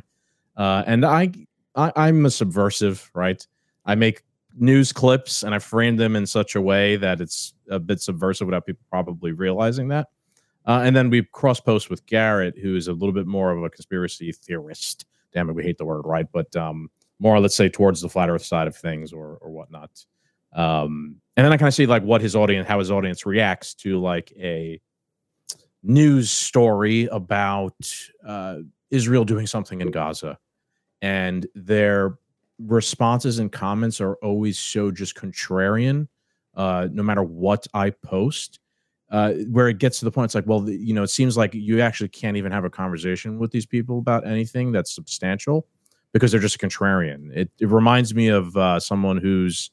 uh, 0.56 0.84
and 0.86 1.04
I, 1.04 1.30
I 1.74 1.92
I'm 1.96 2.24
a 2.24 2.30
subversive, 2.30 3.10
right? 3.14 3.44
I 3.84 3.96
make 3.96 4.22
news 4.56 4.92
clips 4.92 5.42
and 5.42 5.54
I 5.54 5.58
frame 5.58 5.96
them 5.96 6.16
in 6.16 6.26
such 6.26 6.54
a 6.54 6.60
way 6.60 6.96
that 6.96 7.20
it's 7.20 7.54
a 7.70 7.78
bit 7.78 8.00
subversive 8.00 8.46
without 8.46 8.66
people 8.66 8.84
probably 8.90 9.32
realizing 9.32 9.88
that. 9.88 10.08
Uh, 10.66 10.82
and 10.84 10.94
then 10.94 11.10
we 11.10 11.22
cross 11.32 11.60
post 11.60 11.90
with 11.90 12.06
Garrett, 12.06 12.56
who 12.58 12.76
is 12.76 12.88
a 12.88 12.92
little 12.92 13.12
bit 13.12 13.26
more 13.26 13.50
of 13.50 13.62
a 13.62 13.70
conspiracy 13.70 14.32
theorist. 14.32 15.06
Damn 15.32 15.48
it, 15.48 15.54
we 15.54 15.64
hate 15.64 15.78
the 15.78 15.84
word, 15.84 16.02
right? 16.04 16.26
But 16.32 16.54
um, 16.54 16.88
more, 17.18 17.40
let's 17.40 17.54
say, 17.54 17.68
towards 17.68 18.00
the 18.00 18.08
flat 18.08 18.28
Earth 18.30 18.44
side 18.44 18.68
of 18.68 18.76
things 18.76 19.12
or 19.12 19.38
or 19.40 19.50
whatnot. 19.50 20.04
Um, 20.52 21.16
and 21.36 21.44
then 21.44 21.52
I 21.52 21.56
kind 21.56 21.68
of 21.68 21.74
see 21.74 21.86
like 21.86 22.02
what 22.02 22.20
his 22.20 22.36
audience, 22.36 22.68
how 22.68 22.78
his 22.78 22.90
audience 22.90 23.24
reacts 23.24 23.74
to 23.76 23.98
like 23.98 24.32
a 24.38 24.80
news 25.82 26.30
story 26.30 27.06
about 27.06 27.74
uh, 28.26 28.58
Israel 28.90 29.24
doing 29.24 29.46
something 29.46 29.80
in 29.80 29.90
Gaza, 29.90 30.38
and 31.00 31.46
their 31.54 32.18
responses 32.66 33.38
and 33.38 33.50
comments 33.50 34.00
are 34.00 34.14
always 34.16 34.58
so 34.58 34.90
just 34.90 35.14
contrarian. 35.14 36.08
Uh, 36.54 36.88
no 36.92 37.02
matter 37.02 37.22
what 37.22 37.66
I 37.72 37.90
post, 37.90 38.60
uh, 39.10 39.32
where 39.50 39.68
it 39.68 39.78
gets 39.78 39.98
to 39.98 40.04
the 40.04 40.10
point, 40.10 40.26
it's 40.26 40.34
like, 40.34 40.46
well, 40.46 40.68
you 40.68 40.94
know, 40.94 41.02
it 41.02 41.08
seems 41.08 41.36
like 41.36 41.54
you 41.54 41.80
actually 41.80 42.08
can't 42.08 42.36
even 42.36 42.52
have 42.52 42.64
a 42.64 42.70
conversation 42.70 43.38
with 43.38 43.50
these 43.50 43.66
people 43.66 43.98
about 43.98 44.26
anything 44.26 44.72
that's 44.72 44.94
substantial 44.94 45.66
because 46.12 46.30
they're 46.30 46.40
just 46.40 46.56
a 46.56 46.58
contrarian. 46.58 47.34
It, 47.34 47.50
it 47.58 47.68
reminds 47.68 48.14
me 48.14 48.28
of 48.28 48.56
uh, 48.56 48.80
someone 48.80 49.16
who's, 49.16 49.70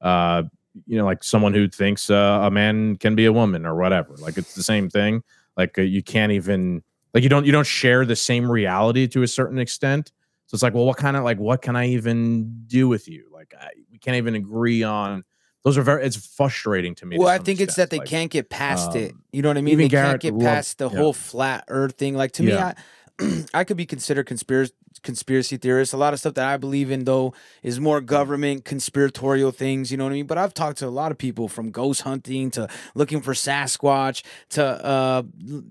uh, 0.00 0.44
you 0.86 0.96
know, 0.96 1.04
like 1.04 1.22
someone 1.22 1.52
who 1.52 1.68
thinks 1.68 2.10
uh, 2.10 2.40
a 2.42 2.50
man 2.50 2.96
can 2.96 3.14
be 3.14 3.26
a 3.26 3.32
woman 3.32 3.66
or 3.66 3.76
whatever. 3.76 4.14
Like 4.18 4.38
it's 4.38 4.54
the 4.54 4.62
same 4.62 4.88
thing. 4.88 5.22
Like 5.56 5.78
uh, 5.78 5.82
you 5.82 6.02
can't 6.02 6.32
even 6.32 6.82
like 7.14 7.22
you 7.22 7.28
don't 7.28 7.44
you 7.44 7.52
don't 7.52 7.66
share 7.66 8.06
the 8.06 8.16
same 8.16 8.50
reality 8.50 9.06
to 9.08 9.22
a 9.22 9.28
certain 9.28 9.58
extent. 9.58 10.12
So 10.46 10.54
it's 10.56 10.62
like, 10.62 10.74
well, 10.74 10.84
what 10.84 10.96
kind 10.98 11.16
of 11.16 11.24
like 11.24 11.38
what 11.38 11.62
can 11.62 11.76
I 11.76 11.88
even 11.88 12.64
do 12.66 12.88
with 12.88 13.08
you? 13.08 13.28
Like 13.32 13.54
I, 13.58 13.68
we 13.90 13.98
can't 13.98 14.16
even 14.16 14.34
agree 14.34 14.82
on. 14.82 15.24
Those 15.64 15.78
are 15.78 15.82
very. 15.82 16.04
It's 16.04 16.16
frustrating 16.16 16.94
to 16.96 17.06
me. 17.06 17.16
to 17.16 17.20
Well, 17.20 17.28
I 17.28 17.36
some 17.36 17.44
think 17.44 17.60
it's 17.60 17.76
that 17.76 17.90
they 17.90 17.98
Like, 17.98 18.08
can't 18.08 18.30
get 18.30 18.50
past 18.50 18.96
it. 18.96 19.12
um, 19.12 19.22
You 19.32 19.42
know 19.42 19.48
what 19.48 19.58
I 19.58 19.62
mean? 19.62 19.78
They 19.78 19.88
can't 19.88 20.20
get 20.20 20.34
loved- 20.34 20.44
past 20.44 20.78
the 20.78 20.90
yeah. 20.90 20.98
whole 20.98 21.12
flat 21.12 21.64
Earth 21.68 21.94
thing. 21.96 22.14
Like 22.16 22.32
to 22.32 22.42
Yeah. 22.44 22.74
me, 23.20 23.26
I, 23.28 23.44
I 23.60 23.64
could 23.64 23.76
be 23.76 23.86
considered 23.86 24.26
conspiracy 24.26 24.74
conspiracy 25.02 25.56
theorist. 25.56 25.92
A 25.94 25.96
lot 25.96 26.12
of 26.12 26.20
stuff 26.20 26.34
that 26.34 26.46
I 26.46 26.56
believe 26.56 26.90
in, 26.90 27.04
though, 27.04 27.32
is 27.62 27.80
more 27.80 28.00
government 28.00 28.64
conspiratorial 28.64 29.50
things. 29.50 29.90
You 29.90 29.96
know 29.96 30.04
what 30.04 30.10
I 30.10 30.14
mean? 30.14 30.26
But 30.26 30.38
I've 30.38 30.52
talked 30.54 30.78
to 30.78 30.86
a 30.86 30.90
lot 30.90 31.10
of 31.10 31.18
people 31.18 31.48
from 31.48 31.70
ghost 31.70 32.02
hunting 32.02 32.50
to 32.52 32.68
looking 32.94 33.20
for 33.20 33.32
Sasquatch 33.32 34.22
to 34.50 34.64
uh, 34.64 35.22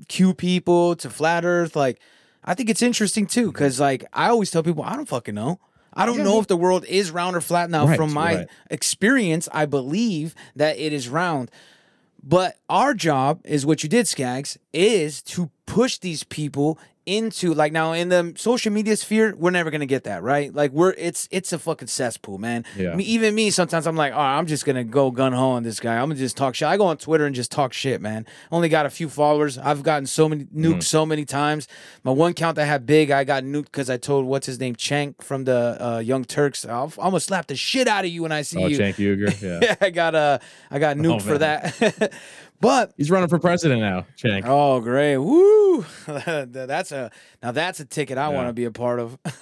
Q 0.08 0.34
people 0.34 0.96
to 0.98 1.10
flat 1.10 1.46
Earth. 1.46 1.76
Like, 1.76 2.02
I 2.44 2.54
think 2.54 2.70
it's 2.70 2.82
interesting 2.82 3.28
too 3.28 3.52
because, 3.52 3.80
like, 3.80 4.06
I 4.14 4.30
always 4.30 4.50
tell 4.52 4.64
people, 4.64 4.84
I 4.84 4.96
don't 4.96 5.08
fucking 5.08 5.36
know. 5.36 5.60
I 5.94 6.06
don't 6.06 6.24
know 6.24 6.40
if 6.40 6.48
the 6.48 6.56
world 6.56 6.86
is 6.86 7.12
round 7.12 7.36
or 7.36 7.42
flat. 7.42 7.70
Now, 7.70 7.86
Right, 7.86 7.98
from 7.98 8.14
my 8.14 8.36
right. 8.36 8.48
experience, 8.70 9.50
I 9.52 9.66
believe 9.66 10.34
that 10.56 10.78
it 10.78 10.94
is 10.94 11.10
round. 11.10 11.52
But 12.24 12.58
our 12.70 12.94
job 12.94 13.42
is 13.44 13.66
what 13.66 13.84
you 13.84 13.90
did, 13.90 14.06
Scagz, 14.06 14.58
is 14.74 15.22
to 15.24 15.50
push 15.66 15.98
these 15.98 16.24
people 16.24 16.80
into 17.12 17.54
like 17.54 17.72
now 17.72 17.94
in 17.94 18.10
the 18.10 18.34
social 18.38 18.72
media 18.72 18.96
sphere, 18.96 19.36
we're 19.36 19.52
never 19.52 19.70
gonna 19.72 19.86
get 19.86 20.06
that, 20.06 20.24
right? 20.24 20.54
Like 20.54 20.72
we're 20.72 20.92
it's 20.98 21.28
it's 21.32 21.52
a 21.54 21.60
fucking 21.60 21.88
cesspool, 21.90 22.38
man. 22.38 22.66
Yeah. 22.78 22.96
Me, 22.96 23.04
even 23.04 23.36
me, 23.36 23.50
sometimes 23.52 23.86
I'm 23.88 23.96
like, 23.96 24.14
oh, 24.14 24.20
I'm 24.20 24.46
just 24.48 24.66
gonna 24.66 24.84
go 24.84 25.12
gun 25.12 25.34
ho 25.34 25.50
on 25.52 25.64
this 25.64 25.80
guy. 25.80 25.96
I'm 25.96 26.04
gonna 26.10 26.16
just 26.16 26.38
talk 26.38 26.56
shit. 26.56 26.68
I 26.68 26.78
go 26.78 26.86
on 26.86 26.98
Twitter 26.98 27.26
and 27.26 27.36
just 27.36 27.52
talk 27.52 27.74
shit, 27.74 28.02
man. 28.02 28.26
Only 28.52 28.70
got 28.70 28.86
a 28.86 28.90
few 28.90 29.10
followers. 29.10 29.58
I've 29.58 29.84
gotten 29.84 30.06
so 30.06 30.28
many 30.30 30.46
nuked 30.46 30.72
Mm. 30.78 30.84
so 30.84 31.06
many 31.06 31.26
times. 31.26 31.68
My 32.04 32.12
one 32.12 32.34
count 32.34 32.56
that 32.56 32.64
I 32.64 32.66
had 32.66 32.86
big, 32.86 33.12
I 33.12 33.24
got 33.24 33.44
nuked 33.44 33.66
because 33.66 33.90
I 33.90 33.98
told 33.98 34.26
what's 34.26 34.46
his 34.48 34.60
name, 34.60 34.76
Cenk 34.76 35.22
from 35.22 35.44
the 35.44 35.78
uh, 35.80 36.00
Young 36.00 36.24
Turks. 36.26 36.66
I'll, 36.66 36.86
I'm 36.98 37.12
gonna 37.12 37.20
slap 37.20 37.48
the 37.48 37.56
shit 37.56 37.88
out 37.88 38.06
of 38.06 38.12
you 38.12 38.22
when 38.24 38.32
I 38.32 38.42
see 38.44 38.64
Oh, 38.64 38.68
you. 38.68 38.78
Cenk 38.78 38.96
Uygur, 38.96 39.42
yeah. 39.42 39.60
Yeah, 39.62 39.76
I 39.82 39.90
got 39.90 40.16
uh 40.16 40.40
I 40.70 40.80
got 40.80 40.98
nuked 40.98 41.22
for 41.24 41.36
Oh, 41.36 41.40
man. 41.40 41.72
that. 42.00 42.14
but 42.62 42.94
He's 42.96 43.12
running 43.12 43.28
for 43.30 43.40
president 43.40 43.82
now, 43.82 44.06
Cenk. 44.18 44.44
oh 44.46 44.80
great. 44.80 45.18
Woo! 45.18 45.84
that's 46.08 46.92
a 46.92 47.12
now 47.42 47.52
that's 47.52 47.80
a 47.80 47.86
ticket 47.86 48.18
I 48.18 48.30
want 48.30 48.48
to 48.50 48.54
be 48.54 48.66
a 48.66 48.72
part 48.72 49.00
of. 49.00 49.18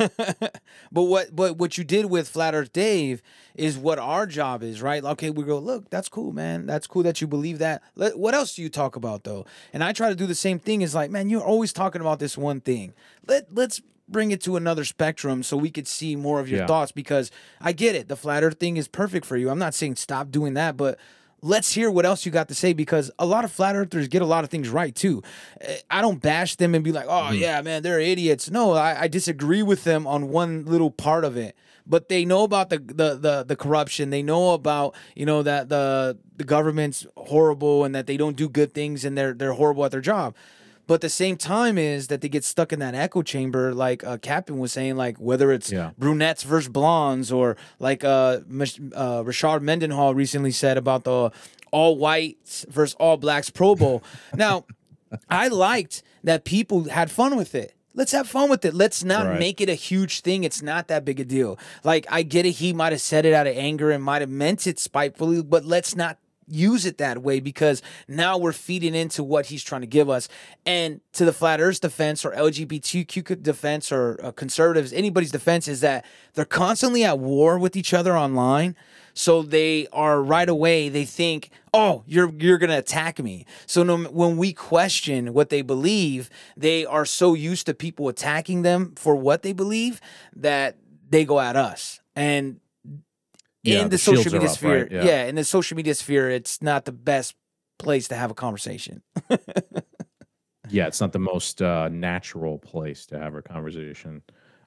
but 0.91 1.03
what 1.03 1.35
but 1.35 1.57
what 1.57 1.77
you 1.77 1.83
did 1.83 2.05
with 2.05 2.27
Flat 2.29 2.55
Earth 2.55 2.71
Dave 2.73 3.21
is 3.55 3.77
what 3.77 3.99
our 3.99 4.25
job 4.25 4.63
is, 4.63 4.81
right? 4.81 5.03
Okay, 5.03 5.29
we 5.29 5.43
go, 5.43 5.59
look, 5.59 5.89
that's 5.89 6.09
cool, 6.09 6.31
man. 6.31 6.65
That's 6.65 6.87
cool 6.87 7.03
that 7.03 7.19
you 7.21 7.27
believe 7.27 7.59
that. 7.59 7.81
Let, 7.95 8.17
what 8.17 8.33
else 8.33 8.55
do 8.55 8.61
you 8.61 8.69
talk 8.69 8.95
about 8.95 9.23
though? 9.23 9.45
And 9.73 9.83
I 9.83 9.91
try 9.91 10.09
to 10.09 10.15
do 10.15 10.25
the 10.25 10.35
same 10.35 10.59
thing 10.59 10.81
is 10.81 10.95
like, 10.95 11.11
man, 11.11 11.29
you're 11.29 11.43
always 11.43 11.73
talking 11.73 12.01
about 12.01 12.19
this 12.19 12.37
one 12.37 12.61
thing. 12.61 12.93
Let 13.27 13.53
let's 13.53 13.81
bring 14.07 14.31
it 14.31 14.41
to 14.41 14.55
another 14.55 14.83
spectrum 14.85 15.43
so 15.43 15.55
we 15.55 15.69
could 15.69 15.87
see 15.87 16.15
more 16.15 16.39
of 16.39 16.49
your 16.49 16.61
Yeah. 16.61 16.65
thoughts 16.67 16.91
because 16.91 17.29
I 17.61 17.73
get 17.73 17.93
it. 17.95 18.07
The 18.07 18.15
flat 18.15 18.43
earth 18.43 18.59
thing 18.59 18.77
is 18.77 18.87
perfect 18.87 19.23
for 19.25 19.37
you. 19.37 19.49
I'm 19.51 19.59
not 19.59 19.75
saying 19.75 19.97
stop 19.97 20.31
doing 20.31 20.55
that, 20.55 20.75
but 20.77 20.97
let's 21.41 21.73
hear 21.73 21.89
what 21.89 22.05
else 22.05 22.25
you 22.25 22.31
got 22.31 22.47
to 22.49 22.55
say 22.55 22.73
because 22.73 23.11
a 23.19 23.25
lot 23.25 23.45
of 23.45 23.51
flat 23.51 23.75
earthers 23.75 24.07
get 24.07 24.21
a 24.21 24.25
lot 24.25 24.43
of 24.43 24.49
things 24.49 24.69
right 24.69 24.93
too. 24.93 25.21
Eh, 25.61 25.77
I 25.89 26.01
don't 26.01 26.21
bash 26.21 26.55
them 26.55 26.75
and 26.75 26.83
be 26.83 26.91
like, 26.91 27.05
oh, 27.07 27.31
yeah, 27.31 27.61
man, 27.61 27.83
they're 27.83 27.99
idiots. 27.99 28.49
No, 28.49 28.73
I, 28.73 29.01
I 29.01 29.07
disagree 29.07 29.63
with 29.63 29.83
them 29.83 30.05
on 30.07 30.29
one 30.29 30.65
little 30.65 30.91
part 30.91 31.25
of 31.25 31.37
it. 31.37 31.55
But 31.87 32.07
they 32.07 32.23
know 32.23 32.43
about 32.43 32.69
the, 32.69 32.77
the 32.77 33.15
the 33.15 33.43
the 33.47 33.55
corruption. 33.55 34.11
They 34.11 34.21
know 34.21 34.51
about 34.51 34.93
you 35.15 35.25
know 35.25 35.41
that 35.41 35.69
the 35.69 36.19
the 36.37 36.43
government's 36.43 37.07
horrible 37.17 37.83
and 37.83 37.95
that 37.95 38.05
they 38.05 38.15
don't 38.15 38.35
do 38.35 38.47
good 38.47 38.75
things 38.75 39.03
and 39.03 39.17
they're 39.17 39.33
they're 39.33 39.53
horrible 39.53 39.83
at 39.85 39.91
their 39.91 40.01
job. 40.01 40.35
But 40.89 40.95
at 40.95 41.01
the 41.01 41.09
same 41.09 41.37
time 41.37 41.77
is 41.77 42.07
that 42.07 42.21
they 42.21 42.29
get 42.29 42.43
stuck 42.43 42.73
in 42.73 42.79
that 42.79 42.95
echo 42.95 43.21
chamber, 43.21 43.75
like 43.75 44.03
uh, 44.03 44.17
Captain 44.17 44.57
was 44.57 44.71
saying, 44.71 44.95
like 44.97 45.17
whether 45.17 45.51
it's 45.51 45.71
Yeah. 45.71 45.91
brunettes 45.99 46.41
versus 46.41 46.67
blondes, 46.67 47.31
or 47.31 47.57
like 47.77 48.03
uh, 48.03 48.39
uh, 48.41 49.21
Rashard 49.21 49.61
Mendenhall 49.61 50.15
recently 50.15 50.49
said 50.49 50.77
about 50.79 51.03
the 51.03 51.29
all 51.71 51.95
whites 51.95 52.65
versus 52.69 52.95
all 52.99 53.17
blacks 53.17 53.51
Pro 53.51 53.75
Bowl. 53.75 54.01
now, 54.35 54.65
I 55.29 55.47
liked 55.49 56.01
that 56.23 56.43
people 56.43 56.85
had 56.89 57.11
fun 57.11 57.35
with 57.37 57.53
it. 57.53 57.75
let's 57.93 58.11
have 58.13 58.27
fun 58.27 58.49
with 58.49 58.65
it. 58.65 58.73
Let's 58.73 59.03
not 59.03 59.27
Right. 59.27 59.39
make 59.39 59.61
it 59.61 59.69
a 59.69 59.75
huge 59.75 60.21
thing. 60.21 60.43
It's 60.43 60.63
not 60.63 60.87
that 60.87 61.05
big 61.05 61.19
a 61.19 61.23
deal. 61.25 61.59
Like 61.83 62.07
I 62.09 62.23
get 62.23 62.47
it, 62.47 62.53
he 62.53 62.73
might 62.73 62.93
have 62.93 63.01
said 63.01 63.25
it 63.25 63.33
out 63.35 63.45
of 63.45 63.55
anger 63.55 63.91
and 63.91 64.03
might 64.03 64.21
have 64.23 64.29
meant 64.31 64.65
it 64.65 64.79
spitefully, 64.79 65.43
but 65.43 65.65
let's 65.65 65.95
not 65.95 66.17
use 66.49 66.85
it 66.85 66.97
that 66.97 67.21
way 67.21 67.39
because 67.39 67.81
now 68.07 68.37
we're 68.37 68.53
feeding 68.53 68.95
into 68.95 69.23
what 69.23 69.47
he's 69.47 69.63
trying 69.63 69.81
to 69.81 69.87
give 69.87 70.09
us. 70.09 70.27
And 70.65 71.01
to 71.13 71.25
the 71.25 71.33
flat 71.33 71.61
Earth 71.61 71.81
defense 71.81 72.25
or 72.25 72.31
LGBTQ 72.31 73.41
defense 73.41 73.91
or 73.91 74.19
uh, 74.23 74.31
conservatives, 74.31 74.93
anybody's 74.93 75.31
defense 75.31 75.67
is 75.67 75.81
that 75.81 76.05
they're 76.33 76.45
constantly 76.45 77.03
at 77.03 77.19
war 77.19 77.57
with 77.59 77.75
each 77.75 77.93
other 77.93 78.17
online. 78.17 78.75
So 79.13 79.41
they 79.41 79.87
are 79.91 80.21
right 80.21 80.47
away. 80.47 80.87
They 80.87 81.03
think, 81.03 81.49
"Oh, 81.73 82.03
you're 82.05 82.31
you're 82.37 82.57
gonna 82.57 82.77
attack 82.77 83.19
me." 83.19 83.45
So 83.65 83.83
no, 83.83 83.97
when 83.97 84.37
we 84.37 84.53
question 84.53 85.33
what 85.33 85.49
they 85.49 85.61
believe, 85.61 86.29
they 86.55 86.85
are 86.85 87.05
so 87.05 87.33
used 87.33 87.65
to 87.65 87.73
people 87.73 88.07
attacking 88.07 88.61
them 88.61 88.93
for 88.95 89.15
what 89.15 89.41
they 89.41 89.51
believe 89.51 89.99
that 90.35 90.77
they 91.09 91.25
go 91.25 91.39
at 91.39 91.55
us. 91.55 91.99
And 92.15 92.61
Yeah, 93.63 93.79
in 93.79 93.83
the, 93.83 93.89
the 93.89 93.97
social 93.97 94.31
media 94.31 94.47
up, 94.47 94.55
sphere, 94.55 94.81
right? 94.83 94.91
yeah. 94.91 95.03
Yeah. 95.03 95.25
in 95.25 95.35
the 95.35 95.43
social 95.43 95.75
media 95.75 95.93
sphere, 95.93 96.29
it's 96.29 96.61
not 96.61 96.85
the 96.85 96.91
best 96.91 97.35
place 97.77 98.07
to 98.09 98.15
have 98.15 98.31
a 98.31 98.33
conversation. 98.33 99.01
yeah, 100.69 100.87
it's 100.87 101.01
not 101.01 101.11
the 101.11 101.19
most 101.19 101.61
uh, 101.61 101.89
natural 101.89 102.57
place 102.57 103.05
to 103.07 103.19
have 103.19 103.35
a 103.35 103.41
conversation. 103.41 104.21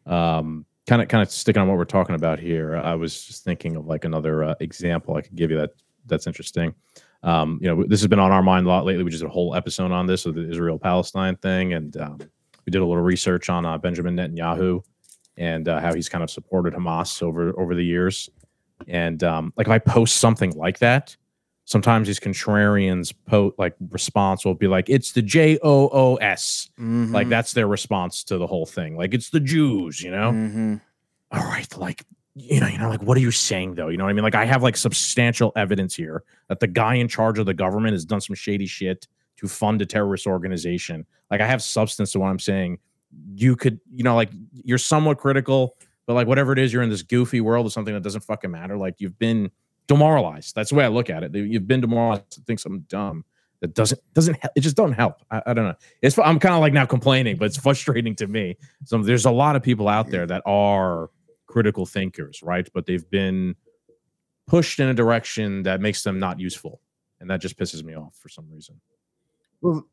Um, 0.06 0.66
kind 0.86 1.00
of, 1.00 1.08
kind 1.08 1.22
of 1.22 1.30
sticking 1.30 1.62
on 1.62 1.68
what 1.68 1.76
we're 1.76 1.84
talking 1.84 2.16
about 2.16 2.38
here. 2.38 2.76
I 2.76 2.94
was 2.94 3.24
just 3.24 3.44
thinking 3.44 3.76
of 3.76 3.86
like 3.86 4.04
another 4.04 4.44
uh, 4.44 4.54
example 4.60 5.16
I 5.16 5.22
could 5.22 5.36
give 5.36 5.50
you 5.50 5.58
that 5.58 5.70
that's 6.06 6.26
interesting. 6.26 6.74
Um, 7.22 7.58
you 7.62 7.68
know, 7.68 7.84
this 7.84 8.00
has 8.00 8.08
been 8.08 8.18
on 8.18 8.32
our 8.32 8.42
mind 8.42 8.66
a 8.66 8.68
lot 8.68 8.84
lately. 8.84 9.04
We 9.04 9.10
just 9.10 9.22
did 9.22 9.28
a 9.28 9.32
whole 9.32 9.54
episode 9.54 9.92
on 9.92 10.06
this 10.06 10.24
with 10.24 10.34
the 10.34 10.50
Israel 10.50 10.78
Palestine 10.78 11.36
thing, 11.36 11.74
and 11.74 11.96
um, 11.96 12.18
we 12.66 12.70
did 12.70 12.78
a 12.78 12.84
little 12.84 13.02
research 13.02 13.48
on 13.48 13.64
uh, 13.64 13.78
Benjamin 13.78 14.16
Netanyahu 14.16 14.82
and 15.36 15.68
uh, 15.68 15.80
how 15.80 15.94
he's 15.94 16.08
kind 16.08 16.24
of 16.24 16.30
supported 16.30 16.74
Hamas 16.74 17.22
over 17.22 17.58
over 17.58 17.74
the 17.74 17.84
years. 17.84 18.28
And 18.88 19.22
um, 19.24 19.52
like 19.56 19.66
if 19.66 19.70
I 19.72 19.78
post 19.78 20.16
something 20.16 20.52
like 20.52 20.78
that, 20.78 21.16
sometimes 21.64 22.06
these 22.06 22.20
contrarians 22.20 23.14
po- 23.26 23.54
like 23.58 23.74
response 23.90 24.44
will 24.44 24.54
be 24.54 24.68
like, 24.68 24.88
"It's 24.88 25.12
the 25.12 25.22
J 25.22 25.58
O 25.62 25.88
O 25.92 26.16
S." 26.16 26.70
Mm-hmm. 26.78 27.14
Like 27.14 27.28
that's 27.28 27.52
their 27.52 27.66
response 27.66 28.24
to 28.24 28.38
the 28.38 28.46
whole 28.46 28.66
thing. 28.66 28.96
Like 28.96 29.14
it's 29.14 29.30
the 29.30 29.40
Jews, 29.40 30.02
you 30.02 30.10
know. 30.10 30.32
Mhm. 30.32 30.80
All 31.30 31.44
right, 31.44 31.76
like 31.76 32.04
you 32.34 32.60
know, 32.60 32.66
you 32.66 32.78
know, 32.78 32.88
like 32.88 33.02
what 33.02 33.16
are 33.16 33.20
you 33.20 33.30
saying 33.30 33.74
though? 33.74 33.88
You 33.88 33.96
know 33.96 34.04
what 34.04 34.10
I 34.10 34.14
mean? 34.14 34.24
Like 34.24 34.34
I 34.34 34.44
have 34.44 34.62
like 34.62 34.76
substantial 34.76 35.52
evidence 35.56 35.94
here 35.94 36.24
that 36.48 36.60
the 36.60 36.66
guy 36.66 36.94
in 36.94 37.08
charge 37.08 37.38
of 37.38 37.46
the 37.46 37.54
government 37.54 37.92
has 37.92 38.04
done 38.04 38.20
some 38.20 38.34
shady 38.34 38.66
shit 38.66 39.06
to 39.36 39.48
fund 39.48 39.82
a 39.82 39.86
terrorist 39.86 40.26
organization. 40.26 41.04
Like 41.30 41.40
I 41.40 41.46
have 41.46 41.62
substance 41.62 42.12
to 42.12 42.20
what 42.20 42.28
I'm 42.28 42.38
saying. 42.38 42.78
You 43.34 43.56
could, 43.56 43.80
you 43.90 44.02
know, 44.04 44.14
like 44.14 44.30
you're 44.52 44.78
somewhat 44.78 45.18
critical, 45.18 45.76
but 46.06 46.14
like 46.14 46.26
whatever 46.26 46.52
it 46.52 46.58
is, 46.58 46.72
you're 46.72 46.82
in 46.82 46.90
this 46.90 47.02
goofy 47.02 47.40
world 47.40 47.66
of 47.66 47.72
something 47.72 47.94
that 47.94 48.02
doesn't 48.02 48.22
fucking 48.22 48.50
matter. 48.50 48.76
Like 48.76 48.96
you've 48.98 49.18
been 49.18 49.50
demoralized. 49.86 50.54
That's 50.54 50.70
the 50.70 50.76
way 50.76 50.84
I 50.84 50.88
look 50.88 51.10
at 51.10 51.22
it. 51.22 51.34
You've 51.34 51.66
been 51.66 51.80
demoralized 51.80 52.30
to 52.30 52.40
think 52.40 52.58
something 52.58 52.84
dumb 52.88 53.24
that 53.62 53.74
doesn't 53.74 54.00
doesn't 54.12 54.36
it 54.56 54.60
just 54.60 54.76
don't 54.76 54.92
help. 54.92 55.22
I, 55.30 55.42
I 55.46 55.54
don't 55.54 55.64
know. 55.64 55.74
It's 56.02 56.18
I'm 56.18 56.38
kind 56.38 56.54
of 56.54 56.60
like 56.60 56.72
now 56.72 56.84
complaining, 56.84 57.36
but 57.36 57.46
it's 57.46 57.56
frustrating 57.56 58.14
to 58.16 58.26
me. 58.26 58.56
So 58.84 58.98
there's 58.98 59.24
a 59.24 59.30
lot 59.30 59.56
of 59.56 59.62
people 59.62 59.88
out 59.88 60.10
there 60.10 60.26
that 60.26 60.42
are 60.44 61.10
critical 61.46 61.86
thinkers, 61.86 62.42
right? 62.42 62.68
But 62.74 62.86
they've 62.86 63.08
been 63.08 63.54
pushed 64.46 64.80
in 64.80 64.88
a 64.88 64.94
direction 64.94 65.62
that 65.62 65.80
makes 65.80 66.02
them 66.02 66.18
not 66.18 66.40
useful, 66.40 66.80
and 67.20 67.30
that 67.30 67.40
just 67.40 67.56
pisses 67.56 67.84
me 67.84 67.94
off 67.94 68.16
for 68.16 68.28
some 68.28 68.50
reason. 68.50 68.80
Well, 69.60 69.86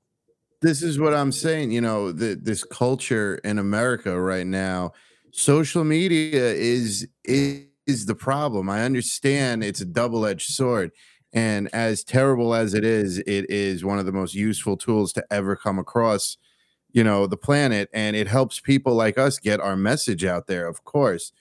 this 0.61 0.81
is 0.81 0.99
what 0.99 1.13
I'm 1.13 1.31
saying. 1.31 1.71
You 1.71 1.81
know, 1.81 2.11
the, 2.11 2.35
this 2.35 2.63
culture 2.63 3.35
in 3.43 3.59
America 3.59 4.19
right 4.19 4.47
now, 4.47 4.93
social 5.31 5.83
media 5.83 6.53
is 6.53 7.07
is 7.25 8.05
the 8.05 8.15
problem. 8.15 8.69
I 8.69 8.83
understand 8.83 9.63
it's 9.63 9.81
a 9.81 9.85
double 9.85 10.25
edged 10.25 10.51
sword, 10.51 10.91
and 11.33 11.69
as 11.73 12.03
terrible 12.03 12.53
as 12.53 12.73
it 12.73 12.83
is, 12.83 13.19
it 13.19 13.49
is 13.49 13.83
one 13.83 13.99
of 13.99 14.05
the 14.05 14.11
most 14.11 14.35
useful 14.35 14.77
tools 14.77 15.13
to 15.13 15.25
ever 15.31 15.55
come 15.55 15.79
across. 15.79 16.37
You 16.91 17.03
know, 17.03 17.27
the 17.27 17.37
planet, 17.37 17.89
and 17.93 18.15
it 18.15 18.27
helps 18.27 18.59
people 18.59 18.95
like 18.95 19.17
us 19.17 19.39
get 19.39 19.59
our 19.59 19.75
message 19.75 20.25
out 20.25 20.47
there. 20.47 20.67
Of 20.67 20.83
course, 20.85 21.31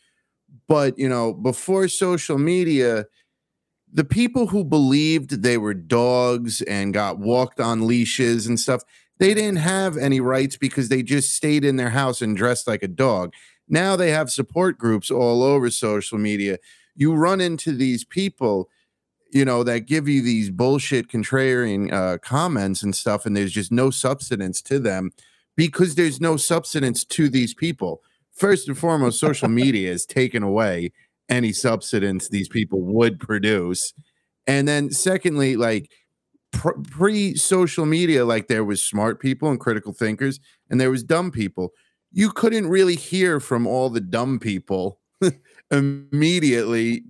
but 0.69 0.99
you 0.99 1.09
know, 1.09 1.33
before 1.33 1.89
social 1.89 2.39
media 2.39 3.07
the 3.93 4.05
people 4.05 4.49
who 4.49 4.65
believed 4.65 5.43
they 5.43 5.57
were 5.57 5.75
dogs 5.75 6.61
and 6.63 6.93
got 6.93 7.19
walked 7.19 7.61
on 7.61 7.87
leashes 7.87 8.47
and 8.47 8.61
stuff, 8.61 8.83
they 9.19 9.35
didn't 9.35 9.59
have 9.59 9.97
any 9.97 10.21
rights 10.21 10.57
because 10.57 10.89
they 10.89 11.03
just 11.03 11.35
stayed 11.35 11.65
in 11.65 11.77
their 11.77 11.91
house 11.91 12.23
and 12.23 12.37
dressed 12.37 12.67
like 12.67 12.83
a 12.83 12.89
dog. 12.89 13.33
Now 13.69 13.97
they 13.97 14.11
have 14.11 14.31
support 14.31 14.79
groups 14.79 15.11
all 15.11 15.43
over 15.43 15.71
social 15.71 16.19
media. 16.19 16.59
You 16.95 17.15
run 17.15 17.41
into 17.41 17.73
these 17.73 18.05
people, 18.05 18.69
you 19.33 19.45
know, 19.45 19.63
that 19.65 19.87
give 19.87 20.09
you 20.09 20.23
these 20.23 20.51
bullshit 20.51 21.09
contrarian 21.09 21.93
uh, 21.93 22.19
comments 22.19 22.83
and 22.83 22.95
stuff, 22.95 23.27
and 23.27 23.37
there's 23.37 23.53
just 23.53 23.71
no 23.71 23.91
substance 23.91 24.63
to 24.63 24.79
them 24.79 25.11
because 25.57 25.95
there's 25.95 26.21
no 26.21 26.37
substance 26.37 27.05
to 27.05 27.29
these 27.29 27.55
people. 27.55 28.03
First 28.33 28.69
and 28.69 28.79
foremost, 28.79 29.21
social 29.21 29.49
media 29.63 29.91
has 29.91 30.07
taken 30.07 30.43
away 30.43 30.93
any 31.29 31.53
substance 31.53 32.29
these 32.29 32.49
people 32.49 32.81
would 32.81 33.21
produce. 33.21 33.93
And 34.47 34.67
then 34.67 34.91
secondly, 34.91 35.57
like 35.57 35.91
pre 36.53 37.35
social 37.35 37.87
media, 37.87 38.25
like 38.25 38.49
there 38.49 38.65
was 38.65 38.83
smart 38.83 39.21
people 39.21 39.51
and 39.51 39.61
critical 39.61 39.93
thinkers 39.93 40.41
and 40.71 40.81
there 40.81 40.91
was 40.91 41.03
dumb 41.03 41.31
people. 41.31 41.73
You 42.19 42.33
couldn't 42.33 42.67
really 42.67 42.97
hear 42.97 43.39
from 43.39 43.65
all 43.65 43.91
the 43.91 44.01
dumb 44.01 44.41
people 44.41 44.99
immediately 45.71 47.05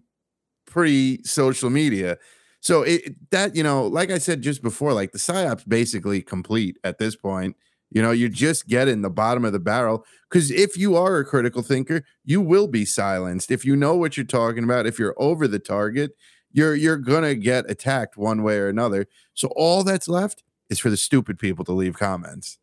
pre 0.67 1.23
social 1.25 1.71
media. 1.71 2.19
So 2.61 2.83
it 2.83 3.15
that 3.31 3.57
you 3.57 3.63
know, 3.63 3.87
like 3.87 4.11
I 4.11 4.19
said 4.19 4.43
just 4.43 4.63
before, 4.63 4.93
like 4.93 5.13
the 5.13 5.19
psyop's 5.19 5.65
basically 5.65 6.21
complete 6.21 6.77
at 6.85 6.99
this 6.99 7.17
point. 7.17 7.57
You 7.91 8.03
know, 8.03 8.11
you're 8.11 8.29
just 8.29 8.69
getting 8.69 9.01
the 9.01 9.09
bottom 9.09 9.47
of 9.47 9.55
the 9.55 9.59
barrel 9.59 10.05
because 10.29 10.51
if 10.51 10.77
you 10.77 10.95
are 10.95 11.17
a 11.17 11.25
critical 11.25 11.63
thinker, 11.63 12.05
you 12.27 12.43
will 12.43 12.67
be 12.69 12.85
silenced. 12.85 13.51
If 13.51 13.65
you 13.65 13.77
know 13.77 13.97
what 13.97 14.19
you're 14.19 14.27
talking 14.27 14.63
about, 14.63 14.87
if 14.87 14.99
you're 14.99 15.15
over 15.17 15.49
the 15.49 15.59
target, 15.59 16.11
you're 16.53 16.75
you're 16.75 16.99
gonna 16.99 17.35
get 17.35 17.71
attacked 17.71 18.19
one 18.19 18.43
way 18.43 18.59
or 18.59 18.69
another. 18.69 19.07
So 19.33 19.49
all 19.57 19.85
that's 19.85 20.07
left 20.07 20.45
is 20.69 20.79
for 20.79 20.91
the 20.91 20.99
stupid 20.99 21.39
people 21.39 21.65
to 21.65 21.73
leave 21.73 21.97
comments. 21.97 22.59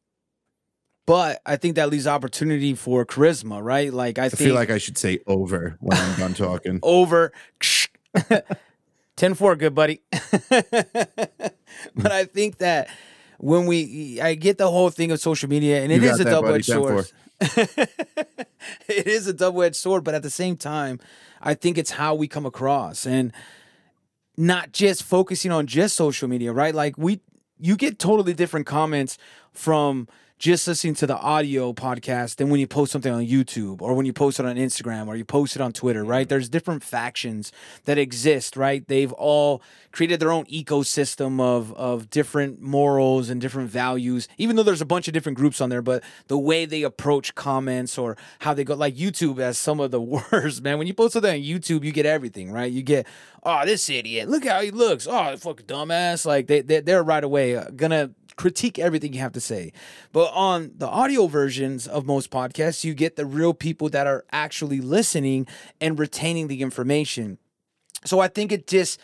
But 1.05 1.41
I 1.45 1.55
think 1.55 1.75
that 1.75 1.89
leaves 1.89 2.07
opportunity 2.07 2.73
for 2.73 3.05
charisma, 3.05 3.63
right? 3.63 3.93
Like 3.93 4.17
I, 4.17 4.25
I 4.25 4.29
feel 4.29 4.55
like 4.55 4.71
I 4.71 4.79
should 4.79 4.97
say 4.97 5.19
over 5.27 5.77
when 5.79 5.97
I'm 5.97 6.19
done 6.19 6.33
talking. 6.33 6.79
over. 6.83 7.31
10 9.17 9.33
4 9.33 9.55
good 9.55 9.75
buddy. 9.75 10.01
But 11.93 12.11
i 12.11 12.23
think 12.23 12.59
that 12.59 12.89
when 13.37 13.65
we 13.65 14.19
i 14.21 14.33
get 14.33 14.57
the 14.57 14.69
whole 14.69 14.89
thing 14.89 15.11
of 15.11 15.19
social 15.19 15.49
media 15.49 15.83
and 15.83 15.91
it 15.91 16.01
is 16.03 16.19
a 16.21 16.23
double-edged 16.23 16.65
sword. 16.65 17.11
It 18.87 19.07
is 19.07 19.27
a 19.27 19.33
double-edged 19.33 19.75
sword 19.75 20.05
but 20.05 20.15
at 20.15 20.23
the 20.23 20.29
same 20.29 20.55
time 20.55 20.99
i 21.41 21.53
think 21.53 21.77
it's 21.77 21.91
how 21.91 22.15
we 22.15 22.27
come 22.29 22.45
across 22.45 23.05
and 23.05 23.33
not 24.37 24.71
just 24.71 25.03
focusing 25.03 25.51
on 25.51 25.67
just 25.67 25.95
social 25.95 26.27
media 26.29 26.53
right? 26.53 26.73
Like 26.73 26.97
we 26.97 27.19
you 27.59 27.75
get 27.75 27.99
totally 27.99 28.33
different 28.33 28.65
comments 28.65 29.17
from 29.51 30.07
just 30.37 30.67
listening 30.67 30.93
to 30.95 31.07
the 31.07 31.17
audio 31.17 31.71
podcast 31.71 32.36
than 32.36 32.49
when 32.49 32.59
you 32.59 32.67
post 32.67 32.91
something 32.91 33.12
on 33.12 33.25
YouTube 33.25 33.82
or 33.82 33.93
when 33.93 34.05
you 34.05 34.12
post 34.12 34.37
it 34.39 34.45
on 34.45 34.57
Instagram 34.57 35.07
or 35.07 35.16
you 35.16 35.24
post 35.24 35.55
it 35.55 35.62
on 35.62 35.71
Twitter, 35.71 36.03
right? 36.03 36.28
There's 36.28 36.49
different 36.49 36.83
factions 36.83 37.53
that 37.86 37.97
exist, 37.97 38.57
right? 38.57 38.86
They've 38.86 39.13
all 39.13 39.62
created 39.93 40.20
their 40.20 40.33
own 40.33 40.45
ecosystem 40.45 41.39
of 41.39 41.74
of 41.74 42.09
different 42.09 42.62
morals 42.62 43.29
and 43.29 43.39
different 43.39 43.70
values, 43.70 44.28
even 44.37 44.57
though 44.57 44.63
there's 44.63 44.82
a 44.82 44.86
bunch 44.86 45.07
of 45.07 45.13
different 45.13 45.37
groups 45.37 45.62
on 45.62 45.70
there, 45.70 45.82
but 45.82 46.03
the 46.28 46.37
way 46.37 46.66
they 46.66 46.83
approach 46.83 47.33
comments 47.36 47.97
or 47.97 48.17
how 48.39 48.53
they 48.53 48.66
go 48.66 48.75
like 48.75 48.95
YouTube 48.95 49.39
has 49.39 49.57
some 49.57 49.79
of 49.79 49.91
the 49.91 50.01
worst, 50.32 50.62
man. 50.62 50.78
When 50.78 50.87
you 50.87 50.93
post 50.93 51.13
something 51.13 51.33
on 51.33 51.39
YouTube, 51.39 51.86
you 51.86 51.93
get 51.93 52.05
everything, 52.05 52.51
right? 52.51 52.71
You 52.71 52.83
get, 52.83 53.07
oh, 53.43 53.66
this 53.66 53.89
idiot, 53.89 54.28
look 54.28 54.45
how 54.45 54.59
he 54.59 54.71
looks. 54.71 55.07
Oh, 55.07 55.37
fucking 55.37 55.66
dumbass. 55.66 56.25
Like 56.25 56.47
they, 56.47 56.59
they 56.59 56.82
they're 56.82 57.03
right 57.03 57.24
away 57.24 57.55
uh, 57.55 57.70
gonna 57.70 58.12
critique 58.36 58.78
everything 58.78 59.13
you 59.13 59.20
have 59.20 59.33
to 59.33 59.41
say. 59.41 59.71
But 60.12 60.32
on 60.33 60.71
the 60.78 60.87
audio 60.87 61.28
versions 61.28 61.87
of 61.87 62.05
most 62.05 62.29
podcasts, 62.29 62.83
you 62.83 62.93
get 62.93 63.16
the 63.16 63.25
real 63.25 63.53
people 63.53 63.89
that 63.89 64.07
are 64.07 64.25
actually 64.32 64.82
listening 64.82 65.47
and 65.79 65.97
retaining 65.97 66.47
the 66.47 66.62
information. 66.62 67.37
So 68.03 68.20
I 68.20 68.28
think 68.28 68.51
it 68.51 68.67
just 68.67 68.99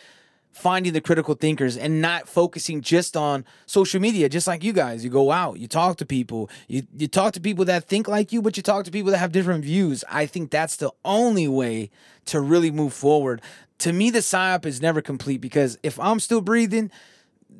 finding 0.52 0.92
the 0.92 1.00
critical 1.00 1.34
thinkers 1.34 1.76
and 1.76 2.00
not 2.00 2.28
focusing 2.28 2.82
just 2.82 3.16
on 3.16 3.44
social 3.64 3.98
media 3.98 4.28
just 4.28 4.46
like 4.46 4.62
you 4.62 4.72
guys 4.72 5.02
you 5.02 5.08
go 5.08 5.30
out 5.30 5.58
you 5.58 5.66
talk 5.66 5.96
to 5.96 6.04
people 6.04 6.50
you, 6.68 6.82
you 6.94 7.08
talk 7.08 7.32
to 7.32 7.40
people 7.40 7.64
that 7.64 7.84
think 7.88 8.06
like 8.06 8.32
you 8.32 8.42
but 8.42 8.54
you 8.56 8.62
talk 8.62 8.84
to 8.84 8.90
people 8.90 9.10
that 9.10 9.16
have 9.16 9.32
different 9.32 9.64
views 9.64 10.04
i 10.10 10.26
think 10.26 10.50
that's 10.50 10.76
the 10.76 10.90
only 11.06 11.48
way 11.48 11.90
to 12.26 12.38
really 12.38 12.70
move 12.70 12.92
forward 12.92 13.40
to 13.78 13.94
me 13.94 14.10
the 14.10 14.18
psyop 14.18 14.66
is 14.66 14.82
never 14.82 15.00
complete 15.00 15.40
because 15.40 15.78
if 15.82 15.98
i'm 15.98 16.20
still 16.20 16.42
breathing 16.42 16.90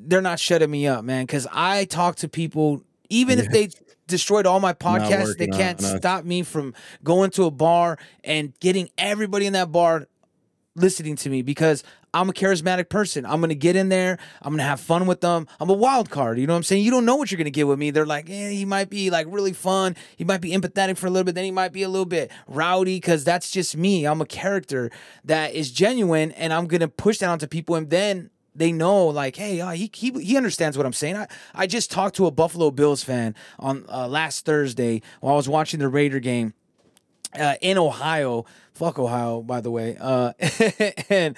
they're 0.06 0.22
not 0.22 0.38
shutting 0.38 0.70
me 0.70 0.86
up 0.86 1.04
man 1.04 1.24
because 1.24 1.46
i 1.52 1.84
talk 1.84 2.16
to 2.16 2.28
people 2.28 2.82
even 3.08 3.38
if 3.38 3.50
they 3.50 3.68
destroyed 4.06 4.46
all 4.46 4.60
my 4.60 4.72
podcasts. 4.72 5.36
They 5.36 5.48
can't 5.48 5.78
on 5.80 5.94
us. 5.94 5.96
stop 5.96 6.24
me 6.24 6.42
from 6.42 6.74
going 7.02 7.30
to 7.32 7.44
a 7.44 7.50
bar 7.50 7.98
and 8.22 8.58
getting 8.60 8.90
everybody 8.96 9.46
in 9.46 9.54
that 9.54 9.72
bar 9.72 10.06
listening 10.74 11.16
to 11.16 11.28
me 11.28 11.42
because 11.42 11.84
I'm 12.14 12.28
a 12.28 12.32
charismatic 12.32 12.88
person. 12.88 13.24
I'm 13.24 13.40
gonna 13.40 13.54
get 13.54 13.74
in 13.74 13.88
there. 13.88 14.18
I'm 14.42 14.52
gonna 14.52 14.62
have 14.64 14.80
fun 14.80 15.06
with 15.06 15.22
them. 15.22 15.46
I'm 15.60 15.70
a 15.70 15.74
wild 15.74 16.10
card. 16.10 16.38
You 16.38 16.46
know 16.46 16.52
what 16.52 16.58
I'm 16.58 16.62
saying? 16.62 16.84
You 16.84 16.90
don't 16.90 17.04
know 17.04 17.16
what 17.16 17.30
you're 17.30 17.38
gonna 17.38 17.50
get 17.50 17.66
with 17.66 17.78
me. 17.78 17.90
They're 17.90 18.06
like, 18.06 18.28
eh, 18.28 18.50
he 18.50 18.64
might 18.64 18.90
be 18.90 19.10
like 19.10 19.26
really 19.30 19.52
fun. 19.52 19.96
He 20.16 20.24
might 20.24 20.40
be 20.40 20.50
empathetic 20.50 20.98
for 20.98 21.06
a 21.06 21.10
little 21.10 21.24
bit. 21.24 21.34
Then 21.34 21.44
he 21.44 21.50
might 21.50 21.72
be 21.72 21.82
a 21.82 21.88
little 21.88 22.06
bit 22.06 22.30
rowdy 22.46 22.96
because 22.96 23.24
that's 23.24 23.50
just 23.50 23.76
me. 23.76 24.06
I'm 24.06 24.20
a 24.20 24.26
character 24.26 24.90
that 25.24 25.54
is 25.54 25.70
genuine, 25.70 26.32
and 26.32 26.52
I'm 26.52 26.66
gonna 26.66 26.88
push 26.88 27.18
that 27.18 27.28
onto 27.30 27.46
people, 27.46 27.76
and 27.76 27.88
then 27.88 28.30
they 28.54 28.72
know 28.72 29.06
like, 29.06 29.36
hey, 29.36 29.60
uh, 29.60 29.70
he, 29.70 29.90
he 29.94 30.10
he 30.22 30.36
understands 30.36 30.76
what 30.76 30.86
I'm 30.86 30.92
saying. 30.92 31.16
I, 31.16 31.26
I 31.54 31.66
just 31.66 31.90
talked 31.90 32.16
to 32.16 32.26
a 32.26 32.30
Buffalo 32.30 32.70
Bills 32.70 33.02
fan 33.02 33.34
on 33.58 33.84
uh, 33.88 34.08
last 34.08 34.44
Thursday 34.44 35.02
while 35.20 35.34
I 35.34 35.36
was 35.36 35.48
watching 35.48 35.80
the 35.80 35.88
Raider 35.88 36.20
game 36.20 36.54
uh, 37.38 37.54
in 37.60 37.78
Ohio. 37.78 38.44
Fuck 38.74 38.98
Ohio, 38.98 39.42
by 39.42 39.60
the 39.60 39.70
way. 39.70 39.96
Uh, 40.00 40.32
and 41.08 41.36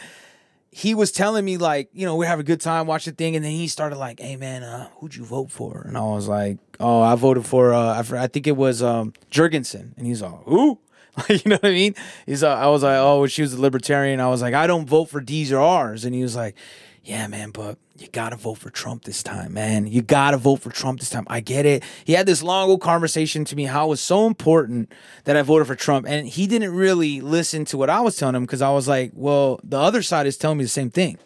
he 0.71 0.95
was 0.95 1.13
telling 1.13 1.45
me 1.45 1.57
like, 1.57 1.89
you 1.93 2.05
know, 2.05 2.17
we're 2.17 2.27
having 2.27 2.45
a 2.45 2.47
good 2.47 2.61
time, 2.61 2.87
watch 2.87 3.05
the 3.05 3.13
thing, 3.13 3.37
and 3.37 3.45
then 3.45 3.53
he 3.53 3.69
started 3.69 3.97
like, 3.97 4.19
"Hey 4.19 4.37
man, 4.37 4.63
uh, 4.63 4.89
who'd 4.97 5.15
you 5.15 5.25
vote 5.25 5.51
for?" 5.51 5.83
And 5.87 5.97
I 5.97 6.03
was 6.03 6.27
like, 6.27 6.59
"Oh, 6.81 7.01
I 7.01 7.15
voted 7.15 7.47
for 7.47 7.73
uh, 7.73 8.03
I, 8.03 8.23
I 8.25 8.27
think 8.27 8.47
it 8.47 8.57
was 8.57 8.83
um, 8.83 9.13
Jorgensen." 9.31 9.95
And 9.97 10.07
he's 10.07 10.23
all 10.23 10.43
"Who?" 10.47 10.81
You 11.29 11.39
know 11.47 11.57
what 11.57 11.67
I 11.67 11.71
mean? 11.71 11.95
He's 12.27 12.43
uh, 12.43 12.57
I 12.57 12.67
was 12.67 12.83
like, 12.83 12.99
"Oh, 12.99 13.25
she 13.29 13.43
was 13.43 13.53
a 13.53 13.61
libertarian." 13.61 14.19
I 14.19 14.29
was 14.29 14.43
like, 14.43 14.55
"I 14.55 14.67
don't 14.67 14.87
vote 14.89 15.11
for 15.11 15.21
D's 15.21 15.53
or 15.53 15.61
R's," 15.61 16.05
and 16.05 16.13
he 16.13 16.23
was 16.23 16.35
like, 16.35 16.57
"Yeah, 17.05 17.27
man, 17.27 17.51
but." 17.51 17.79
You 17.97 18.09
gotta 18.11 18.35
vote 18.35 18.59
for 18.59 18.71
Trump 18.71 19.05
this 19.05 19.23
time, 19.23 19.55
man. 19.55 19.87
You 19.87 20.03
gotta 20.03 20.37
vote 20.37 20.57
for 20.57 20.71
Trump 20.71 20.99
this 20.99 21.11
time. 21.11 21.25
I 21.29 21.39
get 21.39 21.65
it. 21.65 21.85
He 22.05 22.15
had 22.15 22.27
this 22.27 22.43
long 22.43 22.69
old 22.69 22.81
conversation 22.81 23.45
to 23.45 23.55
me 23.55 23.67
how 23.67 23.87
it 23.87 23.91
was 23.91 24.01
so 24.01 24.27
important 24.27 24.91
that 25.23 25.37
I 25.37 25.43
voted 25.43 25.69
for 25.69 25.77
Trump, 25.77 26.05
and 26.09 26.27
he 26.27 26.49
didn't 26.49 26.75
really 26.75 27.21
listen 27.21 27.65
to 27.67 27.79
what 27.79 27.91
I 27.91 28.01
was 28.01 28.17
telling 28.17 28.35
him 28.35 28.43
because 28.43 28.63
I 28.63 28.71
was 28.71 28.89
like, 28.89 29.13
"Well, 29.15 29.61
the 29.63 29.79
other 29.79 30.03
side 30.03 30.27
is 30.27 30.37
telling 30.37 30.59
me 30.59 30.65
the 30.65 30.71
same 30.71 30.91
thing." 30.91 31.19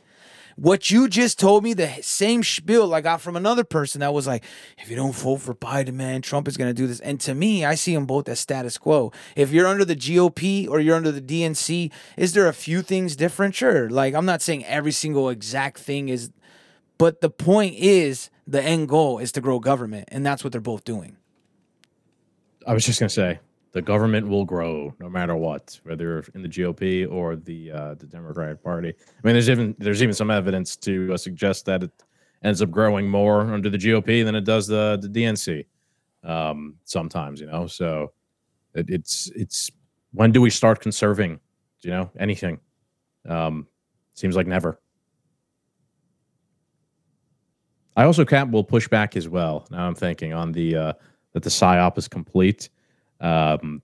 What 0.61 0.91
you 0.91 1.09
just 1.09 1.39
told 1.39 1.63
me, 1.63 1.73
the 1.73 1.89
same 2.03 2.43
spiel 2.43 2.93
I 2.93 3.01
got 3.01 3.21
from 3.21 3.37
another 3.37 3.63
person 3.63 4.01
that 4.01 4.13
was 4.13 4.27
like, 4.27 4.43
if 4.79 4.91
you 4.91 4.97
don't 4.97 5.15
vote 5.15 5.37
for 5.37 5.55
Biden, 5.55 5.95
man, 5.95 6.21
Trump 6.21 6.49
is 6.49 6.57
going 6.57 6.69
to 6.69 6.75
do 6.75 6.89
this. 6.89 6.99
And 6.99 7.21
to 7.21 7.33
me, 7.33 7.65
I 7.65 7.77
see 7.77 7.95
them 7.95 8.07
both 8.07 8.29
as 8.29 8.41
status 8.41 8.77
quo. 8.77 9.13
If 9.37 9.53
you're 9.53 9.69
under 9.69 9.85
the 9.85 9.95
GOP 9.95 10.69
or 10.69 10.81
you're 10.81 10.97
under 10.97 11.13
the 11.13 11.21
DNC, 11.21 11.93
is 12.17 12.33
there 12.33 12.49
a 12.49 12.53
few 12.53 12.83
things 12.83 13.15
different? 13.15 13.55
Sure. 13.55 13.89
Like, 13.89 14.15
I'm 14.15 14.27
not 14.27 14.43
saying 14.43 14.65
every 14.65 14.91
single 14.91 15.29
exact 15.29 15.79
thing 15.79 16.09
is, 16.09 16.33
but 16.99 17.21
the 17.21 17.31
point 17.31 17.77
is 17.77 18.29
the 18.45 18.61
end 18.61 18.89
goal 18.89 19.21
is 19.21 19.31
to 19.33 19.41
grow 19.41 19.61
government. 19.61 20.09
And 20.11 20.27
that's 20.27 20.43
what 20.43 20.51
they're 20.51 20.61
both 20.61 20.83
doing. 20.83 21.19
I 22.67 22.75
was 22.75 22.85
just 22.85 22.99
gonna 22.99 23.11
say 23.11 23.39
the 23.73 23.83
government 23.83 24.27
will 24.27 24.45
grow 24.45 24.95
no 24.99 25.09
matter 25.09 25.37
what, 25.37 25.79
whether 25.85 26.25
in 26.35 26.43
the 26.43 26.49
GOP 26.49 27.11
or 27.11 27.37
the 27.37 27.71
uh, 27.71 27.95
the 27.95 28.07
Democratic 28.07 28.63
Party. 28.63 28.89
I 28.89 29.27
mean, 29.27 29.35
there's 29.35 29.51
even 29.51 29.75
there's 29.79 30.03
even 30.03 30.15
some 30.15 30.31
evidence 30.31 30.77
to 30.77 31.13
uh, 31.13 31.17
suggest 31.17 31.67
that 31.67 31.83
it 31.83 31.93
ends 32.43 32.63
up 32.63 32.71
growing 32.71 33.09
more 33.09 33.43
under 33.43 33.69
the 33.69 33.79
GOP 33.79 34.25
than 34.25 34.35
it 34.35 34.45
does 34.45 34.67
the 34.67 34.99
the 35.01 35.09
DNC. 35.09 35.67
Um, 36.25 36.77
sometimes, 36.85 37.41
you 37.41 37.47
know, 37.47 37.67
so 37.67 38.13
it, 38.75 38.89
it's 38.89 39.31
it's 39.37 39.71
when 40.13 40.33
do 40.33 40.41
we 40.41 40.51
start 40.51 40.81
conserving? 40.81 41.41
You 41.83 41.91
know, 41.91 42.11
anything? 42.19 42.59
Um, 43.29 43.67
seems 44.15 44.35
like 44.35 44.47
never. 44.47 44.81
I 47.97 48.05
also 48.05 48.25
cap 48.25 48.49
will 48.51 48.65
push 48.65 48.89
back 48.89 49.17
as 49.17 49.29
well. 49.29 49.67
Now 49.71 49.87
I'm 49.87 49.95
thinking 49.95 50.33
on 50.33 50.53
the 50.53 50.77
uh, 50.77 50.93
that 51.35 51.43
the 51.43 51.51
psyop 51.51 51.99
is 51.99 52.09
complete. 52.09 52.71
Um, 53.21 53.83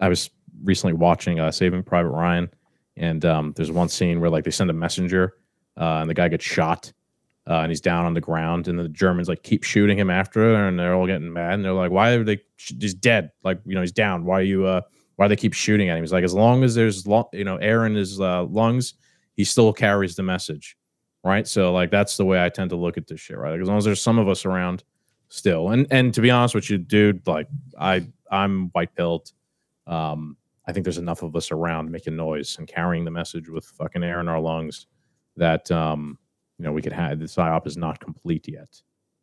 I 0.00 0.08
was 0.08 0.30
recently 0.62 0.94
watching 0.94 1.40
uh, 1.40 1.50
Saving 1.50 1.82
Private 1.82 2.10
Ryan, 2.10 2.50
and 2.96 3.24
um, 3.24 3.52
there's 3.56 3.70
one 3.70 3.88
scene 3.88 4.20
where 4.20 4.30
like 4.30 4.44
they 4.44 4.50
send 4.50 4.70
a 4.70 4.74
messenger, 4.74 5.34
uh, 5.76 5.98
and 6.00 6.10
the 6.10 6.14
guy 6.14 6.28
gets 6.28 6.44
shot, 6.44 6.92
uh, 7.48 7.60
and 7.60 7.70
he's 7.70 7.80
down 7.80 8.04
on 8.04 8.14
the 8.14 8.20
ground, 8.20 8.68
and 8.68 8.78
the 8.78 8.88
Germans 8.88 9.28
like 9.28 9.42
keep 9.42 9.64
shooting 9.64 9.98
him 9.98 10.10
after, 10.10 10.54
and 10.54 10.78
they're 10.78 10.94
all 10.94 11.06
getting 11.06 11.32
mad, 11.32 11.54
and 11.54 11.64
they're 11.64 11.72
like, 11.72 11.90
"Why 11.90 12.12
are 12.12 12.24
they? 12.24 12.40
He's 12.56 12.94
dead. 12.94 13.30
Like 13.42 13.60
you 13.64 13.74
know, 13.74 13.80
he's 13.80 13.92
down. 13.92 14.24
Why 14.24 14.40
are 14.40 14.42
you? 14.42 14.66
Uh, 14.66 14.82
why 15.16 15.26
do 15.26 15.30
they 15.30 15.36
keep 15.36 15.54
shooting 15.54 15.88
at 15.88 15.96
him?" 15.96 16.02
He's 16.02 16.12
like, 16.12 16.24
"As 16.24 16.34
long 16.34 16.64
as 16.64 16.74
there's 16.74 17.06
lo- 17.06 17.30
you 17.32 17.44
know 17.44 17.56
air 17.56 17.86
in 17.86 17.94
his 17.94 18.20
uh, 18.20 18.44
lungs, 18.44 18.94
he 19.34 19.44
still 19.44 19.72
carries 19.72 20.16
the 20.16 20.22
message." 20.22 20.76
Right. 21.24 21.46
So 21.46 21.72
like 21.72 21.92
that's 21.92 22.16
the 22.16 22.24
way 22.24 22.44
I 22.44 22.48
tend 22.48 22.70
to 22.70 22.76
look 22.76 22.96
at 22.96 23.06
this 23.06 23.20
shit, 23.20 23.38
right? 23.38 23.52
Like, 23.52 23.60
as 23.60 23.68
long 23.68 23.78
as 23.78 23.84
there's 23.84 24.02
some 24.02 24.18
of 24.18 24.28
us 24.28 24.44
around 24.44 24.82
still. 25.32 25.70
And 25.70 25.86
and 25.90 26.12
to 26.14 26.20
be 26.20 26.30
honest 26.30 26.54
with 26.54 26.68
you, 26.70 26.78
dude, 26.78 27.26
like 27.26 27.48
I 27.78 28.06
I'm 28.32 28.70
white 28.70 28.94
pilled. 28.96 29.32
Um, 29.86 30.36
I 30.66 30.72
think 30.72 30.84
there's 30.84 30.98
enough 30.98 31.22
of 31.22 31.36
us 31.36 31.50
around 31.50 31.90
making 31.90 32.16
noise 32.16 32.56
and 32.58 32.66
carrying 32.66 33.04
the 33.04 33.10
message 33.10 33.48
with 33.48 33.64
fucking 33.64 34.02
air 34.02 34.20
in 34.20 34.28
our 34.28 34.40
lungs 34.40 34.86
that 35.36 35.70
um, 35.70 36.18
you 36.58 36.64
know, 36.64 36.72
we 36.72 36.82
could 36.82 36.92
have 36.92 37.18
the 37.18 37.24
psyop 37.26 37.66
is 37.66 37.76
not 37.76 38.00
complete 38.00 38.46
yet. 38.48 38.68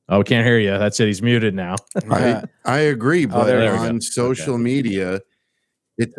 Oh, 0.09 0.17
we 0.19 0.23
can't 0.23 0.45
hear 0.45 0.59
you. 0.59 0.77
That's 0.77 0.99
it. 0.99 1.07
He's 1.07 1.21
muted 1.21 1.53
now. 1.53 1.75
I, 2.09 2.43
I 2.65 2.79
agree, 2.79 3.25
but 3.25 3.45
there 3.45 3.71
we 3.71 3.77
go. 3.77 3.83
on 3.83 4.01
social 4.01 4.57
media, 4.57 5.21
it's 5.97 6.15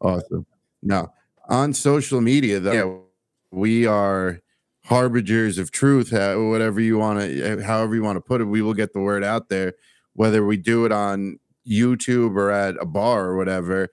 awesome. 0.00 0.44
No, 0.82 1.12
on 1.48 1.72
social 1.72 2.20
media, 2.20 2.58
though, 2.60 2.72
yeah, 2.72 2.96
we 3.50 3.86
are 3.86 4.40
harbingers 4.84 5.58
of 5.58 5.70
truth. 5.70 6.12
Whatever 6.12 6.80
you 6.80 6.98
want 6.98 7.20
to, 7.20 7.42
eh, 7.42 7.62
however 7.62 7.94
you 7.94 8.02
want 8.02 8.16
to 8.16 8.20
put 8.20 8.40
it, 8.40 8.44
we 8.44 8.62
will 8.62 8.74
get 8.74 8.92
the 8.92 9.00
word 9.00 9.24
out 9.24 9.48
there. 9.48 9.74
Whether 10.14 10.44
we 10.44 10.56
do 10.56 10.84
it 10.84 10.92
on 10.92 11.38
YouTube 11.68 12.36
or 12.36 12.50
at 12.50 12.76
a 12.80 12.86
bar 12.86 13.26
or 13.26 13.36
whatever, 13.36 13.88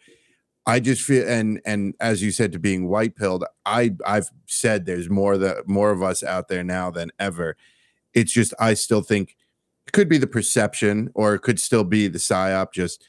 I 0.65 0.81
just 0.81 1.01
feel 1.01 1.27
and 1.27 1.61
and 1.65 1.93
as 2.01 2.21
you 2.21 2.31
said 2.31 2.51
to 2.51 2.59
being 2.59 2.89
white 2.89 3.15
pilled, 3.15 3.45
I 3.65 3.95
I've 4.05 4.29
said 4.47 4.85
there's 4.85 5.09
more 5.09 5.37
the 5.37 5.63
more 5.65 5.91
of 5.91 6.03
us 6.03 6.23
out 6.23 6.49
there 6.49 6.63
now 6.63 6.91
than 6.91 7.11
ever. 7.19 7.55
It's 8.13 8.33
just 8.33 8.53
I 8.59 8.73
still 8.73 9.01
think 9.01 9.37
it 9.87 9.93
could 9.93 10.09
be 10.09 10.17
the 10.17 10.27
perception 10.27 11.09
or 11.13 11.35
it 11.35 11.39
could 11.39 11.59
still 11.59 11.85
be 11.85 12.09
the 12.09 12.19
psyop. 12.19 12.73
Just 12.73 13.05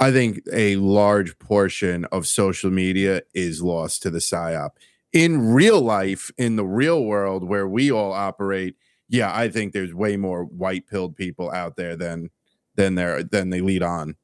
I 0.00 0.10
think 0.10 0.40
a 0.52 0.76
large 0.76 1.38
portion 1.38 2.06
of 2.06 2.26
social 2.26 2.70
media 2.70 3.22
is 3.34 3.62
lost 3.62 4.02
to 4.02 4.10
the 4.10 4.18
psyop. 4.18 4.70
In 5.12 5.52
real 5.52 5.80
life, 5.80 6.30
in 6.38 6.56
the 6.56 6.64
real 6.64 7.04
world 7.04 7.44
where 7.44 7.68
we 7.68 7.92
all 7.92 8.12
operate, 8.12 8.76
yeah, 9.08 9.36
I 9.36 9.48
think 9.48 9.72
there's 9.72 9.92
way 9.92 10.16
more 10.16 10.44
white 10.44 10.86
pilled 10.86 11.16
people 11.16 11.50
out 11.50 11.76
there 11.76 11.96
than 11.96 12.30
than 12.76 12.94
there 12.94 13.22
than 13.22 13.50
they 13.50 13.60
lead 13.60 13.82
on 13.82 14.16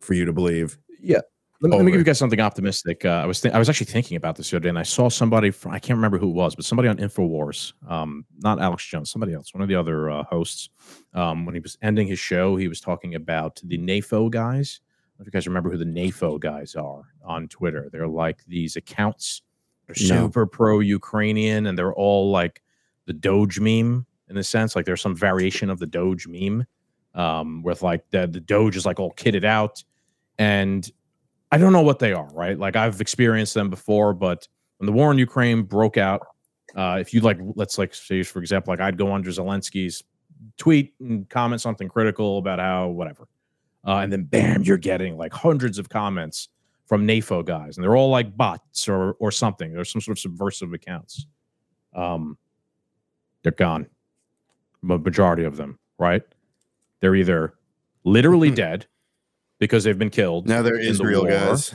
for 0.00 0.14
you 0.14 0.24
to 0.24 0.32
believe. 0.32 0.78
Yeah. 1.00 1.20
Let 1.62 1.70
me, 1.70 1.76
let 1.78 1.86
me 1.86 1.92
give 1.92 2.00
you 2.00 2.04
guys 2.04 2.18
something 2.18 2.40
optimistic. 2.40 3.04
Uh, 3.06 3.08
I 3.08 3.24
was 3.24 3.40
think 3.40 3.54
I 3.54 3.58
was 3.58 3.70
actually 3.70 3.86
thinking 3.86 4.18
about 4.18 4.36
this 4.36 4.50
the 4.50 4.58
other 4.58 4.64
day, 4.64 4.68
and 4.68 4.78
I 4.78 4.82
saw 4.82 5.08
somebody 5.08 5.50
from 5.50 5.72
I 5.72 5.78
can't 5.78 5.96
remember 5.96 6.18
who 6.18 6.28
it 6.28 6.34
was, 6.34 6.54
but 6.54 6.66
somebody 6.66 6.88
on 6.88 6.98
Infowars, 6.98 7.72
um, 7.88 8.26
not 8.40 8.60
Alex 8.60 8.84
Jones, 8.86 9.10
somebody 9.10 9.32
else, 9.32 9.54
one 9.54 9.62
of 9.62 9.68
the 9.68 9.74
other 9.74 10.10
uh, 10.10 10.22
hosts. 10.24 10.68
Um, 11.14 11.46
when 11.46 11.54
he 11.54 11.60
was 11.60 11.78
ending 11.80 12.06
his 12.06 12.18
show, 12.18 12.56
he 12.56 12.68
was 12.68 12.80
talking 12.80 13.14
about 13.14 13.58
the 13.64 13.78
NAFO 13.78 14.30
guys. 14.30 14.80
I 14.82 15.18
don't 15.18 15.20
know 15.20 15.22
if 15.22 15.26
you 15.26 15.32
guys 15.32 15.46
remember 15.46 15.70
who 15.70 15.78
the 15.78 15.86
NAFO 15.86 16.38
guys 16.38 16.74
are 16.74 17.04
on 17.24 17.48
Twitter. 17.48 17.88
They're 17.90 18.06
like 18.06 18.44
these 18.46 18.76
accounts. 18.76 19.40
They're 19.86 20.08
No. 20.08 20.26
super 20.26 20.46
pro 20.46 20.80
Ukrainian, 20.80 21.66
and 21.66 21.78
they're 21.78 21.94
all 21.94 22.30
like 22.30 22.62
the 23.06 23.12
Doge 23.12 23.60
meme 23.60 24.06
in 24.28 24.36
a 24.36 24.42
sense. 24.42 24.74
Like 24.74 24.84
there's 24.84 25.00
some 25.00 25.14
variation 25.14 25.70
of 25.70 25.78
the 25.78 25.86
Doge 25.86 26.26
meme, 26.26 26.66
um, 27.14 27.62
with 27.62 27.82
like 27.82 28.08
the 28.10 28.26
the 28.26 28.40
Doge 28.40 28.76
is 28.76 28.84
like 28.86 28.98
all 28.98 29.12
kitted 29.14 29.44
out, 29.44 29.82
and 30.38 30.90
I 31.52 31.58
don't 31.58 31.72
know 31.72 31.82
what 31.82 32.00
they 32.00 32.12
are, 32.12 32.28
right? 32.34 32.58
Like 32.58 32.74
I've 32.76 33.00
experienced 33.00 33.54
them 33.54 33.70
before, 33.70 34.12
but 34.12 34.48
when 34.78 34.86
the 34.86 34.92
war 34.92 35.12
in 35.12 35.18
Ukraine 35.18 35.62
broke 35.62 35.96
out, 35.96 36.26
uh, 36.74 36.98
if 37.00 37.14
you 37.14 37.20
like, 37.20 37.38
let's 37.54 37.78
like 37.78 37.94
say, 37.94 38.22
for 38.24 38.40
example, 38.40 38.72
like 38.72 38.80
I'd 38.80 38.98
go 38.98 39.12
under 39.14 39.30
Zelensky's 39.30 40.02
tweet 40.58 40.94
and 41.00 41.28
comment 41.30 41.60
something 41.60 41.88
critical 41.88 42.38
about 42.38 42.58
how 42.58 42.88
whatever, 42.88 43.28
uh, 43.86 43.98
and 43.98 44.12
then 44.12 44.24
bam, 44.24 44.64
you're 44.64 44.76
getting 44.76 45.16
like 45.16 45.32
hundreds 45.32 45.78
of 45.78 45.88
comments 45.88 46.48
from 46.86 47.06
NAFO 47.06 47.44
guys, 47.44 47.76
and 47.76 47.84
they're 47.84 47.96
all 47.96 48.10
like 48.10 48.36
bots 48.36 48.88
or 48.88 49.14
or 49.14 49.30
something. 49.30 49.72
There's 49.72 49.90
some 49.90 50.00
sort 50.00 50.16
of 50.16 50.20
subversive 50.20 50.72
accounts. 50.72 51.26
Um, 51.94 52.38
they're 53.42 53.52
gone. 53.52 53.86
Ma- 54.82 54.96
Majority 54.96 55.44
of 55.44 55.56
them, 55.56 55.78
right? 55.98 56.22
They're 57.00 57.14
either 57.14 57.54
literally 58.04 58.50
dead 58.50 58.86
because 59.58 59.84
they've 59.84 59.98
been 59.98 60.10
killed. 60.10 60.46
Now 60.46 60.62
they're 60.62 60.76
the 60.76 60.88
Israel 60.88 61.22
war. 61.22 61.30
guys. 61.30 61.74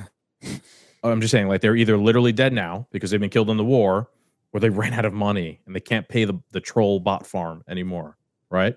I'm 1.03 1.19
just 1.19 1.31
saying, 1.31 1.47
like 1.47 1.61
they're 1.61 1.75
either 1.75 1.97
literally 1.97 2.31
dead 2.31 2.53
now 2.53 2.87
because 2.91 3.11
they've 3.11 3.19
been 3.19 3.29
killed 3.29 3.49
in 3.49 3.57
the 3.57 3.65
war, 3.65 4.09
or 4.53 4.59
they 4.59 4.69
ran 4.81 4.93
out 4.93 5.05
of 5.05 5.13
money 5.13 5.59
and 5.65 5.75
they 5.75 5.79
can't 5.79 6.07
pay 6.07 6.25
the, 6.25 6.39
the 6.51 6.61
troll 6.61 6.99
bot 6.99 7.25
farm 7.25 7.63
anymore, 7.67 8.17
right? 8.49 8.75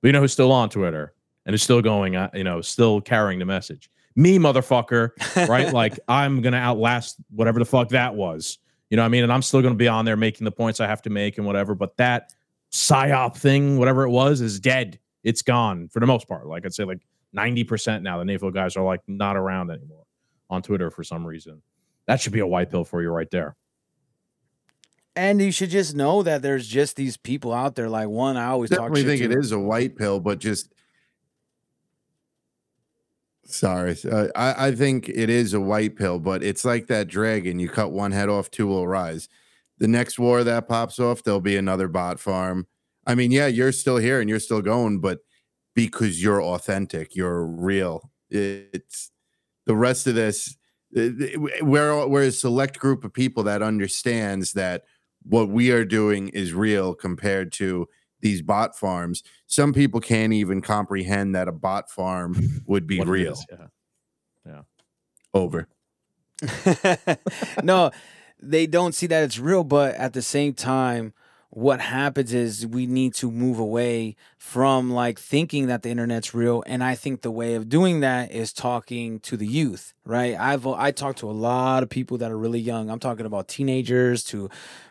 But 0.00 0.08
you 0.08 0.12
know 0.12 0.20
who's 0.20 0.32
still 0.32 0.52
on 0.52 0.68
Twitter 0.68 1.14
and 1.46 1.54
is 1.54 1.62
still 1.62 1.80
going, 1.80 2.16
uh, 2.16 2.30
you 2.34 2.44
know, 2.44 2.60
still 2.60 3.00
carrying 3.00 3.38
the 3.38 3.44
message. 3.44 3.90
Me, 4.20 4.38
motherfucker, 4.38 5.10
right? 5.48 5.72
like 5.72 5.98
I'm 6.08 6.42
gonna 6.42 6.58
outlast 6.58 7.16
whatever 7.30 7.58
the 7.58 7.64
fuck 7.64 7.88
that 7.90 8.14
was. 8.14 8.58
You 8.90 8.96
know 8.96 9.02
what 9.02 9.06
I 9.06 9.10
mean? 9.10 9.22
And 9.22 9.32
I'm 9.32 9.42
still 9.42 9.62
gonna 9.62 9.74
be 9.74 9.88
on 9.88 10.04
there 10.04 10.16
making 10.16 10.44
the 10.44 10.52
points 10.52 10.80
I 10.80 10.86
have 10.86 11.02
to 11.02 11.10
make 11.10 11.38
and 11.38 11.46
whatever. 11.46 11.74
But 11.74 11.96
that 11.96 12.32
psyop 12.70 13.36
thing, 13.36 13.78
whatever 13.78 14.04
it 14.04 14.10
was, 14.10 14.40
is 14.40 14.60
dead. 14.60 14.98
it's 15.22 15.42
gone 15.42 15.88
for 15.88 16.00
the 16.00 16.06
most 16.06 16.28
part. 16.28 16.46
Like 16.46 16.64
I'd 16.64 16.74
say 16.74 16.84
like 16.84 17.00
90% 17.36 18.02
now 18.02 18.18
the 18.18 18.24
NAFO 18.24 18.52
guys 18.52 18.76
are 18.76 18.84
like 18.84 19.00
not 19.06 19.36
around 19.36 19.70
anymore 19.70 20.04
on 20.48 20.62
Twitter 20.62 20.90
for 20.90 21.04
some 21.04 21.26
reason. 21.26 21.62
That 22.06 22.20
should 22.20 22.32
be 22.32 22.40
a 22.40 22.46
white 22.46 22.70
pill 22.70 22.84
for 22.84 23.02
you 23.02 23.10
right 23.10 23.30
there. 23.30 23.56
And 25.16 25.40
you 25.40 25.52
should 25.52 25.70
just 25.70 25.94
know 25.94 26.22
that 26.22 26.42
there's 26.42 26.66
just 26.66 26.96
these 26.96 27.16
people 27.16 27.52
out 27.52 27.74
there. 27.74 27.88
Like 27.88 28.08
one, 28.08 28.36
I 28.36 28.46
always 28.46 28.70
talk 28.70 28.78
definitely 28.78 29.02
shit 29.02 29.08
think 29.08 29.32
to. 29.32 29.38
it 29.38 29.38
is 29.38 29.52
a 29.52 29.58
white 29.58 29.96
pill, 29.96 30.20
but 30.20 30.38
just 30.38 30.72
sorry, 33.50 33.96
uh, 34.10 34.28
I 34.34 34.68
I 34.68 34.74
think 34.74 35.08
it 35.08 35.30
is 35.30 35.54
a 35.54 35.60
white 35.60 35.96
pill, 35.96 36.18
but 36.18 36.42
it's 36.42 36.64
like 36.64 36.86
that 36.88 37.08
dragon. 37.08 37.58
You 37.58 37.68
cut 37.68 37.92
one 37.92 38.12
head 38.12 38.28
off, 38.28 38.50
two 38.50 38.66
will 38.66 38.86
rise. 38.88 39.28
The 39.78 39.88
next 39.88 40.18
war 40.18 40.44
that 40.44 40.68
pops 40.68 40.98
off, 40.98 41.22
there'll 41.22 41.40
be 41.40 41.56
another 41.56 41.88
bot 41.88 42.20
farm. 42.20 42.66
I 43.06 43.14
mean, 43.14 43.30
yeah, 43.30 43.46
you're 43.46 43.72
still 43.72 43.96
here 43.96 44.20
and 44.20 44.28
you're 44.28 44.38
still 44.40 44.62
going, 44.62 45.00
but 45.00 45.20
because 45.74 46.22
you're 46.22 46.42
authentic, 46.42 47.16
you're 47.16 47.44
real. 47.44 48.10
It's 48.28 49.10
the 49.66 49.76
rest 49.76 50.06
of 50.06 50.14
this. 50.14 50.56
We're 50.92 52.06
we're 52.06 52.24
a 52.24 52.32
select 52.32 52.78
group 52.78 53.04
of 53.04 53.12
people 53.12 53.44
that 53.44 53.62
understands 53.62 54.52
that 54.54 54.84
what 55.22 55.48
we 55.48 55.70
are 55.70 55.84
doing 55.84 56.28
is 56.28 56.52
real 56.52 56.94
compared 56.94 57.52
to 57.52 57.88
these 58.20 58.42
bot 58.42 58.76
farms. 58.76 59.22
Some 59.46 59.72
people 59.72 60.00
can't 60.00 60.32
even 60.32 60.60
comprehend 60.60 61.34
that 61.34 61.48
a 61.48 61.52
bot 61.52 61.90
farm 61.90 62.62
would 62.66 62.86
be 62.86 63.00
real. 63.00 63.32
is, 63.32 63.46
yeah. 64.46 64.62
Over. 65.32 65.68
no, 67.62 67.90
they 68.40 68.66
don't 68.66 68.94
see 68.94 69.06
that 69.06 69.24
it's 69.24 69.38
real, 69.38 69.64
but 69.64 69.94
at 69.94 70.12
the 70.12 70.22
same 70.22 70.54
time, 70.54 71.12
what 71.50 71.80
happens 71.80 72.32
is 72.32 72.64
we 72.66 72.86
need 72.86 73.12
to 73.12 73.30
move 73.30 73.58
away 73.58 74.14
from 74.38 74.90
like 74.90 75.18
thinking 75.18 75.66
that 75.66 75.82
the 75.82 75.90
internet's 75.90 76.32
real 76.32 76.62
and 76.64 76.82
i 76.82 76.94
think 76.94 77.22
the 77.22 77.30
way 77.30 77.54
of 77.54 77.68
doing 77.68 78.00
that 78.00 78.30
is 78.30 78.52
talking 78.52 79.18
to 79.18 79.36
the 79.36 79.46
youth 79.46 79.92
right 80.04 80.38
i've 80.38 80.64
i 80.64 80.92
talk 80.92 81.16
to 81.16 81.28
a 81.28 81.32
lot 81.32 81.82
of 81.82 81.90
people 81.90 82.16
that 82.16 82.30
are 82.30 82.38
really 82.38 82.60
young 82.60 82.88
i'm 82.88 83.00
talking 83.00 83.26
about 83.26 83.48
teenagers 83.48 84.22
to 84.22 84.48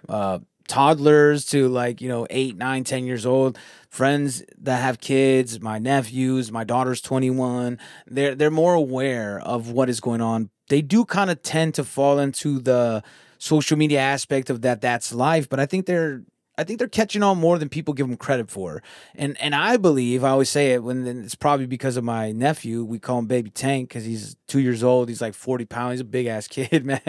uh 0.09 0.39
toddlers 0.69 1.45
to 1.47 1.67
like 1.67 1.99
you 1.99 2.07
know 2.07 2.25
eight 2.29 2.55
nine 2.55 2.83
ten 2.85 3.05
years 3.05 3.25
old. 3.25 3.57
Friends 3.89 4.43
that 4.59 4.81
have 4.81 5.01
kids 5.01 5.59
my 5.61 5.79
nephews 5.79 6.51
my 6.51 6.63
daughter's 6.63 7.01
21 7.01 7.79
they're 8.05 8.35
they're 8.35 8.51
more 8.51 8.75
aware 8.75 9.39
of 9.39 9.71
what 9.71 9.89
is 9.89 9.99
going 9.99 10.21
on. 10.21 10.49
They 10.69 10.81
do 10.81 11.03
kind 11.05 11.31
of 11.31 11.41
tend 11.41 11.73
to 11.75 11.83
fall 11.83 12.19
into 12.19 12.59
the 12.59 13.03
social 13.39 13.77
media 13.77 13.99
aspect 13.99 14.49
of 14.49 14.61
that 14.61 14.81
that's 14.81 15.13
life 15.13 15.47
but 15.47 15.61
i 15.61 15.65
think 15.65 15.85
they're 15.85 16.23
I 16.59 16.65
think 16.65 16.77
they're 16.77 16.89
catching 16.89 17.23
on 17.23 17.37
more 17.37 17.57
than 17.57 17.69
people 17.69 17.93
give 17.93 18.05
them 18.05 18.17
credit 18.17 18.51
for. 18.51 18.83
And 19.15 19.39
and 19.39 19.55
I 19.55 19.77
believe 19.77 20.25
I 20.25 20.31
always 20.31 20.49
say 20.49 20.73
it 20.73 20.83
when 20.83 21.07
it's 21.07 21.33
probably 21.33 21.67
because 21.67 21.95
of 21.95 22.03
my 22.03 22.33
nephew. 22.33 22.83
We 22.83 22.99
call 22.99 23.19
him 23.19 23.27
Baby 23.27 23.49
Tank 23.49 23.87
because 23.87 24.03
he's 24.03 24.35
two 24.47 24.59
years 24.59 24.83
old. 24.83 25.07
He's 25.07 25.21
like 25.21 25.33
forty 25.33 25.63
pounds. 25.63 25.93
He's 25.93 26.01
a 26.01 26.03
big 26.03 26.25
ass 26.25 26.47
kid, 26.49 26.85
man. 26.85 26.99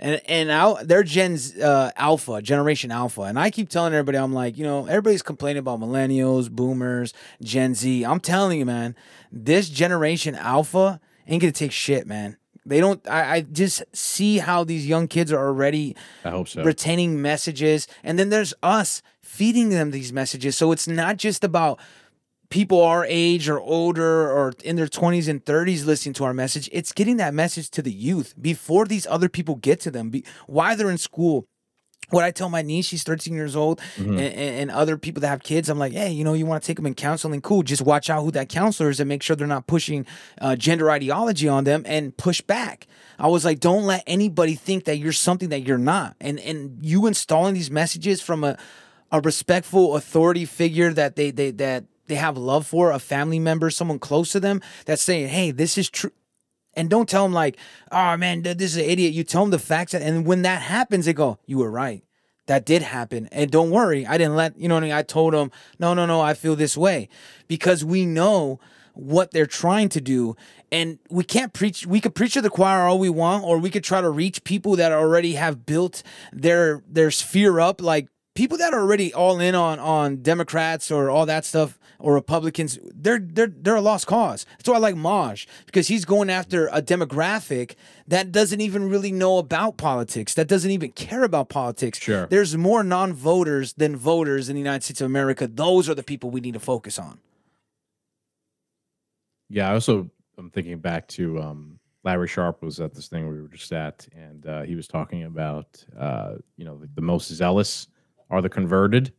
And 0.00 0.20
and 0.26 0.50
I, 0.50 0.82
they're 0.82 1.04
Gen's 1.04 1.56
uh, 1.56 1.92
Alpha, 1.94 2.42
Generation 2.42 2.90
Alpha. 2.90 3.22
And 3.22 3.38
I 3.38 3.50
keep 3.50 3.68
telling 3.68 3.92
everybody, 3.92 4.18
I'm 4.18 4.34
like, 4.34 4.58
you 4.58 4.64
know, 4.64 4.86
everybody's 4.86 5.22
complaining 5.22 5.60
about 5.60 5.78
millennials, 5.78 6.50
boomers, 6.50 7.14
Gen 7.40 7.74
Z. 7.76 8.04
I'm 8.04 8.18
telling 8.18 8.58
you, 8.58 8.66
man, 8.66 8.96
this 9.30 9.68
Generation 9.68 10.34
Alpha 10.34 11.00
ain't 11.28 11.40
gonna 11.40 11.52
take 11.52 11.70
shit, 11.70 12.04
man. 12.04 12.36
They 12.68 12.80
don't. 12.80 13.00
I, 13.08 13.36
I 13.36 13.40
just 13.40 13.82
see 13.92 14.38
how 14.38 14.64
these 14.64 14.86
young 14.86 15.08
kids 15.08 15.32
are 15.32 15.46
already 15.46 15.96
I 16.24 16.30
hope 16.30 16.48
so. 16.48 16.62
retaining 16.62 17.20
messages 17.22 17.88
and 18.02 18.18
then 18.18 18.28
there's 18.28 18.54
us 18.62 19.02
feeding 19.22 19.70
them 19.70 19.90
these 19.90 20.12
messages 20.12 20.56
so 20.56 20.72
it's 20.72 20.88
not 20.88 21.16
just 21.16 21.44
about 21.44 21.78
people 22.50 22.82
our 22.82 23.04
age 23.08 23.48
or 23.48 23.60
older 23.60 24.30
or 24.30 24.52
in 24.64 24.76
their 24.76 24.86
20s 24.86 25.28
and 25.28 25.44
30s 25.44 25.84
listening 25.84 26.14
to 26.14 26.24
our 26.24 26.32
message 26.32 26.68
it's 26.72 26.92
getting 26.92 27.18
that 27.18 27.34
message 27.34 27.68
to 27.70 27.82
the 27.82 27.92
youth 27.92 28.34
before 28.40 28.86
these 28.86 29.06
other 29.06 29.28
people 29.28 29.56
get 29.56 29.80
to 29.80 29.90
them 29.90 30.08
be, 30.10 30.24
while 30.46 30.74
they're 30.76 30.90
in 30.90 30.98
school 30.98 31.46
what 32.10 32.24
I 32.24 32.30
tell 32.30 32.48
my 32.48 32.62
niece, 32.62 32.86
she's 32.86 33.02
13 33.02 33.34
years 33.34 33.54
old, 33.54 33.80
Mm-hmm. 33.96 34.12
and, 34.18 34.34
and 34.34 34.70
other 34.70 34.96
people 34.96 35.20
that 35.20 35.28
have 35.28 35.42
kids, 35.42 35.68
I'm 35.68 35.78
like, 35.78 35.92
hey, 35.92 36.10
you 36.10 36.24
know, 36.24 36.32
you 36.32 36.46
want 36.46 36.62
to 36.62 36.66
take 36.66 36.76
them 36.76 36.86
in 36.86 36.94
counseling? 36.94 37.40
Cool. 37.42 37.62
Just 37.62 37.82
watch 37.82 38.08
out 38.08 38.22
who 38.22 38.30
that 38.30 38.48
counselor 38.48 38.88
is 38.88 38.98
and 38.98 39.08
make 39.08 39.22
sure 39.22 39.36
they're 39.36 39.46
not 39.46 39.66
pushing 39.66 40.06
uh, 40.40 40.56
gender 40.56 40.90
ideology 40.90 41.48
on 41.48 41.64
them 41.64 41.82
and 41.86 42.16
push 42.16 42.40
back. 42.40 42.86
I 43.18 43.26
was 43.26 43.44
like, 43.44 43.60
don't 43.60 43.84
let 43.84 44.04
anybody 44.06 44.54
think 44.54 44.84
that 44.84 44.96
you're 44.96 45.12
something 45.12 45.50
that 45.50 45.60
you're 45.66 45.76
not. 45.76 46.16
And 46.20 46.38
and 46.40 46.78
you 46.80 47.06
installing 47.06 47.52
these 47.54 47.70
messages 47.70 48.22
from 48.22 48.42
a 48.44 48.56
a 49.10 49.20
respectful 49.20 49.96
authority 49.96 50.44
figure 50.44 50.92
that 50.94 51.16
they 51.16 51.30
they 51.30 51.50
that 51.52 51.84
they 52.06 52.14
have 52.14 52.38
love 52.38 52.66
for, 52.66 52.90
a 52.92 52.98
family 52.98 53.38
member, 53.38 53.68
someone 53.70 53.98
close 53.98 54.32
to 54.32 54.40
them 54.40 54.62
that's 54.86 55.02
saying, 55.02 55.28
hey, 55.28 55.50
this 55.50 55.76
is 55.76 55.90
true 55.90 56.12
and 56.78 56.88
don't 56.88 57.08
tell 57.08 57.24
them 57.24 57.32
like, 57.32 57.58
oh 57.92 58.16
man, 58.16 58.42
this 58.42 58.56
is 58.60 58.76
an 58.76 58.84
idiot. 58.84 59.12
You 59.12 59.24
tell 59.24 59.42
them 59.42 59.50
the 59.50 59.58
facts, 59.58 59.92
and 59.92 60.24
when 60.24 60.42
that 60.42 60.62
happens, 60.62 61.04
they 61.06 61.12
go, 61.12 61.38
you 61.44 61.58
were 61.58 61.70
right. 61.70 62.02
That 62.46 62.64
did 62.64 62.80
happen, 62.80 63.28
and 63.30 63.50
don't 63.50 63.70
worry, 63.70 64.06
I 64.06 64.16
didn't 64.16 64.36
let 64.36 64.58
you 64.58 64.68
know. 64.68 64.76
What 64.76 64.84
I, 64.84 64.86
mean? 64.86 64.94
I 64.94 65.02
told 65.02 65.34
them, 65.34 65.50
no, 65.78 65.92
no, 65.92 66.06
no, 66.06 66.22
I 66.22 66.32
feel 66.32 66.56
this 66.56 66.78
way 66.78 67.10
because 67.46 67.84
we 67.84 68.06
know 68.06 68.58
what 68.94 69.32
they're 69.32 69.44
trying 69.44 69.90
to 69.90 70.00
do, 70.00 70.34
and 70.72 70.98
we 71.10 71.24
can't 71.24 71.52
preach. 71.52 71.86
We 71.86 72.00
could 72.00 72.14
preach 72.14 72.32
to 72.34 72.40
the 72.40 72.48
choir 72.48 72.86
all 72.86 72.98
we 72.98 73.10
want, 73.10 73.44
or 73.44 73.58
we 73.58 73.68
could 73.68 73.84
try 73.84 74.00
to 74.00 74.08
reach 74.08 74.44
people 74.44 74.76
that 74.76 74.92
already 74.92 75.34
have 75.34 75.66
built 75.66 76.02
their 76.32 76.82
their 76.88 77.10
sphere 77.10 77.60
up, 77.60 77.82
like 77.82 78.08
people 78.38 78.56
that 78.56 78.72
are 78.72 78.80
already 78.80 79.12
all 79.12 79.40
in 79.40 79.56
on 79.56 79.80
on 79.80 80.22
Democrats 80.22 80.92
or 80.92 81.10
all 81.10 81.26
that 81.26 81.44
stuff 81.44 81.76
or 81.98 82.14
Republicans, 82.14 82.78
they're 82.94 83.18
they're 83.18 83.48
they're 83.48 83.74
a 83.74 83.80
lost 83.80 84.06
cause. 84.06 84.46
That's 84.56 84.68
why 84.68 84.76
I 84.76 84.78
like 84.78 84.94
Maj 84.94 85.48
because 85.66 85.88
he's 85.88 86.04
going 86.04 86.30
after 86.30 86.68
a 86.68 86.80
demographic 86.80 87.74
that 88.06 88.30
doesn't 88.30 88.60
even 88.60 88.88
really 88.88 89.10
know 89.10 89.38
about 89.38 89.76
politics, 89.76 90.34
that 90.34 90.46
doesn't 90.46 90.70
even 90.70 90.92
care 90.92 91.24
about 91.24 91.48
politics. 91.48 91.98
Sure. 91.98 92.28
There's 92.28 92.56
more 92.56 92.84
non-voters 92.84 93.72
than 93.72 93.96
voters 93.96 94.48
in 94.48 94.54
the 94.54 94.60
United 94.60 94.84
States 94.84 95.00
of 95.00 95.06
America. 95.06 95.48
Those 95.48 95.88
are 95.88 95.94
the 95.96 96.04
people 96.04 96.30
we 96.30 96.40
need 96.40 96.54
to 96.54 96.60
focus 96.60 96.96
on. 96.96 97.18
Yeah, 99.50 99.68
I 99.70 99.74
also 99.74 100.08
I'm 100.38 100.50
thinking 100.50 100.78
back 100.78 101.08
to 101.08 101.40
um, 101.40 101.80
Larry 102.04 102.28
Sharpe 102.28 102.62
was 102.62 102.78
at 102.78 102.94
this 102.94 103.08
thing 103.08 103.28
we 103.28 103.42
were 103.42 103.48
just 103.48 103.72
at, 103.72 104.06
and 104.14 104.46
uh, 104.46 104.62
he 104.62 104.76
was 104.76 104.86
talking 104.86 105.24
about 105.24 105.84
uh, 105.98 106.34
you 106.56 106.64
know 106.64 106.78
the, 106.78 106.88
the 106.94 107.02
most 107.02 107.26
zealous 107.32 107.88
are 108.30 108.42
the 108.42 108.48
converted, 108.48 109.12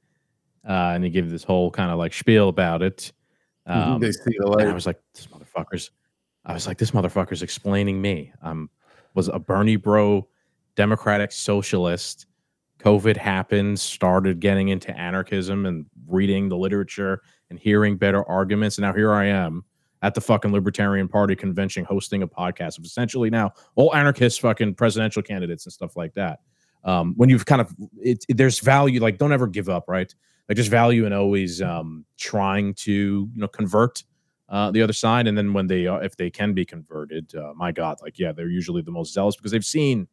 uh, 0.67 0.91
and 0.93 1.03
he 1.03 1.09
gave 1.09 1.29
this 1.29 1.43
whole 1.43 1.71
kind 1.71 1.91
of 1.91 1.97
like 1.97 2.13
spiel 2.13 2.49
about 2.49 2.81
it. 2.81 3.11
Um, 3.65 3.99
they 3.99 4.11
see 4.11 4.35
the 4.37 4.51
and 4.59 4.69
I 4.69 4.73
was 4.73 4.85
like, 4.85 4.99
this 5.13 5.27
motherfucker's. 5.27 5.91
I 6.45 6.53
was 6.53 6.65
like, 6.67 6.77
this 6.77 6.91
motherfucker's 6.91 7.43
explaining 7.43 8.01
me. 8.01 8.31
Um, 8.41 8.69
was 9.13 9.27
a 9.27 9.39
Bernie 9.39 9.75
bro, 9.75 10.27
Democratic 10.75 11.31
socialist. 11.31 12.25
COVID 12.79 13.17
happened, 13.17 13.79
started 13.79 14.39
getting 14.39 14.69
into 14.69 14.97
anarchism 14.97 15.65
and 15.65 15.85
reading 16.07 16.47
the 16.47 16.57
literature 16.57 17.21
and 17.49 17.59
hearing 17.59 17.97
better 17.97 18.23
arguments. 18.23 18.77
And 18.77 18.83
now 18.83 18.93
here 18.93 19.11
I 19.11 19.25
am 19.25 19.65
at 20.01 20.15
the 20.15 20.21
fucking 20.21 20.51
Libertarian 20.51 21.09
Party 21.09 21.35
convention 21.35 21.83
hosting 21.83 22.23
a 22.23 22.27
podcast 22.27 22.77
of 22.77 22.85
essentially 22.85 23.29
now 23.29 23.51
all 23.75 23.93
anarchist 23.93 24.39
fucking 24.39 24.75
presidential 24.75 25.21
candidates 25.21 25.65
and 25.65 25.73
stuff 25.73 25.97
like 25.97 26.13
that. 26.13 26.39
Um, 26.83 27.13
when 27.17 27.29
you've 27.29 27.45
kind 27.45 27.61
of 27.61 27.73
it, 28.01 28.25
it- 28.29 28.37
there's 28.37 28.59
value, 28.59 28.99
like 29.01 29.17
don't 29.17 29.33
ever 29.33 29.47
give 29.47 29.69
up, 29.69 29.85
right? 29.87 30.13
Like 30.47 30.55
just 30.55 30.71
value 30.71 31.05
in 31.05 31.13
always 31.13 31.61
um, 31.61 32.05
trying 32.17 32.73
to 32.75 32.91
you 32.91 33.29
know 33.35 33.47
convert 33.47 34.03
uh, 34.49 34.71
the 34.71 34.81
other 34.81 34.93
side, 34.93 35.27
and 35.27 35.37
then 35.37 35.53
when 35.53 35.67
they 35.67 35.85
are, 35.85 36.03
if 36.03 36.17
they 36.17 36.29
can 36.31 36.53
be 36.53 36.65
converted, 36.65 37.33
uh, 37.35 37.53
my 37.55 37.71
God, 37.71 37.97
like 38.01 38.17
yeah, 38.17 38.31
they're 38.31 38.49
usually 38.49 38.81
the 38.81 38.91
most 38.91 39.13
zealous 39.13 39.35
because 39.35 39.51
they've 39.51 39.63
seen 39.65 40.07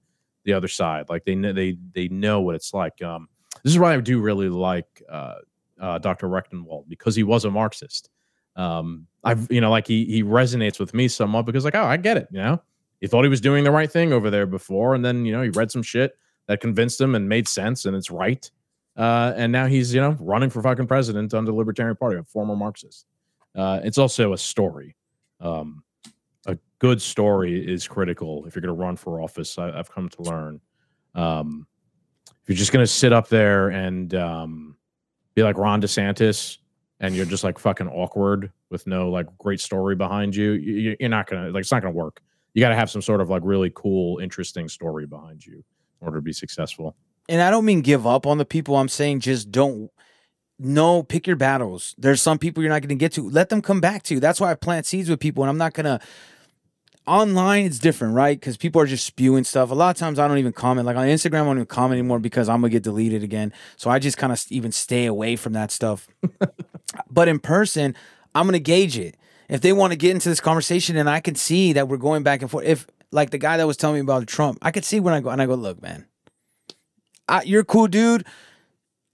the 0.44 0.52
other 0.52 0.68
side, 0.68 1.08
like 1.08 1.24
they 1.24 1.34
know 1.34 1.52
they 1.52 1.78
they 1.94 2.08
know 2.08 2.40
what 2.40 2.54
it's 2.54 2.74
like. 2.74 3.00
Um, 3.02 3.28
this 3.64 3.72
is 3.72 3.78
why 3.78 3.94
I 3.94 4.00
do 4.00 4.20
really 4.20 4.48
like 4.50 5.02
uh, 5.10 5.36
uh, 5.80 5.98
Dr. 5.98 6.28
Rectenwald 6.28 6.84
because 6.88 7.16
he 7.16 7.22
was 7.22 7.44
a 7.46 7.50
Marxist. 7.50 8.10
Um, 8.56 9.06
I've 9.24 9.50
you 9.50 9.60
know 9.60 9.70
like 9.70 9.86
he 9.86 10.04
he 10.04 10.22
resonates 10.22 10.78
with 10.78 10.92
me 10.94 11.08
somewhat 11.08 11.46
because 11.46 11.64
like 11.64 11.74
oh 11.74 11.84
I 11.84 11.96
get 11.96 12.16
it, 12.18 12.28
you 12.30 12.38
know, 12.38 12.60
he 13.00 13.06
thought 13.06 13.22
he 13.22 13.28
was 13.30 13.40
doing 13.40 13.64
the 13.64 13.70
right 13.70 13.90
thing 13.90 14.12
over 14.12 14.30
there 14.30 14.46
before, 14.46 14.94
and 14.94 15.04
then 15.04 15.24
you 15.24 15.32
know 15.32 15.42
he 15.42 15.48
read 15.50 15.70
some 15.70 15.82
shit 15.82 16.16
that 16.46 16.60
convinced 16.60 17.00
him 17.00 17.14
and 17.14 17.28
made 17.28 17.48
sense 17.48 17.84
and 17.84 17.96
it's 17.96 18.10
right. 18.10 18.50
Uh, 18.96 19.32
and 19.36 19.52
now 19.52 19.66
he's 19.66 19.92
you 19.92 20.00
know 20.00 20.16
running 20.20 20.48
for 20.48 20.62
fucking 20.62 20.86
president 20.86 21.34
under 21.34 21.50
the 21.50 21.56
Libertarian 21.56 21.96
Party, 21.96 22.18
a 22.18 22.24
former 22.24 22.56
Marxist. 22.56 23.06
Uh, 23.54 23.80
it's 23.84 23.98
also 23.98 24.32
a 24.32 24.38
story. 24.38 24.96
Um, 25.40 25.82
a 26.46 26.56
good 26.78 27.00
story 27.02 27.66
is 27.66 27.86
critical 27.86 28.46
if 28.46 28.54
you're 28.54 28.62
going 28.62 28.74
to 28.74 28.80
run 28.80 28.96
for 28.96 29.20
office. 29.20 29.58
I, 29.58 29.70
I've 29.70 29.90
come 29.90 30.08
to 30.08 30.22
learn. 30.22 30.60
Um, 31.14 31.66
if 32.28 32.48
you're 32.48 32.56
just 32.56 32.72
going 32.72 32.82
to 32.82 32.90
sit 32.90 33.12
up 33.12 33.28
there 33.28 33.68
and 33.68 34.14
um, 34.14 34.76
be 35.34 35.42
like 35.42 35.58
Ron 35.58 35.82
DeSantis 35.82 36.58
and 37.00 37.14
you're 37.14 37.26
just 37.26 37.44
like 37.44 37.58
fucking 37.58 37.88
awkward 37.88 38.50
with 38.70 38.86
no 38.86 39.10
like 39.10 39.26
great 39.38 39.60
story 39.60 39.94
behind 39.94 40.34
you, 40.34 40.52
you 40.52 40.96
you're 40.98 41.08
not 41.08 41.26
gonna 41.26 41.50
like 41.50 41.60
it's 41.60 41.72
not 41.72 41.82
gonna 41.82 41.94
work. 41.94 42.22
You 42.54 42.60
got 42.60 42.70
to 42.70 42.74
have 42.74 42.90
some 42.90 43.02
sort 43.02 43.20
of 43.20 43.28
like 43.28 43.42
really 43.44 43.70
cool, 43.74 44.18
interesting 44.18 44.68
story 44.68 45.06
behind 45.06 45.44
you 45.44 45.62
order 46.00 46.18
to 46.18 46.22
be 46.22 46.32
successful. 46.32 46.94
And 47.28 47.42
I 47.42 47.50
don't 47.50 47.64
mean 47.64 47.80
give 47.80 48.06
up 48.06 48.26
on 48.26 48.38
the 48.38 48.44
people. 48.44 48.76
I'm 48.76 48.88
saying 48.88 49.20
just 49.20 49.50
don't 49.50 49.90
no, 50.58 51.02
pick 51.02 51.26
your 51.26 51.36
battles. 51.36 51.94
There's 51.98 52.22
some 52.22 52.38
people 52.38 52.62
you're 52.62 52.72
not 52.72 52.80
going 52.80 52.88
to 52.88 52.94
get 52.94 53.12
to. 53.12 53.28
Let 53.28 53.50
them 53.50 53.60
come 53.60 53.80
back 53.80 54.02
to 54.04 54.14
you. 54.14 54.20
That's 54.20 54.40
why 54.40 54.50
I 54.50 54.54
plant 54.54 54.86
seeds 54.86 55.10
with 55.10 55.20
people, 55.20 55.42
and 55.42 55.50
I'm 55.50 55.58
not 55.58 55.74
going 55.74 55.84
to. 55.84 56.00
Online, 57.06 57.66
it's 57.66 57.78
different, 57.78 58.14
right? 58.14 58.38
Because 58.40 58.56
people 58.56 58.82
are 58.82 58.86
just 58.86 59.06
spewing 59.06 59.44
stuff. 59.44 59.70
A 59.70 59.74
lot 59.74 59.90
of 59.90 59.96
times, 59.96 60.18
I 60.18 60.26
don't 60.26 60.38
even 60.38 60.52
comment. 60.52 60.86
Like 60.86 60.96
on 60.96 61.06
Instagram, 61.06 61.42
I 61.42 61.44
don't 61.44 61.58
even 61.58 61.66
comment 61.66 62.00
anymore 62.00 62.18
because 62.18 62.48
I'm 62.48 62.60
gonna 62.60 62.70
get 62.70 62.82
deleted 62.82 63.22
again. 63.22 63.52
So 63.76 63.90
I 63.90 64.00
just 64.00 64.18
kind 64.18 64.32
of 64.32 64.44
even 64.50 64.72
stay 64.72 65.06
away 65.06 65.36
from 65.36 65.52
that 65.52 65.70
stuff. 65.70 66.08
but 67.08 67.28
in 67.28 67.38
person, 67.38 67.94
I'm 68.34 68.44
gonna 68.44 68.58
gauge 68.58 68.98
it. 68.98 69.16
If 69.48 69.60
they 69.60 69.72
want 69.72 69.92
to 69.92 69.96
get 69.96 70.10
into 70.10 70.28
this 70.28 70.40
conversation, 70.40 70.96
and 70.96 71.08
I 71.08 71.20
can 71.20 71.36
see 71.36 71.72
that 71.74 71.86
we're 71.86 71.96
going 71.96 72.24
back 72.24 72.42
and 72.42 72.50
forth. 72.50 72.66
If 72.66 72.88
like 73.12 73.30
the 73.30 73.38
guy 73.38 73.56
that 73.56 73.66
was 73.66 73.76
telling 73.76 73.94
me 73.94 74.00
about 74.00 74.26
Trump, 74.26 74.58
I 74.62 74.70
could 74.70 74.84
see 74.84 75.00
when 75.00 75.14
I 75.14 75.20
go 75.20 75.30
and 75.30 75.40
I 75.40 75.46
go, 75.46 75.54
look, 75.54 75.80
man, 75.82 76.06
I, 77.28 77.42
you're 77.42 77.64
cool 77.64 77.88
dude. 77.88 78.26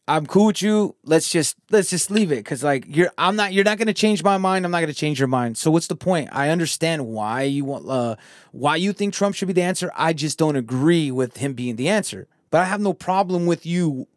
I'm 0.09 0.27
cool 0.27 0.47
with 0.47 0.61
you. 0.63 0.97
Let's 1.05 1.31
just 1.31 1.57
let's 1.71 1.89
just 1.89 2.11
leave 2.11 2.33
it 2.33 2.39
because 2.39 2.65
like 2.65 2.85
you're 2.89 3.11
I'm 3.17 3.37
not 3.37 3.53
you're 3.53 3.65
not 3.65 3.79
gonna 3.79 3.95
change 3.95 4.25
my 4.25 4.37
mind. 4.37 4.65
I'm 4.65 4.73
not 4.73 4.81
gonna 4.81 4.93
change 4.93 5.21
your 5.21 5.29
mind. 5.29 5.57
So 5.57 5.71
what's 5.71 5.87
the 5.87 5.95
point? 5.95 6.29
I 6.33 6.49
understand 6.49 7.07
why 7.07 7.43
you 7.43 7.65
want 7.65 7.89
uh 7.89 8.17
why 8.51 8.77
you 8.77 8.93
think 8.93 9.15
Trump 9.15 9.37
should 9.37 9.47
be 9.47 9.55
the 9.55 9.63
answer. 9.63 9.93
I 9.95 10.13
just 10.13 10.39
don't 10.39 10.57
agree 10.57 11.13
with 11.13 11.37
him 11.37 11.55
being 11.55 11.77
the 11.77 11.89
answer. 11.89 12.27
But 12.51 12.61
I 12.61 12.65
have 12.65 12.81
no 12.81 12.93
problem 12.93 13.47
with 13.47 13.65
you 13.65 14.09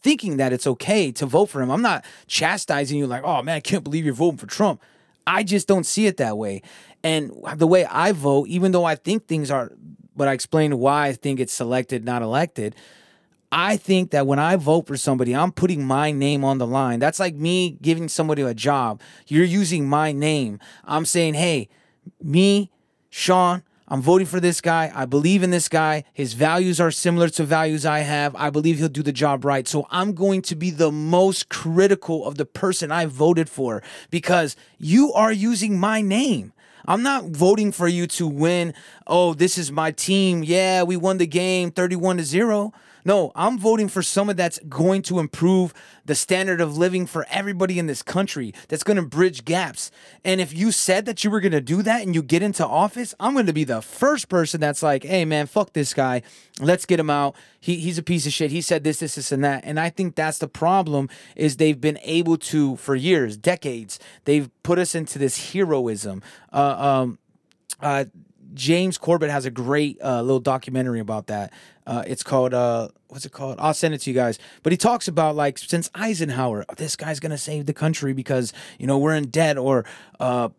thinking 0.00 0.36
that 0.36 0.52
it's 0.52 0.66
okay 0.66 1.10
to 1.12 1.26
vote 1.26 1.46
for 1.46 1.60
him. 1.60 1.70
I'm 1.70 1.82
not 1.82 2.04
chastising 2.28 2.96
you 2.96 3.08
like, 3.08 3.24
oh 3.24 3.42
man, 3.42 3.56
I 3.56 3.60
can't 3.60 3.84
believe 3.84 4.04
you're 4.04 4.14
voting 4.14 4.38
for 4.38 4.46
Trump. 4.46 4.80
I 5.26 5.42
just 5.42 5.68
don't 5.68 5.84
see 5.84 6.06
it 6.06 6.16
that 6.16 6.38
way. 6.38 6.62
And 7.04 7.32
the 7.56 7.66
way 7.66 7.84
I 7.84 8.12
vote, 8.12 8.48
even 8.48 8.72
though 8.72 8.84
I 8.84 8.94
think 8.94 9.26
things 9.26 9.50
are, 9.50 9.72
but 10.14 10.28
I 10.28 10.32
explained 10.32 10.78
why 10.78 11.08
I 11.08 11.12
think 11.12 11.40
it's 11.40 11.52
selected, 11.52 12.04
not 12.04 12.22
elected 12.22 12.74
I 13.52 13.76
think 13.76 14.12
that 14.12 14.26
when 14.26 14.38
I 14.38 14.56
vote 14.56 14.86
for 14.86 14.96
somebody, 14.96 15.36
I'm 15.36 15.52
putting 15.52 15.84
my 15.84 16.10
name 16.10 16.42
on 16.42 16.56
the 16.56 16.66
line. 16.66 16.98
That's 17.00 17.20
like 17.20 17.34
me 17.34 17.76
giving 17.82 18.08
somebody 18.08 18.40
a 18.40 18.54
job. 18.54 19.02
You're 19.26 19.44
using 19.44 19.86
my 19.86 20.10
name. 20.10 20.58
I'm 20.84 21.04
saying, 21.04 21.34
hey, 21.34 21.68
me, 22.22 22.70
Sean, 23.10 23.62
I'm 23.88 24.00
voting 24.00 24.26
for 24.26 24.40
this 24.40 24.62
guy. 24.62 24.90
I 24.94 25.04
believe 25.04 25.42
in 25.42 25.50
this 25.50 25.68
guy. 25.68 26.04
His 26.14 26.32
values 26.32 26.80
are 26.80 26.90
similar 26.90 27.28
to 27.28 27.44
values 27.44 27.84
I 27.84 27.98
have. 27.98 28.34
I 28.36 28.48
believe 28.48 28.78
he'll 28.78 28.88
do 28.88 29.02
the 29.02 29.12
job 29.12 29.44
right. 29.44 29.68
So 29.68 29.86
I'm 29.90 30.14
going 30.14 30.40
to 30.42 30.56
be 30.56 30.70
the 30.70 30.90
most 30.90 31.50
critical 31.50 32.24
of 32.24 32.36
the 32.36 32.46
person 32.46 32.90
I 32.90 33.04
voted 33.04 33.50
for 33.50 33.82
because 34.10 34.56
you 34.78 35.12
are 35.12 35.30
using 35.30 35.78
my 35.78 36.00
name. 36.00 36.51
I'm 36.86 37.02
not 37.02 37.26
voting 37.26 37.72
for 37.72 37.88
you 37.88 38.06
to 38.08 38.26
win. 38.26 38.74
Oh, 39.06 39.34
this 39.34 39.58
is 39.58 39.70
my 39.70 39.90
team. 39.90 40.42
Yeah, 40.42 40.82
we 40.82 40.96
won 40.96 41.18
the 41.18 41.26
game 41.26 41.70
31 41.70 42.18
to 42.18 42.24
0. 42.24 42.72
No, 43.04 43.32
I'm 43.34 43.58
voting 43.58 43.88
for 43.88 44.02
someone 44.02 44.36
that's 44.36 44.58
going 44.68 45.02
to 45.02 45.18
improve 45.18 45.74
the 46.04 46.14
standard 46.14 46.60
of 46.60 46.76
living 46.76 47.06
for 47.06 47.26
everybody 47.30 47.78
in 47.78 47.86
this 47.86 48.02
country, 48.02 48.54
that's 48.68 48.84
going 48.84 48.96
to 48.96 49.02
bridge 49.02 49.44
gaps. 49.44 49.90
And 50.24 50.40
if 50.40 50.54
you 50.54 50.72
said 50.72 51.04
that 51.06 51.22
you 51.24 51.30
were 51.30 51.40
going 51.40 51.52
to 51.52 51.60
do 51.60 51.82
that 51.82 52.02
and 52.02 52.14
you 52.14 52.22
get 52.22 52.42
into 52.42 52.66
office, 52.66 53.14
I'm 53.20 53.34
going 53.34 53.46
to 53.46 53.52
be 53.52 53.64
the 53.64 53.82
first 53.82 54.28
person 54.28 54.60
that's 54.60 54.82
like, 54.82 55.04
hey, 55.04 55.24
man, 55.24 55.46
fuck 55.46 55.72
this 55.72 55.94
guy. 55.94 56.22
Let's 56.60 56.86
get 56.86 57.00
him 57.00 57.10
out. 57.10 57.34
He, 57.60 57.76
he's 57.76 57.98
a 57.98 58.02
piece 58.02 58.26
of 58.26 58.32
shit. 58.32 58.50
He 58.50 58.60
said 58.60 58.84
this, 58.84 58.98
this, 58.98 59.14
this, 59.14 59.32
and 59.32 59.44
that. 59.44 59.64
And 59.64 59.78
I 59.78 59.90
think 59.90 60.14
that's 60.14 60.38
the 60.38 60.48
problem 60.48 61.08
is 61.36 61.56
they've 61.56 61.80
been 61.80 61.98
able 62.02 62.36
to, 62.38 62.76
for 62.76 62.94
years, 62.94 63.36
decades, 63.36 63.98
they've 64.24 64.50
put 64.62 64.78
us 64.78 64.94
into 64.94 65.18
this 65.18 65.52
heroism. 65.52 66.22
Uh, 66.52 67.02
um, 67.02 67.18
uh, 67.80 68.04
James 68.54 68.98
Corbett 68.98 69.30
has 69.30 69.44
a 69.44 69.50
great 69.50 69.98
uh, 70.02 70.22
little 70.22 70.40
documentary 70.40 71.00
about 71.00 71.26
that. 71.28 71.52
Uh, 71.86 72.04
it's 72.06 72.22
called 72.22 72.54
uh, 72.54 72.88
what's 73.08 73.26
it 73.26 73.32
called? 73.32 73.56
I'll 73.58 73.74
send 73.74 73.94
it 73.94 73.98
to 74.02 74.10
you 74.10 74.14
guys. 74.14 74.38
But 74.62 74.72
he 74.72 74.76
talks 74.76 75.08
about 75.08 75.36
like 75.36 75.58
since 75.58 75.90
Eisenhower, 75.94 76.64
this 76.76 76.96
guy's 76.96 77.20
gonna 77.20 77.38
save 77.38 77.66
the 77.66 77.72
country 77.72 78.12
because 78.12 78.52
you 78.78 78.86
know 78.86 78.98
we're 78.98 79.14
in 79.14 79.28
debt, 79.28 79.58
or 79.58 79.84
uh, 80.20 80.50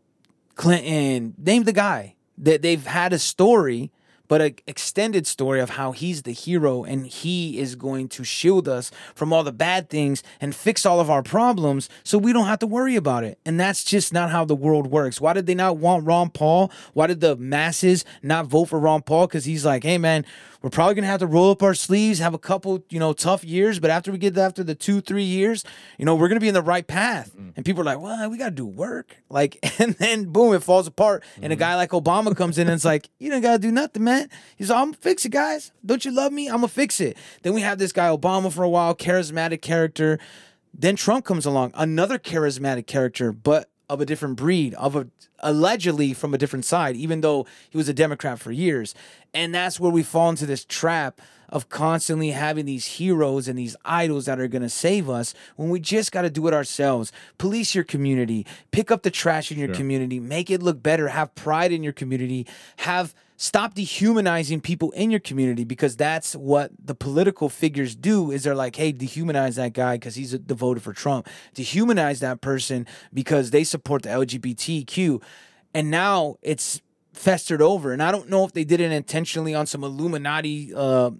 Clinton. 0.56 1.36
Name 1.38 1.64
the 1.64 1.74
guy 1.74 2.16
that 2.38 2.62
they've 2.62 2.86
had 2.86 3.14
a 3.14 3.20
story 3.20 3.92
but 4.28 4.42
an 4.42 4.56
extended 4.68 5.28
story 5.28 5.60
of 5.60 5.72
how 5.72 5.92
he's 5.92 6.24
the 6.24 6.32
hero 6.32 6.84
and 6.84 7.08
he 7.08 7.60
is 7.60 7.76
going 7.76 8.08
to 8.10 8.24
shield 8.24 8.68
us 8.68 8.92
from 9.14 9.34
all 9.34 9.44
the 9.44 9.52
bad 9.52 9.90
things 9.90 10.24
and 10.40 10.56
fix 10.56 10.86
all 10.86 11.00
of 11.00 11.10
our 11.10 11.24
problems 11.24 11.90
so 12.04 12.18
we 12.18 12.34
don't 12.34 12.48
have 12.48 12.60
to 12.60 12.68
worry 12.68 12.96
about 12.96 13.24
it. 13.24 13.38
And 13.46 13.60
that's 13.60 13.84
just 13.84 14.14
not 14.14 14.30
how 14.30 14.46
the 14.46 14.56
world 14.56 14.88
works. 14.88 15.20
Why 15.20 15.34
did 15.34 15.46
they 15.46 15.56
not 15.56 15.78
want 15.78 16.06
Ron 16.06 16.30
Paul? 16.30 16.72
Why 16.94 17.08
did 17.08 17.22
the 17.22 17.36
masses 17.36 18.06
not 18.22 18.48
vote 18.48 18.66
for 18.66 18.80
Ron 18.80 19.02
Paul? 19.02 19.28
Because 19.28 19.46
he's 19.46 19.66
like, 19.66 19.84
hey, 19.84 19.98
man, 19.98 20.26
we're 20.64 20.70
probably 20.70 20.96
gonna 20.96 21.08
have 21.08 21.20
to 21.20 21.28
roll 21.28 21.52
up 21.52 21.62
our 21.62 21.74
sleeves, 21.74 22.20
have 22.20 22.34
a 22.34 22.40
couple, 22.40 22.86
you 22.90 22.98
know, 22.98 23.12
tough 23.12 23.44
years. 23.44 23.80
But 23.80 23.92
after 23.92 24.14
we 24.14 24.18
get 24.18 24.38
after 24.38 24.64
the 24.64 24.74
two, 24.74 25.02
three 25.02 25.24
years, 25.24 25.66
you 25.98 26.06
know, 26.06 26.16
we're 26.16 26.30
gonna 26.30 26.40
be 26.40 26.48
in 26.48 26.54
the 26.54 26.62
right 26.62 26.88
path. 26.88 27.36
Mm. 27.38 27.52
And 27.58 27.66
people 27.66 27.82
are 27.82 27.86
like, 27.86 28.00
well, 28.00 28.30
we 28.30 28.38
gotta 28.38 28.52
do 28.52 28.66
work. 28.66 29.18
Like, 29.30 29.60
and 29.80 29.94
then 29.96 30.32
boom, 30.32 30.56
it 30.56 30.64
falls 30.64 30.88
apart. 30.88 31.24
Mm. 31.36 31.44
And 31.44 31.46
a 31.46 31.56
mm-hmm. 31.56 31.60
guy 31.60 31.76
like 31.76 31.90
Obama 31.90 32.36
comes 32.36 32.58
in 32.58 32.68
and 32.68 32.76
it's 32.76 32.86
like, 32.86 33.10
you 33.20 33.30
don't 33.30 33.42
gotta 33.42 33.60
do 33.60 33.74
nothing, 33.74 34.06
man. 34.06 34.30
He's 34.56 34.70
like, 34.70 34.80
I'm 34.80 34.88
gonna 34.88 34.98
fix 34.98 35.26
it, 35.26 35.34
guys. 35.34 35.74
Don't 35.86 36.06
you 36.06 36.12
love 36.12 36.32
me? 36.32 36.48
I'm 36.48 36.56
gonna 36.56 36.70
fix 36.70 37.02
it. 37.02 37.18
Then 37.42 37.54
we 37.54 37.60
have 37.60 37.78
this 37.78 37.92
guy 37.92 38.08
Obama 38.08 38.52
for 38.52 38.64
a 38.64 38.70
while, 38.70 38.96
charismatic 38.96 39.62
character. 39.62 40.18
Then 40.74 40.96
Trump 40.96 41.26
comes 41.26 41.46
along, 41.46 41.72
another 41.76 42.18
charismatic 42.18 42.88
character, 42.88 43.34
but 43.34 43.70
of 43.94 44.02
a 44.02 44.06
different 44.06 44.36
breed, 44.36 44.74
of 44.76 44.96
a 44.96 45.08
allegedly 45.40 46.14
from 46.14 46.34
a 46.34 46.38
different 46.38 46.66
side, 46.66 46.96
even 46.96 47.22
though 47.22 47.46
he 47.70 47.78
was 47.78 47.88
a 47.88 47.94
Democrat 47.94 48.40
for 48.40 48.52
years. 48.52 48.96
And 49.34 49.54
that's 49.54 49.80
where 49.80 49.92
we 49.92 50.04
fall 50.04 50.30
into 50.30 50.46
this 50.46 50.66
trap 50.66 51.22
of 51.54 51.70
constantly 51.70 52.32
having 52.32 52.66
these 52.66 52.86
heroes 52.86 53.48
and 53.48 53.58
these 53.60 53.76
idols 53.86 54.26
that 54.26 54.40
are 54.40 54.48
going 54.48 54.64
to 54.64 54.70
save 54.70 55.08
us 55.08 55.36
when 55.56 55.70
we 55.70 55.80
just 55.80 56.12
got 56.12 56.24
to 56.24 56.30
do 56.32 56.48
it 56.48 56.54
ourselves. 56.54 57.12
Police 57.38 57.76
your 57.76 57.84
community, 57.84 58.44
pick 58.72 58.90
up 58.90 59.04
the 59.04 59.12
trash 59.12 59.52
in 59.52 59.60
your 59.60 59.68
sure. 59.68 59.76
community, 59.76 60.20
make 60.20 60.50
it 60.50 60.64
look 60.64 60.82
better, 60.82 61.10
have 61.10 61.34
pride 61.36 61.72
in 61.72 61.84
your 61.84 61.94
community, 61.94 62.48
have 62.78 63.14
stop 63.38 63.76
dehumanizing 63.76 64.62
people 64.62 64.90
in 64.92 65.12
your 65.12 65.20
community 65.20 65.64
because 65.64 65.96
that's 65.96 66.36
what 66.36 66.72
the 66.84 66.96
political 66.96 67.50
figures 67.50 67.96
do 67.96 68.32
is 68.32 68.44
they're 68.44 68.56
like 68.56 68.76
hey 68.76 68.94
dehumanize 68.94 69.56
that 69.56 69.74
guy 69.74 69.96
because 69.96 70.16
he's 70.16 70.34
a 70.34 70.40
devoted 70.40 70.82
for 70.82 70.94
trump. 70.94 71.28
Dehumanize 71.54 72.20
that 72.20 72.42
person 72.42 72.88
because 73.14 73.52
they 73.52 73.64
support 73.64 74.04
the 74.04 74.10
lgbtq 74.10 75.22
and 75.74 75.92
now 75.92 76.38
it's 76.42 76.82
festered 77.14 77.62
over. 77.62 77.94
And 77.94 78.02
I 78.02 78.12
don't 78.12 78.30
know 78.30 78.44
if 78.44 78.54
they 78.54 78.64
did 78.64 78.82
it 78.82 78.92
intentionally 78.92 79.54
on 79.54 79.68
some 79.68 79.84
Illuminati, 79.84 80.74
uh, 80.76 81.12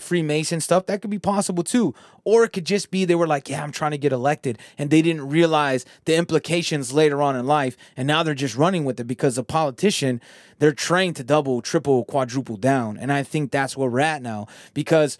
Freemason 0.00 0.60
stuff. 0.60 0.86
That 0.86 1.00
could 1.00 1.10
be 1.10 1.18
possible 1.18 1.62
too. 1.62 1.94
Or 2.24 2.44
it 2.44 2.50
could 2.50 2.66
just 2.66 2.90
be 2.90 3.04
they 3.04 3.14
were 3.14 3.26
like, 3.26 3.48
yeah, 3.48 3.62
I'm 3.62 3.72
trying 3.72 3.92
to 3.92 3.98
get 3.98 4.12
elected. 4.12 4.58
And 4.76 4.90
they 4.90 5.02
didn't 5.02 5.28
realize 5.28 5.84
the 6.04 6.16
implications 6.16 6.92
later 6.92 7.22
on 7.22 7.36
in 7.36 7.46
life. 7.46 7.76
And 7.96 8.08
now 8.08 8.22
they're 8.22 8.34
just 8.34 8.56
running 8.56 8.84
with 8.84 8.98
it 8.98 9.04
because 9.04 9.38
a 9.38 9.44
politician, 9.44 10.20
they're 10.58 10.72
trained 10.72 11.16
to 11.16 11.24
double, 11.24 11.62
triple, 11.62 12.04
quadruple 12.04 12.56
down. 12.56 12.98
And 12.98 13.12
I 13.12 13.22
think 13.22 13.52
that's 13.52 13.76
where 13.76 13.88
we're 13.88 14.00
at 14.00 14.22
now 14.22 14.48
because 14.74 15.16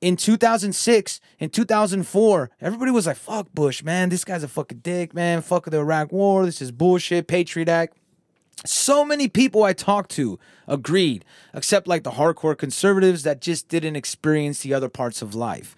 in 0.00 0.16
2006 0.16 1.20
in 1.38 1.48
2004 1.48 2.50
everybody 2.60 2.90
was 2.90 3.06
like 3.06 3.16
fuck 3.16 3.46
bush 3.54 3.82
man 3.82 4.10
this 4.10 4.24
guy's 4.24 4.42
a 4.42 4.48
fucking 4.48 4.78
dick 4.78 5.14
man 5.14 5.40
fuck 5.40 5.64
the 5.64 5.78
iraq 5.78 6.12
war 6.12 6.44
this 6.44 6.60
is 6.60 6.70
bullshit 6.70 7.26
patriot 7.26 7.70
act 7.70 7.96
so 8.64 9.04
many 9.04 9.28
people 9.28 9.62
I 9.62 9.72
talked 9.72 10.10
to 10.12 10.38
agreed, 10.66 11.24
except 11.52 11.86
like 11.86 12.02
the 12.02 12.12
hardcore 12.12 12.56
conservatives 12.56 13.22
that 13.22 13.40
just 13.40 13.68
didn't 13.68 13.96
experience 13.96 14.60
the 14.60 14.74
other 14.74 14.88
parts 14.88 15.22
of 15.22 15.34
life. 15.34 15.76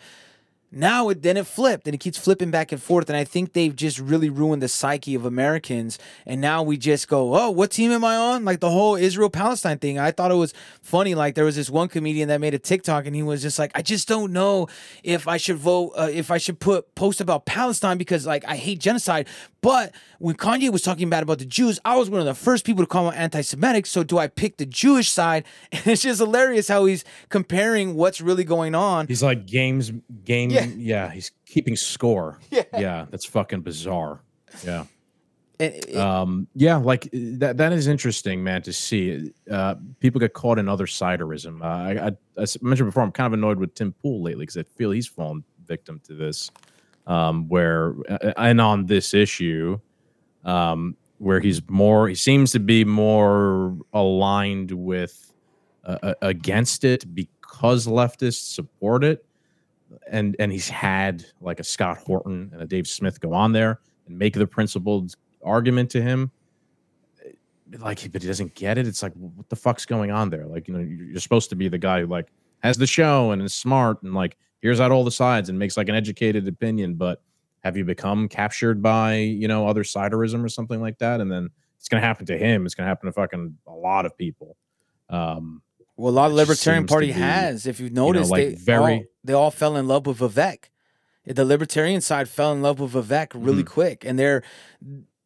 Now 0.72 1.08
it 1.08 1.22
then 1.22 1.36
it 1.36 1.46
flipped 1.46 1.86
and 1.86 1.94
it 1.94 1.98
keeps 1.98 2.18
flipping 2.18 2.50
back 2.50 2.72
and 2.72 2.82
forth. 2.82 3.08
And 3.08 3.16
I 3.16 3.24
think 3.24 3.52
they've 3.52 3.74
just 3.74 3.98
really 3.98 4.28
ruined 4.28 4.62
the 4.62 4.68
psyche 4.68 5.14
of 5.14 5.24
Americans. 5.24 5.98
And 6.26 6.40
now 6.40 6.62
we 6.62 6.76
just 6.76 7.08
go, 7.08 7.36
oh, 7.36 7.50
what 7.50 7.70
team 7.70 7.92
am 7.92 8.04
I 8.04 8.16
on? 8.16 8.44
Like 8.44 8.60
the 8.60 8.70
whole 8.70 8.96
Israel 8.96 9.30
Palestine 9.30 9.78
thing. 9.78 9.98
I 9.98 10.10
thought 10.10 10.30
it 10.30 10.34
was 10.34 10.52
funny. 10.82 11.14
Like 11.14 11.34
there 11.34 11.44
was 11.44 11.56
this 11.56 11.70
one 11.70 11.88
comedian 11.88 12.28
that 12.28 12.40
made 12.40 12.54
a 12.54 12.58
TikTok 12.58 13.06
and 13.06 13.14
he 13.14 13.22
was 13.22 13.42
just 13.42 13.58
like, 13.58 13.70
I 13.74 13.82
just 13.82 14.08
don't 14.08 14.32
know 14.32 14.68
if 15.02 15.28
I 15.28 15.36
should 15.36 15.56
vote, 15.56 15.92
uh, 15.96 16.10
if 16.12 16.30
I 16.30 16.38
should 16.38 16.58
put 16.58 16.94
post 16.94 17.20
about 17.20 17.46
Palestine 17.46 17.96
because 17.96 18.26
like 18.26 18.44
I 18.46 18.56
hate 18.56 18.80
genocide. 18.80 19.28
But 19.62 19.92
when 20.20 20.36
Kanye 20.36 20.70
was 20.70 20.82
talking 20.82 21.10
bad 21.10 21.24
about 21.24 21.40
the 21.40 21.44
Jews, 21.44 21.80
I 21.84 21.96
was 21.96 22.08
one 22.08 22.20
of 22.20 22.26
the 22.26 22.34
first 22.34 22.64
people 22.64 22.84
to 22.84 22.86
call 22.86 23.10
him 23.10 23.14
anti-Semitic. 23.16 23.86
So 23.86 24.04
do 24.04 24.16
I 24.16 24.28
pick 24.28 24.58
the 24.58 24.66
Jewish 24.66 25.10
side? 25.10 25.44
And 25.72 25.86
it's 25.88 26.02
just 26.02 26.20
hilarious 26.20 26.68
how 26.68 26.84
he's 26.86 27.04
comparing 27.28 27.94
what's 27.96 28.20
really 28.20 28.44
going 28.44 28.74
on. 28.74 29.06
He's 29.08 29.22
like 29.22 29.46
games, 29.46 29.92
game. 30.24 30.50
Yeah, 30.50 30.55
yeah 30.76 31.10
he's 31.10 31.32
keeping 31.44 31.76
score. 31.76 32.38
Yeah, 32.50 32.62
yeah, 32.78 33.06
that's 33.10 33.24
fucking 33.24 33.62
bizarre. 33.62 34.22
Yeah. 34.64 34.84
It, 35.58 35.96
um, 35.96 36.48
yeah, 36.54 36.76
like 36.76 37.08
that. 37.12 37.56
That 37.56 37.72
is 37.72 37.86
interesting, 37.86 38.44
man, 38.44 38.62
to 38.62 38.72
see. 38.72 39.32
Uh, 39.50 39.76
people 40.00 40.20
get 40.20 40.34
caught 40.34 40.58
in 40.58 40.68
other 40.68 40.86
siderism. 40.86 41.62
Uh, 41.62 41.64
I, 41.64 42.06
I, 42.08 42.42
I 42.42 42.46
mentioned 42.60 42.88
before, 42.88 43.02
I'm 43.02 43.12
kind 43.12 43.26
of 43.26 43.32
annoyed 43.32 43.58
with 43.58 43.74
Tim 43.74 43.92
Pool 43.92 44.22
lately 44.22 44.42
because 44.44 44.58
I 44.58 44.64
feel 44.64 44.90
he's 44.90 45.06
fallen 45.06 45.44
victim 45.66 46.00
to 46.04 46.14
this. 46.14 46.50
Um, 47.06 47.48
where 47.48 47.94
uh, 48.08 48.32
and 48.36 48.60
on 48.60 48.86
this 48.86 49.14
issue, 49.14 49.78
um, 50.44 50.96
where 51.18 51.40
he's 51.40 51.62
more, 51.70 52.08
he 52.08 52.14
seems 52.14 52.52
to 52.52 52.60
be 52.60 52.84
more 52.84 53.76
aligned 53.92 54.72
with 54.72 55.32
uh, 55.84 56.14
against 56.20 56.84
it 56.84 57.14
because 57.14 57.86
leftists 57.86 58.54
support 58.54 59.04
it. 59.04 59.24
And 60.10 60.36
and 60.38 60.52
he's 60.52 60.68
had 60.68 61.24
like 61.40 61.60
a 61.60 61.64
Scott 61.64 61.98
Horton 61.98 62.50
and 62.52 62.62
a 62.62 62.66
Dave 62.66 62.86
Smith 62.86 63.20
go 63.20 63.32
on 63.32 63.52
there 63.52 63.80
and 64.06 64.18
make 64.18 64.34
the 64.34 64.46
principled 64.46 65.14
argument 65.44 65.90
to 65.90 66.02
him. 66.02 66.30
Like, 67.78 68.12
but 68.12 68.22
he 68.22 68.28
doesn't 68.28 68.54
get 68.54 68.78
it. 68.78 68.86
It's 68.86 69.02
like, 69.02 69.12
what 69.14 69.48
the 69.48 69.56
fuck's 69.56 69.86
going 69.86 70.12
on 70.12 70.30
there? 70.30 70.46
Like, 70.46 70.68
you 70.68 70.74
know, 70.74 70.80
you're 70.80 71.20
supposed 71.20 71.50
to 71.50 71.56
be 71.56 71.68
the 71.68 71.78
guy 71.78 72.00
who 72.00 72.06
like 72.06 72.28
has 72.62 72.76
the 72.76 72.86
show 72.86 73.32
and 73.32 73.42
is 73.42 73.54
smart 73.54 74.02
and 74.02 74.14
like 74.14 74.36
hears 74.62 74.80
out 74.80 74.92
all 74.92 75.04
the 75.04 75.10
sides 75.10 75.48
and 75.48 75.58
makes 75.58 75.76
like 75.76 75.88
an 75.88 75.94
educated 75.94 76.46
opinion. 76.46 76.94
But 76.94 77.22
have 77.64 77.76
you 77.76 77.84
become 77.84 78.28
captured 78.28 78.82
by 78.82 79.16
you 79.16 79.48
know 79.48 79.66
other 79.66 79.82
siderism 79.82 80.44
or 80.44 80.48
something 80.48 80.80
like 80.80 80.98
that? 80.98 81.20
And 81.20 81.30
then 81.30 81.50
it's 81.78 81.88
gonna 81.88 82.02
happen 82.02 82.26
to 82.26 82.38
him. 82.38 82.66
It's 82.66 82.74
gonna 82.74 82.88
happen 82.88 83.06
to 83.06 83.12
fucking 83.12 83.56
a 83.66 83.74
lot 83.74 84.06
of 84.06 84.16
people. 84.16 84.56
Um, 85.10 85.62
Well, 85.96 86.12
a 86.12 86.14
lot 86.14 86.26
of 86.30 86.34
Libertarian 86.36 86.86
Party 86.86 87.06
be, 87.08 87.12
has. 87.12 87.66
If 87.66 87.80
you've 87.80 87.92
noticed, 87.92 88.30
like, 88.30 88.48
they 88.48 88.54
very- 88.54 88.94
all, 88.94 89.02
they 89.24 89.32
all 89.32 89.50
fell 89.50 89.76
in 89.76 89.88
love 89.88 90.06
with 90.06 90.18
Vivek. 90.18 90.64
The 91.24 91.44
Libertarian 91.44 92.00
side 92.00 92.28
fell 92.28 92.52
in 92.52 92.62
love 92.62 92.78
with 92.78 92.92
Vivek 92.92 93.28
really 93.34 93.62
Mm-hmm. 93.64 93.72
quick, 93.72 94.04
and 94.04 94.18
they're 94.18 94.42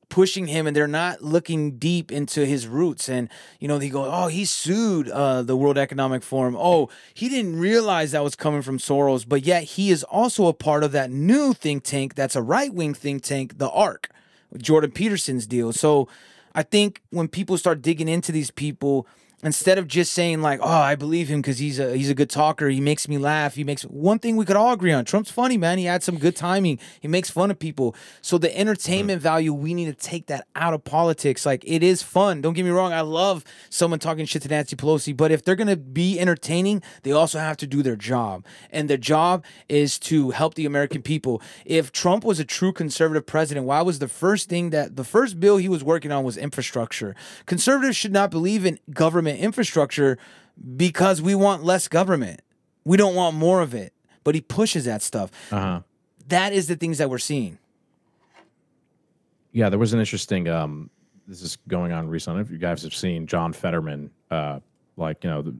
pushing 0.09 0.47
him, 0.49 0.67
and 0.67 0.75
they're 0.75 0.89
not 0.89 1.23
looking 1.23 1.77
deep 1.79 2.11
into 2.11 2.45
his 2.47 2.67
roots. 2.67 3.09
And 3.09 3.29
you 3.59 3.69
know, 3.69 3.79
they 3.79 3.89
go, 3.91 4.05
"Oh, 4.11 4.29
he 4.29 4.45
sued 4.45 5.09
uh, 5.11 5.43
the 5.43 5.57
World 5.57 5.77
Economic 5.77 6.23
Forum. 6.23 6.57
Oh, 6.59 6.89
he 7.15 7.29
didn't 7.29 7.59
realize 7.59 8.13
that 8.13 8.25
was 8.25 8.35
coming 8.35 8.63
from 8.63 8.79
Soros, 8.79 9.29
but 9.29 9.45
yet 9.45 9.65
he 9.65 9.91
is 9.91 10.03
also 10.05 10.47
a 10.47 10.53
part 10.55 10.83
of 10.85 10.93
that 10.93 11.11
new 11.11 11.53
think 11.53 11.85
tank. 11.85 12.15
That's 12.15 12.35
a 12.35 12.43
right 12.43 12.73
wing 12.73 12.95
think 12.95 13.23
tank, 13.23 13.59
the 13.59 13.69
ARC, 13.71 14.09
Jordan 14.57 14.93
Peterson's 14.93 15.47
deal. 15.47 15.73
So." 15.73 16.09
I 16.53 16.65
think 16.65 17.01
when 17.11 17.29
people 17.29 17.57
start 17.59 17.81
digging 17.81 18.09
into 18.09 18.33
these 18.33 18.51
people, 18.51 19.07
instead 19.43 19.79
of 19.79 19.87
just 19.87 20.13
saying 20.13 20.43
like, 20.43 20.61
"Oh, 20.63 20.69
I 20.69 20.95
believe 20.95 21.29
him 21.29 21.41
because 21.41 21.59
he's 21.59 21.79
a 21.79 21.97
he's 21.97 22.11
a 22.11 22.15
good 22.15 22.31
talker. 22.31 22.69
He 22.69 22.81
makes 22.81 23.09
me 23.09 23.19
laugh. 23.19 23.55
He 23.55 23.65
makes 23.65 23.83
one 23.83 24.19
thing 24.19 24.37
we 24.37 24.45
could 24.45 24.57
all 24.57 24.73
agree 24.73 24.93
on. 24.93 25.05
Trump's 25.05 25.31
funny, 25.31 25.57
man. 25.57 25.79
He 25.79 25.85
had 25.85 26.03
some 26.03 26.19
good 26.19 26.37
timing. 26.37 26.79
He 27.01 27.09
makes 27.09 27.31
fun 27.31 27.51
of 27.51 27.59
people. 27.59 27.95
So 28.21 28.39
the 28.39 28.57
entertainment 28.57 29.19
mm-hmm. 29.19 29.25
value, 29.25 29.55
we 29.55 29.75
need 29.75 29.87
to 29.87 29.95
take 29.95 30.27
that 30.27 30.47
out 30.55 30.75
of 30.75 30.85
politics. 30.85 31.47
Like 31.47 31.65
it 31.67 31.83
is 31.83 32.03
fun. 32.03 32.41
Don't 32.41 32.55
get 32.55 32.65
me 32.65 32.71
wrong. 32.71 32.93
I 32.93 33.01
love 33.01 33.45
someone 33.69 33.99
talking 33.99 34.27
shit 34.27 34.43
to 34.43 34.49
Nancy 34.49 34.77
Pelosi, 34.77 35.17
but 35.17 35.31
if 35.31 35.45
they're 35.45 35.57
gonna 35.57 35.77
be 35.77 36.19
entertaining, 36.19 36.83
they 37.03 37.13
also 37.13 37.39
have 37.39 37.57
to 37.59 37.67
do 37.67 37.83
their 37.83 37.97
job, 37.97 38.45
and 38.71 38.89
their 38.89 38.97
job 38.97 39.45
is 39.69 39.99
to 39.99 40.31
help 40.31 40.55
the 40.55 40.67
American 40.67 41.03
people. 41.03 41.43
If 41.65 41.93
Trump 41.93 42.25
was 42.25 42.41
a 42.41 42.45
true 42.45 42.73
conservative 42.73 43.27
president, 43.27 43.67
why 43.67 43.83
was 43.83 43.99
the 43.99 44.09
first 44.09 44.49
thing 44.49 44.71
that 44.71 44.97
the 44.97 45.05
first 45.05 45.41
bill 45.41 45.57
he 45.57 45.69
was 45.69 45.85
working 45.85 46.13
on 46.13 46.25
was 46.25 46.37
infrastructure? 46.37 47.15
Conservatives 47.47 47.97
should 47.97 48.13
not 48.13 48.31
believe 48.31 48.67
in 48.67 48.79
government 48.93 49.30
infrastructure 49.37 50.19
because 50.77 51.21
we 51.23 51.35
want 51.35 51.65
less 51.65 51.89
government. 51.89 52.41
We 52.85 52.97
don't 52.97 53.15
want 53.15 53.37
more 53.37 53.61
of 53.61 53.75
it. 53.75 53.93
But 54.23 54.35
he 54.35 54.41
pushes 54.43 54.85
that 54.85 55.03
stuff. 55.03 55.31
uh-huh. 55.51 55.81
That 56.29 56.53
is 56.53 56.69
the 56.69 56.77
things 56.77 56.99
that 56.99 57.11
we're 57.11 57.19
seeing. 57.19 57.59
Yeah, 59.53 59.69
there 59.69 59.79
was 59.79 59.93
an 59.93 59.99
interesting. 59.99 60.49
Um, 60.49 60.91
this 61.27 61.43
is 61.43 61.57
going 61.69 61.93
on 61.93 62.09
recently. 62.09 62.43
If 62.43 62.51
you 62.51 62.59
guys 62.59 62.83
have 62.83 62.95
seen 62.95 63.27
John 63.27 63.53
Fetterman, 63.53 64.11
uh, 64.31 64.61
like 64.97 65.25
you 65.25 65.31
know, 65.31 65.43
the 65.43 65.55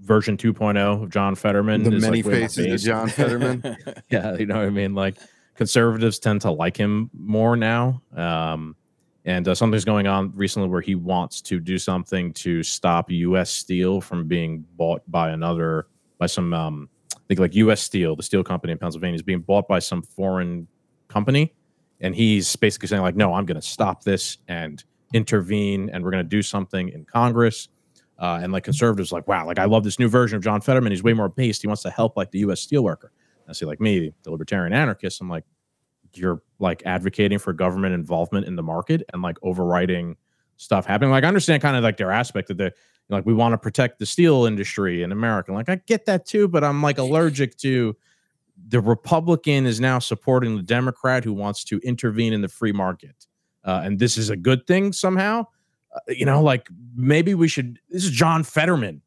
version 0.00 0.36
2.0 0.36 1.02
of 1.02 1.10
John 1.10 1.34
Fetterman, 1.34 1.84
The 1.84 1.92
is, 1.92 2.02
many 2.02 2.22
like, 2.22 2.32
faces 2.32 2.82
of. 2.82 2.88
John 2.88 3.08
Fetterman. 3.08 3.76
yeah, 4.10 4.36
you 4.36 4.46
know 4.46 4.56
what 4.56 4.66
I 4.66 4.70
mean. 4.70 4.94
Like 4.94 5.16
conservatives 5.54 6.18
tend 6.18 6.40
to 6.40 6.50
like 6.50 6.76
him 6.76 7.10
more 7.16 7.56
now. 7.56 8.02
Um, 8.16 8.74
and 9.26 9.48
uh, 9.48 9.54
something's 9.54 9.84
going 9.84 10.06
on 10.06 10.32
recently 10.34 10.68
where 10.68 10.80
he 10.80 10.94
wants 10.94 11.42
to 11.42 11.58
do 11.58 11.78
something 11.78 12.32
to 12.34 12.62
stop 12.62 13.10
U.S. 13.10 13.50
steel 13.50 14.00
from 14.00 14.28
being 14.28 14.64
bought 14.76 15.02
by 15.10 15.30
another 15.30 15.88
by 16.18 16.26
some. 16.26 16.54
Um, 16.54 16.88
I 17.14 17.18
think 17.28 17.40
like 17.40 17.56
U.S. 17.56 17.82
Steel, 17.82 18.14
the 18.14 18.22
steel 18.22 18.44
company 18.44 18.72
in 18.72 18.78
Pennsylvania, 18.78 19.16
is 19.16 19.22
being 19.22 19.40
bought 19.40 19.66
by 19.66 19.80
some 19.80 20.00
foreign 20.00 20.68
company, 21.08 21.52
and 22.00 22.14
he's 22.14 22.54
basically 22.54 22.86
saying 22.86 23.02
like, 23.02 23.16
no, 23.16 23.34
I'm 23.34 23.44
going 23.46 23.60
to 23.60 23.66
stop 23.66 24.04
this 24.04 24.38
and 24.46 24.82
intervene, 25.12 25.90
and 25.92 26.04
we're 26.04 26.12
going 26.12 26.24
to 26.24 26.28
do 26.28 26.40
something 26.42 26.88
in 26.88 27.04
Congress. 27.04 27.68
Uh, 28.18 28.38
and 28.42 28.50
like 28.50 28.64
conservatives, 28.64 29.12
like, 29.12 29.28
wow, 29.28 29.44
like 29.44 29.58
I 29.58 29.66
love 29.66 29.84
this 29.84 29.98
new 29.98 30.08
version 30.08 30.36
of 30.38 30.42
John 30.42 30.62
Fetterman. 30.62 30.90
He's 30.90 31.02
way 31.02 31.12
more 31.12 31.28
based. 31.28 31.60
He 31.60 31.68
wants 31.68 31.82
to 31.82 31.90
help 31.90 32.16
like 32.16 32.30
the 32.30 32.38
U.S. 32.40 32.66
steelworker. 32.66 33.08
I 33.46 33.52
see, 33.52 33.66
like 33.66 33.78
me, 33.78 34.14
the 34.22 34.30
libertarian 34.30 34.72
anarchist. 34.72 35.20
I'm 35.20 35.28
like, 35.28 35.44
you're 36.16 36.42
like 36.58 36.82
advocating 36.86 37.38
for 37.38 37.52
government 37.52 37.94
involvement 37.94 38.46
in 38.46 38.56
the 38.56 38.62
market 38.62 39.02
and 39.12 39.22
like 39.22 39.36
overriding 39.42 40.16
stuff 40.56 40.86
happening. 40.86 41.10
Like, 41.10 41.24
I 41.24 41.28
understand 41.28 41.62
kind 41.62 41.76
of 41.76 41.84
like 41.84 41.96
their 41.96 42.12
aspect 42.12 42.50
of 42.50 42.56
the 42.56 42.72
like 43.08 43.24
we 43.24 43.34
want 43.34 43.52
to 43.52 43.58
protect 43.58 43.98
the 43.98 44.06
steel 44.06 44.46
industry 44.46 45.02
in 45.02 45.12
America. 45.12 45.52
Like, 45.52 45.68
I 45.68 45.76
get 45.86 46.06
that 46.06 46.26
too, 46.26 46.48
but 46.48 46.64
I'm 46.64 46.82
like 46.82 46.98
allergic 46.98 47.56
to 47.58 47.96
the 48.68 48.80
Republican 48.80 49.66
is 49.66 49.80
now 49.80 49.98
supporting 49.98 50.56
the 50.56 50.62
Democrat 50.62 51.22
who 51.22 51.32
wants 51.32 51.62
to 51.64 51.78
intervene 51.80 52.32
in 52.32 52.40
the 52.40 52.48
free 52.48 52.72
market, 52.72 53.26
uh, 53.64 53.82
and 53.84 53.98
this 53.98 54.16
is 54.16 54.30
a 54.30 54.36
good 54.36 54.66
thing 54.66 54.92
somehow. 54.92 55.44
Uh, 55.94 56.00
you 56.08 56.24
know, 56.24 56.42
like 56.42 56.68
maybe 56.94 57.34
we 57.34 57.48
should. 57.48 57.78
This 57.90 58.04
is 58.04 58.10
John 58.10 58.42
Fetterman. 58.42 59.02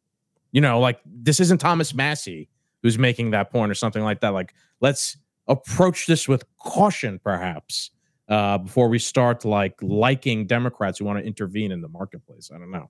You 0.51 0.61
know, 0.61 0.79
like 0.79 0.99
this 1.05 1.39
isn't 1.39 1.59
Thomas 1.59 1.93
Massie 1.93 2.49
who's 2.81 2.97
making 2.97 3.31
that 3.31 3.51
point 3.51 3.71
or 3.71 3.75
something 3.75 4.03
like 4.03 4.21
that. 4.21 4.29
Like, 4.29 4.53
let's 4.79 5.17
approach 5.49 6.07
this 6.07 6.27
with 6.27 6.45
caution, 6.59 7.19
perhaps, 7.21 7.91
uh, 8.29 8.59
before 8.59 8.87
we 8.87 8.99
start 8.99 9.43
like 9.43 9.75
liking 9.81 10.47
Democrats 10.47 10.99
who 10.99 11.05
want 11.05 11.19
to 11.19 11.25
intervene 11.25 11.71
in 11.71 11.81
the 11.81 11.89
marketplace. 11.89 12.51
I 12.53 12.59
don't 12.59 12.71
know. 12.71 12.89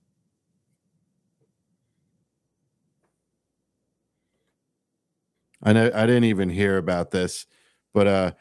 I 5.64 5.74
know 5.74 5.92
I 5.94 6.06
didn't 6.06 6.26
even 6.26 6.50
hear 6.50 6.78
about 6.78 7.12
this, 7.12 7.46
but 7.94 8.08
uh 8.08 8.32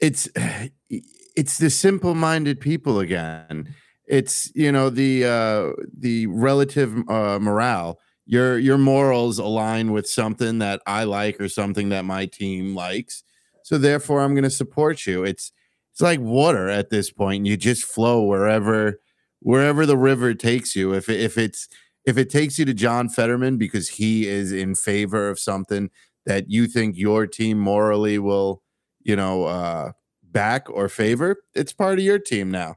it's 0.00 0.28
it's 1.36 1.58
the 1.58 1.70
simple-minded 1.70 2.60
people 2.60 3.00
again. 3.00 3.74
It's 4.06 4.50
you 4.54 4.72
know 4.72 4.90
the 4.90 5.24
uh 5.24 5.82
the 5.96 6.26
relative 6.28 6.94
uh 7.08 7.38
morale. 7.40 7.98
Your 8.26 8.58
your 8.58 8.78
morals 8.78 9.38
align 9.38 9.92
with 9.92 10.08
something 10.08 10.58
that 10.58 10.80
I 10.86 11.04
like 11.04 11.40
or 11.40 11.48
something 11.48 11.88
that 11.90 12.04
my 12.04 12.26
team 12.26 12.74
likes. 12.74 13.24
So 13.64 13.78
therefore 13.78 14.20
I'm 14.20 14.34
going 14.34 14.44
to 14.44 14.50
support 14.50 15.06
you. 15.06 15.24
It's 15.24 15.52
it's 15.92 16.00
like 16.00 16.20
water 16.20 16.68
at 16.68 16.90
this 16.90 17.10
point. 17.10 17.46
You 17.46 17.56
just 17.56 17.84
flow 17.84 18.22
wherever 18.22 18.98
wherever 19.40 19.84
the 19.84 19.96
river 19.96 20.34
takes 20.34 20.74
you. 20.74 20.94
If 20.94 21.08
if 21.08 21.36
it's 21.36 21.68
if 22.04 22.16
it 22.16 22.30
takes 22.30 22.58
you 22.58 22.64
to 22.64 22.74
John 22.74 23.08
Fetterman 23.08 23.58
because 23.58 23.88
he 23.88 24.26
is 24.26 24.52
in 24.52 24.74
favor 24.74 25.28
of 25.28 25.38
something 25.38 25.90
that 26.26 26.50
you 26.50 26.66
think 26.66 26.96
your 26.96 27.26
team 27.26 27.58
morally 27.58 28.18
will, 28.18 28.62
you 29.02 29.16
know, 29.16 29.44
uh, 29.44 29.92
back 30.22 30.68
or 30.70 30.88
favor, 30.88 31.36
it's 31.54 31.72
part 31.72 31.98
of 31.98 32.04
your 32.04 32.18
team 32.18 32.50
now. 32.50 32.76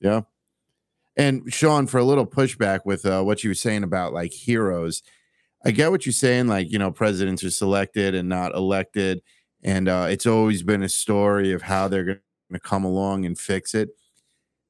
Yeah. 0.00 0.22
And 1.16 1.52
Sean, 1.52 1.86
for 1.86 1.98
a 1.98 2.04
little 2.04 2.26
pushback 2.26 2.80
with 2.84 3.04
uh, 3.04 3.22
what 3.22 3.42
you 3.42 3.50
were 3.50 3.54
saying 3.54 3.82
about 3.82 4.12
like 4.12 4.32
heroes, 4.32 5.02
I 5.64 5.72
get 5.72 5.90
what 5.90 6.06
you're 6.06 6.12
saying. 6.12 6.46
Like, 6.46 6.70
you 6.70 6.78
know, 6.78 6.92
presidents 6.92 7.42
are 7.42 7.50
selected 7.50 8.14
and 8.14 8.28
not 8.28 8.54
elected. 8.54 9.22
And 9.62 9.88
uh, 9.88 10.06
it's 10.08 10.26
always 10.26 10.62
been 10.62 10.82
a 10.82 10.88
story 10.88 11.52
of 11.52 11.62
how 11.62 11.88
they're 11.88 12.04
going 12.04 12.20
to 12.52 12.60
come 12.60 12.84
along 12.84 13.24
and 13.26 13.38
fix 13.38 13.74
it. 13.74 13.90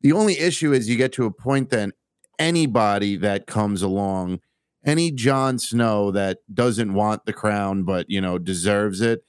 The 0.01 0.13
only 0.13 0.39
issue 0.39 0.73
is 0.73 0.89
you 0.89 0.97
get 0.97 1.13
to 1.15 1.27
a 1.27 1.31
point 1.31 1.71
then 1.71 1.93
anybody 2.39 3.17
that 3.17 3.47
comes 3.47 3.83
along 3.83 4.41
any 4.85 5.11
Jon 5.11 5.59
Snow 5.59 6.11
that 6.13 6.39
doesn't 6.55 6.95
want 6.95 7.27
the 7.27 7.33
crown 7.33 7.83
but 7.83 8.09
you 8.09 8.21
know 8.21 8.39
deserves 8.39 9.01
it, 9.01 9.25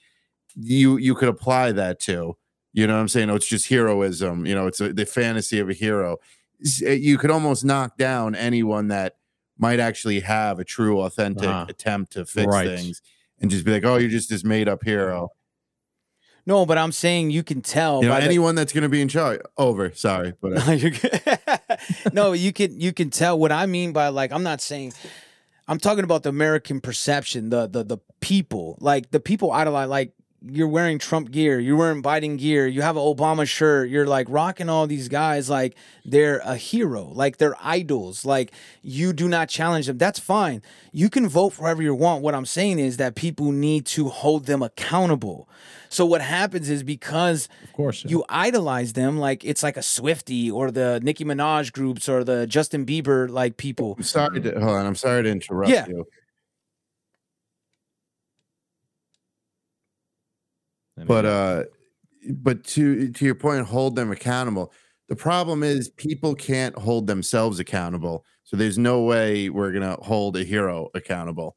you 0.55 0.97
you 0.97 1.15
could 1.15 1.29
apply 1.29 1.71
that 1.73 1.99
to. 2.01 2.37
You 2.73 2.85
know 2.87 2.93
what 2.95 3.01
I'm 3.01 3.07
saying? 3.07 3.29
Oh, 3.31 3.35
it's 3.35 3.47
just 3.47 3.67
heroism. 3.67 4.45
You 4.45 4.53
know, 4.55 4.67
it's 4.67 4.79
a, 4.79 4.93
the 4.93 5.05
fantasy 5.07 5.59
of 5.59 5.69
a 5.69 5.73
hero. 5.73 6.17
Eh, 6.85 6.93
You 6.93 7.17
could 7.17 7.31
almost 7.31 7.65
knock 7.65 7.97
down 7.97 8.35
anyone 8.35 8.89
that 8.89 9.15
might 9.57 9.79
actually 9.79 10.19
have 10.21 10.59
a 10.59 10.63
true, 10.63 10.99
authentic 11.01 11.49
Uh-huh. 11.49 11.65
attempt 11.67 12.13
to 12.13 12.25
fix 12.25 12.45
Right. 12.47 12.67
things, 12.67 13.01
and 13.41 13.49
just 13.49 13.65
be 13.65 13.71
like, 13.71 13.85
"Oh, 13.85 13.97
you're 13.97 14.09
just 14.09 14.29
this 14.29 14.43
made 14.43 14.69
up 14.69 14.83
hero." 14.83 15.29
No, 16.49 16.65
but 16.65 16.79
I'm 16.79 16.91
saying 16.91 17.29
you 17.29 17.43
can 17.43 17.61
tell 17.61 18.01
You 18.01 18.07
know, 18.09 18.15
by 18.15 18.21
the- 18.21 18.25
anyone 18.25 18.55
that's 18.55 18.73
going 18.73 18.81
to 18.81 18.89
be 18.89 19.01
in 19.01 19.07
charge. 19.07 19.39
Over. 19.55 19.91
Sorry, 19.93 20.33
but 20.41 20.53
uh, 20.57 20.65
No, 20.65 20.71
you're 20.73 20.91
good. 20.91 21.21
no, 22.13 22.31
you 22.33 22.51
can 22.51 22.79
you 22.79 22.91
can 22.91 23.11
tell 23.11 23.37
what 23.37 23.51
I 23.51 23.67
mean 23.67 23.93
by 23.93 24.07
like 24.07 24.31
I'm 24.31 24.41
not 24.43 24.59
saying 24.59 24.93
I'm 25.67 25.77
talking 25.79 26.03
about 26.03 26.23
the 26.23 26.29
American 26.29 26.81
perception, 26.81 27.51
the 27.51 27.67
the 27.67 27.83
the 27.83 27.97
people. 28.19 28.77
Like 28.81 29.11
the 29.11 29.19
people 29.19 29.51
idolize 29.51 29.89
like 29.89 30.13
you're 30.41 30.67
wearing 30.69 30.99
Trump 30.99 31.31
gear, 31.31 31.59
you're 31.59 31.75
wearing 31.75 32.01
Biden 32.01 32.37
gear, 32.37 32.65
you 32.65 32.81
have 32.81 32.95
an 32.95 33.01
Obama 33.03 33.45
shirt, 33.47 33.89
you're 33.89 34.07
like 34.07 34.25
rocking 34.29 34.69
all 34.69 34.87
these 34.87 35.09
guys 35.09 35.49
like 35.49 35.75
they're 36.05 36.39
a 36.45 36.55
hero, 36.55 37.11
like 37.13 37.37
they're 37.37 37.55
idols. 37.61 38.23
Like 38.23 38.53
you 38.81 39.11
do 39.11 39.27
not 39.27 39.49
challenge 39.49 39.87
them. 39.87 39.97
That's 39.97 40.17
fine. 40.19 40.61
You 40.93 41.09
can 41.09 41.27
vote 41.27 41.49
for 41.51 41.63
whoever 41.63 41.81
you 41.83 41.93
want. 41.93 42.23
What 42.23 42.35
I'm 42.35 42.45
saying 42.45 42.79
is 42.79 42.97
that 42.97 43.15
people 43.15 43.51
need 43.51 43.85
to 43.87 44.07
hold 44.07 44.45
them 44.45 44.61
accountable. 44.63 45.49
So 45.89 46.05
what 46.05 46.21
happens 46.21 46.69
is 46.69 46.83
because 46.83 47.49
Of 47.63 47.73
course, 47.73 48.05
yeah. 48.05 48.11
you 48.11 48.23
idolize 48.29 48.93
them 48.93 49.17
like 49.17 49.43
it's 49.43 49.63
like 49.63 49.75
a 49.75 49.81
Swifty 49.81 50.49
or 50.49 50.71
the 50.71 50.99
Nicki 51.03 51.25
Minaj 51.25 51.73
groups 51.73 52.07
or 52.07 52.23
the 52.23 52.47
Justin 52.47 52.85
Bieber 52.85 53.29
like 53.29 53.57
people. 53.57 53.95
I'm 53.97 54.03
sorry 54.03 54.39
to 54.39 54.51
hold 54.51 54.77
on. 54.77 54.85
I'm 54.85 54.95
sorry 54.95 55.23
to 55.23 55.29
interrupt 55.29 55.69
Yeah. 55.71 55.87
you. 55.87 56.05
But 61.07 61.25
uh 61.25 61.63
but 62.31 62.63
to 62.65 63.11
to 63.11 63.25
your 63.25 63.35
point 63.35 63.65
hold 63.65 63.95
them 63.95 64.11
accountable. 64.11 64.71
The 65.07 65.15
problem 65.15 65.63
is 65.63 65.89
people 65.89 66.35
can't 66.35 66.77
hold 66.77 67.07
themselves 67.07 67.59
accountable. 67.59 68.25
So 68.43 68.55
there's 68.55 68.77
no 68.77 69.01
way 69.01 69.49
we're 69.49 69.71
going 69.71 69.83
to 69.83 70.01
hold 70.03 70.37
a 70.37 70.43
hero 70.43 70.89
accountable. 70.93 71.55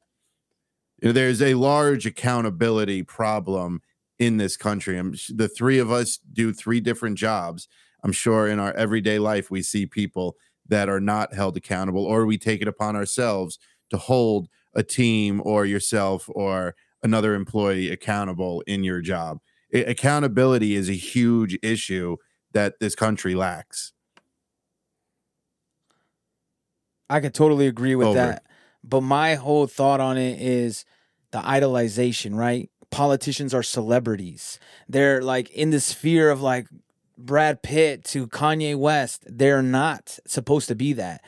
You 1.00 1.08
know, 1.08 1.12
there's 1.12 1.42
a 1.42 1.54
large 1.54 2.06
accountability 2.06 3.02
problem 3.02 3.82
in 4.18 4.38
this 4.38 4.56
country. 4.56 4.96
I'm, 4.96 5.14
the 5.34 5.48
three 5.48 5.78
of 5.78 5.90
us 5.90 6.18
do 6.32 6.52
three 6.52 6.80
different 6.80 7.18
jobs. 7.18 7.68
I'm 8.04 8.12
sure 8.12 8.48
in 8.48 8.58
our 8.58 8.72
everyday 8.72 9.18
life 9.18 9.50
we 9.50 9.62
see 9.62 9.84
people 9.84 10.36
that 10.68 10.88
are 10.88 11.00
not 11.00 11.34
held 11.34 11.56
accountable 11.56 12.04
or 12.04 12.24
we 12.24 12.38
take 12.38 12.62
it 12.62 12.68
upon 12.68 12.96
ourselves 12.96 13.58
to 13.90 13.96
hold 13.98 14.48
a 14.74 14.82
team 14.82 15.42
or 15.44 15.66
yourself 15.66 16.28
or 16.28 16.74
another 17.02 17.34
employee 17.34 17.90
accountable 17.90 18.62
in 18.66 18.84
your 18.84 19.00
job 19.00 19.38
accountability 19.72 20.74
is 20.74 20.88
a 20.88 20.94
huge 20.94 21.58
issue 21.62 22.16
that 22.52 22.74
this 22.80 22.94
country 22.94 23.34
lacks. 23.34 23.92
I 27.08 27.20
could 27.20 27.34
totally 27.34 27.66
agree 27.66 27.94
with 27.94 28.08
Over. 28.08 28.18
that. 28.18 28.44
But 28.84 29.02
my 29.02 29.34
whole 29.34 29.66
thought 29.66 30.00
on 30.00 30.18
it 30.18 30.40
is 30.40 30.84
the 31.30 31.40
idolization, 31.40 32.34
right? 32.34 32.70
Politicians 32.90 33.54
are 33.54 33.62
celebrities. 33.62 34.58
They're 34.88 35.22
like 35.22 35.50
in 35.50 35.70
the 35.70 35.80
sphere 35.80 36.30
of 36.30 36.42
like 36.42 36.66
Brad 37.16 37.62
Pitt 37.62 38.04
to 38.06 38.26
Kanye 38.26 38.76
West. 38.76 39.24
They're 39.26 39.62
not 39.62 40.18
supposed 40.26 40.68
to 40.68 40.74
be 40.74 40.92
that 40.94 41.22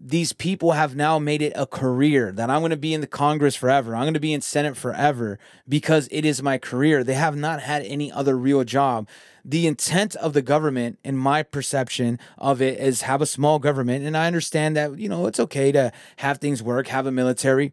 these 0.00 0.32
people 0.32 0.72
have 0.72 0.94
now 0.94 1.18
made 1.18 1.42
it 1.42 1.52
a 1.56 1.66
career 1.66 2.30
that 2.32 2.50
I'm 2.50 2.60
going 2.60 2.70
to 2.70 2.76
be 2.76 2.94
in 2.94 3.00
the 3.00 3.06
Congress 3.06 3.56
forever. 3.56 3.94
I'm 3.94 4.02
going 4.02 4.14
to 4.14 4.20
be 4.20 4.32
in 4.32 4.40
Senate 4.40 4.76
forever 4.76 5.38
because 5.68 6.08
it 6.10 6.24
is 6.24 6.42
my 6.42 6.58
career. 6.58 7.02
They 7.02 7.14
have 7.14 7.36
not 7.36 7.62
had 7.62 7.82
any 7.82 8.12
other 8.12 8.36
real 8.36 8.64
job. 8.64 9.08
The 9.44 9.66
intent 9.66 10.14
of 10.16 10.34
the 10.34 10.42
government, 10.42 10.98
in 11.02 11.16
my 11.16 11.42
perception 11.42 12.18
of 12.36 12.62
it, 12.62 12.78
is 12.78 13.02
have 13.02 13.20
a 13.20 13.26
small 13.26 13.58
government. 13.58 14.04
And 14.04 14.16
I 14.16 14.26
understand 14.26 14.76
that, 14.76 14.98
you 14.98 15.08
know, 15.08 15.26
it's 15.26 15.40
okay 15.40 15.72
to 15.72 15.92
have 16.16 16.38
things 16.38 16.62
work, 16.62 16.88
have 16.88 17.06
a 17.06 17.12
military, 17.12 17.72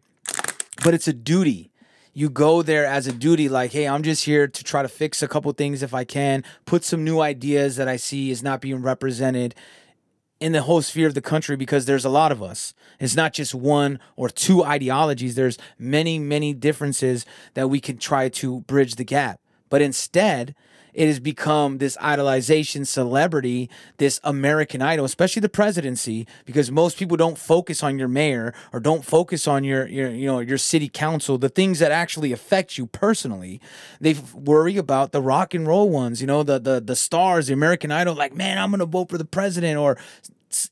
but 0.82 0.94
it's 0.94 1.08
a 1.08 1.12
duty 1.12 1.70
you 2.12 2.30
go 2.30 2.62
there 2.62 2.86
as 2.86 3.06
a 3.06 3.12
duty 3.12 3.46
like 3.46 3.72
hey 3.72 3.86
i'm 3.86 4.02
just 4.02 4.24
here 4.24 4.48
to 4.48 4.64
try 4.64 4.80
to 4.80 4.88
fix 4.88 5.22
a 5.22 5.28
couple 5.28 5.52
things 5.52 5.82
if 5.82 5.92
i 5.92 6.02
can 6.02 6.42
put 6.64 6.82
some 6.82 7.04
new 7.04 7.20
ideas 7.20 7.76
that 7.76 7.88
i 7.88 7.96
see 7.96 8.30
is 8.30 8.42
not 8.42 8.62
being 8.62 8.80
represented 8.80 9.54
in 10.40 10.52
the 10.52 10.62
whole 10.62 10.82
sphere 10.82 11.06
of 11.06 11.14
the 11.14 11.22
country 11.22 11.56
because 11.56 11.86
there's 11.86 12.04
a 12.04 12.10
lot 12.10 12.32
of 12.32 12.42
us. 12.42 12.74
It's 13.00 13.16
not 13.16 13.32
just 13.32 13.54
one 13.54 13.98
or 14.16 14.28
two 14.28 14.64
ideologies. 14.64 15.34
There's 15.34 15.58
many, 15.78 16.18
many 16.18 16.52
differences 16.52 17.24
that 17.54 17.68
we 17.68 17.80
can 17.80 17.96
try 17.98 18.28
to 18.28 18.60
bridge 18.60 18.96
the 18.96 19.04
gap. 19.04 19.40
But 19.68 19.82
instead, 19.82 20.54
it 20.96 21.08
has 21.08 21.20
become 21.20 21.76
this 21.76 21.94
idolization 21.98 22.86
celebrity, 22.86 23.68
this 23.98 24.18
American 24.24 24.80
idol, 24.80 25.04
especially 25.04 25.40
the 25.40 25.48
presidency, 25.50 26.26
because 26.46 26.70
most 26.70 26.98
people 26.98 27.18
don't 27.18 27.36
focus 27.36 27.82
on 27.82 27.98
your 27.98 28.08
mayor 28.08 28.54
or 28.72 28.80
don't 28.80 29.04
focus 29.04 29.46
on 29.46 29.62
your, 29.62 29.86
your 29.86 30.10
you 30.10 30.26
know 30.26 30.40
your 30.40 30.56
city 30.56 30.88
council, 30.88 31.36
the 31.36 31.50
things 31.50 31.80
that 31.80 31.92
actually 31.92 32.32
affect 32.32 32.78
you 32.78 32.86
personally. 32.86 33.60
They 34.00 34.14
worry 34.34 34.78
about 34.78 35.12
the 35.12 35.20
rock 35.20 35.52
and 35.52 35.66
roll 35.66 35.90
ones, 35.90 36.22
you 36.22 36.26
know, 36.26 36.42
the 36.42 36.58
the 36.58 36.80
the 36.80 36.96
stars, 36.96 37.48
the 37.48 37.52
American 37.52 37.92
idol, 37.92 38.14
like, 38.14 38.34
man, 38.34 38.56
I'm 38.56 38.70
gonna 38.70 38.86
vote 38.86 39.10
for 39.10 39.18
the 39.18 39.26
president, 39.26 39.78
or 39.78 39.98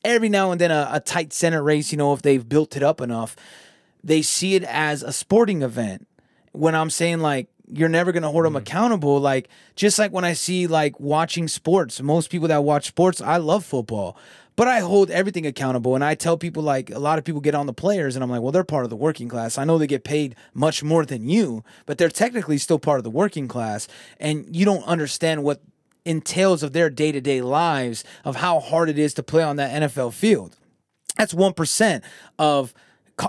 every 0.02 0.30
now 0.30 0.52
and 0.52 0.60
then 0.60 0.70
a, 0.70 0.88
a 0.90 1.00
tight 1.00 1.34
Senate 1.34 1.60
race, 1.60 1.92
you 1.92 1.98
know, 1.98 2.14
if 2.14 2.22
they've 2.22 2.48
built 2.48 2.78
it 2.78 2.82
up 2.82 3.02
enough. 3.02 3.36
They 4.02 4.22
see 4.22 4.54
it 4.54 4.64
as 4.64 5.02
a 5.02 5.12
sporting 5.12 5.60
event. 5.60 6.06
When 6.52 6.74
I'm 6.74 6.88
saying 6.88 7.20
like 7.20 7.48
you're 7.72 7.88
never 7.88 8.12
going 8.12 8.22
to 8.22 8.28
hold 8.28 8.44
them 8.44 8.54
mm. 8.54 8.58
accountable. 8.58 9.20
Like 9.20 9.48
just 9.76 9.98
like 9.98 10.12
when 10.12 10.24
i 10.24 10.32
see 10.32 10.66
like 10.66 10.98
watching 11.00 11.48
sports 11.48 12.00
most 12.00 12.30
people 12.30 12.48
that 12.48 12.62
watch 12.62 12.86
sports 12.86 13.20
i 13.20 13.36
love 13.36 13.64
football 13.64 14.16
but 14.56 14.68
i 14.68 14.78
hold 14.78 15.10
everything 15.10 15.46
accountable. 15.46 15.94
And 15.94 16.04
i 16.04 16.14
tell 16.14 16.36
people 16.36 16.62
like 16.62 16.90
a 16.90 16.98
lot 16.98 17.18
of 17.18 17.24
people 17.24 17.40
get 17.40 17.54
on 17.54 17.66
the 17.66 17.72
players 17.72 18.14
and 18.14 18.22
i'm 18.22 18.30
like 18.30 18.40
well 18.40 18.52
they're 18.52 18.64
part 18.64 18.84
of 18.84 18.90
the 18.90 18.96
working 18.96 19.28
class. 19.28 19.58
I 19.58 19.64
know 19.64 19.78
they 19.78 19.86
get 19.86 20.04
paid 20.04 20.36
much 20.52 20.82
more 20.82 21.04
than 21.04 21.28
you 21.28 21.64
but 21.86 21.98
they're 21.98 22.08
technically 22.08 22.58
still 22.58 22.78
part 22.78 22.98
of 22.98 23.04
the 23.04 23.10
working 23.10 23.48
class. 23.48 23.88
And 24.18 24.54
you 24.54 24.64
don't 24.64 24.84
understand 24.84 25.42
what 25.42 25.60
entails 26.04 26.62
of 26.62 26.72
their 26.74 26.90
day-to-day 26.90 27.40
lives 27.40 28.04
of 28.24 28.36
how 28.36 28.60
hard 28.60 28.90
it 28.90 28.98
is 28.98 29.14
to 29.14 29.22
play 29.22 29.42
on 29.42 29.56
that 29.56 29.82
nfl 29.82 30.12
field. 30.12 30.56
That's 31.16 31.32
1% 31.32 32.02
of 32.38 32.74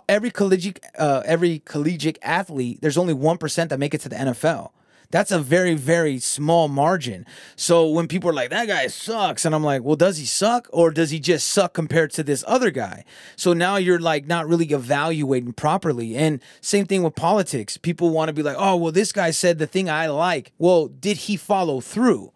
every 0.08 0.32
collegiate 0.32 0.84
uh, 0.98 1.24
every 1.26 1.60
collegiate 1.60 2.20
athlete, 2.22 2.80
there's 2.82 2.98
only 2.98 3.14
one 3.14 3.38
percent 3.38 3.70
that 3.70 3.80
make 3.80 3.94
it 3.94 4.02
to 4.02 4.10
the 4.10 4.16
NFL. 4.16 4.72
That's 5.12 5.32
a 5.32 5.40
very 5.40 5.76
very 5.76 6.20
small 6.20 6.68
margin. 6.68 7.26
So 7.56 7.90
when 7.90 8.08
people 8.08 8.30
are 8.30 8.34
like 8.34 8.50
that 8.50 8.68
guy 8.68 8.88
sucks, 8.88 9.46
and 9.46 9.54
I'm 9.54 9.64
like, 9.64 9.84
well, 9.84 9.96
does 9.96 10.18
he 10.18 10.26
suck 10.26 10.68
or 10.74 10.92
does 10.92 11.12
he 11.12 11.20
just 11.20 11.48
suck 11.48 11.74
compared 11.74 12.12
to 12.12 12.24
this 12.24 12.44
other 12.48 12.72
guy? 12.72 13.06
So 13.36 13.54
now 13.54 13.78
you're 13.78 14.00
like 14.00 14.28
not 14.28 14.48
really 14.48 14.66
evaluating 14.66 15.54
properly. 15.54 16.16
And 16.16 16.42
same 16.60 16.86
thing 16.86 17.04
with 17.04 17.16
politics. 17.16 17.78
People 17.78 18.10
want 18.10 18.30
to 18.30 18.34
be 18.34 18.44
like, 18.44 18.58
oh, 18.60 18.76
well, 18.76 18.92
this 18.92 19.12
guy 19.12 19.32
said 19.32 19.60
the 19.60 19.68
thing 19.68 19.90
I 19.90 20.08
like. 20.08 20.52
Well, 20.58 20.88
did 20.88 21.18
he 21.18 21.38
follow 21.38 21.80
through? 21.80 22.32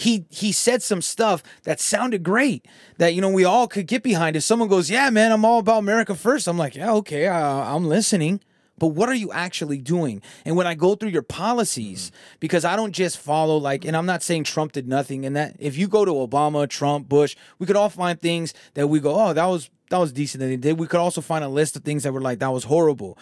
He 0.00 0.24
he 0.30 0.52
said 0.52 0.82
some 0.82 1.02
stuff 1.02 1.42
that 1.64 1.80
sounded 1.80 2.22
great 2.22 2.66
that 2.98 3.14
you 3.14 3.20
know 3.20 3.30
we 3.30 3.44
all 3.44 3.68
could 3.68 3.86
get 3.86 4.02
behind. 4.02 4.36
If 4.36 4.42
someone 4.42 4.68
goes, 4.68 4.90
"Yeah, 4.90 5.10
man, 5.10 5.32
I'm 5.32 5.44
all 5.44 5.58
about 5.58 5.78
America 5.78 6.14
first, 6.14 6.48
I'm 6.48 6.58
like, 6.58 6.74
"Yeah, 6.74 6.92
okay, 6.94 7.26
uh, 7.26 7.34
I'm 7.36 7.86
listening." 7.86 8.40
But 8.78 8.88
what 8.88 9.10
are 9.10 9.14
you 9.14 9.30
actually 9.30 9.76
doing? 9.76 10.22
And 10.46 10.56
when 10.56 10.66
I 10.66 10.72
go 10.74 10.94
through 10.94 11.10
your 11.10 11.20
policies, 11.20 12.10
because 12.40 12.64
I 12.64 12.76
don't 12.76 12.92
just 12.92 13.18
follow 13.18 13.58
like, 13.58 13.84
and 13.84 13.94
I'm 13.94 14.06
not 14.06 14.22
saying 14.22 14.44
Trump 14.44 14.72
did 14.72 14.88
nothing. 14.88 15.26
And 15.26 15.36
that 15.36 15.54
if 15.58 15.76
you 15.76 15.86
go 15.86 16.06
to 16.06 16.12
Obama, 16.12 16.66
Trump, 16.66 17.06
Bush, 17.06 17.36
we 17.58 17.66
could 17.66 17.76
all 17.76 17.90
find 17.90 18.18
things 18.18 18.54
that 18.72 18.88
we 18.88 18.98
go, 18.98 19.14
oh, 19.20 19.34
that 19.34 19.44
was 19.44 19.68
that 19.90 19.98
was 19.98 20.12
decent 20.12 20.40
that 20.40 20.46
they 20.46 20.56
did. 20.56 20.78
We 20.78 20.86
could 20.86 21.00
also 21.00 21.20
find 21.20 21.44
a 21.44 21.48
list 21.48 21.76
of 21.76 21.84
things 21.84 22.04
that 22.04 22.12
were 22.12 22.22
like 22.22 22.38
that 22.38 22.52
was 22.52 22.64
horrible 22.64 23.18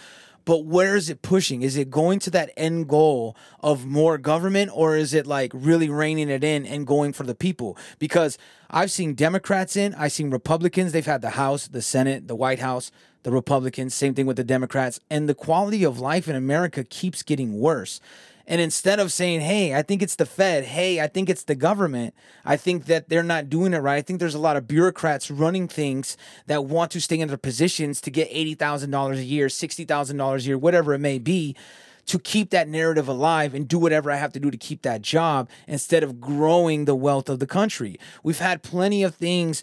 but 0.48 0.64
where 0.64 0.96
is 0.96 1.10
it 1.10 1.20
pushing? 1.20 1.60
Is 1.60 1.76
it 1.76 1.90
going 1.90 2.20
to 2.20 2.30
that 2.30 2.50
end 2.56 2.88
goal 2.88 3.36
of 3.60 3.84
more 3.84 4.16
government 4.16 4.70
or 4.72 4.96
is 4.96 5.12
it 5.12 5.26
like 5.26 5.52
really 5.52 5.90
reining 5.90 6.30
it 6.30 6.42
in 6.42 6.64
and 6.64 6.86
going 6.86 7.12
for 7.12 7.24
the 7.24 7.34
people? 7.34 7.76
Because 7.98 8.38
I've 8.70 8.90
seen 8.90 9.12
Democrats 9.12 9.76
in, 9.76 9.94
I've 9.94 10.12
seen 10.12 10.30
Republicans, 10.30 10.92
they've 10.92 11.04
had 11.04 11.20
the 11.20 11.36
House, 11.36 11.68
the 11.68 11.82
Senate, 11.82 12.28
the 12.28 12.34
White 12.34 12.60
House, 12.60 12.90
the 13.24 13.30
Republicans, 13.30 13.92
same 13.92 14.14
thing 14.14 14.24
with 14.24 14.38
the 14.38 14.42
Democrats, 14.42 15.00
and 15.10 15.28
the 15.28 15.34
quality 15.34 15.84
of 15.84 16.00
life 16.00 16.28
in 16.28 16.34
America 16.34 16.82
keeps 16.82 17.22
getting 17.22 17.60
worse. 17.60 18.00
And 18.48 18.62
instead 18.62 18.98
of 18.98 19.12
saying, 19.12 19.42
hey, 19.42 19.74
I 19.74 19.82
think 19.82 20.00
it's 20.00 20.16
the 20.16 20.24
Fed, 20.24 20.64
hey, 20.64 21.02
I 21.02 21.06
think 21.06 21.28
it's 21.28 21.44
the 21.44 21.54
government, 21.54 22.14
I 22.46 22.56
think 22.56 22.86
that 22.86 23.10
they're 23.10 23.22
not 23.22 23.50
doing 23.50 23.74
it 23.74 23.78
right. 23.78 23.98
I 23.98 24.02
think 24.02 24.20
there's 24.20 24.34
a 24.34 24.38
lot 24.38 24.56
of 24.56 24.66
bureaucrats 24.66 25.30
running 25.30 25.68
things 25.68 26.16
that 26.46 26.64
want 26.64 26.90
to 26.92 27.00
stay 27.00 27.20
in 27.20 27.28
their 27.28 27.36
positions 27.36 28.00
to 28.00 28.10
get 28.10 28.32
$80,000 28.32 29.16
a 29.16 29.22
year, 29.22 29.48
$60,000 29.48 30.36
a 30.36 30.40
year, 30.40 30.56
whatever 30.56 30.94
it 30.94 30.98
may 30.98 31.18
be 31.18 31.54
to 32.06 32.18
keep 32.18 32.48
that 32.48 32.68
narrative 32.68 33.06
alive 33.06 33.52
and 33.52 33.68
do 33.68 33.78
whatever 33.78 34.10
I 34.10 34.16
have 34.16 34.32
to 34.32 34.40
do 34.40 34.50
to 34.50 34.56
keep 34.56 34.80
that 34.80 35.02
job 35.02 35.50
instead 35.66 36.02
of 36.02 36.18
growing 36.18 36.86
the 36.86 36.94
wealth 36.94 37.28
of 37.28 37.40
the 37.40 37.46
country. 37.46 38.00
We've 38.22 38.38
had 38.38 38.62
plenty 38.62 39.02
of 39.02 39.14
things 39.14 39.62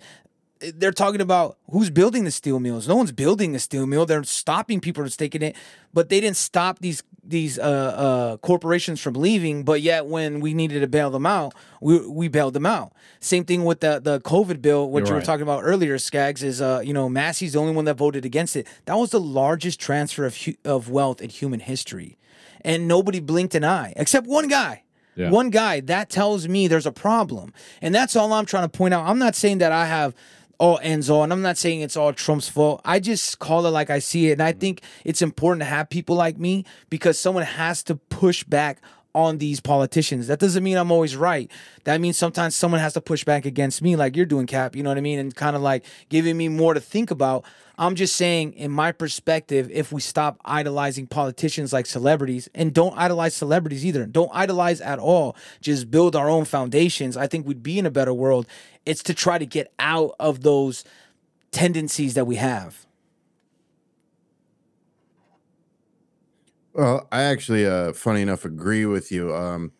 they're 0.59 0.91
talking 0.91 1.21
about 1.21 1.57
who's 1.71 1.89
building 1.89 2.23
the 2.23 2.31
steel 2.31 2.59
mills. 2.59 2.87
No 2.87 2.95
one's 2.95 3.11
building 3.11 3.51
the 3.51 3.59
steel 3.59 3.85
mill. 3.85 4.05
They're 4.05 4.23
stopping 4.23 4.79
people 4.79 5.03
from 5.03 5.09
taking 5.09 5.41
it, 5.41 5.55
but 5.93 6.09
they 6.09 6.21
didn't 6.21 6.37
stop 6.37 6.79
these 6.79 7.03
these 7.27 7.57
uh, 7.59 7.61
uh, 7.61 8.37
corporations 8.37 9.01
from 9.01 9.13
leaving. 9.15 9.63
But 9.63 9.81
yet, 9.81 10.05
when 10.05 10.39
we 10.39 10.53
needed 10.53 10.81
to 10.81 10.87
bail 10.87 11.09
them 11.09 11.25
out, 11.25 11.53
we 11.81 12.05
we 12.07 12.27
bailed 12.27 12.53
them 12.53 12.65
out. 12.65 12.93
Same 13.19 13.43
thing 13.45 13.65
with 13.65 13.79
the 13.79 13.99
the 13.99 14.19
COVID 14.21 14.61
bill, 14.61 14.89
what 14.89 14.99
You're 14.99 15.07
you 15.07 15.13
were 15.13 15.17
right. 15.19 15.25
talking 15.25 15.43
about 15.43 15.61
earlier, 15.63 15.97
Scagz. 15.97 16.43
Is 16.43 16.61
uh, 16.61 16.81
you 16.83 16.93
know 16.93 17.09
Massie's 17.09 17.53
the 17.53 17.59
only 17.59 17.73
one 17.73 17.85
that 17.85 17.97
voted 17.97 18.25
against 18.25 18.55
it. 18.55 18.67
That 18.85 18.95
was 18.95 19.11
the 19.11 19.19
largest 19.19 19.79
transfer 19.79 20.25
of 20.25 20.37
hu- 20.37 20.55
of 20.63 20.89
wealth 20.89 21.21
in 21.21 21.29
human 21.29 21.59
history, 21.59 22.17
and 22.61 22.87
nobody 22.87 23.19
blinked 23.19 23.55
an 23.55 23.63
eye 23.63 23.93
except 23.95 24.27
one 24.27 24.47
guy. 24.47 24.83
Yeah. 25.15 25.29
One 25.29 25.49
guy 25.49 25.79
that 25.79 26.09
tells 26.09 26.45
me 26.47 26.67
there's 26.67 26.85
a 26.85 26.91
problem, 26.91 27.53
and 27.81 27.95
that's 27.95 28.17
all 28.17 28.33
I'm 28.33 28.45
trying 28.45 28.69
to 28.69 28.77
point 28.77 28.93
out. 28.93 29.07
I'm 29.07 29.17
not 29.17 29.33
saying 29.33 29.59
that 29.59 29.71
I 29.71 29.85
have 29.85 30.13
all 30.57 30.79
ends 30.81 31.09
all. 31.09 31.23
And 31.23 31.33
I'm 31.33 31.41
not 31.41 31.57
saying 31.57 31.81
it's 31.81 31.97
all 31.97 32.13
Trump's 32.13 32.49
fault. 32.49 32.81
I 32.85 32.99
just 32.99 33.39
call 33.39 33.65
it 33.65 33.71
like 33.71 33.89
I 33.89 33.99
see 33.99 34.29
it. 34.29 34.33
And 34.33 34.43
I 34.43 34.51
mm-hmm. 34.51 34.59
think 34.59 34.81
it's 35.03 35.21
important 35.21 35.61
to 35.61 35.65
have 35.65 35.89
people 35.89 36.15
like 36.15 36.37
me 36.37 36.65
because 36.89 37.19
someone 37.19 37.43
has 37.43 37.83
to 37.83 37.95
push 37.95 38.43
back 38.43 38.81
on 39.15 39.37
these 39.37 39.61
politicians. 39.61 40.27
That 40.27 40.39
doesn't 40.39 40.63
mean 40.63 40.77
I'm 40.77 40.91
always 40.91 41.15
right. 41.15 41.49
That 41.85 42.01
means 42.01 42.17
sometimes 42.17 42.53
someone 42.53 42.81
has 42.81 42.93
to 42.93 43.01
push 43.01 43.23
back 43.23 43.45
against 43.45 43.81
me, 43.81 43.95
like 43.95 44.15
you're 44.15 44.25
doing, 44.25 44.45
Cap. 44.45 44.75
You 44.75 44.83
know 44.83 44.89
what 44.89 44.97
I 44.97 45.01
mean? 45.01 45.17
And 45.17 45.33
kind 45.33 45.55
of 45.55 45.61
like 45.61 45.85
giving 46.09 46.37
me 46.37 46.49
more 46.49 46.73
to 46.73 46.81
think 46.81 47.09
about. 47.09 47.45
I'm 47.77 47.95
just 47.95 48.15
saying, 48.15 48.53
in 48.53 48.71
my 48.71 48.91
perspective, 48.91 49.69
if 49.71 49.91
we 49.91 50.01
stop 50.01 50.39
idolizing 50.45 51.07
politicians 51.07 51.73
like 51.73 51.85
celebrities 51.85 52.49
and 52.53 52.73
don't 52.73 52.97
idolize 52.97 53.33
celebrities 53.33 53.85
either, 53.85 54.05
don't 54.05 54.31
idolize 54.33 54.81
at 54.81 54.99
all, 54.99 55.35
just 55.61 55.89
build 55.89 56.15
our 56.15 56.29
own 56.29 56.45
foundations, 56.45 57.17
I 57.17 57.27
think 57.27 57.47
we'd 57.47 57.63
be 57.63 57.79
in 57.79 57.85
a 57.85 57.91
better 57.91 58.13
world. 58.13 58.47
It's 58.85 59.03
to 59.03 59.13
try 59.13 59.37
to 59.37 59.45
get 59.45 59.73
out 59.79 60.15
of 60.19 60.41
those 60.41 60.83
tendencies 61.51 62.13
that 62.13 62.27
we 62.27 62.35
have. 62.35 62.84
Well, 66.75 67.07
I 67.09 67.23
actually, 67.23 67.65
uh, 67.65 67.93
funny 67.93 68.21
enough, 68.21 68.43
agree 68.43 68.85
with 68.85 69.09
you. 69.11 69.33
Um, 69.33 69.71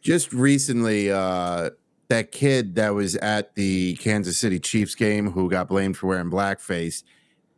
just 0.00 0.32
recently, 0.32 1.10
uh, 1.10 1.70
that 2.08 2.32
kid 2.32 2.74
that 2.74 2.92
was 2.92 3.14
at 3.16 3.54
the 3.54 3.94
Kansas 3.96 4.36
City 4.36 4.58
Chiefs 4.58 4.96
game 4.96 5.30
who 5.30 5.48
got 5.48 5.68
blamed 5.68 5.96
for 5.96 6.08
wearing 6.08 6.30
blackface 6.30 7.04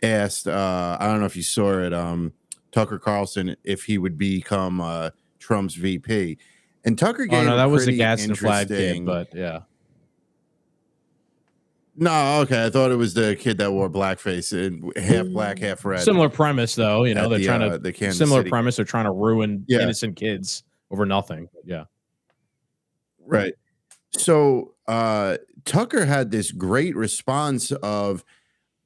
asked, 0.02 0.46
uh, 0.46 0.98
I 1.00 1.06
don't 1.06 1.20
know 1.20 1.26
if 1.26 1.36
you 1.36 1.42
saw 1.42 1.78
it, 1.80 1.94
um, 1.94 2.32
Tucker 2.70 2.98
Carlson, 2.98 3.56
if 3.64 3.84
he 3.84 3.96
would 3.96 4.18
become 4.18 4.82
uh, 4.82 5.10
Trump's 5.38 5.74
VP. 5.74 6.36
And 6.84 6.98
Tucker 6.98 7.24
gave 7.24 7.40
Oh 7.40 7.44
no, 7.44 7.56
that 7.56 7.64
was 7.70 7.82
the 7.86 7.86
pretty 7.86 7.98
gas 7.98 8.24
and 8.24 8.38
flag 8.38 8.68
kid, 8.68 8.74
interesting- 8.78 9.04
but 9.06 9.34
yeah. 9.34 9.60
No, 11.98 12.40
okay. 12.42 12.66
I 12.66 12.70
thought 12.70 12.90
it 12.90 12.96
was 12.96 13.14
the 13.14 13.34
kid 13.36 13.56
that 13.58 13.72
wore 13.72 13.88
blackface 13.88 14.52
and 14.52 14.92
half 15.02 15.26
black, 15.28 15.58
half 15.58 15.84
red. 15.84 16.00
Similar 16.00 16.28
premise 16.28 16.74
though, 16.74 17.04
you 17.04 17.14
know, 17.14 17.28
they're 17.28 17.38
the, 17.38 17.44
trying 17.46 17.62
uh, 17.62 17.70
to 17.70 17.78
the 17.78 17.92
Kansas 17.92 18.18
similar 18.18 18.40
City- 18.40 18.50
premise, 18.50 18.76
they're 18.76 18.84
trying 18.84 19.06
to 19.06 19.12
ruin 19.12 19.64
Yeah. 19.66 19.80
innocent 19.80 20.16
kids 20.16 20.62
over 20.90 21.06
nothing. 21.06 21.48
Yeah. 21.64 21.84
Right. 23.24 23.54
So 24.12 24.74
uh 24.86 25.38
Tucker 25.64 26.04
had 26.04 26.30
this 26.30 26.52
great 26.52 26.94
response 26.94 27.72
of 27.72 28.24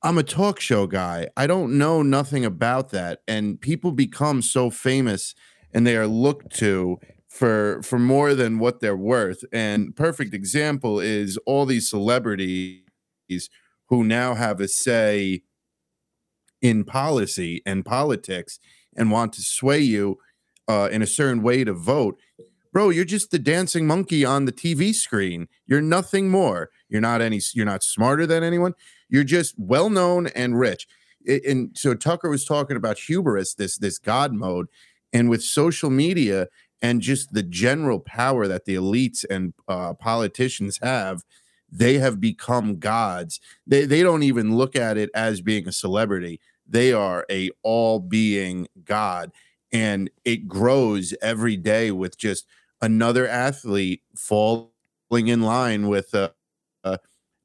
I'm 0.02 0.16
a 0.16 0.22
talk 0.22 0.60
show 0.60 0.86
guy. 0.86 1.28
I 1.36 1.46
don't 1.46 1.76
know 1.76 2.02
nothing 2.02 2.44
about 2.44 2.90
that. 2.90 3.20
And 3.28 3.60
people 3.60 3.92
become 3.92 4.40
so 4.40 4.70
famous 4.70 5.34
and 5.74 5.86
they 5.86 5.96
are 5.96 6.06
looked 6.06 6.56
to 6.58 6.98
for 7.28 7.82
for 7.82 7.98
more 7.98 8.34
than 8.34 8.58
what 8.58 8.80
they're 8.80 8.96
worth. 8.96 9.44
And 9.52 9.94
perfect 9.94 10.32
example 10.32 11.00
is 11.00 11.36
all 11.44 11.66
these 11.66 11.88
celebrities 11.88 12.82
who 13.88 14.04
now 14.04 14.34
have 14.34 14.60
a 14.60 14.68
say 14.68 15.42
in 16.62 16.84
policy 16.84 17.62
and 17.64 17.84
politics 17.84 18.58
and 18.96 19.10
want 19.10 19.32
to 19.34 19.42
sway 19.42 19.78
you 19.78 20.18
uh, 20.68 20.88
in 20.92 21.02
a 21.02 21.06
certain 21.06 21.42
way 21.42 21.64
to 21.64 21.72
vote. 21.72 22.18
Bro 22.72 22.90
you're 22.90 23.04
just 23.04 23.30
the 23.32 23.38
dancing 23.38 23.86
monkey 23.86 24.24
on 24.24 24.44
the 24.44 24.52
tv 24.52 24.94
screen. 24.94 25.48
You're 25.66 25.80
nothing 25.80 26.28
more. 26.28 26.70
You're 26.88 27.00
not 27.00 27.20
any 27.20 27.40
you're 27.54 27.66
not 27.66 27.82
smarter 27.82 28.26
than 28.26 28.44
anyone. 28.44 28.74
You're 29.08 29.24
just 29.24 29.54
well 29.58 29.90
known 29.90 30.28
and 30.28 30.58
rich. 30.58 30.86
I- 31.28 31.40
and 31.46 31.76
so 31.76 31.94
tucker 31.94 32.28
was 32.30 32.44
talking 32.44 32.76
about 32.76 32.98
hubris 32.98 33.54
this 33.54 33.76
this 33.78 33.98
god 33.98 34.32
mode 34.32 34.66
and 35.12 35.28
with 35.28 35.42
social 35.42 35.90
media 35.90 36.46
and 36.80 37.00
just 37.02 37.32
the 37.32 37.42
general 37.42 37.98
power 38.00 38.46
that 38.46 38.64
the 38.64 38.74
elites 38.76 39.24
and 39.28 39.52
uh, 39.68 39.92
politicians 39.94 40.78
have 40.82 41.24
they 41.70 41.98
have 41.98 42.20
become 42.20 42.78
gods. 42.78 43.40
They, 43.66 43.84
they 43.84 44.02
don't 44.02 44.22
even 44.22 44.56
look 44.56 44.76
at 44.76 44.96
it 44.96 45.10
as 45.14 45.40
being 45.40 45.68
a 45.68 45.72
celebrity. 45.72 46.40
They 46.68 46.92
are 46.92 47.26
a 47.30 47.50
all 47.62 47.98
being 47.98 48.68
god 48.84 49.32
and 49.72 50.10
it 50.24 50.48
grows 50.48 51.14
every 51.22 51.56
day 51.56 51.90
with 51.90 52.18
just 52.18 52.46
another 52.80 53.28
athlete 53.28 54.02
falling 54.16 54.70
in 55.14 55.42
line 55.42 55.88
with 55.88 56.14
uh, 56.14 56.30
uh, 56.84 56.96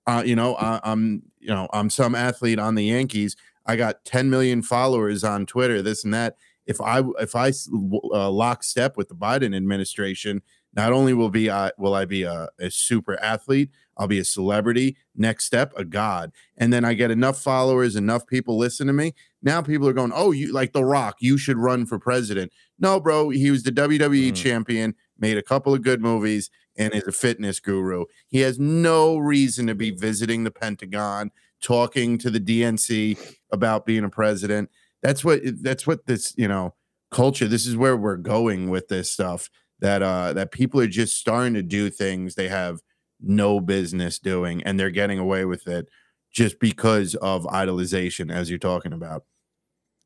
uh 0.08 0.24
you 0.26 0.36
know 0.36 0.56
I, 0.56 0.80
i'm 0.84 1.24
you 1.40 1.50
know 1.50 1.68
i'm 1.74 1.90
some 1.90 2.16
athlete 2.16 2.60
on 2.60 2.76
the 2.76 2.86
yankees. 2.86 3.36
I 3.68 3.76
got 3.76 4.06
10 4.06 4.30
million 4.30 4.62
followers 4.62 5.24
on 5.24 5.46
twitter 5.46 5.82
this 5.82 6.04
and 6.04 6.14
that. 6.14 6.38
If 6.66 6.82
i 6.82 7.04
if 7.20 7.36
I 7.36 7.50
uh, 7.50 8.30
lock 8.32 8.64
step 8.64 8.98
with 8.98 9.10
the 9.10 9.16
biden 9.16 9.56
administration 9.56 10.42
not 10.74 10.94
only 10.94 11.14
will 11.14 11.30
be 11.30 11.50
uh, 11.50 11.72
will 11.78 11.94
i 11.94 12.06
be 12.06 12.24
a, 12.24 12.50
a 12.60 12.72
super 12.72 13.20
athlete 13.22 13.70
i'll 13.98 14.08
be 14.08 14.20
a 14.20 14.26
celebrity 14.26 14.96
next 15.16 15.46
step 15.46 15.72
a 15.78 15.84
god 15.86 16.32
and 16.58 16.72
then 16.74 16.84
i 16.86 16.94
get 16.94 17.12
enough 17.12 17.42
followers 17.42 17.96
enough 17.96 18.26
people 18.28 18.58
listen 18.58 18.88
to 18.88 18.94
me 18.94 19.14
now 19.42 19.62
people 19.62 19.88
are 19.88 19.94
going 19.94 20.12
oh 20.14 20.32
you 20.32 20.52
like 20.54 20.74
the 20.74 20.84
rock 20.84 21.16
you 21.20 21.38
should 21.38 21.58
run 21.58 21.86
for 21.86 21.98
president 22.00 22.52
no 22.80 23.00
bro 23.00 23.30
he 23.30 23.50
was 23.52 23.64
the 23.64 23.72
wwe 23.72 24.32
Mhm. 24.32 24.36
champion 24.36 24.96
made 25.18 25.38
a 25.38 25.44
couple 25.44 25.74
of 25.74 25.82
good 25.82 26.02
movies 26.02 26.50
and 26.78 26.94
is 26.94 27.08
a 27.08 27.12
fitness 27.14 27.62
guru. 27.62 28.04
He 28.28 28.42
has 28.42 28.60
no 28.60 29.18
reason 29.18 29.66
to 29.68 29.76
be 29.76 29.92
visiting 29.92 30.44
the 30.44 30.52
Pentagon, 30.52 31.32
talking 31.62 32.18
to 32.18 32.30
the 32.30 32.38
DNC 32.42 33.18
about 33.50 33.86
being 33.86 34.04
a 34.04 34.10
president. 34.10 34.70
That's 35.02 35.24
what 35.24 35.40
that's 35.64 35.88
what 35.88 36.06
this, 36.06 36.34
you 36.36 36.50
know, 36.50 36.74
culture, 37.12 37.48
this 37.48 37.66
is 37.66 37.78
where 37.78 37.96
we're 37.96 38.18
going 38.18 38.70
with 38.70 38.90
this 38.90 39.10
stuff 39.10 39.50
that 39.80 40.02
uh 40.02 40.34
that 40.34 40.52
people 40.52 40.82
are 40.82 40.88
just 40.88 41.18
starting 41.18 41.54
to 41.54 41.64
do 41.64 41.90
things 41.90 42.36
they 42.36 42.50
have 42.50 42.82
no 43.26 43.60
business 43.60 44.20
doing 44.20 44.64
and 44.64 44.80
they're 44.80 44.90
getting 44.92 45.20
away 45.20 45.46
with 45.46 45.68
it 45.68 45.88
just 46.32 46.60
because 46.60 47.16
of 47.16 47.44
idolization 47.46 48.32
as 48.32 48.50
you're 48.50 48.60
talking 48.60 48.94
about. 48.94 49.24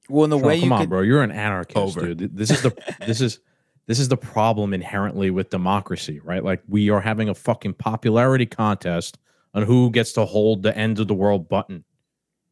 Well, 0.09 0.23
in 0.23 0.29
the 0.29 0.37
Sean, 0.37 0.47
way 0.47 0.59
come 0.59 0.69
you 0.69 0.73
on, 0.75 0.81
could, 0.81 0.89
bro. 0.89 1.01
You're 1.01 1.23
an 1.23 1.31
anarchist, 1.31 1.77
Over. 1.77 2.13
dude. 2.13 2.35
This 2.35 2.49
is 2.51 2.61
the 2.61 2.71
this 3.05 3.21
is 3.21 3.39
this 3.87 3.99
is 3.99 4.07
the 4.09 4.17
problem 4.17 4.73
inherently 4.73 5.29
with 5.31 5.49
democracy, 5.49 6.19
right? 6.23 6.43
Like 6.43 6.61
we 6.67 6.89
are 6.89 7.01
having 7.01 7.29
a 7.29 7.35
fucking 7.35 7.73
popularity 7.75 8.45
contest 8.45 9.17
on 9.53 9.63
who 9.63 9.89
gets 9.91 10.13
to 10.13 10.25
hold 10.25 10.61
the 10.63 10.75
end 10.77 10.99
of 10.99 11.07
the 11.07 11.13
world 11.15 11.49
button. 11.49 11.83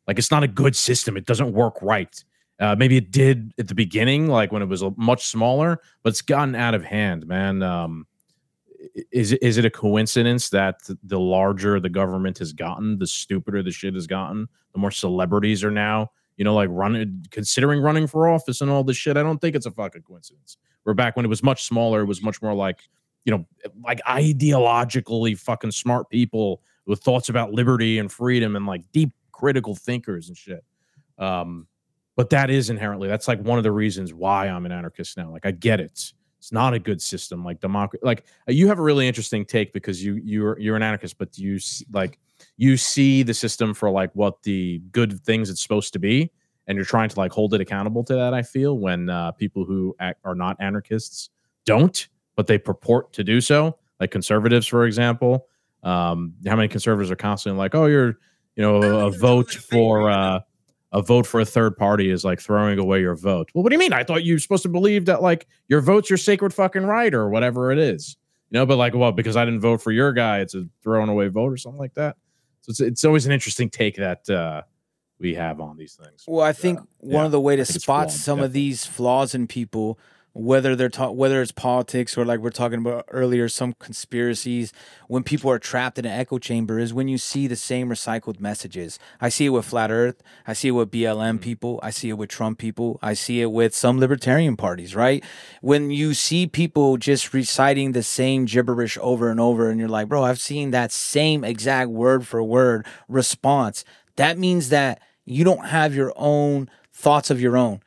Like 0.08 0.18
it's 0.18 0.32
not 0.32 0.44
a 0.44 0.48
good 0.48 0.76
system. 0.76 1.18
It 1.18 1.26
doesn't 1.26 1.52
work 1.54 1.76
right. 1.82 2.24
Uh, 2.60 2.76
maybe 2.76 2.98
it 2.98 3.12
did 3.12 3.54
at 3.60 3.68
the 3.68 3.76
beginning, 3.76 4.28
like 4.28 4.52
when 4.52 4.64
it 4.64 4.68
was 4.68 4.84
much 4.96 5.28
smaller, 5.28 5.80
but 6.02 6.10
it's 6.10 6.24
gotten 6.24 6.56
out 6.56 6.74
of 6.74 6.84
hand, 6.84 7.28
man. 7.28 7.62
Um, 7.62 8.08
i- 8.08 8.17
is 9.12 9.34
is 9.34 9.58
it 9.58 9.66
a 9.66 9.70
coincidence 9.70 10.50
that 10.50 10.82
the 11.04 11.20
larger 11.20 11.80
the 11.80 11.90
government 11.90 12.38
has 12.38 12.54
gotten, 12.54 12.98
the 13.00 13.08
stupider 13.08 13.64
the 13.64 13.72
shit 13.72 13.94
has 13.94 14.08
gotten, 14.08 14.48
the 14.74 14.80
more 14.80 14.92
celebrities 14.92 15.64
are 15.64 15.72
now, 15.72 16.12
you 16.38 16.44
know, 16.44 16.54
like 16.54 16.70
running, 16.72 17.26
considering 17.32 17.82
running 17.82 18.08
for 18.08 18.28
office 18.28 18.62
and 18.62 18.70
all 18.70 18.84
this 18.84 18.98
shit? 18.98 19.18
I 19.18 19.24
don't 19.24 19.40
think 19.40 19.56
it's 19.56 19.66
a 19.66 19.72
fucking 19.72 20.04
coincidence. 20.04 20.58
We're 20.86 20.94
back 20.94 21.16
when 21.16 21.26
it 21.26 21.30
was 21.30 21.44
much 21.44 21.64
smaller, 21.64 22.02
it 22.02 22.06
was 22.06 22.22
much 22.22 22.42
more 22.42 22.54
like, 22.54 22.80
you 23.26 23.32
know, 23.32 23.46
like 23.84 24.02
ideologically 24.08 25.38
fucking 25.38 25.72
smart 25.72 26.10
people 26.10 26.62
with 26.86 27.02
thoughts 27.02 27.30
about 27.30 27.52
liberty 27.52 28.00
and 28.00 28.12
freedom 28.12 28.56
and 28.56 28.66
like 28.66 28.84
deep 28.92 29.12
critical 29.32 29.76
thinkers 29.76 30.30
and 30.30 30.38
shit. 30.38 30.64
Um, 31.18 31.68
but 32.16 32.30
that 32.32 32.50
is 32.50 32.70
inherently 32.70 33.08
that's 33.08 33.28
like 33.28 33.40
one 33.42 33.58
of 33.58 33.64
the 33.64 33.72
reasons 33.72 34.14
why 34.14 34.48
I'm 34.48 34.66
an 34.66 34.72
anarchist 34.72 35.18
now. 35.18 35.32
Like 35.32 35.46
I 35.46 35.52
get 35.52 35.80
it. 35.80 36.14
It's 36.40 36.52
not 36.52 36.74
a 36.74 36.80
good 36.80 37.02
system 37.02 37.44
like 37.44 37.60
democracy. 37.60 38.02
Like 38.04 38.26
uh, 38.48 38.52
you 38.52 38.68
have 38.68 38.80
a 38.80 38.82
really 38.82 39.08
interesting 39.08 39.46
take 39.46 39.74
because 39.74 40.04
you 40.04 40.16
you're 40.24 40.60
you're 40.60 40.76
an 40.76 40.84
anarchist, 40.84 41.18
but 41.18 41.38
you 41.38 41.60
like 41.92 42.20
you 42.58 42.78
see 42.78 43.24
the 43.24 43.34
system 43.34 43.74
for 43.74 43.90
like 43.90 44.12
what 44.14 44.44
the 44.44 44.80
good 44.92 45.20
things 45.22 45.50
it's 45.50 45.62
supposed 45.62 45.94
to 45.94 46.00
be, 46.00 46.32
and 46.68 46.76
you're 46.76 46.86
trying 46.86 47.10
to 47.10 47.20
like 47.20 47.32
hold 47.32 47.54
it 47.54 47.62
accountable 47.62 48.04
to 48.04 48.14
that. 48.16 48.34
I 48.34 48.44
feel 48.44 48.78
when 48.78 49.10
uh, 49.10 49.32
people 49.32 49.66
who 49.66 49.96
act, 50.00 50.20
are 50.24 50.36
not 50.36 50.58
anarchists 50.60 51.30
don't, 51.66 52.08
but 52.36 52.48
they 52.48 52.58
purport 52.58 53.14
to 53.14 53.24
do 53.24 53.42
so, 53.42 53.78
like 54.00 54.12
conservatives, 54.12 54.68
for 54.68 54.86
example. 54.86 55.48
Um, 55.84 56.34
how 56.46 56.56
many 56.56 56.68
conservatives 56.68 57.10
are 57.10 57.16
constantly 57.16 57.58
like, 57.58 57.74
"Oh, 57.74 57.88
you're 57.88 58.18
you 58.56 58.64
know 58.64 59.08
a 59.08 59.12
vote 59.12 59.52
for." 59.52 60.10
Uh, 60.10 60.40
a 60.92 61.02
vote 61.02 61.28
for 61.28 61.40
a 61.40 61.46
third 61.46 61.76
party 61.76 62.10
is 62.10 62.24
like 62.24 62.40
throwing 62.40 62.80
away 62.80 63.02
your 63.02 63.16
vote. 63.16 63.50
Well, 63.54 63.64
what 63.64 63.70
do 63.70 63.76
you 63.76 63.80
mean? 63.80 63.94
I 63.94 64.04
thought 64.04 64.24
you 64.24 64.36
were 64.36 64.40
supposed 64.40 64.64
to 64.64 64.70
believe 64.70 65.06
that 65.06 65.22
like 65.22 65.48
your 65.68 65.82
vote's 65.82 66.10
your 66.10 66.18
sacred 66.18 66.54
fucking 66.54 66.84
right 66.84 67.14
or 67.14 67.30
whatever 67.30 67.72
it 67.72 67.80
is. 67.80 68.16
You 68.50 68.60
know, 68.60 68.66
but 68.66 68.78
like, 68.78 68.94
well, 68.94 69.12
because 69.12 69.36
I 69.36 69.44
didn't 69.44 69.60
vote 69.60 69.82
for 69.82 69.92
your 69.92 70.14
guy, 70.14 70.40
it's 70.40 70.56
a 70.56 70.66
throwing 70.82 71.10
away 71.10 71.28
vote 71.28 71.52
or 71.52 71.58
something 71.58 71.80
like 71.80 71.96
that. 71.96 72.16
So 72.62 72.70
it's 72.72 72.80
it's 72.80 73.06
always 73.06 73.26
an 73.26 73.32
interesting 73.32 73.70
take 73.70 73.98
that 73.98 74.30
uh 74.30 74.62
we 75.20 75.34
have 75.34 75.60
on 75.60 75.78
these 75.78 75.96
things. 75.96 76.24
well, 76.28 76.46
I 76.46 76.54
think 76.54 76.80
one 76.98 77.14
yeah, 77.22 77.26
of 77.26 77.32
the 77.32 77.40
way 77.40 77.56
to 77.56 77.66
spot 77.66 78.12
some 78.12 78.40
of 78.40 78.54
these 78.54 78.86
flaws 78.86 79.34
in 79.34 79.48
people, 79.48 80.00
whether 80.38 80.76
they're 80.76 80.90
ta- 80.90 81.10
whether 81.10 81.42
it's 81.42 81.52
politics 81.52 82.16
or 82.18 82.24
like 82.24 82.40
we're 82.40 82.52
talking 82.52 82.80
about 82.80 83.06
earlier, 83.10 83.50
some 83.50 83.74
conspiracies, 83.74 84.72
when 85.08 85.24
people 85.24 85.50
are 85.50 85.58
trapped 85.58 85.98
in 85.98 86.06
an 86.06 86.12
echo 86.12 86.38
chamber, 86.38 86.78
is 86.78 86.94
when 86.94 87.08
you 87.08 87.18
see 87.18 87.48
the 87.48 87.56
same 87.56 87.90
recycled 87.90 88.40
messages. 88.40 89.00
I 89.20 89.30
see 89.30 89.48
it 89.48 89.50
with 89.50 89.66
flat 89.66 89.90
Earth. 89.90 90.22
I 90.46 90.54
see 90.54 90.68
it 90.68 90.72
with 90.72 90.92
BLM 90.92 91.40
mm. 91.40 91.42
people. 91.42 91.80
I 91.82 91.90
see 91.90 92.10
it 92.10 92.18
with 92.18 92.30
Trump 92.30 92.60
people. 92.60 93.00
I 93.02 93.16
see 93.16 93.42
it 93.42 93.52
with 93.52 93.74
some 93.76 94.00
libertarian 94.00 94.56
parties. 94.56 94.96
Right? 94.96 95.24
When 95.62 95.90
you 95.90 96.14
see 96.14 96.46
people 96.46 96.98
just 96.98 97.34
reciting 97.34 97.94
the 97.94 98.04
same 98.04 98.46
gibberish 98.46 98.98
over 99.02 99.32
and 99.32 99.40
over, 99.40 99.70
and 99.70 99.80
you're 99.80 99.90
like, 99.90 100.08
bro, 100.08 100.24
I've 100.24 100.40
seen 100.40 100.70
that 100.72 100.92
same 100.92 101.44
exact 101.44 101.90
word 101.90 102.28
for 102.28 102.44
word 102.44 102.86
response. 103.08 103.84
That 104.18 104.38
means 104.38 104.70
that 104.70 105.02
you 105.26 105.44
don't 105.44 105.66
have 105.66 105.96
your 105.96 106.14
own 106.16 106.70
thoughts 106.94 107.32
of 107.32 107.42
your 107.42 107.58
own. 107.58 107.82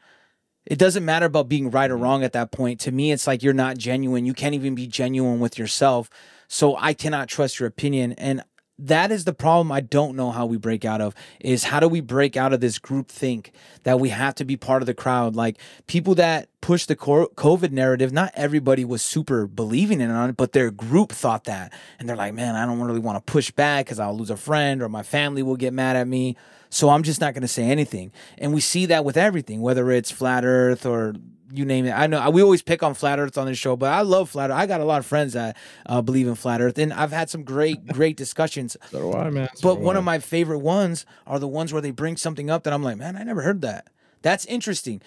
It 0.70 0.78
doesn't 0.78 1.04
matter 1.04 1.26
about 1.26 1.48
being 1.48 1.70
right 1.70 1.90
or 1.90 1.94
mm-hmm. 1.94 2.02
wrong 2.04 2.24
at 2.24 2.32
that 2.32 2.52
point. 2.52 2.80
To 2.80 2.92
me, 2.92 3.10
it's 3.10 3.26
like 3.26 3.42
you're 3.42 3.52
not 3.52 3.76
genuine. 3.76 4.24
You 4.24 4.32
can't 4.32 4.54
even 4.54 4.76
be 4.76 4.86
genuine 4.86 5.40
with 5.40 5.58
yourself. 5.58 6.08
So 6.46 6.76
I 6.76 6.94
cannot 6.94 7.28
trust 7.28 7.58
your 7.58 7.66
opinion. 7.66 8.12
And 8.12 8.44
that 8.78 9.10
is 9.10 9.24
the 9.24 9.34
problem 9.34 9.70
I 9.72 9.80
don't 9.80 10.16
know 10.16 10.30
how 10.30 10.46
we 10.46 10.56
break 10.56 10.84
out 10.84 11.00
of 11.00 11.14
is 11.40 11.64
how 11.64 11.80
do 11.80 11.88
we 11.88 12.00
break 12.00 12.36
out 12.36 12.52
of 12.52 12.60
this 12.60 12.78
group 12.78 13.08
think 13.08 13.52
that 13.82 14.00
we 14.00 14.08
have 14.10 14.34
to 14.36 14.44
be 14.44 14.56
part 14.56 14.80
of 14.80 14.86
the 14.86 14.94
crowd 14.94 15.36
like 15.36 15.58
people 15.86 16.14
that 16.14 16.48
push 16.62 16.86
the 16.86 16.96
covid 16.96 17.72
narrative 17.72 18.10
not 18.10 18.32
everybody 18.34 18.86
was 18.86 19.02
super 19.02 19.46
believing 19.46 20.00
in 20.00 20.08
it 20.08 20.14
on 20.14 20.30
it 20.30 20.36
but 20.38 20.52
their 20.52 20.70
group 20.70 21.12
thought 21.12 21.44
that 21.44 21.74
and 21.98 22.08
they're 22.08 22.16
like 22.16 22.32
man 22.32 22.56
I 22.56 22.64
don't 22.64 22.80
really 22.80 23.00
want 23.00 23.24
to 23.24 23.32
push 23.32 23.50
back 23.50 23.88
cuz 23.88 23.98
I'll 23.98 24.16
lose 24.16 24.30
a 24.30 24.36
friend 24.36 24.80
or 24.80 24.88
my 24.88 25.02
family 25.02 25.42
will 25.42 25.56
get 25.56 25.74
mad 25.74 25.96
at 25.96 26.08
me 26.08 26.36
So 26.70 26.88
I'm 26.88 27.02
just 27.02 27.20
not 27.20 27.34
going 27.34 27.42
to 27.42 27.48
say 27.48 27.64
anything. 27.64 28.12
And 28.38 28.54
we 28.54 28.60
see 28.60 28.86
that 28.86 29.04
with 29.04 29.16
everything, 29.16 29.60
whether 29.60 29.90
it's 29.90 30.10
flat 30.10 30.44
Earth 30.44 30.86
or 30.86 31.14
you 31.52 31.64
name 31.64 31.84
it. 31.84 31.90
I 31.90 32.06
know 32.06 32.30
we 32.30 32.42
always 32.42 32.62
pick 32.62 32.82
on 32.84 32.94
flat 32.94 33.18
Earth 33.18 33.36
on 33.36 33.46
this 33.46 33.58
show, 33.58 33.74
but 33.76 33.92
I 33.92 34.02
love 34.02 34.30
flat 34.30 34.50
Earth. 34.50 34.56
I 34.56 34.66
got 34.66 34.80
a 34.80 34.84
lot 34.84 35.00
of 35.00 35.06
friends 35.06 35.32
that 35.32 35.56
uh, 35.86 36.00
believe 36.00 36.28
in 36.28 36.36
flat 36.36 36.60
Earth, 36.60 36.78
and 36.78 36.92
I've 36.92 37.10
had 37.10 37.28
some 37.28 37.42
great, 37.42 37.84
great 37.92 38.16
discussions. 38.16 38.76
So 38.90 39.00
do 39.12 39.18
I, 39.18 39.30
man. 39.30 39.48
So 39.56 39.68
But 39.68 39.80
one 39.80 39.96
I. 39.96 39.98
of 39.98 40.04
my 40.04 40.20
favorite 40.20 40.60
ones 40.60 41.04
are 41.26 41.40
the 41.40 41.48
ones 41.48 41.72
where 41.72 41.82
they 41.82 41.90
bring 41.90 42.16
something 42.16 42.50
up 42.50 42.62
that 42.62 42.72
I'm 42.72 42.84
like, 42.84 42.98
man, 42.98 43.16
I 43.16 43.24
never 43.24 43.42
heard 43.42 43.62
that. 43.62 43.88
That's 44.22 44.44
interesting. 44.46 45.02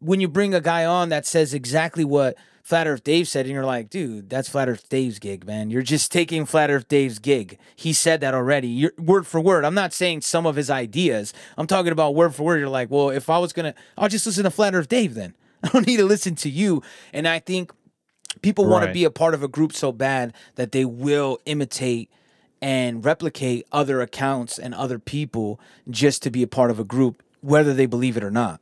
When 0.00 0.20
you 0.20 0.28
bring 0.28 0.54
a 0.54 0.60
guy 0.60 0.84
on 0.84 1.08
that 1.10 1.24
says 1.26 1.54
exactly 1.54 2.04
what 2.04 2.36
Flat 2.62 2.86
Earth 2.86 3.02
Dave 3.02 3.26
said, 3.26 3.46
and 3.46 3.54
you're 3.54 3.64
like, 3.64 3.90
dude, 3.90 4.30
that's 4.30 4.48
Flat 4.48 4.68
Earth 4.68 4.88
Dave's 4.88 5.18
gig, 5.18 5.46
man. 5.46 5.70
You're 5.70 5.82
just 5.82 6.12
taking 6.12 6.44
Flat 6.46 6.70
Earth 6.70 6.88
Dave's 6.88 7.18
gig. 7.18 7.58
He 7.74 7.92
said 7.92 8.20
that 8.20 8.34
already. 8.34 8.68
You're, 8.68 8.92
word 8.98 9.26
for 9.26 9.40
word. 9.40 9.64
I'm 9.64 9.74
not 9.74 9.92
saying 9.92 10.20
some 10.22 10.46
of 10.46 10.56
his 10.56 10.70
ideas. 10.70 11.32
I'm 11.56 11.66
talking 11.66 11.92
about 11.92 12.14
word 12.14 12.34
for 12.34 12.44
word. 12.44 12.58
You're 12.58 12.68
like, 12.68 12.90
well, 12.90 13.10
if 13.10 13.30
I 13.30 13.38
was 13.38 13.52
gonna, 13.52 13.74
I'll 13.96 14.08
just 14.08 14.26
listen 14.26 14.44
to 14.44 14.50
Flat 14.50 14.74
Earth 14.74 14.88
Dave 14.88 15.14
then. 15.14 15.34
I 15.62 15.68
don't 15.68 15.86
need 15.86 15.98
to 15.98 16.04
listen 16.04 16.34
to 16.36 16.50
you. 16.50 16.82
And 17.12 17.26
I 17.26 17.38
think 17.38 17.72
people 18.42 18.66
want 18.66 18.86
to 18.86 18.92
be 18.92 19.04
a 19.04 19.10
part 19.10 19.34
of 19.34 19.42
a 19.42 19.48
group 19.48 19.72
so 19.72 19.92
bad 19.92 20.32
that 20.54 20.72
they 20.72 20.84
will 20.84 21.38
imitate 21.46 22.10
and 22.62 23.04
replicate 23.04 23.66
other 23.72 24.00
accounts 24.00 24.58
and 24.58 24.74
other 24.74 24.98
people 24.98 25.58
just 25.88 26.22
to 26.22 26.30
be 26.30 26.42
a 26.42 26.46
part 26.46 26.70
of 26.70 26.78
a 26.78 26.84
group, 26.84 27.22
whether 27.40 27.72
they 27.72 27.86
believe 27.86 28.16
it 28.16 28.24
or 28.24 28.30
not. 28.30 28.60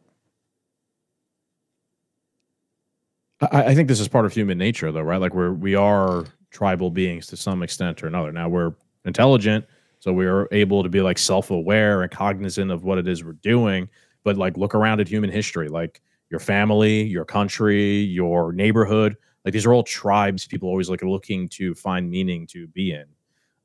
I, 3.40 3.64
I 3.64 3.74
think 3.74 3.88
this 3.88 4.00
is 4.00 4.08
part 4.08 4.26
of 4.26 4.32
human 4.32 4.58
nature, 4.58 4.90
though, 4.92 5.02
right? 5.02 5.20
Like 5.20 5.34
we're 5.34 5.52
we 5.52 5.74
are 5.74 6.24
tribal 6.50 6.90
beings 6.90 7.26
to 7.28 7.36
some 7.36 7.62
extent 7.62 8.02
or 8.02 8.06
another. 8.06 8.32
Now 8.32 8.48
we're 8.48 8.74
intelligent, 9.04 9.64
so 10.00 10.12
we 10.12 10.26
are 10.26 10.48
able 10.52 10.82
to 10.82 10.88
be 10.88 11.00
like 11.00 11.18
self-aware 11.18 12.02
and 12.02 12.10
cognizant 12.10 12.70
of 12.70 12.84
what 12.84 12.98
it 12.98 13.08
is 13.08 13.24
we're 13.24 13.32
doing. 13.34 13.88
But 14.24 14.36
like, 14.36 14.56
look 14.56 14.74
around 14.74 15.00
at 15.00 15.08
human 15.08 15.30
history, 15.30 15.68
like 15.68 16.00
your 16.30 16.40
family, 16.40 17.04
your 17.04 17.24
country, 17.24 18.00
your 18.00 18.52
neighborhood. 18.52 19.16
Like 19.44 19.52
these 19.52 19.64
are 19.64 19.72
all 19.72 19.82
tribes. 19.82 20.46
People 20.46 20.68
always 20.68 20.90
like 20.90 21.02
looking 21.02 21.48
to 21.50 21.74
find 21.74 22.10
meaning 22.10 22.46
to 22.48 22.66
be 22.68 22.92
in. 22.92 23.06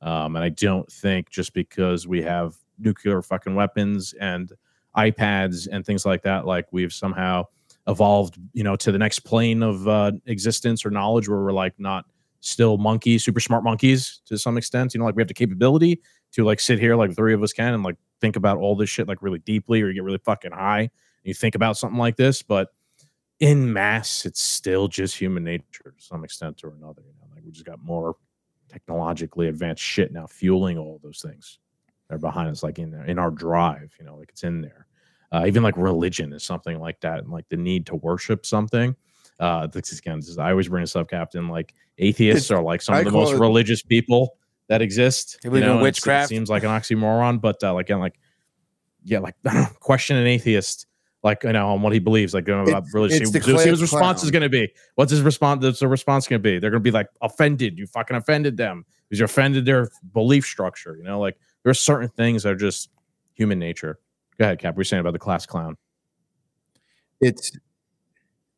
Um, 0.01 0.35
and 0.35 0.45
I 0.45 0.49
don't 0.49 0.89
think 0.91 1.29
just 1.29 1.53
because 1.53 2.07
we 2.07 2.21
have 2.21 2.55
nuclear 2.77 3.21
fucking 3.21 3.55
weapons 3.55 4.13
and 4.19 4.51
iPads 4.95 5.67
and 5.71 5.85
things 5.85 6.05
like 6.05 6.21
that, 6.23 6.45
like 6.45 6.67
we've 6.71 6.93
somehow 6.93 7.45
evolved, 7.88 8.38
you 8.53 8.64
know, 8.64 8.76
to 8.77 8.91
the 8.91 8.97
next 8.97 9.19
plane 9.19 9.61
of 9.61 9.88
uh, 9.88 10.11
existence 10.26 10.85
or 10.85 10.89
knowledge 10.89 11.27
where 11.27 11.39
we're 11.39 11.51
like 11.51 11.73
not 11.80 12.05
still 12.39 12.77
monkeys, 12.77 13.23
super 13.23 13.39
smart 13.39 13.64
monkeys 13.64 14.22
to 14.26 14.38
some 14.38 14.57
extent. 14.57 14.93
You 14.93 14.99
know, 14.99 15.05
like 15.05 15.15
we 15.15 15.22
have 15.22 15.27
the 15.27 15.34
capability 15.34 16.01
to 16.34 16.43
like 16.43 16.60
sit 16.60 16.80
here, 16.80 16.95
like 16.95 17.15
three 17.15 17.34
of 17.34 17.43
us 17.43 17.53
can, 17.53 17.73
and 17.73 17.84
like 17.84 17.95
think 18.22 18.35
about 18.35 18.57
all 18.57 18.76
this 18.76 18.89
shit 18.89 19.07
like 19.07 19.22
really 19.22 19.39
deeply, 19.39 19.81
or 19.81 19.88
you 19.88 19.93
get 19.93 20.03
really 20.03 20.22
fucking 20.23 20.51
high 20.51 20.81
and 20.81 20.89
you 21.23 21.34
think 21.34 21.55
about 21.55 21.77
something 21.77 21.99
like 21.99 22.15
this. 22.15 22.41
But 22.41 22.69
in 23.39 23.72
mass, 23.72 24.26
it's 24.26 24.41
still 24.41 24.88
just 24.88 25.18
human 25.18 25.43
nature 25.43 25.93
to 25.97 26.03
some 26.03 26.23
extent 26.23 26.64
or 26.64 26.69
another. 26.69 27.01
You 27.01 27.14
know, 27.19 27.27
like 27.34 27.43
we 27.45 27.51
just 27.51 27.65
got 27.65 27.84
more 27.84 28.15
technologically 28.69 29.47
advanced 29.47 29.84
shit 29.84 30.11
now 30.11 30.27
fueling 30.27 30.77
all 30.77 30.99
those 31.03 31.22
things. 31.22 31.60
They're 32.10 32.18
behind 32.18 32.49
us, 32.49 32.64
like 32.64 32.80
in 32.80 32.91
there, 32.91 33.05
in 33.05 33.19
our 33.19 33.31
drive. 33.31 33.93
You 33.99 34.05
know, 34.05 34.15
like 34.15 34.30
it's 34.30 34.43
in 34.43 34.61
there. 34.61 34.88
Uh, 35.34 35.45
even 35.47 35.64
like 35.64 35.76
religion 35.76 36.31
is 36.31 36.43
something 36.43 36.80
like 36.80 36.99
that, 37.01 37.19
and 37.19 37.30
like 37.30 37.49
the 37.49 37.57
need 37.57 37.85
to 37.88 37.95
worship 37.95 38.45
something. 38.45 38.95
Uh, 39.39 39.65
this 39.68 39.91
is 39.91 39.97
again, 39.99 40.19
this 40.19 40.30
is, 40.30 40.38
I 40.38 40.51
always 40.51 40.69
bring 40.69 40.84
this 40.84 40.95
up, 40.95 41.10
Captain. 41.10 41.47
Like 41.49 41.73
atheists 41.97 42.51
are 42.51 42.61
like 42.61 42.81
some 42.84 42.93
I 42.95 42.99
of 42.99 43.05
the 43.05 43.11
most 43.11 43.34
it- 43.34 43.39
religious 43.39 43.81
people 43.81 44.38
that 44.68 44.81
exist. 44.81 45.39
They 45.41 45.49
believe 45.49 45.64
in 45.64 45.69
and 45.69 45.77
it's- 45.80 45.84
witchcraft. 45.84 46.26
It 46.31 46.35
seems 46.35 46.49
like 46.49 46.64
an 46.64 46.69
oxymoron, 46.69 47.41
but 47.41 47.61
uh, 47.64 47.73
like 47.73 47.88
again, 47.88 47.99
like 47.99 48.14
yeah, 49.03 49.19
like 49.19 49.35
question 49.80 50.15
an 50.18 50.27
atheist, 50.27 50.85
like 51.23 51.43
you 51.43 51.51
know, 51.51 51.69
on 51.69 51.81
what 51.81 51.93
he 51.93 51.99
believes, 51.99 52.35
like 52.35 52.47
you 52.47 52.53
know, 52.55 52.61
about 52.61 52.84
It's- 52.84 52.93
religion. 52.93 53.23
it's 53.23 53.31
See, 53.31 53.39
see 53.41 53.53
what 53.53 53.65
his 53.65 53.81
response 53.81 54.23
is 54.23 54.30
going 54.30 54.43
to 54.43 54.49
be. 54.49 54.72
What's 54.95 55.11
his 55.11 55.22
response? 55.23 55.64
What's 55.64 55.80
the 55.80 55.88
response 55.88 56.27
going 56.27 56.39
to 56.41 56.43
be? 56.43 56.60
They're 56.60 56.69
going 56.69 56.84
to 56.84 56.88
be 56.88 56.91
like 56.91 57.07
offended. 57.22 57.80
You 57.80 57.88
fucking 57.88 58.15
offended 58.15 58.55
them 58.55 58.85
because 59.10 59.18
you 59.19 59.26
offended 59.26 59.65
their 59.65 59.89
belief 60.14 60.45
structure. 60.45 60.95
You 60.95 61.03
know, 61.03 61.19
like 61.19 61.38
there 61.64 61.72
are 61.72 61.73
certain 61.73 62.10
things 62.10 62.43
that 62.43 62.49
are 62.51 62.55
just 62.55 62.89
human 63.34 63.57
nature. 63.57 63.99
Go 64.38 64.45
ahead, 64.45 64.60
Cap. 64.60 64.76
We're 64.76 64.84
saying 64.84 65.01
about 65.01 65.14
the 65.14 65.19
class 65.19 65.45
clown. 65.45 65.77
it's 67.22 67.51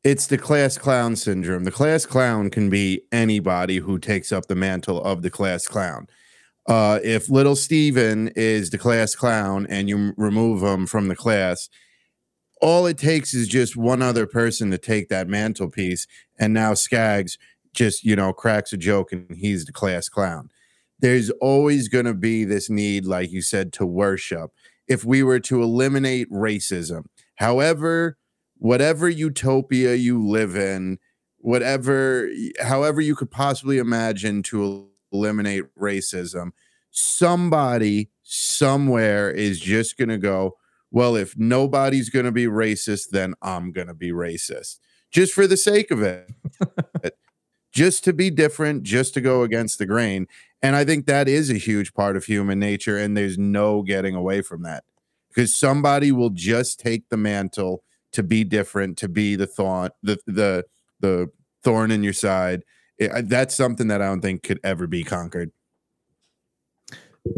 it's 0.04 0.28
the 0.28 0.38
class 0.38 0.78
clown 0.78 1.16
syndrome. 1.16 1.64
The 1.64 1.72
class 1.72 2.06
clown 2.06 2.52
can 2.52 2.70
be 2.70 3.02
anybody 3.12 3.78
who 3.78 3.98
takes 3.98 4.32
up 4.32 4.46
the 4.46 4.56
mantle 4.56 5.02
of 5.04 5.24
the 5.24 5.32
class 5.32 5.68
clown. 5.68 6.08
Uh, 6.68 7.00
if 7.04 7.30
little 7.30 7.56
Steven 7.56 8.30
is 8.36 8.70
the 8.70 8.78
class 8.78 9.16
clown 9.16 9.66
and 9.68 9.90
you 9.90 10.14
remove 10.16 10.62
him 10.64 10.86
from 10.86 11.08
the 11.08 11.16
class, 11.16 11.70
all 12.62 12.86
it 12.86 12.98
takes 13.00 13.34
is 13.34 13.48
just 13.48 13.76
one 13.76 14.02
other 14.02 14.28
person 14.28 14.72
to 14.72 14.78
take 14.78 15.10
that 15.10 15.28
mantelpiece, 15.28 16.08
and 16.40 16.54
now 16.54 16.74
Scagz 16.74 17.38
just 17.74 18.04
you 18.04 18.16
know 18.16 18.32
cracks 18.32 18.72
a 18.74 18.78
joke 18.78 19.12
and 19.12 19.36
he's 19.36 19.66
the 19.66 19.74
class 19.74 20.08
clown. 20.08 20.50
There's 21.00 21.30
always 21.42 21.88
going 21.90 22.06
to 22.06 22.14
be 22.14 22.46
this 22.46 22.70
need, 22.70 23.06
like 23.06 23.32
you 23.32 23.42
said, 23.42 23.74
to 23.74 23.86
worship. 23.86 24.52
If 24.88 25.04
we 25.04 25.24
were 25.24 25.40
to 25.42 25.64
eliminate 25.64 26.30
racism, 26.32 27.06
however 27.36 28.18
whatever 28.58 29.10
utopia 29.10 29.96
you 29.96 30.26
live 30.26 30.56
in, 30.56 30.98
whatever, 31.38 32.30
however 32.62 33.02
you 33.02 33.16
could 33.16 33.32
possibly 33.32 33.78
imagine 33.78 34.44
to 34.44 34.88
eliminate 35.12 35.64
racism, 35.80 36.52
somebody 36.92 38.10
somewhere 38.24 39.30
is 39.30 39.60
just 39.60 39.98
going 39.98 40.10
to 40.10 40.18
go, 40.18 40.58
well, 40.92 41.16
if 41.16 41.38
nobody's 41.38 42.10
going 42.10 42.26
to 42.26 42.32
be 42.32 42.46
racist, 42.46 43.10
then 43.12 43.34
I'm 43.42 43.72
going 43.72 43.88
to 43.88 43.94
be 43.94 44.12
racist 44.12 44.80
just 45.12 45.34
for 45.34 45.48
the 45.48 45.58
sake 45.58 45.92
of 45.92 46.02
it. 46.02 46.30
just 47.76 48.04
to 48.06 48.14
be 48.14 48.32
different, 48.32 48.84
just 48.84 49.14
to 49.16 49.22
go 49.22 49.44
against 49.44 49.78
the 49.80 49.86
grain. 49.86 50.28
And 50.64 50.76
I 50.76 50.86
think 50.86 51.06
that 51.06 51.28
is 51.28 51.52
a 51.52 51.56
huge 51.60 51.94
part 51.94 52.18
of 52.18 52.26
human 52.26 52.60
nature. 52.60 52.98
And 52.98 53.16
there's 53.16 53.38
no 53.38 53.84
getting 53.84 54.16
away 54.16 54.42
from 54.42 54.64
that 54.64 54.86
because 55.30 55.56
somebody 55.56 56.12
will 56.12 56.32
just 56.32 56.80
take 56.80 57.10
the 57.10 57.18
mantle 57.18 57.84
to 58.14 58.24
be 58.24 58.46
different, 58.46 58.98
to 59.00 59.10
be 59.10 59.36
the 59.36 59.46
thorn, 59.48 59.92
the 60.02 60.18
the 60.26 60.66
the 61.02 61.30
thorn 61.64 61.92
in 61.92 62.02
your 62.04 62.14
side. 62.14 62.64
It- 62.98 63.30
that's 63.30 63.56
something 63.56 63.88
that 63.90 64.02
I 64.02 64.06
don't 64.08 64.22
think 64.22 64.44
could 64.44 64.62
ever 64.64 64.88
be 64.88 65.04
conquered. 65.04 65.52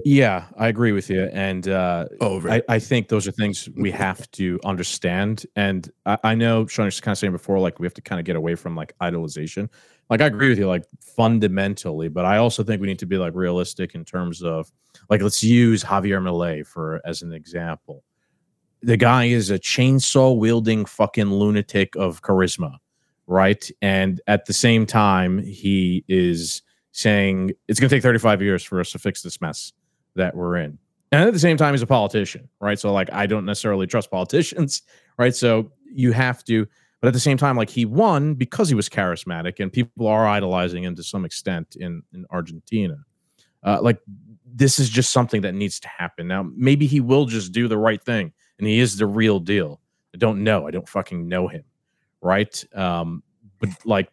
Yeah, 0.04 0.46
I 0.58 0.68
agree 0.68 0.92
with 0.92 1.10
you. 1.10 1.30
And 1.32 1.68
uh, 1.68 2.06
Over. 2.20 2.52
I, 2.52 2.62
I 2.68 2.80
think 2.80 3.08
those 3.08 3.28
are 3.28 3.32
things 3.32 3.70
we 3.76 3.90
have 3.92 4.30
to 4.32 4.60
understand. 4.66 5.46
And 5.56 5.90
I, 6.06 6.18
I 6.24 6.36
know 6.36 6.68
Sean 6.68 6.86
was 6.86 7.00
kind 7.00 7.14
of 7.14 7.18
saying 7.18 7.32
before, 7.32 7.60
like 7.60 7.80
we 7.80 7.86
have 7.86 7.94
to 7.94 8.02
kind 8.02 8.20
of 8.20 8.26
get 8.26 8.36
away 8.36 8.56
from 8.56 8.76
like 8.76 8.94
idolization. 9.02 9.70
Like 10.10 10.22
I 10.22 10.26
agree 10.26 10.50
with 10.50 10.60
you, 10.60 10.68
like 10.68 10.86
fundamentally, 11.00 12.10
but 12.10 12.26
I 12.26 12.38
also 12.38 12.64
think 12.64 12.82
we 12.82 12.88
need 12.88 13.00
to 13.00 13.06
be 13.06 13.18
like 13.18 13.34
realistic 13.34 13.96
in 13.96 14.04
terms 14.04 14.42
of 14.42 14.72
like 15.10 15.22
let's 15.22 15.44
use 15.44 15.84
Javier 15.84 16.22
Milei 16.22 16.66
for 16.66 17.02
as 17.06 17.22
an 17.22 17.34
example. 17.34 18.04
The 18.82 18.98
guy 18.98 19.26
is 19.26 19.50
a 19.50 19.60
chainsaw 19.60 20.38
wielding 20.38 20.86
fucking 20.86 21.32
lunatic 21.32 21.96
of 21.96 22.22
charisma, 22.22 22.78
right? 23.26 23.70
And 23.82 24.22
at 24.28 24.46
the 24.46 24.54
same 24.54 24.86
time, 24.86 25.40
he 25.40 26.04
is 26.08 26.62
saying 26.92 27.52
it's 27.68 27.80
going 27.80 27.90
to 27.90 27.96
take 27.96 28.04
35 28.04 28.42
years 28.42 28.64
for 28.64 28.80
us 28.80 28.92
to 28.92 29.00
fix 29.00 29.22
this 29.22 29.42
mess 29.42 29.74
that 30.18 30.36
we're 30.36 30.58
in. 30.58 30.78
And 31.12 31.24
at 31.24 31.34
the 31.34 31.40
same 31.40 31.58
time, 31.58 31.74
he's 31.74 31.82
a 31.82 31.88
politician, 31.88 32.50
right? 32.60 32.78
So, 32.78 32.92
like, 32.92 33.12
I 33.14 33.26
don't 33.26 33.46
necessarily 33.46 33.88
trust 33.88 34.12
politicians, 34.12 34.82
right? 35.18 35.36
So, 35.36 35.72
you 35.90 36.12
have 36.12 36.44
to, 36.46 36.68
but 37.02 37.08
at 37.08 37.14
the 37.14 37.20
same 37.20 37.38
time, 37.38 37.56
like, 37.56 37.70
he 37.70 37.86
won 37.86 38.34
because 38.34 38.68
he 38.70 38.76
was 38.76 38.90
charismatic 38.90 39.60
and 39.60 39.72
people 39.72 40.08
are 40.08 40.28
idolizing 40.28 40.84
him 40.84 40.96
to 40.96 41.04
some 41.04 41.24
extent 41.24 41.78
in, 41.80 42.04
in 42.14 42.26
Argentina. 42.30 42.98
Uh, 43.64 43.80
like, 43.82 44.00
this 44.46 44.80
is 44.80 44.90
just 44.90 45.12
something 45.12 45.42
that 45.42 45.54
needs 45.54 45.80
to 45.80 45.88
happen. 45.88 46.28
Now, 46.28 46.50
maybe 46.56 46.88
he 46.88 47.00
will 47.00 47.26
just 47.26 47.52
do 47.52 47.68
the 47.68 47.78
right 47.78 48.04
thing 48.04 48.34
and 48.60 48.68
he 48.68 48.80
is 48.80 48.98
the 48.98 49.06
real 49.06 49.40
deal. 49.40 49.80
I 50.14 50.18
don't 50.18 50.44
know. 50.44 50.68
I 50.68 50.72
don't 50.72 50.88
fucking 50.90 51.28
know 51.28 51.48
him, 51.48 51.64
right? 52.22 52.64
Um, 52.76 53.24
but 53.60 53.70
like, 53.86 54.10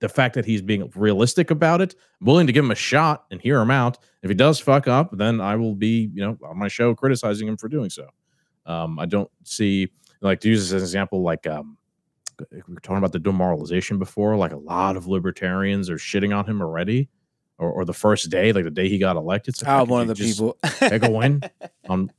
the 0.00 0.08
fact 0.08 0.34
that 0.34 0.44
he's 0.44 0.62
being 0.62 0.90
realistic 0.94 1.50
about 1.50 1.80
it, 1.80 1.94
I'm 2.20 2.26
willing 2.26 2.46
to 2.46 2.52
give 2.52 2.64
him 2.64 2.70
a 2.70 2.74
shot 2.76 3.24
and 3.30 3.40
hear 3.40 3.60
him 3.60 3.70
out. 3.70 3.98
If 4.22 4.28
he 4.30 4.34
does 4.34 4.60
fuck 4.60 4.86
up, 4.86 5.10
then 5.16 5.40
I 5.40 5.56
will 5.56 5.74
be, 5.74 6.10
you 6.14 6.22
know, 6.24 6.38
on 6.46 6.58
my 6.58 6.68
show 6.68 6.94
criticizing 6.94 7.48
him 7.48 7.56
for 7.56 7.68
doing 7.68 7.90
so. 7.90 8.06
Um, 8.66 8.98
I 8.98 9.06
don't 9.06 9.30
see 9.44 9.88
like 10.20 10.40
to 10.40 10.48
use 10.48 10.60
this 10.60 10.72
as 10.74 10.82
an 10.82 10.86
example, 10.86 11.22
like 11.22 11.46
um, 11.46 11.76
we 12.52 12.62
were 12.68 12.80
talking 12.80 12.98
about 12.98 13.12
the 13.12 13.18
demoralization 13.18 13.98
before. 13.98 14.36
Like 14.36 14.52
a 14.52 14.56
lot 14.58 14.96
of 14.96 15.06
libertarians 15.06 15.88
are 15.90 15.96
shitting 15.96 16.36
on 16.36 16.44
him 16.46 16.60
already, 16.60 17.08
or, 17.58 17.70
or 17.70 17.84
the 17.84 17.92
first 17.94 18.30
day, 18.30 18.52
like 18.52 18.64
the 18.64 18.70
day 18.70 18.88
he 18.88 18.98
got 18.98 19.16
elected. 19.16 19.56
So 19.56 19.66
I'm 19.66 19.80
could 19.86 19.90
one 19.90 20.02
of 20.02 20.08
the 20.08 20.14
just 20.14 20.38
people. 20.38 20.56
Take 20.78 21.02
a 21.04 21.10
win 21.10 21.42
on. 21.88 22.12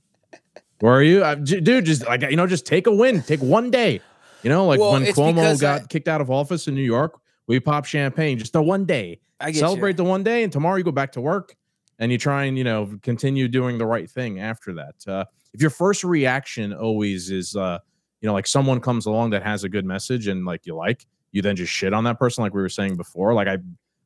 Where 0.80 0.94
are 0.94 1.04
you, 1.04 1.24
I, 1.24 1.36
j- 1.36 1.60
dude? 1.60 1.86
Just 1.86 2.06
like 2.06 2.22
you 2.24 2.36
know, 2.38 2.48
just 2.48 2.66
take 2.66 2.88
a 2.88 2.92
win. 2.92 3.22
Take 3.22 3.42
one 3.42 3.70
day. 3.70 4.02
You 4.44 4.50
know, 4.50 4.66
like 4.66 4.80
Well, 4.80 4.94
when 4.94 5.04
Cuomo 5.04 5.60
got 5.60 5.82
I- 5.82 5.86
kicked 5.88 6.08
out 6.08 6.22
of 6.22 6.32
office 6.32 6.68
in 6.70 6.76
New 6.76 6.82
York, 6.82 7.20
we 7.50 7.60
pop 7.60 7.84
champagne 7.84 8.38
just 8.38 8.54
the 8.54 8.62
one 8.62 8.86
day. 8.86 9.20
Celebrate 9.52 9.92
you. 9.92 9.96
the 9.98 10.04
one 10.06 10.24
day, 10.24 10.44
and 10.44 10.54
tomorrow 10.54 10.78
you 10.78 10.84
go 10.84 10.92
back 10.92 11.12
to 11.14 11.22
work 11.22 11.56
and 11.98 12.12
you 12.12 12.18
try 12.18 12.46
and 12.46 12.58
you 12.58 12.64
know 12.64 12.98
continue 13.02 13.48
doing 13.50 13.78
the 13.78 13.86
right 13.86 14.10
thing 14.10 14.40
after 14.40 14.74
that. 14.76 14.96
Uh, 15.06 15.26
if 15.54 15.60
your 15.62 15.72
first 15.72 16.04
reaction 16.04 16.74
always 16.74 17.32
is 17.32 17.56
uh 17.56 17.80
you 18.22 18.28
know 18.28 18.34
like 18.34 18.48
someone 18.48 18.80
comes 18.80 19.06
along 19.06 19.32
that 19.32 19.44
has 19.44 19.64
a 19.64 19.70
good 19.70 19.86
message 19.86 20.28
and 20.28 20.46
like 20.46 20.66
you 20.66 20.76
like 20.76 21.06
you 21.32 21.42
then 21.42 21.56
just 21.56 21.72
shit 21.72 21.94
on 21.94 22.04
that 22.04 22.20
person 22.20 22.44
like 22.44 22.54
we 22.54 22.62
were 22.62 22.70
saying 22.70 22.96
before 22.98 23.34
like 23.34 23.48
i 23.48 23.58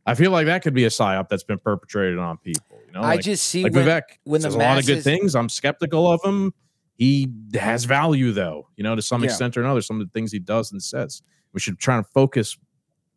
i 0.06 0.14
feel 0.14 0.30
like 0.32 0.46
that 0.46 0.62
could 0.62 0.74
be 0.74 0.86
a 0.86 0.90
psyop 0.90 1.28
that's 1.30 1.44
been 1.44 1.58
perpetrated 1.60 2.20
on 2.20 2.38
people 2.38 2.78
you 2.86 2.92
know 2.94 3.02
I 3.02 3.18
just 3.18 3.46
see 3.46 3.64
like 3.64 3.74
when, 3.74 3.86
vivek 3.86 4.02
when 4.26 4.42
the 4.42 4.50
a 4.50 4.52
lot 4.52 4.78
of 4.78 4.86
good 4.86 5.04
things 5.04 5.36
i'm 5.36 5.50
skeptical 5.50 6.12
of 6.12 6.22
him 6.24 6.54
he 6.96 7.28
has 7.56 7.86
value 7.86 8.32
though 8.32 8.68
you 8.78 8.84
know 8.84 8.96
to 8.96 9.02
some 9.02 9.24
Yeah. 9.24 9.30
extent 9.30 9.58
or 9.58 9.62
another 9.62 9.82
some 9.82 10.00
of 10.00 10.08
the 10.08 10.12
things 10.12 10.32
he 10.32 10.40
does 10.40 10.72
and 10.72 10.82
says 10.82 11.24
we 11.54 11.60
should 11.60 11.80
try 11.80 11.98
and 11.98 12.06
focus 12.08 12.58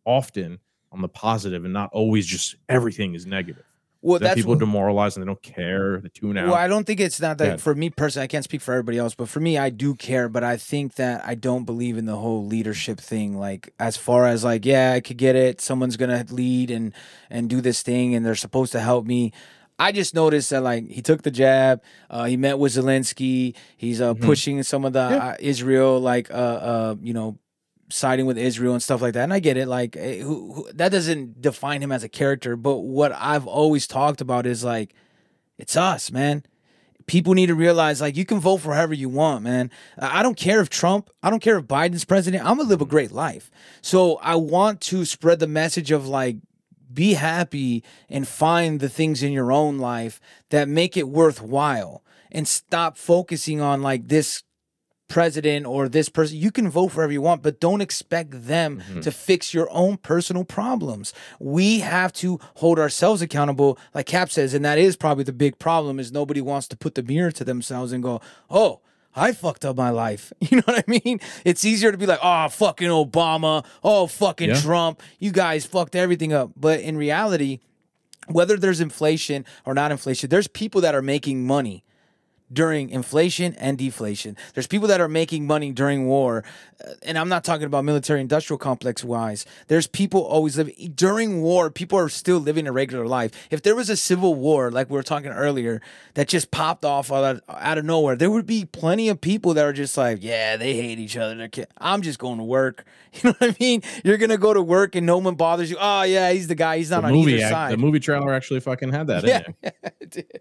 often 0.06 0.58
on 0.92 1.02
the 1.02 1.08
positive 1.08 1.64
and 1.64 1.72
not 1.74 1.90
always 1.92 2.24
just 2.26 2.56
everything 2.68 3.14
is 3.14 3.26
negative 3.26 3.64
well, 4.02 4.20
then 4.20 4.28
that's 4.28 4.36
people 4.36 4.54
demoralized 4.54 5.16
and 5.16 5.22
they 5.24 5.26
don't 5.26 5.42
care 5.42 5.98
they 6.00 6.08
tune 6.10 6.38
out 6.38 6.46
Well, 6.46 6.54
I 6.54 6.68
don't 6.68 6.84
think 6.86 7.00
it's 7.00 7.20
not 7.20 7.38
that 7.38 7.46
Yeah. 7.46 7.56
for 7.56 7.74
me 7.74 7.90
personally. 7.90 8.24
I 8.24 8.28
can't 8.28 8.44
speak 8.44 8.60
for 8.60 8.72
everybody 8.72 8.98
else, 8.98 9.16
but 9.16 9.28
for 9.28 9.40
me, 9.40 9.58
I 9.58 9.68
do 9.68 9.96
care. 9.96 10.28
But 10.28 10.44
I 10.44 10.56
think 10.58 10.94
that 10.94 11.24
I 11.26 11.34
don't 11.34 11.64
believe 11.64 11.98
in 11.98 12.04
the 12.04 12.14
whole 12.14 12.46
leadership 12.46 13.00
thing. 13.00 13.36
Like 13.36 13.74
as 13.80 13.96
far 13.96 14.26
as 14.28 14.44
like, 14.44 14.64
yeah, 14.64 14.92
I 14.92 15.00
could 15.00 15.16
get 15.16 15.34
it. 15.34 15.60
Someone's 15.60 15.96
gonna 15.96 16.24
lead 16.30 16.70
and 16.70 16.92
and 17.30 17.50
do 17.50 17.60
this 17.60 17.82
thing, 17.82 18.14
and 18.14 18.24
they're 18.24 18.36
supposed 18.36 18.70
to 18.72 18.80
help 18.80 19.06
me. 19.06 19.32
I 19.78 19.90
just 19.90 20.14
noticed 20.14 20.50
that 20.50 20.62
like 20.62 20.88
he 20.88 21.02
took 21.02 21.22
the 21.22 21.30
jab. 21.32 21.82
Uh, 22.08 22.24
he 22.26 22.36
met 22.36 22.60
with 22.60 22.74
Zelensky. 22.74 23.56
He's 23.76 24.00
uh, 24.00 24.14
Mhm. 24.14 24.20
pushing 24.22 24.62
some 24.62 24.84
of 24.84 24.92
the 24.92 25.08
Yeah. 25.10 25.16
uh, 25.30 25.36
Israel 25.40 25.98
like 25.98 26.30
uh, 26.30 26.34
uh, 26.34 26.94
you 27.02 27.12
know 27.14 27.38
siding 27.88 28.26
with 28.26 28.38
Israel 28.38 28.72
and 28.72 28.82
stuff 28.82 29.02
like 29.02 29.14
that. 29.14 29.24
And 29.24 29.32
I 29.32 29.38
get 29.38 29.56
it. 29.56 29.68
Like 29.68 29.96
eh, 29.96 30.20
who, 30.20 30.52
who, 30.52 30.72
that 30.72 30.90
doesn't 30.90 31.40
define 31.40 31.82
him 31.82 31.92
as 31.92 32.04
a 32.04 32.08
character. 32.08 32.56
But 32.56 32.78
what 32.78 33.12
I've 33.12 33.46
always 33.46 33.86
talked 33.86 34.20
about 34.20 34.46
is 34.46 34.64
like 34.64 34.94
it's 35.58 35.76
us, 35.76 36.10
man. 36.10 36.44
People 37.06 37.34
need 37.34 37.46
to 37.46 37.54
realize 37.54 38.00
like 38.00 38.16
you 38.16 38.24
can 38.24 38.40
vote 38.40 38.58
for 38.58 38.74
whoever 38.74 38.94
you 38.94 39.08
want, 39.08 39.44
man. 39.44 39.70
I 39.98 40.20
I 40.20 40.22
don't 40.22 40.36
care 40.36 40.60
if 40.60 40.68
Trump, 40.68 41.10
I 41.22 41.30
don't 41.30 41.42
care 41.42 41.58
if 41.58 41.64
Biden's 41.64 42.04
president. 42.04 42.44
I'm 42.44 42.56
gonna 42.56 42.68
live 42.68 42.82
a 42.82 42.86
great 42.86 43.12
life. 43.12 43.50
So 43.80 44.16
I 44.16 44.34
want 44.36 44.80
to 44.82 45.04
spread 45.04 45.38
the 45.38 45.46
message 45.46 45.90
of 45.90 46.06
like 46.06 46.36
be 46.92 47.14
happy 47.14 47.84
and 48.08 48.26
find 48.26 48.80
the 48.80 48.88
things 48.88 49.22
in 49.22 49.32
your 49.32 49.52
own 49.52 49.78
life 49.78 50.20
that 50.50 50.68
make 50.68 50.96
it 50.96 51.08
worthwhile 51.08 52.02
and 52.32 52.48
stop 52.48 52.96
focusing 52.96 53.60
on 53.60 53.82
like 53.82 54.08
this 54.08 54.42
president 55.08 55.66
or 55.66 55.88
this 55.88 56.08
person. 56.08 56.36
You 56.36 56.50
can 56.50 56.68
vote 56.68 56.88
for 56.88 56.96
whoever 56.96 57.12
you 57.12 57.22
want, 57.22 57.42
but 57.42 57.60
don't 57.60 57.80
expect 57.80 58.46
them 58.46 58.80
mm-hmm. 58.80 59.00
to 59.00 59.10
fix 59.10 59.54
your 59.54 59.68
own 59.70 59.96
personal 59.98 60.44
problems. 60.44 61.12
We 61.38 61.80
have 61.80 62.12
to 62.14 62.38
hold 62.56 62.78
ourselves 62.78 63.22
accountable, 63.22 63.78
like 63.94 64.06
Cap 64.06 64.30
says, 64.30 64.54
and 64.54 64.64
that 64.64 64.78
is 64.78 64.96
probably 64.96 65.24
the 65.24 65.32
big 65.32 65.58
problem 65.58 65.98
is 65.98 66.12
nobody 66.12 66.40
wants 66.40 66.68
to 66.68 66.76
put 66.76 66.94
the 66.94 67.02
mirror 67.02 67.30
to 67.32 67.44
themselves 67.44 67.92
and 67.92 68.02
go, 68.02 68.20
oh, 68.50 68.80
I 69.14 69.32
fucked 69.32 69.64
up 69.64 69.76
my 69.76 69.90
life. 69.90 70.32
You 70.40 70.58
know 70.58 70.62
what 70.66 70.84
I 70.86 70.90
mean? 71.04 71.20
It's 71.44 71.64
easier 71.64 71.90
to 71.90 71.98
be 71.98 72.06
like, 72.06 72.20
oh, 72.22 72.48
fucking 72.48 72.88
Obama. 72.88 73.64
Oh, 73.82 74.06
fucking 74.06 74.50
Yeah. 74.50 74.60
Trump. 74.60 75.02
You 75.18 75.32
guys 75.32 75.64
fucked 75.66 75.96
everything 75.96 76.32
up. 76.32 76.52
But 76.56 76.80
in 76.80 76.96
reality, 76.96 77.60
whether 78.28 78.56
there's 78.56 78.80
inflation 78.80 79.44
or 79.64 79.74
not 79.74 79.90
inflation, 79.90 80.30
there's 80.30 80.48
people 80.48 80.80
that 80.82 80.94
are 80.94 81.02
making 81.02 81.46
money 81.46 81.84
during 82.52 82.90
inflation 82.90 83.54
and 83.54 83.76
deflation. 83.76 84.36
There's 84.54 84.66
people 84.66 84.88
that 84.88 85.00
are 85.00 85.08
making 85.08 85.46
money 85.46 85.72
during 85.72 86.06
war, 86.06 86.44
uh, 86.84 86.92
and 87.02 87.18
I'm 87.18 87.28
not 87.28 87.44
talking 87.44 87.66
about 87.66 87.84
military 87.84 88.20
industrial 88.20 88.58
complex 88.58 89.02
wise. 89.02 89.44
There's 89.68 89.86
people 89.86 90.22
always 90.22 90.56
live 90.56 90.70
during 90.94 91.42
war. 91.42 91.70
People 91.70 91.98
are 91.98 92.08
still 92.08 92.38
living 92.38 92.66
a 92.66 92.72
regular 92.72 93.06
life. 93.06 93.32
If 93.50 93.62
there 93.62 93.74
was 93.74 93.90
a 93.90 93.96
civil 93.96 94.34
war, 94.34 94.70
like 94.70 94.88
we 94.90 94.94
were 94.96 95.02
talking 95.02 95.30
earlier, 95.30 95.80
that 96.14 96.28
just 96.28 96.50
popped 96.50 96.84
off 96.84 97.10
out 97.10 97.24
of, 97.24 97.42
out 97.48 97.78
of 97.78 97.84
nowhere, 97.84 98.16
there 98.16 98.30
would 98.30 98.46
be 98.46 98.64
plenty 98.64 99.08
of 99.08 99.20
people 99.20 99.54
that 99.54 99.64
are 99.64 99.72
just 99.72 99.96
like, 99.96 100.18
yeah, 100.22 100.56
they 100.56 100.74
hate 100.74 100.98
each 100.98 101.16
other. 101.16 101.48
I'm 101.78 102.02
just 102.02 102.18
going 102.18 102.38
to 102.38 102.44
work. 102.44 102.84
You 103.16 103.30
know 103.30 103.36
what 103.38 103.50
I 103.52 103.56
mean? 103.58 103.80
You're 104.04 104.18
gonna 104.18 104.36
go 104.36 104.52
to 104.52 104.60
work 104.60 104.94
and 104.94 105.06
no 105.06 105.16
one 105.16 105.36
bothers 105.36 105.70
you. 105.70 105.78
Oh 105.80 106.02
yeah, 106.02 106.32
he's 106.32 106.48
the 106.48 106.54
guy. 106.54 106.76
He's 106.76 106.90
not 106.90 107.00
the 107.00 107.06
on 107.06 107.14
movie 107.14 107.32
either 107.32 107.44
act- 107.44 107.50
side. 107.50 107.72
the 107.72 107.78
movie 107.78 107.98
trailer 107.98 108.34
actually 108.34 108.60
fucking 108.60 108.92
had 108.92 109.06
that 109.06 109.24
yeah, 109.24 109.42
in 109.46 109.54
it. 109.62 109.74
it 110.00 110.10
did. 110.10 110.40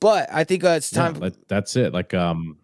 But 0.00 0.28
I 0.32 0.44
think 0.44 0.62
uh, 0.64 0.68
it's 0.70 0.90
time. 0.90 1.14
that- 1.14 1.48
that's 1.48 1.76
it 1.76 1.92
like 1.92 2.12
um 2.14 2.58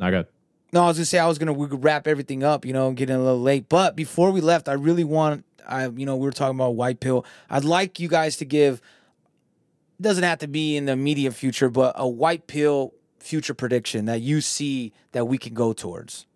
I 0.00 0.10
got 0.10 0.26
No, 0.72 0.84
I 0.84 0.88
was 0.88 0.96
gonna 0.96 1.06
say 1.06 1.18
I 1.18 1.26
was 1.26 1.38
gonna 1.38 1.52
we 1.52 1.68
could 1.68 1.82
wrap 1.84 2.06
everything 2.06 2.42
up, 2.44 2.64
you 2.64 2.72
know, 2.72 2.92
getting 2.92 3.16
a 3.16 3.18
little 3.22 3.40
late. 3.40 3.68
But 3.68 3.96
before 3.96 4.30
we 4.30 4.40
left, 4.40 4.68
I 4.68 4.72
really 4.74 5.04
want 5.04 5.44
I 5.66 5.88
you 5.88 6.06
know, 6.06 6.16
we 6.16 6.24
were 6.26 6.32
talking 6.32 6.56
about 6.56 6.76
white 6.76 7.00
pill. 7.00 7.24
I'd 7.50 7.64
like 7.64 8.00
you 8.00 8.08
guys 8.08 8.36
to 8.38 8.44
give 8.44 8.80
it 9.98 10.02
doesn't 10.02 10.24
have 10.24 10.38
to 10.40 10.48
be 10.48 10.76
in 10.76 10.86
the 10.86 10.92
immediate 10.92 11.32
future, 11.32 11.68
but 11.68 11.92
a 11.96 12.08
white 12.08 12.46
pill 12.46 12.94
future 13.18 13.54
prediction 13.54 14.06
that 14.06 14.20
you 14.20 14.40
see 14.40 14.92
that 15.12 15.26
we 15.26 15.38
can 15.38 15.54
go 15.54 15.72
towards. 15.72 16.26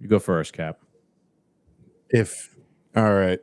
you 0.00 0.08
go 0.08 0.18
first, 0.18 0.52
Cap. 0.54 0.78
if 2.08 2.56
all 2.96 3.12
right 3.12 3.38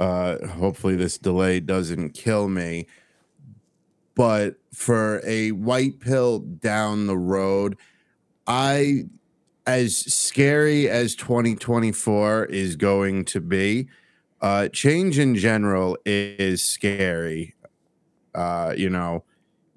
uh 0.00 0.46
hopefully 0.48 0.96
this 0.96 1.18
delay 1.18 1.60
doesn't 1.60 2.10
kill 2.14 2.48
me. 2.48 2.86
But 4.16 4.56
for 4.74 5.20
a 5.24 5.52
white 5.52 6.00
pill 6.00 6.40
down 6.40 7.06
the 7.06 7.16
road 7.16 7.76
i 8.46 9.02
as 9.66 9.96
scary 9.96 10.88
as 10.88 11.14
2024 11.16 12.46
is 12.46 12.76
going 12.76 13.24
to 13.26 13.40
be 13.40 13.88
uh 14.40 14.68
change 14.68 15.18
in 15.18 15.34
general 15.36 15.96
is 16.06 16.62
scary. 16.64 17.54
Uh 18.34 18.74
you 18.76 18.90
know 18.90 19.24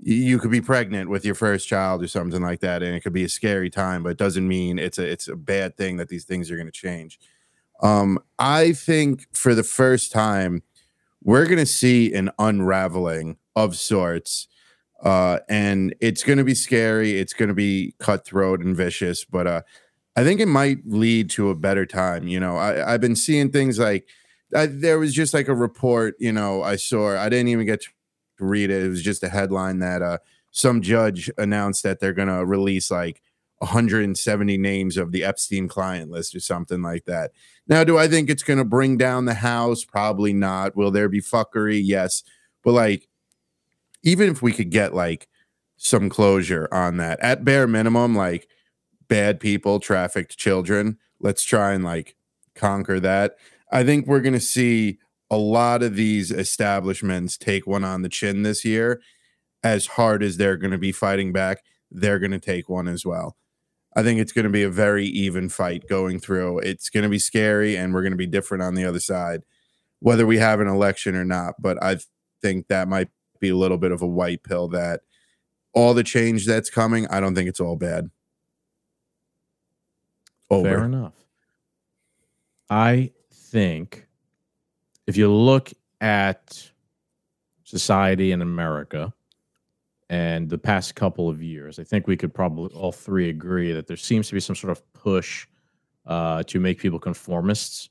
you 0.06 0.38
could 0.40 0.52
be 0.52 0.62
pregnant 0.62 1.10
with 1.10 1.26
your 1.26 1.36
first 1.36 1.68
child 1.68 2.04
or 2.04 2.08
something 2.08 2.42
like 2.42 2.60
that 2.60 2.84
and 2.84 2.96
it 2.96 3.02
could 3.02 3.14
be 3.14 3.24
a 3.24 3.30
scary 3.30 3.70
time 3.70 4.04
but 4.04 4.10
it 4.10 4.18
doesn't 4.18 4.48
mean 4.48 4.78
it's 4.80 4.98
a 4.98 5.06
it's 5.10 5.28
a 5.30 5.36
bad 5.36 5.78
thing 5.78 5.98
that 5.98 6.10
these 6.10 6.26
things 6.26 6.52
are 6.52 6.58
going 6.58 6.68
to 6.68 6.72
change 6.72 7.20
um, 7.82 8.20
I 8.40 8.74
think 8.74 9.28
for 9.34 9.56
the 9.56 9.64
first 9.64 10.12
time, 10.12 10.64
we're 11.24 11.46
going 11.46 11.58
to 11.58 11.66
see 11.66 12.14
an 12.14 12.32
unraveling 12.38 13.38
of 13.56 13.76
sorts. 13.76 14.48
Uh, 15.04 15.40
and 15.50 15.94
it's 16.00 16.24
going 16.24 16.38
to 16.38 16.44
be 16.44 16.56
scary. 16.56 17.20
It's 17.20 17.34
going 17.34 17.50
to 17.50 17.56
be 17.56 17.94
cutthroat 18.00 18.62
and 18.62 18.76
vicious, 18.76 19.26
but 19.26 19.48
uh, 19.48 19.62
I 20.16 20.24
think 20.24 20.40
it 20.40 20.48
might 20.48 20.80
lead 20.86 21.30
to 21.32 21.50
a 21.50 21.56
better 21.56 21.86
time. 21.86 22.28
You 22.28 22.40
know, 22.40 22.56
I, 22.56 22.94
I've 22.94 23.02
been 23.02 23.16
seeing 23.16 23.52
things 23.52 23.80
like 23.80 24.08
I, 24.56 24.68
there 24.68 25.00
was 25.00 25.14
just 25.14 25.34
like 25.34 25.48
a 25.48 25.56
report, 25.56 26.16
you 26.20 26.32
know, 26.32 26.64
I 26.64 26.76
saw, 26.76 27.18
I 27.18 27.28
didn't 27.30 27.50
even 27.50 27.66
get 27.66 27.82
to 27.82 27.90
read 28.40 28.70
it. 28.70 28.84
It 28.84 28.90
was 28.90 29.02
just 29.02 29.24
a 29.24 29.30
headline 29.30 29.80
that 29.80 30.02
uh, 30.02 30.20
some 30.52 30.82
judge 30.82 31.30
announced 31.38 31.84
that 31.84 32.00
they're 32.00 32.14
going 32.14 32.28
to 32.28 32.46
release 32.46 32.92
like 32.92 33.22
170 33.64 34.58
names 34.58 34.98
of 34.98 35.12
the 35.12 35.24
Epstein 35.24 35.68
client 35.70 36.12
list 36.12 36.36
or 36.36 36.40
something 36.42 36.82
like 36.82 37.06
that. 37.06 37.32
Now, 37.68 37.84
do 37.84 37.98
I 37.98 38.10
think 38.10 38.30
it's 38.30 38.44
going 38.44 38.60
to 38.60 38.66
bring 38.66 38.98
down 38.98 39.26
the 39.26 39.36
house? 39.36 39.86
Probably 39.86 40.34
not. 40.34 40.76
Will 40.76 40.92
there 40.92 41.08
be 41.08 41.22
fuckery? 41.22 41.82
Yes. 41.84 42.24
But 42.62 42.74
like, 42.74 43.08
even 44.04 44.30
if 44.30 44.42
we 44.42 44.52
could 44.52 44.70
get 44.70 44.94
like 44.94 45.30
some 45.78 46.10
closure 46.10 46.68
on 46.74 46.98
that, 46.98 47.20
at 47.22 47.46
bare 47.46 47.68
minimum, 47.68 48.16
like 48.16 48.48
bad 49.08 49.40
people, 49.40 49.80
trafficked 49.80 50.38
children, 50.38 50.98
let's 51.22 51.44
try 51.44 51.72
and 51.72 51.86
like 51.86 52.16
conquer 52.56 53.00
that. 53.00 53.38
I 53.72 53.86
think 53.86 54.08
we're 54.08 54.20
going 54.20 54.34
to 54.34 54.42
see 54.42 55.00
a 55.32 55.38
lot 55.38 55.84
of 55.84 55.96
these 55.96 56.32
establishments 56.32 57.38
take 57.38 57.66
one 57.66 57.86
on 57.86 58.02
the 58.02 58.10
chin 58.10 58.44
this 58.44 58.66
year. 58.66 59.02
As 59.64 59.88
hard 59.88 60.22
as 60.22 60.36
they're 60.36 60.58
going 60.58 60.72
to 60.72 60.78
be 60.78 60.92
fighting 60.92 61.32
back, 61.32 61.64
they're 61.90 62.20
going 62.20 62.32
to 62.32 62.40
take 62.40 62.68
one 62.68 62.90
as 62.90 63.06
well. 63.06 63.38
I 63.96 64.04
think 64.04 64.20
it's 64.20 64.32
going 64.32 64.46
to 64.46 64.50
be 64.50 64.64
a 64.64 64.70
very 64.70 65.06
even 65.06 65.50
fight 65.50 65.88
going 65.88 66.20
through. 66.20 66.60
It's 66.60 66.90
going 66.90 67.04
to 67.04 67.10
be 67.10 67.20
scary, 67.20 67.76
and 67.76 67.94
we're 67.94 68.02
going 68.02 68.12
to 68.14 68.18
be 68.18 68.28
different 68.28 68.64
on 68.64 68.76
the 68.76 68.86
other 68.86 69.00
side, 69.00 69.42
whether 70.00 70.26
we 70.26 70.38
have 70.38 70.60
an 70.60 70.68
election 70.68 71.16
or 71.16 71.26
not. 71.26 71.56
But 71.60 71.82
I 71.84 71.98
think 72.42 72.68
that 72.68 72.88
might 72.88 73.10
be 73.40 73.50
a 73.50 73.56
little 73.56 73.78
bit 73.78 73.92
of 73.92 74.02
a 74.02 74.08
white 74.08 74.44
pill 74.44 74.68
that 74.70 75.02
all 75.74 75.94
the 75.94 76.04
change 76.04 76.46
that's 76.46 76.70
coming, 76.70 77.08
I 77.08 77.20
don't 77.20 77.36
think 77.36 77.50
it's 77.50 77.60
all 77.60 77.76
bad. 77.76 78.10
Over. 80.50 80.70
Fair 80.70 80.86
enough. 80.86 81.14
I 82.70 83.12
think 83.32 84.08
if 85.08 85.18
you 85.18 85.32
look 85.32 85.72
at 86.02 86.72
society 87.64 88.32
in 88.32 88.42
America 88.42 89.14
and 90.10 90.50
the 90.50 90.58
past 90.58 90.96
couple 90.96 91.30
of 91.30 91.42
years, 91.42 91.80
I 91.80 91.84
think 91.84 92.08
we 92.08 92.18
could 92.18 92.34
probably 92.34 92.74
all 92.76 92.92
three 92.92 93.30
agree 93.30 93.72
that 93.74 93.88
there 93.88 93.98
seems 93.98 94.28
to 94.28 94.34
be 94.34 94.40
some 94.40 94.56
sort 94.56 94.72
of 94.72 94.94
push 94.94 95.48
uh, 96.06 96.44
to 96.44 96.60
make 96.60 96.80
people 96.80 97.00
conformists 97.00 97.90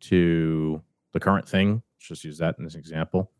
to 0.00 0.82
the 1.12 1.20
current 1.20 1.48
thing. 1.48 1.82
Let's 1.96 2.08
just 2.08 2.24
use 2.24 2.38
that 2.38 2.56
as 2.64 2.74
an 2.74 2.80
example. 2.80 3.32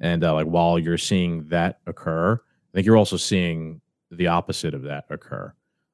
And 0.00 0.24
uh, 0.24 0.34
like 0.34 0.46
while 0.46 0.78
you're 0.78 0.98
seeing 0.98 1.46
that 1.48 1.80
occur, 1.86 2.34
I 2.34 2.70
think 2.74 2.86
you're 2.86 2.96
also 2.96 3.16
seeing 3.16 3.80
the 4.10 4.26
opposite 4.26 4.74
of 4.74 4.82
that 4.82 5.04
occur. 5.10 5.52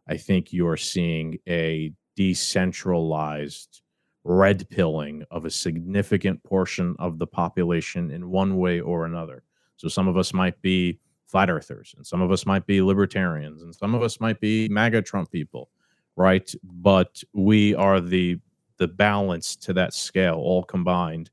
I 0.08 0.16
think 0.16 0.52
you're 0.52 0.76
seeing 0.76 1.38
a 1.48 1.92
decentralized 2.16 3.82
red 4.24 4.68
pilling 4.68 5.24
of 5.30 5.44
a 5.44 5.50
significant 5.50 6.42
portion 6.42 6.96
of 6.98 7.18
the 7.18 7.26
population 7.26 8.10
in 8.10 8.30
one 8.30 8.56
way 8.56 8.80
or 8.80 9.04
another. 9.04 9.44
So 9.76 9.88
some 9.88 10.08
of 10.08 10.16
us 10.16 10.34
might 10.34 10.60
be 10.60 10.98
flat 11.28 11.50
earthers, 11.50 11.94
and 11.96 12.06
some 12.06 12.20
of 12.20 12.32
us 12.32 12.46
might 12.46 12.66
be 12.66 12.82
libertarians, 12.82 13.62
and 13.62 13.74
some 13.74 13.94
of 13.94 14.02
us 14.02 14.18
might 14.20 14.40
be 14.40 14.68
MAGA 14.68 15.02
Trump 15.02 15.30
people, 15.30 15.70
right? 16.16 16.52
But 16.64 17.22
we 17.32 17.74
are 17.74 18.00
the 18.00 18.38
the 18.78 18.88
balance 18.88 19.56
to 19.56 19.72
that 19.74 19.92
scale 19.92 20.36
all 20.36 20.62
combined. 20.62 21.30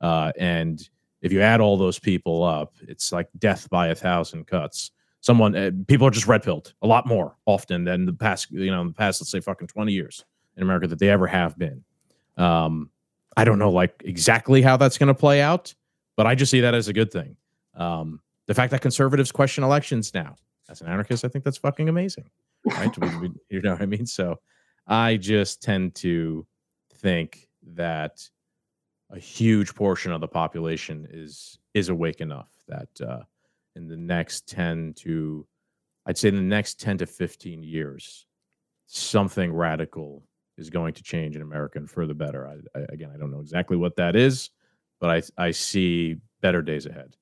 Uh, 0.00 0.32
and 0.38 0.88
if 1.22 1.32
you 1.32 1.40
add 1.40 1.60
all 1.60 1.76
those 1.76 1.98
people 1.98 2.44
up, 2.44 2.74
it's 2.82 3.12
like 3.12 3.28
death 3.38 3.68
by 3.70 3.88
a 3.88 3.94
thousand 3.94 4.46
cuts. 4.46 4.90
Someone, 5.20 5.56
uh, 5.56 5.70
people 5.88 6.06
are 6.06 6.10
just 6.10 6.26
red 6.26 6.42
pilled 6.42 6.74
a 6.82 6.86
lot 6.86 7.06
more 7.06 7.36
often 7.46 7.84
than 7.84 8.04
the 8.04 8.12
past, 8.12 8.50
you 8.50 8.70
know, 8.70 8.86
the 8.86 8.92
past, 8.92 9.20
let's 9.20 9.30
say, 9.30 9.40
fucking 9.40 9.66
20 9.68 9.92
years 9.92 10.24
in 10.56 10.62
America 10.62 10.86
that 10.86 10.98
they 10.98 11.08
ever 11.08 11.26
have 11.26 11.58
been. 11.58 11.82
Um, 12.36 12.90
I 13.36 13.44
don't 13.44 13.58
know, 13.58 13.70
like 13.70 14.02
exactly 14.04 14.62
how 14.62 14.76
that's 14.76 14.98
going 14.98 15.08
to 15.08 15.14
play 15.14 15.40
out, 15.40 15.74
but 16.16 16.26
I 16.26 16.34
just 16.34 16.50
see 16.50 16.60
that 16.60 16.74
as 16.74 16.88
a 16.88 16.92
good 16.92 17.12
thing. 17.12 17.36
Um, 17.74 18.20
the 18.48 18.54
fact 18.54 18.72
that 18.72 18.80
conservatives 18.80 19.30
question 19.30 19.62
elections 19.62 20.12
now, 20.12 20.34
as 20.68 20.80
an 20.80 20.88
anarchist, 20.88 21.24
I 21.24 21.28
think 21.28 21.44
that's 21.44 21.58
fucking 21.58 21.88
amazing, 21.88 22.28
right? 22.64 22.98
we, 22.98 23.16
we, 23.18 23.30
you 23.50 23.62
know 23.62 23.72
what 23.72 23.82
I 23.82 23.86
mean? 23.86 24.06
So 24.06 24.40
I 24.86 25.16
just 25.18 25.62
tend 25.62 25.94
to 25.96 26.46
think 26.94 27.48
that 27.74 28.28
a 29.10 29.18
huge 29.18 29.74
portion 29.74 30.12
of 30.12 30.20
the 30.20 30.28
population 30.28 31.06
is 31.10 31.58
is 31.74 31.88
awake 31.88 32.20
enough 32.20 32.50
that 32.66 32.88
uh, 33.06 33.22
in 33.76 33.88
the 33.88 33.96
next 33.96 34.48
10 34.48 34.94
to 34.94 35.46
i'd 36.06 36.18
say 36.18 36.28
in 36.28 36.36
the 36.36 36.42
next 36.42 36.80
10 36.80 36.98
to 36.98 37.06
15 37.06 37.62
years 37.62 38.26
something 38.86 39.52
radical 39.52 40.24
is 40.56 40.68
going 40.68 40.92
to 40.94 41.02
change 41.02 41.36
in 41.36 41.42
america 41.42 41.78
and 41.78 41.90
for 41.90 42.06
the 42.06 42.14
better 42.14 42.46
I, 42.46 42.78
I, 42.78 42.84
again 42.90 43.10
i 43.14 43.16
don't 43.16 43.30
know 43.30 43.40
exactly 43.40 43.76
what 43.76 43.96
that 43.96 44.14
is 44.16 44.50
but 45.00 45.10
i 45.10 45.46
i 45.46 45.50
see 45.52 46.16
better 46.42 46.60
days 46.60 46.86
ahead 46.86 47.16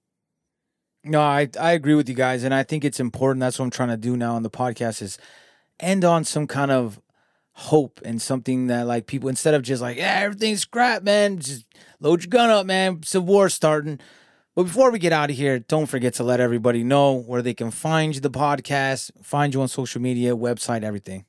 No, 1.06 1.20
I 1.20 1.48
I 1.58 1.72
agree 1.72 1.94
with 1.94 2.08
you 2.08 2.14
guys, 2.14 2.42
and 2.42 2.52
I 2.52 2.62
think 2.62 2.84
it's 2.84 3.00
important. 3.00 3.40
That's 3.40 3.58
what 3.58 3.64
I'm 3.64 3.70
trying 3.70 3.90
to 3.90 3.96
do 3.96 4.16
now 4.16 4.34
on 4.34 4.42
the 4.42 4.50
podcast 4.50 5.02
is 5.02 5.18
end 5.78 6.04
on 6.04 6.24
some 6.24 6.46
kind 6.46 6.70
of 6.70 7.00
hope 7.52 8.00
and 8.04 8.20
something 8.20 8.66
that 8.66 8.86
like 8.86 9.06
people 9.06 9.30
instead 9.30 9.54
of 9.54 9.62
just 9.62 9.80
like 9.80 9.96
yeah 9.96 10.20
everything's 10.20 10.64
crap, 10.64 11.02
man, 11.02 11.38
just 11.38 11.64
load 12.00 12.22
your 12.22 12.28
gun 12.28 12.50
up, 12.50 12.66
man. 12.66 13.00
A 13.14 13.20
war 13.20 13.48
starting. 13.48 13.98
But 14.54 14.64
before 14.64 14.90
we 14.90 14.98
get 14.98 15.12
out 15.12 15.30
of 15.30 15.36
here, 15.36 15.58
don't 15.58 15.86
forget 15.86 16.14
to 16.14 16.24
let 16.24 16.40
everybody 16.40 16.82
know 16.82 17.12
where 17.12 17.42
they 17.42 17.52
can 17.54 17.70
find 17.70 18.14
the 18.14 18.30
podcast, 18.30 19.10
find 19.22 19.52
you 19.52 19.60
on 19.60 19.68
social 19.68 20.00
media, 20.00 20.34
website, 20.34 20.82
everything. 20.82 21.26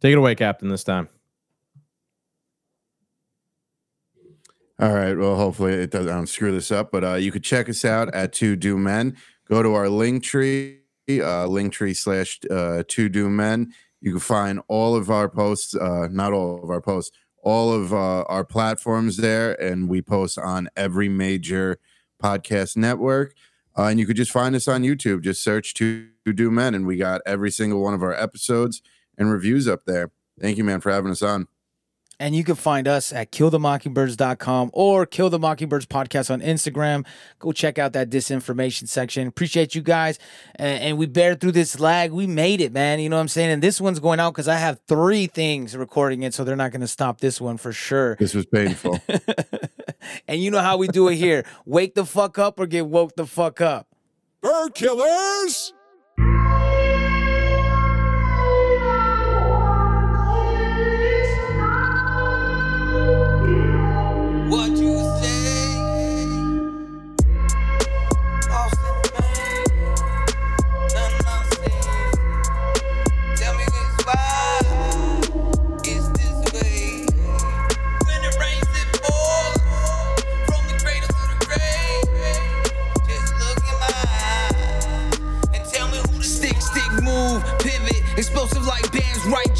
take 0.00 0.12
it 0.12 0.18
away 0.18 0.34
captain 0.34 0.68
this 0.68 0.84
time 0.84 1.08
All 4.80 4.94
right. 4.94 5.14
Well, 5.14 5.36
hopefully 5.36 5.74
it 5.74 5.90
doesn't 5.90 6.08
I 6.08 6.14
don't 6.14 6.26
screw 6.26 6.52
this 6.52 6.72
up, 6.72 6.90
but 6.90 7.04
uh, 7.04 7.14
you 7.14 7.30
could 7.30 7.44
check 7.44 7.68
us 7.68 7.84
out 7.84 8.14
at 8.14 8.32
Two 8.32 8.56
Doomed 8.56 8.82
Men. 8.82 9.16
Go 9.46 9.62
to 9.62 9.74
our 9.74 9.90
link 9.90 10.22
tree, 10.22 10.78
uh, 11.10 11.46
link 11.46 11.74
tree 11.74 11.92
slash 11.92 12.40
uh, 12.50 12.82
Two 12.88 13.10
Doomed 13.10 13.36
Men. 13.36 13.74
You 14.00 14.12
can 14.12 14.20
find 14.20 14.60
all 14.68 14.96
of 14.96 15.10
our 15.10 15.28
posts, 15.28 15.74
uh, 15.74 16.08
not 16.10 16.32
all 16.32 16.64
of 16.64 16.70
our 16.70 16.80
posts, 16.80 17.14
all 17.42 17.74
of 17.74 17.92
uh, 17.92 18.22
our 18.22 18.42
platforms 18.42 19.18
there, 19.18 19.52
and 19.60 19.86
we 19.86 20.00
post 20.00 20.38
on 20.38 20.70
every 20.76 21.10
major 21.10 21.78
podcast 22.22 22.74
network. 22.74 23.34
Uh, 23.76 23.84
and 23.84 24.00
you 24.00 24.06
could 24.06 24.16
just 24.16 24.32
find 24.32 24.56
us 24.56 24.66
on 24.66 24.82
YouTube. 24.82 25.22
Just 25.22 25.44
search 25.44 25.74
Two 25.74 26.08
Doomed 26.24 26.56
Men, 26.56 26.74
and 26.74 26.86
we 26.86 26.96
got 26.96 27.20
every 27.26 27.50
single 27.50 27.82
one 27.82 27.92
of 27.92 28.02
our 28.02 28.14
episodes 28.14 28.80
and 29.18 29.30
reviews 29.30 29.68
up 29.68 29.84
there. 29.84 30.10
Thank 30.40 30.56
you, 30.56 30.64
man, 30.64 30.80
for 30.80 30.90
having 30.90 31.10
us 31.10 31.20
on. 31.20 31.48
And 32.20 32.36
you 32.36 32.44
can 32.44 32.54
find 32.54 32.86
us 32.86 33.14
at 33.14 33.32
killthemockingbirds.com 33.32 34.70
or 34.74 35.06
Kill 35.06 35.30
the 35.30 35.38
Mockingbirds 35.38 35.86
podcast 35.86 36.30
on 36.30 36.42
Instagram. 36.42 37.06
Go 37.38 37.50
check 37.50 37.78
out 37.78 37.94
that 37.94 38.10
disinformation 38.10 38.86
section. 38.86 39.26
Appreciate 39.26 39.74
you 39.74 39.80
guys. 39.80 40.18
And, 40.56 40.82
and 40.82 40.98
we 40.98 41.06
bear 41.06 41.34
through 41.34 41.52
this 41.52 41.80
lag. 41.80 42.12
We 42.12 42.26
made 42.26 42.60
it, 42.60 42.72
man. 42.72 43.00
You 43.00 43.08
know 43.08 43.16
what 43.16 43.22
I'm 43.22 43.28
saying? 43.28 43.50
And 43.50 43.62
this 43.62 43.80
one's 43.80 44.00
going 44.00 44.20
out 44.20 44.34
because 44.34 44.48
I 44.48 44.56
have 44.56 44.80
three 44.86 45.28
things 45.28 45.74
recording 45.74 46.22
it, 46.22 46.34
so 46.34 46.44
they're 46.44 46.56
not 46.56 46.72
going 46.72 46.82
to 46.82 46.88
stop 46.88 47.20
this 47.20 47.40
one 47.40 47.56
for 47.56 47.72
sure. 47.72 48.16
This 48.16 48.34
was 48.34 48.44
painful. 48.44 49.00
and 50.28 50.42
you 50.42 50.50
know 50.50 50.60
how 50.60 50.76
we 50.76 50.88
do 50.88 51.08
it 51.08 51.16
here 51.16 51.46
wake 51.64 51.94
the 51.94 52.04
fuck 52.04 52.38
up 52.38 52.60
or 52.60 52.66
get 52.66 52.86
woke 52.86 53.16
the 53.16 53.26
fuck 53.26 53.62
up. 53.62 53.88
Bird 54.42 54.74
killers! 54.74 55.72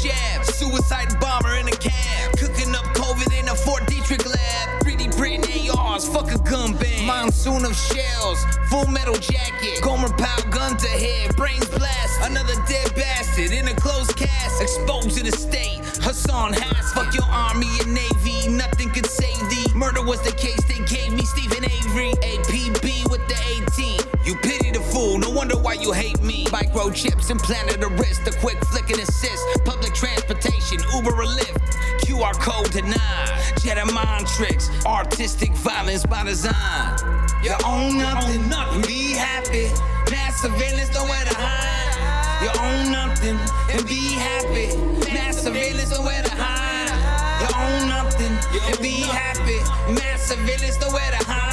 Jab, 0.01 0.43
suicide 0.43 1.19
bomber 1.19 1.57
in 1.57 1.67
a 1.67 1.77
cab, 1.77 2.31
cooking 2.35 2.73
up 2.73 2.85
COVID 2.95 3.39
in 3.39 3.47
a 3.49 3.55
Fort 3.55 3.83
Detrick 3.83 4.25
lab, 4.25 4.81
3D 4.81 5.15
printing 5.15 5.69
ARs, 5.77 6.07
fuck 6.09 6.31
a 6.31 6.39
gun 6.39 6.75
band, 6.75 7.05
monsoon 7.05 7.63
of 7.65 7.75
shells, 7.75 8.43
full 8.67 8.87
metal 8.87 9.13
jacket, 9.13 9.79
Gomer 9.83 10.09
Pyle 10.09 10.49
gun 10.49 10.75
to 10.77 10.87
head, 10.87 11.35
brains 11.35 11.69
blast, 11.69 12.19
another 12.23 12.55
dead 12.67 12.95
bastard 12.95 13.51
in 13.51 13.67
a 13.67 13.75
closed 13.75 14.15
cast, 14.15 14.59
exposed 14.59 15.17
to 15.17 15.23
the 15.23 15.31
state, 15.31 15.81
Hassan 16.01 16.53
Hass, 16.53 16.93
fuck 16.93 17.13
your 17.13 17.25
army 17.25 17.69
and 17.81 17.93
navy, 17.93 18.49
nothing 18.49 18.89
could 18.89 19.05
save 19.05 19.49
thee, 19.51 19.67
murder 19.75 20.03
was 20.03 20.19
the 20.23 20.31
case, 20.31 20.63
they 20.63 20.83
gave 20.85 21.13
me 21.13 21.23
Stephen 21.25 21.63
APB 21.91 23.11
with 23.11 23.27
the 23.27 23.35
18, 23.75 23.99
you 24.23 24.35
pity 24.35 24.71
the 24.71 24.79
fool, 24.79 25.17
no 25.17 25.29
wonder 25.29 25.57
why 25.57 25.73
you 25.73 25.91
hate 25.91 26.21
me, 26.21 26.47
micro 26.49 26.89
chips 26.89 27.29
implanted 27.29 27.83
a 27.83 27.87
wrist, 27.87 28.25
a 28.27 28.31
quick 28.39 28.57
flick 28.65 28.89
and 28.89 28.99
assist, 28.99 29.43
public 29.65 29.93
transportation, 29.93 30.79
Uber 30.95 31.11
or 31.11 31.25
Lyft, 31.25 31.59
QR 31.99 32.33
code 32.39 32.71
denied. 32.71 33.27
Jedi 33.59 33.93
mind 33.93 34.25
tricks, 34.27 34.69
artistic 34.85 35.51
violence 35.51 36.05
by 36.05 36.23
design. 36.23 36.97
You 37.43 37.51
own 37.65 37.97
nothing, 37.97 38.47
nothing. 38.47 38.81
be 38.83 39.11
happy. 39.11 39.67
Mass 40.09 40.41
surveillance, 40.41 40.93
nowhere 40.93 41.25
to 41.25 41.35
hide. 41.35 42.41
You 42.41 42.49
own 42.61 42.91
nothing 42.91 43.37
and 43.69 43.85
be 43.85 44.13
happy. 44.13 44.77
Mass 45.13 45.43
surveillance, 45.43 45.91
nowhere 45.91 46.23
to 46.23 46.31
hide. 46.31 47.41
You 47.41 47.47
own 47.59 47.89
nothing 47.89 48.31
and 48.69 48.79
be 48.79 49.01
happy. 49.01 49.59
Mass 49.93 50.29
surveillance, 50.29 50.79
nowhere 50.79 51.11
to 51.11 51.25
hide. 51.25 51.50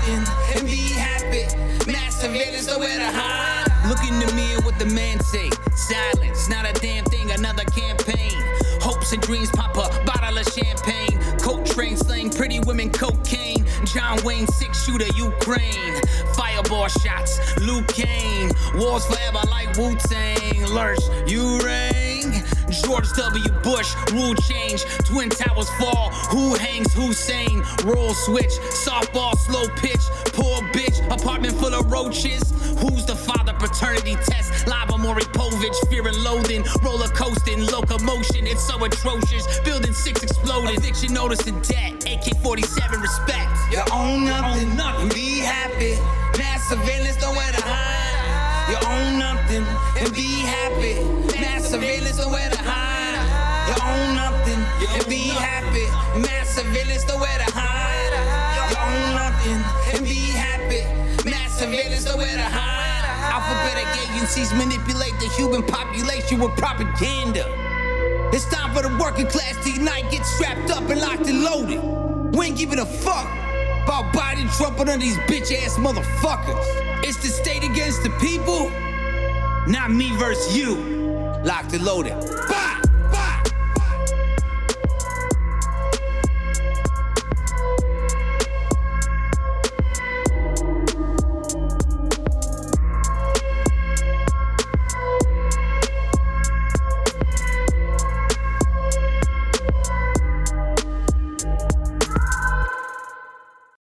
Nothing 0.00 0.56
and 0.56 0.66
be 0.66 0.88
happy. 0.94 1.90
Mass 1.90 2.20
surveillance, 2.20 2.66
nowhere 2.66 2.96
to 2.96 3.10
hide. 3.12 3.66
Look 3.86 4.02
in 4.08 4.18
the 4.18 4.32
mirror, 4.34 4.62
what 4.62 4.78
the 4.78 4.86
man 4.86 5.20
say. 5.20 5.50
Silence, 5.74 6.48
not 6.48 6.64
a 6.64 6.72
damn 6.80 7.04
thing, 7.04 7.30
another 7.32 7.64
campaign. 7.64 8.32
Hopes 8.80 9.12
and 9.12 9.20
dreams 9.20 9.50
pop 9.50 9.76
up, 9.76 9.92
bottle 10.06 10.38
of 10.38 10.46
champagne. 10.46 11.18
Coke 11.38 11.66
train 11.66 11.98
slang, 11.98 12.30
pretty 12.30 12.60
women, 12.60 12.90
cocaine. 12.90 13.66
John 13.84 14.22
Wayne, 14.24 14.46
six 14.46 14.84
shooter, 14.86 15.08
Ukraine. 15.16 16.00
Fireball 16.34 16.88
shots, 16.88 17.38
Luke 17.60 17.88
Kane. 17.88 18.52
Wars 18.76 19.04
forever 19.04 19.40
like 19.50 19.76
Wu 19.76 19.96
Tang. 19.96 20.64
Lurch, 20.68 21.00
you 21.26 21.58
ring. 21.58 22.19
George 22.82 23.08
W. 23.12 23.50
Bush, 23.62 23.94
rule 24.12 24.34
change. 24.34 24.84
Twin 25.04 25.28
towers 25.30 25.68
fall. 25.78 26.10
Who 26.30 26.54
hangs 26.54 26.92
Hussein? 26.94 27.62
Roll 27.84 28.14
switch, 28.14 28.52
softball, 28.86 29.36
slow 29.36 29.66
pitch. 29.76 30.00
Poor 30.32 30.60
bitch, 30.72 30.98
apartment 31.10 31.54
full 31.54 31.74
of 31.74 31.90
roaches. 31.90 32.42
Who's 32.80 33.04
the 33.06 33.16
father? 33.16 33.52
Paternity 33.54 34.16
test. 34.24 34.66
Lava 34.66 34.96
Maury 34.96 35.22
Povich, 35.22 35.76
fear 35.88 36.06
and 36.06 36.16
loathing. 36.24 36.64
Roller 36.82 37.08
coasting, 37.08 37.66
locomotion. 37.66 38.46
It's 38.46 38.66
so 38.66 38.82
atrocious. 38.84 39.60
Building 39.60 39.92
six 39.92 40.22
exploded. 40.22 40.78
Eviction 40.78 41.12
notice 41.12 41.46
and 41.46 41.62
debt. 41.62 41.92
AK 42.06 42.42
47 42.42 43.00
respect. 43.00 43.50
You 43.70 43.82
own 43.92 44.24
nothing. 44.24 44.76
nothing 44.76 45.08
Be 45.10 45.40
happy. 45.40 45.96
Mass 46.38 46.68
surveillance, 46.68 47.20
nowhere 47.20 47.52
to 47.52 47.62
hide. 47.62 48.09
You 48.70 48.76
own 48.86 49.18
nothing 49.18 49.64
and 49.98 50.14
be 50.14 50.30
happy. 50.46 50.94
Mass 51.40 51.68
surveillance, 51.68 52.18
nowhere 52.18 52.48
to 52.50 52.58
hide. 52.62 53.18
You 53.66 53.74
own 53.82 54.14
nothing 54.14 54.60
and 54.94 55.04
be 55.08 55.26
happy. 55.26 55.86
Mass 56.20 56.54
surveillance, 56.54 57.04
nowhere 57.08 57.38
to 57.38 57.50
hide. 57.50 58.14
You 58.54 58.76
own 58.78 59.14
nothing 59.18 59.60
and 59.92 60.04
be 60.06 60.30
happy. 60.30 60.86
Mass 61.28 61.58
surveillance, 61.58 62.06
nowhere 62.06 62.36
to 62.36 62.42
hide. 62.42 63.02
Alphabetic 63.34 63.88
agencies 64.06 64.54
manipulate 64.54 65.18
the 65.18 65.28
human 65.36 65.64
population 65.64 66.38
with 66.38 66.56
propaganda. 66.56 67.44
It's 68.32 68.48
time 68.54 68.72
for 68.72 68.82
the 68.82 68.96
working 69.02 69.26
class 69.26 69.56
to 69.64 69.70
unite, 69.72 70.08
get 70.12 70.24
strapped 70.24 70.70
up 70.70 70.88
and 70.88 71.00
locked 71.00 71.26
and 71.26 71.42
loaded. 71.42 71.82
We 72.36 72.46
ain't 72.46 72.56
giving 72.56 72.78
a 72.78 72.86
fuck 72.86 73.26
about 73.90 74.12
Biden, 74.14 74.48
Trump, 74.56 74.78
and 74.78 74.86
none 74.86 75.00
these 75.00 75.16
bitch 75.26 75.52
ass 75.52 75.76
motherfuckers. 75.76 76.64
It's 77.02 77.16
the 77.16 77.26
state 77.26 77.64
against 77.64 78.04
the 78.04 78.10
people, 78.20 78.70
not 79.66 79.90
me 79.90 80.14
versus 80.16 80.56
you. 80.56 80.76
Locked 81.42 81.72
and 81.72 81.84
loaded. 81.84 82.12
Bye! 82.48 82.80